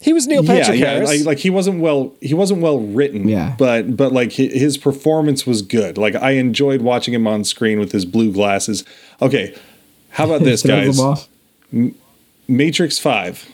He 0.00 0.12
was 0.12 0.26
Neil 0.26 0.42
Patrick 0.44 0.78
yeah, 0.80 0.92
Harris. 0.94 1.10
Yeah, 1.10 1.16
like, 1.18 1.26
like 1.26 1.38
he 1.38 1.50
wasn't 1.50 1.80
well 1.80 2.14
he 2.20 2.34
wasn't 2.34 2.60
well 2.62 2.80
written. 2.80 3.28
Yeah. 3.28 3.54
But 3.58 3.96
but 3.96 4.12
like 4.12 4.32
his 4.32 4.78
performance 4.78 5.46
was 5.46 5.62
good. 5.62 5.98
Like 5.98 6.14
I 6.16 6.32
enjoyed 6.32 6.80
watching 6.82 7.14
him 7.14 7.26
on 7.26 7.44
screen 7.44 7.78
with 7.78 7.92
his 7.92 8.04
blue 8.04 8.32
glasses. 8.32 8.84
Okay. 9.20 9.54
How 10.10 10.24
about 10.24 10.40
this, 10.44 10.62
guys? 10.62 10.96
them. 11.70 11.94
Matrix 12.48 12.98
5. 12.98 13.48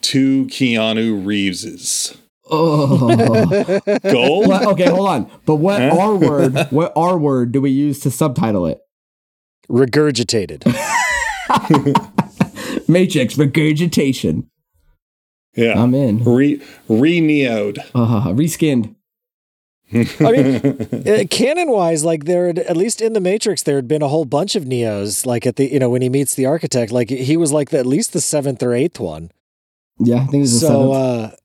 Two 0.00 0.46
Keanu 0.46 1.22
Reeveses. 1.24 2.16
Oh. 2.50 3.80
Gold? 4.10 4.48
What- 4.48 4.66
okay, 4.68 4.88
hold 4.88 5.08
on. 5.08 5.30
But 5.46 5.56
what 5.56 5.80
Huh? 5.80 5.96
R 5.98 6.16
word? 6.16 6.56
What 6.70 6.92
R 6.96 7.18
word 7.18 7.52
do 7.52 7.60
we 7.60 7.70
use 7.70 8.00
to 8.00 8.10
subtitle 8.10 8.66
it? 8.66 8.80
Regurgitated. 9.68 10.64
Matrix 12.88 13.36
regurgitation. 13.36 14.48
yeah. 15.54 15.80
I'm 15.80 15.94
in. 15.94 16.24
Re 16.24 16.62
re-neoed. 16.88 17.78
Uh, 17.94 18.28
reskinned. 18.28 18.94
I 19.92 20.32
mean, 20.32 21.06
uh, 21.08 21.24
canon 21.30 21.70
wise, 21.70 22.04
like 22.04 22.26
there, 22.26 22.48
had, 22.48 22.58
at 22.58 22.76
least 22.76 23.00
in 23.00 23.14
the 23.14 23.20
Matrix, 23.20 23.62
there 23.62 23.76
had 23.76 23.88
been 23.88 24.02
a 24.02 24.08
whole 24.08 24.26
bunch 24.26 24.54
of 24.54 24.64
Neos. 24.64 25.24
Like 25.24 25.46
at 25.46 25.56
the, 25.56 25.72
you 25.72 25.78
know, 25.78 25.88
when 25.88 26.02
he 26.02 26.10
meets 26.10 26.34
the 26.34 26.44
architect, 26.44 26.92
like 26.92 27.08
he 27.08 27.38
was 27.38 27.52
like 27.52 27.70
the, 27.70 27.78
at 27.78 27.86
least 27.86 28.12
the 28.12 28.20
seventh 28.20 28.62
or 28.62 28.74
eighth 28.74 29.00
one. 29.00 29.30
Yeah, 29.98 30.16
I 30.16 30.26
think 30.26 30.44
it's 30.44 30.52
a 30.52 30.58
So, 30.58 30.92
seventh. 30.92 31.32
uh, 31.32 31.36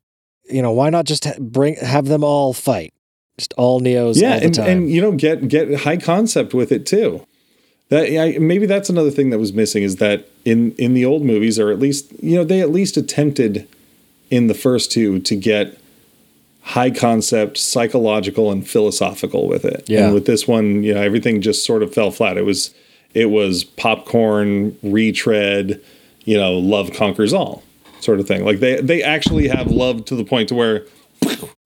you 0.46 0.62
know, 0.62 0.72
why 0.72 0.90
not 0.90 1.06
just 1.06 1.28
bring 1.40 1.76
have 1.76 2.06
them 2.06 2.24
all 2.24 2.54
fight? 2.54 2.94
Just 3.38 3.54
all 3.58 3.82
Neos 3.82 4.22
yeah 4.22 4.36
all 4.36 4.44
and, 4.44 4.58
and 4.60 4.90
you 4.90 5.02
know 5.02 5.12
get 5.12 5.48
get 5.48 5.82
high 5.82 5.98
concept 5.98 6.54
with 6.54 6.72
it 6.72 6.86
too. 6.86 7.26
That 7.90 8.12
yeah, 8.12 8.38
maybe 8.40 8.66
that's 8.66 8.90
another 8.90 9.12
thing 9.12 9.30
that 9.32 9.40
was 9.40 9.54
missing 9.54 9.84
is 9.84 9.98
that 9.98 10.30
in 10.46 10.74
in 10.74 10.94
the 10.94 11.06
old 11.06 11.24
movies 11.24 11.60
or 11.60 11.72
at 11.72 11.80
least 11.80 12.12
you 12.22 12.36
know 12.36 12.44
they 12.44 12.62
at 12.62 12.72
least 12.72 12.96
attempted 12.98 13.68
in 14.30 14.48
the 14.48 14.54
first 14.54 14.92
two 14.92 15.20
to 15.20 15.36
get 15.36 15.80
high 16.62 16.92
concept 16.92 17.58
psychological 17.58 18.52
and 18.52 18.68
philosophical 18.68 19.48
with 19.48 19.66
it. 19.66 19.84
Yeah. 19.90 20.06
and 20.06 20.14
with 20.14 20.26
this 20.26 20.48
one 20.48 20.84
you 20.84 20.94
know 20.94 21.02
everything 21.02 21.42
just 21.42 21.66
sort 21.66 21.82
of 21.82 21.94
fell 21.94 22.12
flat. 22.12 22.38
It 22.38 22.46
was 22.46 22.74
it 23.14 23.32
was 23.32 23.64
popcorn 23.64 24.78
retread 24.84 25.82
you 26.26 26.38
know 26.38 26.54
love 26.54 26.94
conquers 26.94 27.34
all 27.34 27.64
sort 28.04 28.20
of 28.20 28.28
thing 28.28 28.44
like 28.46 28.60
they 28.60 28.80
they 28.82 29.02
actually 29.02 29.48
have 29.48 29.68
love 29.72 30.06
to 30.06 30.16
the 30.16 30.26
point 30.26 30.50
to 30.50 30.56
where 30.56 30.86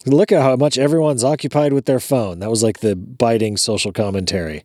Look 0.05 0.31
at 0.31 0.41
how 0.41 0.55
much 0.55 0.77
everyone's 0.77 1.23
occupied 1.23 1.73
with 1.73 1.85
their 1.85 1.99
phone. 1.99 2.39
That 2.39 2.49
was 2.49 2.63
like 2.63 2.79
the 2.79 2.95
biting 2.95 3.57
social 3.57 3.91
commentary. 3.91 4.63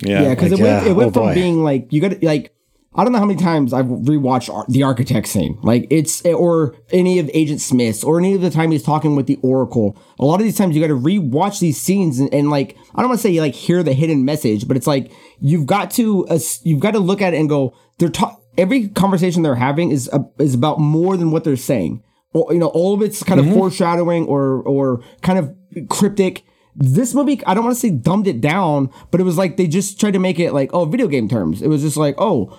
yeah, 0.00 0.22
Yeah, 0.22 0.28
because 0.30 0.52
like, 0.52 0.60
it 0.60 0.62
went, 0.62 0.86
uh, 0.86 0.90
it 0.90 0.92
went 0.94 1.08
oh 1.10 1.12
from 1.12 1.22
boy. 1.28 1.34
being 1.34 1.62
like 1.64 1.92
you 1.92 2.00
got 2.00 2.10
to 2.20 2.26
like 2.26 2.54
I 2.94 3.04
don't 3.04 3.12
know 3.14 3.18
how 3.18 3.24
many 3.24 3.40
times 3.40 3.72
I've 3.72 3.86
rewatched 3.86 4.52
Ar- 4.52 4.66
the 4.68 4.82
architect 4.82 5.26
scene. 5.28 5.58
Like 5.62 5.86
it's 5.88 6.22
or 6.26 6.74
any 6.90 7.18
of 7.18 7.30
Agent 7.32 7.60
Smith's 7.62 8.04
or 8.04 8.18
any 8.18 8.34
of 8.34 8.42
the 8.42 8.50
time 8.50 8.70
he's 8.70 8.82
talking 8.82 9.16
with 9.16 9.26
the 9.26 9.38
Oracle. 9.42 9.96
A 10.18 10.26
lot 10.26 10.40
of 10.40 10.44
these 10.44 10.58
times 10.58 10.74
you 10.76 10.82
got 10.82 10.88
to 10.88 11.00
rewatch 11.00 11.60
these 11.60 11.80
scenes 11.80 12.18
and, 12.18 12.32
and 12.34 12.50
like 12.50 12.76
I 12.94 13.00
don't 13.00 13.08
want 13.08 13.20
to 13.20 13.22
say 13.22 13.30
you 13.30 13.40
like 13.40 13.54
hear 13.54 13.82
the 13.82 13.94
hidden 13.94 14.24
message, 14.26 14.68
but 14.68 14.76
it's 14.76 14.86
like 14.86 15.10
you've 15.40 15.64
got 15.64 15.90
to 15.92 16.26
uh, 16.26 16.38
you've 16.64 16.80
got 16.80 16.90
to 16.90 16.98
look 16.98 17.22
at 17.22 17.32
it 17.32 17.38
and 17.40 17.48
go. 17.48 17.74
They're 17.98 18.10
ta- 18.10 18.36
every 18.58 18.88
conversation 18.88 19.42
they're 19.42 19.54
having 19.54 19.90
is 19.90 20.08
uh, 20.12 20.20
is 20.38 20.54
about 20.54 20.78
more 20.78 21.16
than 21.16 21.30
what 21.30 21.44
they're 21.44 21.56
saying. 21.56 22.02
Or, 22.34 22.52
you 22.52 22.58
know, 22.58 22.68
all 22.68 22.94
of 22.94 23.02
it's 23.02 23.22
kind 23.22 23.38
of 23.40 23.46
foreshadowing 23.52 24.26
or 24.26 24.62
or 24.62 25.02
kind 25.22 25.38
of 25.38 25.54
cryptic. 25.88 26.44
This 26.74 27.12
movie 27.14 27.44
i 27.46 27.52
don't 27.52 27.64
want 27.64 27.76
to 27.76 27.80
say 27.80 27.90
dumbed 27.90 28.26
it 28.26 28.40
down 28.40 28.88
but 29.10 29.20
it 29.20 29.24
was 29.24 29.36
like 29.36 29.58
they 29.58 29.66
just 29.66 30.00
tried 30.00 30.12
to 30.14 30.18
make 30.18 30.40
it 30.40 30.54
like 30.54 30.70
oh 30.72 30.86
video 30.86 31.06
game 31.06 31.28
terms. 31.28 31.60
It 31.60 31.68
was 31.68 31.82
just 31.82 31.98
like 31.98 32.14
oh 32.16 32.58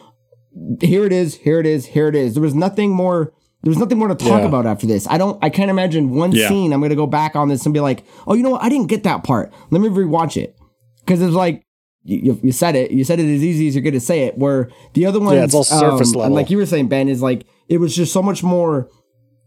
here 0.82 1.04
it 1.06 1.12
is 1.12 1.34
here 1.36 1.60
it 1.60 1.66
is 1.66 1.88
here 1.88 2.08
it 2.10 2.16
is. 2.16 2.36
There 2.36 2.44
was 2.44 2.54
nothing 2.54 2.92
more 2.92 3.34
there 3.64 3.72
was 3.72 3.80
nothing 3.80 3.98
more 3.98 4.10
to 4.10 4.16
talk 4.16 4.42
Yeah. 4.42 4.48
about 4.48 4.68
after 4.68 4.86
this. 4.86 5.08
I 5.08 5.18
don't 5.18 5.44
i 5.44 5.50
can't 5.50 5.72
imagine 5.72 6.12
one 6.12 6.32
Yeah. 6.32 6.48
scene 6.50 6.74
i'm 6.74 6.82
gonna 6.82 6.96
go 6.96 7.08
back 7.08 7.36
on 7.36 7.48
this 7.50 7.66
and 7.66 7.74
be 7.74 7.80
like 7.80 8.04
oh 8.28 8.36
you 8.36 8.44
know 8.44 8.52
what? 8.52 8.62
I 8.64 8.70
didn't 8.70 8.88
get 8.88 9.02
that 9.04 9.24
part. 9.24 9.52
Let 9.72 9.82
me 9.82 9.90
rewatch 9.90 10.38
it. 10.38 10.56
Because 11.00 11.20
it's 11.22 11.34
like 11.34 11.64
you, 12.04 12.40
you- 12.44 12.52
said 12.52 12.76
it 12.76 12.92
you 12.92 13.04
said 13.04 13.20
it 13.20 13.34
as 13.34 13.44
easy 13.44 13.68
as 13.68 13.76
you're 13.76 13.84
gonna 13.84 14.00
say 14.00 14.24
it 14.24 14.38
where 14.38 14.70
the 14.94 15.06
other 15.06 15.20
ones 15.20 15.40
it's 15.42 15.54
all 15.54 15.64
surface 15.64 16.14
um, 16.14 16.20
level. 16.20 16.36
like 16.36 16.50
you 16.50 16.58
were 16.58 16.66
saying 16.66 16.88
ben 16.88 17.08
is 17.08 17.22
like 17.22 17.46
it 17.70 17.78
was 17.78 17.96
just 17.96 18.12
so 18.12 18.22
much 18.22 18.44
more 18.44 18.90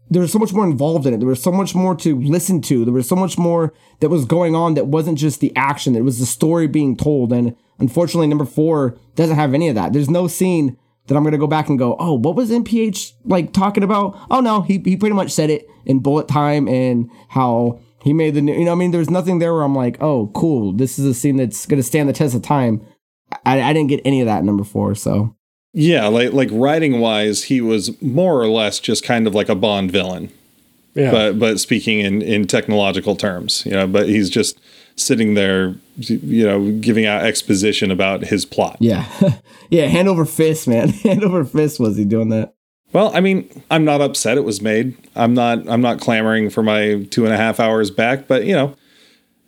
there 0.09 0.21
was 0.21 0.31
so 0.31 0.39
much 0.39 0.53
more 0.53 0.65
involved 0.65 1.05
in 1.05 1.13
it. 1.13 1.17
There 1.17 1.27
was 1.27 1.41
so 1.41 1.51
much 1.51 1.75
more 1.75 1.95
to 1.97 2.19
listen 2.21 2.61
to. 2.61 2.85
There 2.85 2.93
was 2.93 3.07
so 3.07 3.15
much 3.15 3.37
more 3.37 3.73
that 3.99 4.09
was 4.09 4.25
going 4.25 4.55
on 4.55 4.75
that 4.75 4.87
wasn't 4.87 5.17
just 5.17 5.41
the 5.41 5.53
action. 5.55 5.95
It 5.95 6.03
was 6.03 6.19
the 6.19 6.25
story 6.25 6.67
being 6.67 6.95
told. 6.95 7.33
And 7.33 7.55
unfortunately, 7.79 8.27
number 8.27 8.45
four 8.45 8.97
doesn't 9.15 9.35
have 9.35 9.53
any 9.53 9.67
of 9.67 9.75
that. 9.75 9.93
There's 9.93 10.09
no 10.09 10.27
scene 10.27 10.77
that 11.07 11.15
I'm 11.15 11.23
gonna 11.23 11.37
go 11.37 11.47
back 11.47 11.69
and 11.69 11.79
go, 11.79 11.95
oh, 11.99 12.13
what 12.13 12.35
was 12.35 12.51
NPH 12.51 13.13
like 13.25 13.53
talking 13.53 13.83
about? 13.83 14.17
Oh 14.29 14.39
no, 14.39 14.61
he 14.61 14.81
he 14.83 14.97
pretty 14.97 15.15
much 15.15 15.31
said 15.31 15.49
it 15.49 15.67
in 15.85 15.99
bullet 15.99 16.27
time 16.27 16.67
and 16.67 17.09
how 17.29 17.79
he 18.03 18.13
made 18.13 18.33
the 18.33 18.41
new. 18.41 18.53
You 18.53 18.65
know, 18.65 18.71
I 18.71 18.75
mean, 18.75 18.91
there's 18.91 19.09
nothing 19.09 19.39
there 19.39 19.53
where 19.53 19.63
I'm 19.63 19.75
like, 19.75 19.97
oh, 20.01 20.31
cool. 20.33 20.73
This 20.73 20.97
is 20.99 21.05
a 21.05 21.13
scene 21.13 21.37
that's 21.37 21.65
gonna 21.65 21.83
stand 21.83 22.09
the 22.09 22.13
test 22.13 22.35
of 22.35 22.41
time. 22.41 22.85
I, 23.45 23.61
I 23.61 23.73
didn't 23.73 23.89
get 23.89 24.01
any 24.05 24.21
of 24.21 24.27
that 24.27 24.39
in 24.39 24.45
number 24.45 24.63
four. 24.63 24.95
So 24.95 25.35
Yeah, 25.73 26.07
like 26.07 26.33
like 26.33 26.49
writing 26.51 26.99
wise, 26.99 27.43
he 27.43 27.61
was 27.61 27.99
more 28.01 28.41
or 28.41 28.47
less 28.47 28.79
just 28.79 29.03
kind 29.03 29.27
of 29.27 29.35
like 29.35 29.49
a 29.49 29.55
Bond 29.55 29.91
villain. 29.91 30.31
Yeah. 30.93 31.11
But 31.11 31.39
but 31.39 31.59
speaking 31.59 31.99
in 31.99 32.21
in 32.21 32.47
technological 32.47 33.15
terms, 33.15 33.63
you 33.65 33.73
know, 33.73 33.87
but 33.87 34.07
he's 34.07 34.29
just 34.29 34.59
sitting 34.95 35.35
there, 35.35 35.75
you 35.97 36.45
know, 36.45 36.71
giving 36.79 37.05
out 37.05 37.23
exposition 37.23 37.91
about 37.91 38.23
his 38.23 38.45
plot. 38.45 38.77
yeah, 38.79 39.05
yeah, 39.69 39.85
hand 39.85 40.07
over 40.07 40.25
fist, 40.25 40.67
man. 40.67 40.89
hand 41.03 41.23
over 41.23 41.45
fist 41.45 41.79
was 41.79 41.97
he 41.97 42.05
doing 42.05 42.29
that? 42.29 42.55
Well, 42.93 43.11
I 43.13 43.19
mean, 43.19 43.49
I'm 43.69 43.85
not 43.85 44.01
upset 44.01 44.37
it 44.37 44.43
was 44.43 44.61
made. 44.61 44.97
I'm 45.15 45.33
not 45.33 45.67
I'm 45.69 45.81
not 45.81 45.99
clamoring 45.99 46.49
for 46.49 46.63
my 46.63 47.05
two 47.11 47.25
and 47.25 47.33
a 47.33 47.37
half 47.37 47.59
hours 47.59 47.91
back, 47.91 48.27
but 48.27 48.45
you 48.45 48.53
know, 48.53 48.75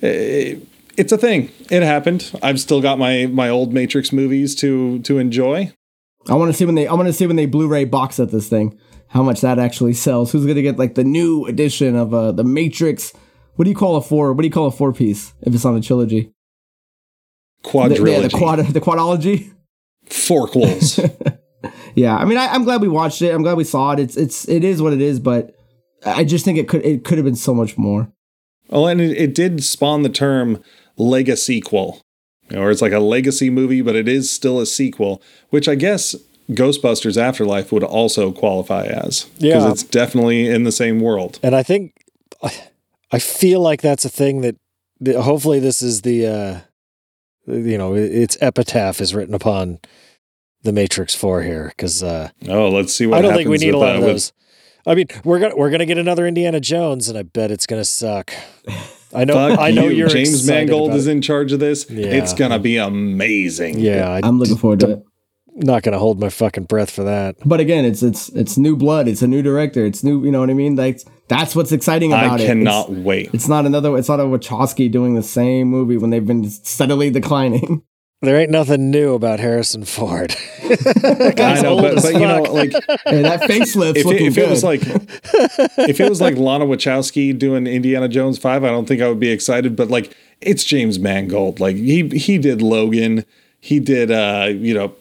eh, 0.01 0.55
it's 0.97 1.11
a 1.11 1.17
thing. 1.17 1.49
It 1.69 1.81
happened. 1.81 2.31
I've 2.43 2.59
still 2.59 2.81
got 2.81 2.99
my 2.99 3.27
my 3.27 3.49
old 3.49 3.73
Matrix 3.73 4.11
movies 4.11 4.55
to 4.55 4.99
to 4.99 5.17
enjoy. 5.17 5.71
I 6.27 6.35
want 6.35 6.51
to 6.51 6.57
see 6.57 6.65
when 6.65 6.75
they 6.75 6.87
I 6.87 6.93
want 6.93 7.07
to 7.07 7.13
see 7.13 7.25
when 7.27 7.37
they 7.37 7.45
Blu-ray 7.45 7.85
box 7.85 8.17
set 8.17 8.31
this 8.31 8.49
thing. 8.49 8.77
How 9.07 9.23
much 9.23 9.41
that 9.41 9.57
actually 9.57 9.93
sells? 9.93 10.31
Who's 10.31 10.45
gonna 10.45 10.61
get 10.61 10.77
like 10.77 10.95
the 10.95 11.03
new 11.05 11.45
edition 11.45 11.95
of 11.95 12.13
uh 12.13 12.31
the 12.33 12.43
Matrix? 12.43 13.13
What 13.55 13.65
do 13.65 13.71
you 13.71 13.75
call 13.75 13.95
a 13.95 14.01
four? 14.01 14.33
What 14.33 14.41
do 14.41 14.47
you 14.47 14.53
call 14.53 14.67
a 14.67 14.71
four 14.71 14.93
piece 14.93 15.33
if 15.41 15.55
it's 15.55 15.65
on 15.65 15.75
a 15.75 15.81
trilogy? 15.81 16.31
The, 17.63 17.69
Quadrilogy, 17.69 18.11
yeah, 18.11 18.27
the 18.27 18.29
quad 18.29 18.59
the 18.73 18.81
quadology. 18.81 19.53
forkwolves. 20.09 21.37
Yeah, 21.95 22.16
I 22.16 22.26
mean, 22.26 22.38
I, 22.38 22.47
I'm 22.47 22.64
glad 22.64 22.82
we 22.82 22.88
watched 22.88 23.22
it. 23.22 23.34
I'm 23.34 23.41
glad 23.43 23.57
we 23.57 23.64
saw 23.64 23.91
it. 23.91 23.99
It's 23.99 24.16
it's 24.18 24.47
it 24.47 24.64
is 24.64 24.82
what 24.82 24.93
it 24.93 25.01
is, 25.01 25.20
but 25.20 25.55
I 26.05 26.24
just 26.24 26.45
think 26.45 26.57
it 26.57 26.68
could 26.68 26.86
it 26.86 27.03
could 27.03 27.18
have 27.18 27.26
been 27.26 27.36
so 27.36 27.53
much 27.53 27.78
more. 27.78 28.12
Well, 28.70 28.88
and 28.88 29.01
it, 29.01 29.18
it 29.18 29.36
did 29.36 29.64
spawn 29.64 30.03
the 30.03 30.10
term 30.10 30.64
legacy 30.95 31.55
sequel, 31.55 32.01
you 32.49 32.55
know, 32.55 32.64
or 32.64 32.72
it's 32.72 32.82
like 32.82 32.91
a 32.93 32.99
legacy 32.99 33.49
movie, 33.49 33.82
but 33.82 33.95
it 33.95 34.07
is 34.07 34.30
still 34.32 34.60
a 34.60 34.66
sequel, 34.66 35.22
which 35.49 35.68
I 35.68 35.76
guess 35.76 36.16
Ghostbusters 36.51 37.18
Afterlife 37.18 37.72
would 37.72 37.84
also 37.84 38.32
qualify 38.32 38.86
as 38.86 39.26
because 39.39 39.64
Yeah. 39.66 39.72
it's 39.72 39.84
definitely 39.84 40.47
in 40.47 40.64
the 40.64 40.72
same 40.72 40.99
world. 40.99 41.39
And 41.43 41.55
I 41.55 41.64
think 41.64 41.93
I 43.12 43.20
feel 43.20 43.60
like 43.60 43.82
that's 43.82 44.05
a 44.05 44.10
thing 44.10 44.41
that, 44.41 44.55
that 45.01 45.22
hopefully 45.22 45.60
this 45.60 45.82
is 45.82 46.01
the 46.03 46.28
uh 46.28 46.60
you 47.47 47.78
know 47.78 47.95
its 47.95 48.38
epitaph 48.41 49.01
is 49.01 49.16
written 49.16 49.34
upon 49.34 49.80
the 50.64 50.72
Matrix 50.74 51.16
Four 51.16 51.41
here 51.43 51.68
because 51.70 52.03
uh, 52.03 52.30
Oh, 52.47 52.70
let's 52.70 52.93
see 52.93 53.07
what 53.07 53.20
I 53.20 53.22
don't 53.22 53.34
think 53.36 53.49
we 53.49 53.57
need 53.57 53.74
a 53.74 53.78
lot 53.78 53.95
of 53.95 54.01
with- 54.01 54.10
those. 54.12 54.34
I 54.88 54.95
mean, 54.95 55.07
we're 55.24 55.39
gonna 55.39 55.55
we're 55.55 55.70
gonna 55.70 55.86
get 55.86 55.97
another 55.97 56.26
Indiana 56.26 56.60
Jones, 56.60 57.10
and 57.10 57.18
I 57.18 57.24
bet 57.24 57.51
it's 57.51 57.68
gonna 57.68 57.86
suck. 57.86 58.32
I 59.14 59.26
know. 59.26 59.34
Fuck 59.34 59.60
I 59.60 59.72
know 59.72 59.84
you. 59.84 59.97
you're 59.97 60.07
James 60.07 60.47
Mangold 60.47 60.93
is 60.93 61.05
in 61.07 61.22
charge 61.22 61.51
of 61.51 61.60
this. 61.60 61.86
Yeah. 61.89 62.07
It's 62.07 62.34
gonna 62.34 62.60
be 62.60 62.78
amazing. 62.78 63.80
Yeah, 63.80 64.10
I, 64.10 64.22
I'm 64.24 64.39
looking 64.39 64.55
forward 64.57 64.80
to 64.82 64.91
it. 64.91 65.03
not 65.55 65.84
gonna 65.84 65.99
hold 65.99 66.20
my 66.20 66.30
fucking 66.30 66.64
breath 66.64 66.89
for 66.91 67.03
that. 67.03 67.36
But 67.45 67.60
again, 67.60 67.84
it's 67.86 68.01
it's 68.01 68.30
it's 68.30 68.57
new 68.57 68.76
blood. 68.78 69.07
It's 69.07 69.22
a 69.22 69.28
new 69.28 69.41
director. 69.43 69.86
It's 69.86 70.03
new. 70.03 70.24
You 70.24 70.32
know 70.32 70.39
what 70.39 70.49
I 70.49 70.53
mean? 70.53 70.76
Like 70.76 71.01
that's 71.28 71.55
what's 71.55 71.72
exciting 71.74 72.12
about 72.14 72.39
it. 72.39 72.43
I 72.43 72.47
cannot 72.47 72.89
It's, 72.89 72.99
wait. 72.99 73.30
it's 73.34 73.47
not 73.49 73.66
another. 73.66 73.95
It's 73.97 74.10
not 74.10 74.20
a 74.20 74.24
Wachowski 74.24 74.89
doing 74.91 75.14
the 75.16 75.24
same 75.24 75.68
movie 75.68 75.97
when 75.97 76.10
they've 76.10 76.26
been 76.26 76.49
steadily 76.49 77.10
declining. 77.12 77.84
There 78.22 78.38
ain't 78.38 78.51
nothing 78.51 78.91
new 78.91 79.13
about 79.13 79.39
Harrison 79.39 79.86
Ford. 79.86 80.36
I 80.63 81.61
know, 81.61 81.82
but, 81.82 81.95
but 82.01 82.13
you 82.13 82.20
know, 82.20 82.43
like 82.43 82.72
Hey, 83.05 83.22
that 83.22 83.41
facelift's 83.43 83.99
if 83.99 84.05
looking 84.05 84.26
it, 84.26 84.30
if 84.30 84.36
good. 84.36 84.43
it 84.43 84.49
was 84.49 84.63
like 84.63 84.82
if 85.88 86.01
it 86.01 86.09
was 86.09 86.20
like 86.20 86.36
Lana 86.36 86.65
Wachowski 86.65 87.38
doing 87.38 87.65
Indiana 87.65 88.09
Jones 88.09 88.38
five, 88.38 88.65
I 88.65 88.70
don't 88.70 88.86
think 88.86 89.01
I 89.01 89.07
would 89.07 89.22
be 89.22 89.30
excited. 89.30 89.78
But 89.78 89.89
like 89.89 90.17
it's 90.41 90.65
James 90.65 90.99
Mangold. 90.99 91.61
Like 91.61 91.78
he 91.78 92.09
he 92.09 92.38
did 92.38 92.61
Logan. 92.61 93.24
He 93.61 93.80
did 93.80 94.11
uh 94.11 94.49
you 94.51 94.74
know 94.74 94.93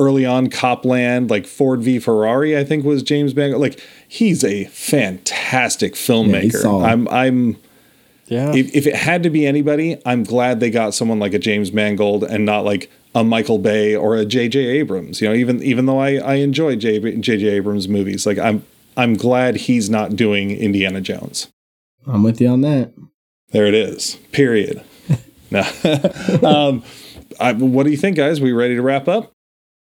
early 0.00 0.26
on 0.26 0.50
Copland, 0.50 1.30
like 1.30 1.46
Ford 1.46 1.80
v 1.80 2.00
Ferrari. 2.00 2.58
I 2.58 2.64
think 2.64 2.84
was 2.84 3.04
James 3.04 3.36
Mangold. 3.36 3.62
Like 3.62 3.80
he's 4.08 4.42
a 4.42 4.64
fantastic 4.64 5.94
filmmaker. 5.94 6.60
solid. 6.60 6.86
I'm 6.86 7.06
I'm 7.08 7.56
yeah, 8.32 8.54
if, 8.54 8.74
if 8.74 8.86
it 8.86 8.94
had 8.96 9.22
to 9.24 9.30
be 9.30 9.46
anybody, 9.46 10.00
I'm 10.06 10.24
glad 10.24 10.60
they 10.60 10.70
got 10.70 10.94
someone 10.94 11.18
like 11.18 11.34
a 11.34 11.38
James 11.38 11.72
Mangold 11.72 12.24
and 12.24 12.44
not 12.44 12.64
like 12.64 12.90
a 13.14 13.22
Michael 13.22 13.58
Bay 13.58 13.94
or 13.94 14.16
a 14.16 14.24
J.J. 14.24 14.58
Abrams. 14.58 15.20
You 15.20 15.28
know, 15.28 15.34
even 15.34 15.62
even 15.62 15.86
though 15.86 15.98
I 15.98 16.16
I 16.16 16.34
enjoy 16.36 16.76
J.J. 16.76 17.44
Abrams 17.48 17.88
movies, 17.88 18.24
like 18.26 18.38
I'm 18.38 18.64
I'm 18.96 19.14
glad 19.14 19.56
he's 19.56 19.90
not 19.90 20.16
doing 20.16 20.50
Indiana 20.50 21.00
Jones. 21.00 21.48
I'm 22.06 22.22
with 22.22 22.40
you 22.40 22.48
on 22.48 22.62
that. 22.62 22.92
There 23.50 23.66
it 23.66 23.74
is. 23.74 24.16
Period. 24.32 24.82
no. 25.50 25.60
um, 26.42 26.82
I, 27.38 27.52
what 27.52 27.84
do 27.84 27.90
you 27.90 27.96
think, 27.96 28.16
guys? 28.16 28.40
We 28.40 28.52
ready 28.52 28.76
to 28.76 28.82
wrap 28.82 29.08
up? 29.08 29.32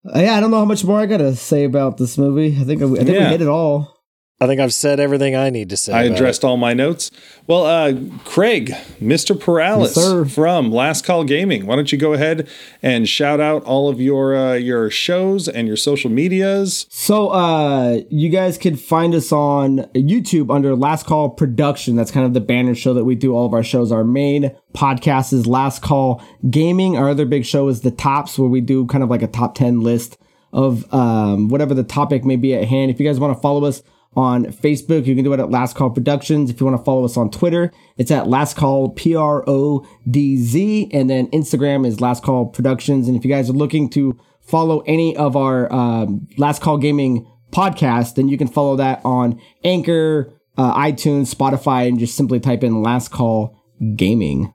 Uh, 0.06 0.20
yeah, 0.20 0.36
I 0.36 0.40
don't 0.40 0.50
know 0.50 0.58
how 0.58 0.64
much 0.64 0.84
more 0.84 1.00
I 1.00 1.06
gotta 1.06 1.36
say 1.36 1.64
about 1.64 1.98
this 1.98 2.16
movie. 2.16 2.56
I 2.58 2.64
think 2.64 2.82
I, 2.82 2.86
think 2.86 3.08
Yeah. 3.08 3.24
we 3.24 3.30
hit 3.30 3.42
it 3.42 3.48
all. 3.48 3.97
I 4.40 4.46
think 4.46 4.60
I've 4.60 4.72
said 4.72 5.00
everything 5.00 5.34
I 5.34 5.50
need 5.50 5.68
to 5.70 5.76
say. 5.76 5.92
I 5.92 6.04
about 6.04 6.14
addressed 6.14 6.44
all 6.44 6.56
my 6.56 6.72
notes. 6.72 7.10
Well, 7.48 7.66
uh, 7.66 7.94
Craig, 8.24 8.68
Mr. 9.00 9.34
Paralis 9.36 9.80
Yes, 9.86 9.94
sir. 9.94 10.24
from 10.26 10.70
Last 10.70 11.04
Call 11.04 11.24
Gaming, 11.24 11.66
why 11.66 11.74
don't 11.74 11.90
you 11.90 11.98
go 11.98 12.12
ahead 12.12 12.48
and 12.80 13.08
shout 13.08 13.40
out 13.40 13.64
all 13.64 13.88
of 13.88 14.00
your 14.00 14.36
uh, 14.36 14.54
your 14.54 14.90
shows 14.90 15.48
and 15.48 15.66
your 15.66 15.76
social 15.76 16.08
medias? 16.08 16.86
So, 16.88 17.30
uh, 17.30 18.02
you 18.10 18.28
guys 18.28 18.58
can 18.58 18.76
find 18.76 19.12
us 19.12 19.32
on 19.32 19.78
YouTube 19.94 20.54
under 20.54 20.76
Last 20.76 21.04
Call 21.04 21.30
Production. 21.30 21.96
That's 21.96 22.12
kind 22.12 22.24
of 22.24 22.32
the 22.32 22.40
banner 22.40 22.76
show 22.76 22.94
that 22.94 23.04
we 23.04 23.16
do. 23.16 23.34
All 23.34 23.44
of 23.44 23.52
our 23.54 23.64
shows. 23.64 23.90
Our 23.90 24.04
main 24.04 24.54
podcast 24.72 25.32
is 25.32 25.48
Last 25.48 25.82
Call 25.82 26.22
Gaming. 26.48 26.96
Our 26.96 27.08
other 27.08 27.26
big 27.26 27.44
show 27.44 27.66
is 27.66 27.80
The 27.80 27.90
Tops, 27.90 28.38
where 28.38 28.48
we 28.48 28.60
do 28.60 28.86
kind 28.86 29.02
of 29.02 29.10
like 29.10 29.22
a 29.22 29.26
top 29.26 29.56
10 29.56 29.80
list 29.80 30.16
of 30.52 30.92
um, 30.94 31.48
whatever 31.48 31.74
the 31.74 31.82
topic 31.82 32.24
may 32.24 32.36
be 32.36 32.54
at 32.54 32.68
hand. 32.68 32.92
If 32.92 33.00
you 33.00 33.06
guys 33.06 33.18
want 33.18 33.36
to 33.36 33.42
follow 33.42 33.64
us 33.64 33.82
on 34.18 34.46
Facebook, 34.46 35.06
you 35.06 35.14
can 35.14 35.22
do 35.22 35.32
it 35.32 35.38
at 35.38 35.48
Last 35.48 35.76
Call 35.76 35.90
Productions. 35.90 36.50
If 36.50 36.58
you 36.58 36.66
want 36.66 36.76
to 36.76 36.82
follow 36.82 37.04
us 37.04 37.16
on 37.16 37.30
Twitter, 37.30 37.70
it's 37.98 38.10
at 38.10 38.26
Last 38.26 38.56
Call 38.56 38.88
P 38.90 39.14
R 39.14 39.44
O 39.48 39.86
D 40.10 40.36
Z. 40.36 40.90
And 40.92 41.08
then 41.08 41.28
Instagram 41.28 41.86
is 41.86 42.00
Last 42.00 42.24
Call 42.24 42.46
Productions. 42.46 43.06
And 43.06 43.16
if 43.16 43.24
you 43.24 43.30
guys 43.30 43.48
are 43.48 43.52
looking 43.52 43.88
to 43.90 44.18
follow 44.40 44.80
any 44.88 45.16
of 45.16 45.36
our 45.36 45.72
um, 45.72 46.26
Last 46.36 46.60
Call 46.60 46.78
Gaming 46.78 47.28
podcast, 47.52 48.16
then 48.16 48.26
you 48.26 48.36
can 48.36 48.48
follow 48.48 48.74
that 48.74 49.00
on 49.04 49.40
Anchor, 49.62 50.32
uh, 50.56 50.74
iTunes, 50.74 51.32
Spotify, 51.32 51.86
and 51.86 52.00
just 52.00 52.16
simply 52.16 52.40
type 52.40 52.64
in 52.64 52.82
Last 52.82 53.12
Call 53.12 53.56
Gaming. 53.94 54.52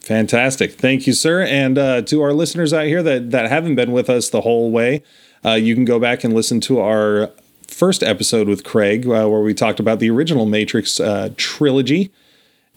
Fantastic. 0.00 0.74
Thank 0.74 1.06
you, 1.06 1.14
sir. 1.14 1.42
And 1.42 1.78
uh, 1.78 2.02
to 2.02 2.20
our 2.20 2.34
listeners 2.34 2.74
out 2.74 2.84
here 2.84 3.02
that, 3.02 3.30
that 3.30 3.48
haven't 3.48 3.76
been 3.76 3.92
with 3.92 4.10
us 4.10 4.28
the 4.28 4.42
whole 4.42 4.70
way, 4.70 5.02
uh, 5.42 5.54
you 5.54 5.74
can 5.74 5.86
go 5.86 5.98
back 5.98 6.22
and 6.22 6.34
listen 6.34 6.60
to 6.60 6.80
our 6.80 7.30
first 7.68 8.02
episode 8.02 8.48
with 8.48 8.64
Craig, 8.64 9.06
uh, 9.06 9.28
where 9.28 9.40
we 9.40 9.54
talked 9.54 9.80
about 9.80 9.98
the 9.98 10.10
original 10.10 10.46
Matrix 10.46 11.00
uh, 11.00 11.30
trilogy. 11.36 12.12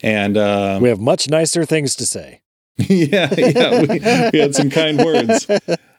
And 0.01 0.37
uh, 0.37 0.79
We 0.81 0.89
have 0.89 0.99
much 0.99 1.29
nicer 1.29 1.65
things 1.65 1.95
to 1.97 2.05
say. 2.05 2.41
yeah, 2.77 3.33
yeah, 3.37 3.81
we, 3.81 3.99
we 4.33 4.39
had 4.39 4.55
some 4.55 4.69
kind 4.69 4.97
words. 5.03 5.47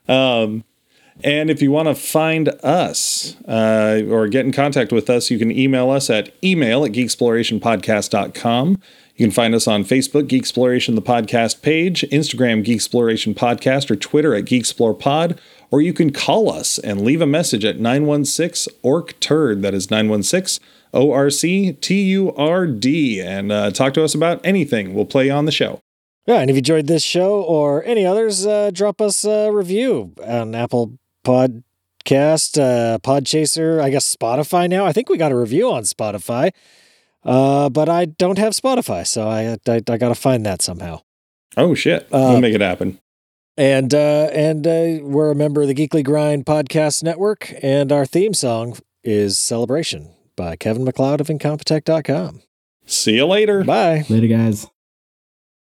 Um, 0.08 0.64
And 1.22 1.50
if 1.50 1.60
you 1.62 1.70
want 1.70 1.86
to 1.86 1.94
find 1.94 2.48
us 2.64 3.36
uh, 3.46 4.02
or 4.10 4.26
get 4.26 4.44
in 4.46 4.50
contact 4.52 4.90
with 4.90 5.08
us, 5.10 5.30
you 5.30 5.38
can 5.38 5.52
email 5.52 5.90
us 5.90 6.08
at 6.10 6.34
email 6.42 6.84
at 6.84 6.92
geeksplorationpodcast.com. 6.92 8.80
You 9.16 9.26
can 9.26 9.30
find 9.30 9.54
us 9.54 9.68
on 9.68 9.84
Facebook, 9.84 10.28
Geeksploration, 10.28 10.94
the 10.94 11.02
podcast 11.02 11.60
page, 11.62 12.02
Instagram, 12.10 12.64
Geeksploration 12.64 13.34
Podcast, 13.34 13.90
or 13.90 13.96
Twitter 13.96 14.34
at 14.34 14.46
GeekSplorePod. 14.46 15.38
Or 15.70 15.80
you 15.80 15.92
can 15.92 16.12
call 16.12 16.50
us 16.50 16.78
and 16.78 17.02
leave 17.02 17.20
a 17.20 17.26
message 17.26 17.64
at 17.64 17.78
916 17.78 18.74
ORC 18.82 19.18
TURD. 19.20 19.62
That 19.62 19.74
is 19.74 19.90
916 19.90 20.64
O 20.92 21.12
R 21.12 21.30
C 21.30 21.72
T 21.72 22.02
U 22.02 22.34
R 22.34 22.66
D. 22.66 23.20
And 23.20 23.52
uh, 23.52 23.70
talk 23.70 23.94
to 23.94 24.04
us 24.04 24.14
about 24.14 24.40
anything. 24.44 24.94
We'll 24.94 25.04
play 25.04 25.30
on 25.30 25.44
the 25.44 25.52
show. 25.52 25.80
Yeah, 26.26 26.40
and 26.40 26.50
if 26.50 26.54
you 26.54 26.58
enjoyed 26.58 26.86
this 26.86 27.02
show 27.02 27.40
or 27.42 27.84
any 27.84 28.04
others, 28.04 28.46
uh, 28.46 28.70
drop 28.72 29.00
us 29.00 29.24
a 29.24 29.50
review 29.50 30.12
on 30.24 30.54
Apple 30.54 30.98
Podcast, 31.24 32.60
uh, 32.60 32.98
Podchaser, 32.98 33.80
I 33.80 33.90
guess 33.90 34.14
Spotify 34.14 34.68
now. 34.68 34.86
I 34.86 34.92
think 34.92 35.08
we 35.08 35.16
got 35.16 35.32
a 35.32 35.36
review 35.36 35.72
on 35.72 35.84
Spotify, 35.84 36.52
uh, 37.24 37.68
but 37.70 37.88
I 37.88 38.04
don't 38.04 38.38
have 38.38 38.52
Spotify, 38.52 39.06
so 39.06 39.26
I 39.26 39.56
I, 39.66 39.82
I 39.88 39.96
got 39.96 40.10
to 40.10 40.14
find 40.14 40.44
that 40.46 40.62
somehow. 40.62 41.00
Oh 41.56 41.74
shit! 41.74 42.04
Uh, 42.12 42.30
we'll 42.30 42.40
make 42.40 42.54
it 42.54 42.60
happen. 42.60 43.00
And 43.56 43.92
uh, 43.92 44.28
and 44.32 44.66
uh, 44.66 44.98
we're 45.02 45.30
a 45.30 45.34
member 45.34 45.62
of 45.62 45.68
the 45.68 45.74
Geekly 45.74 46.04
Grind 46.04 46.46
Podcast 46.46 47.02
Network, 47.02 47.52
and 47.62 47.92
our 47.92 48.06
theme 48.06 48.32
song 48.32 48.78
is 49.04 49.38
"Celebration" 49.38 50.10
by 50.36 50.56
Kevin 50.56 50.84
MacLeod 50.84 51.20
of 51.20 51.26
Incompetech.com. 51.26 52.42
See 52.86 53.16
you 53.16 53.26
later. 53.26 53.62
Bye. 53.64 54.04
Later, 54.08 54.26
guys. 54.28 54.66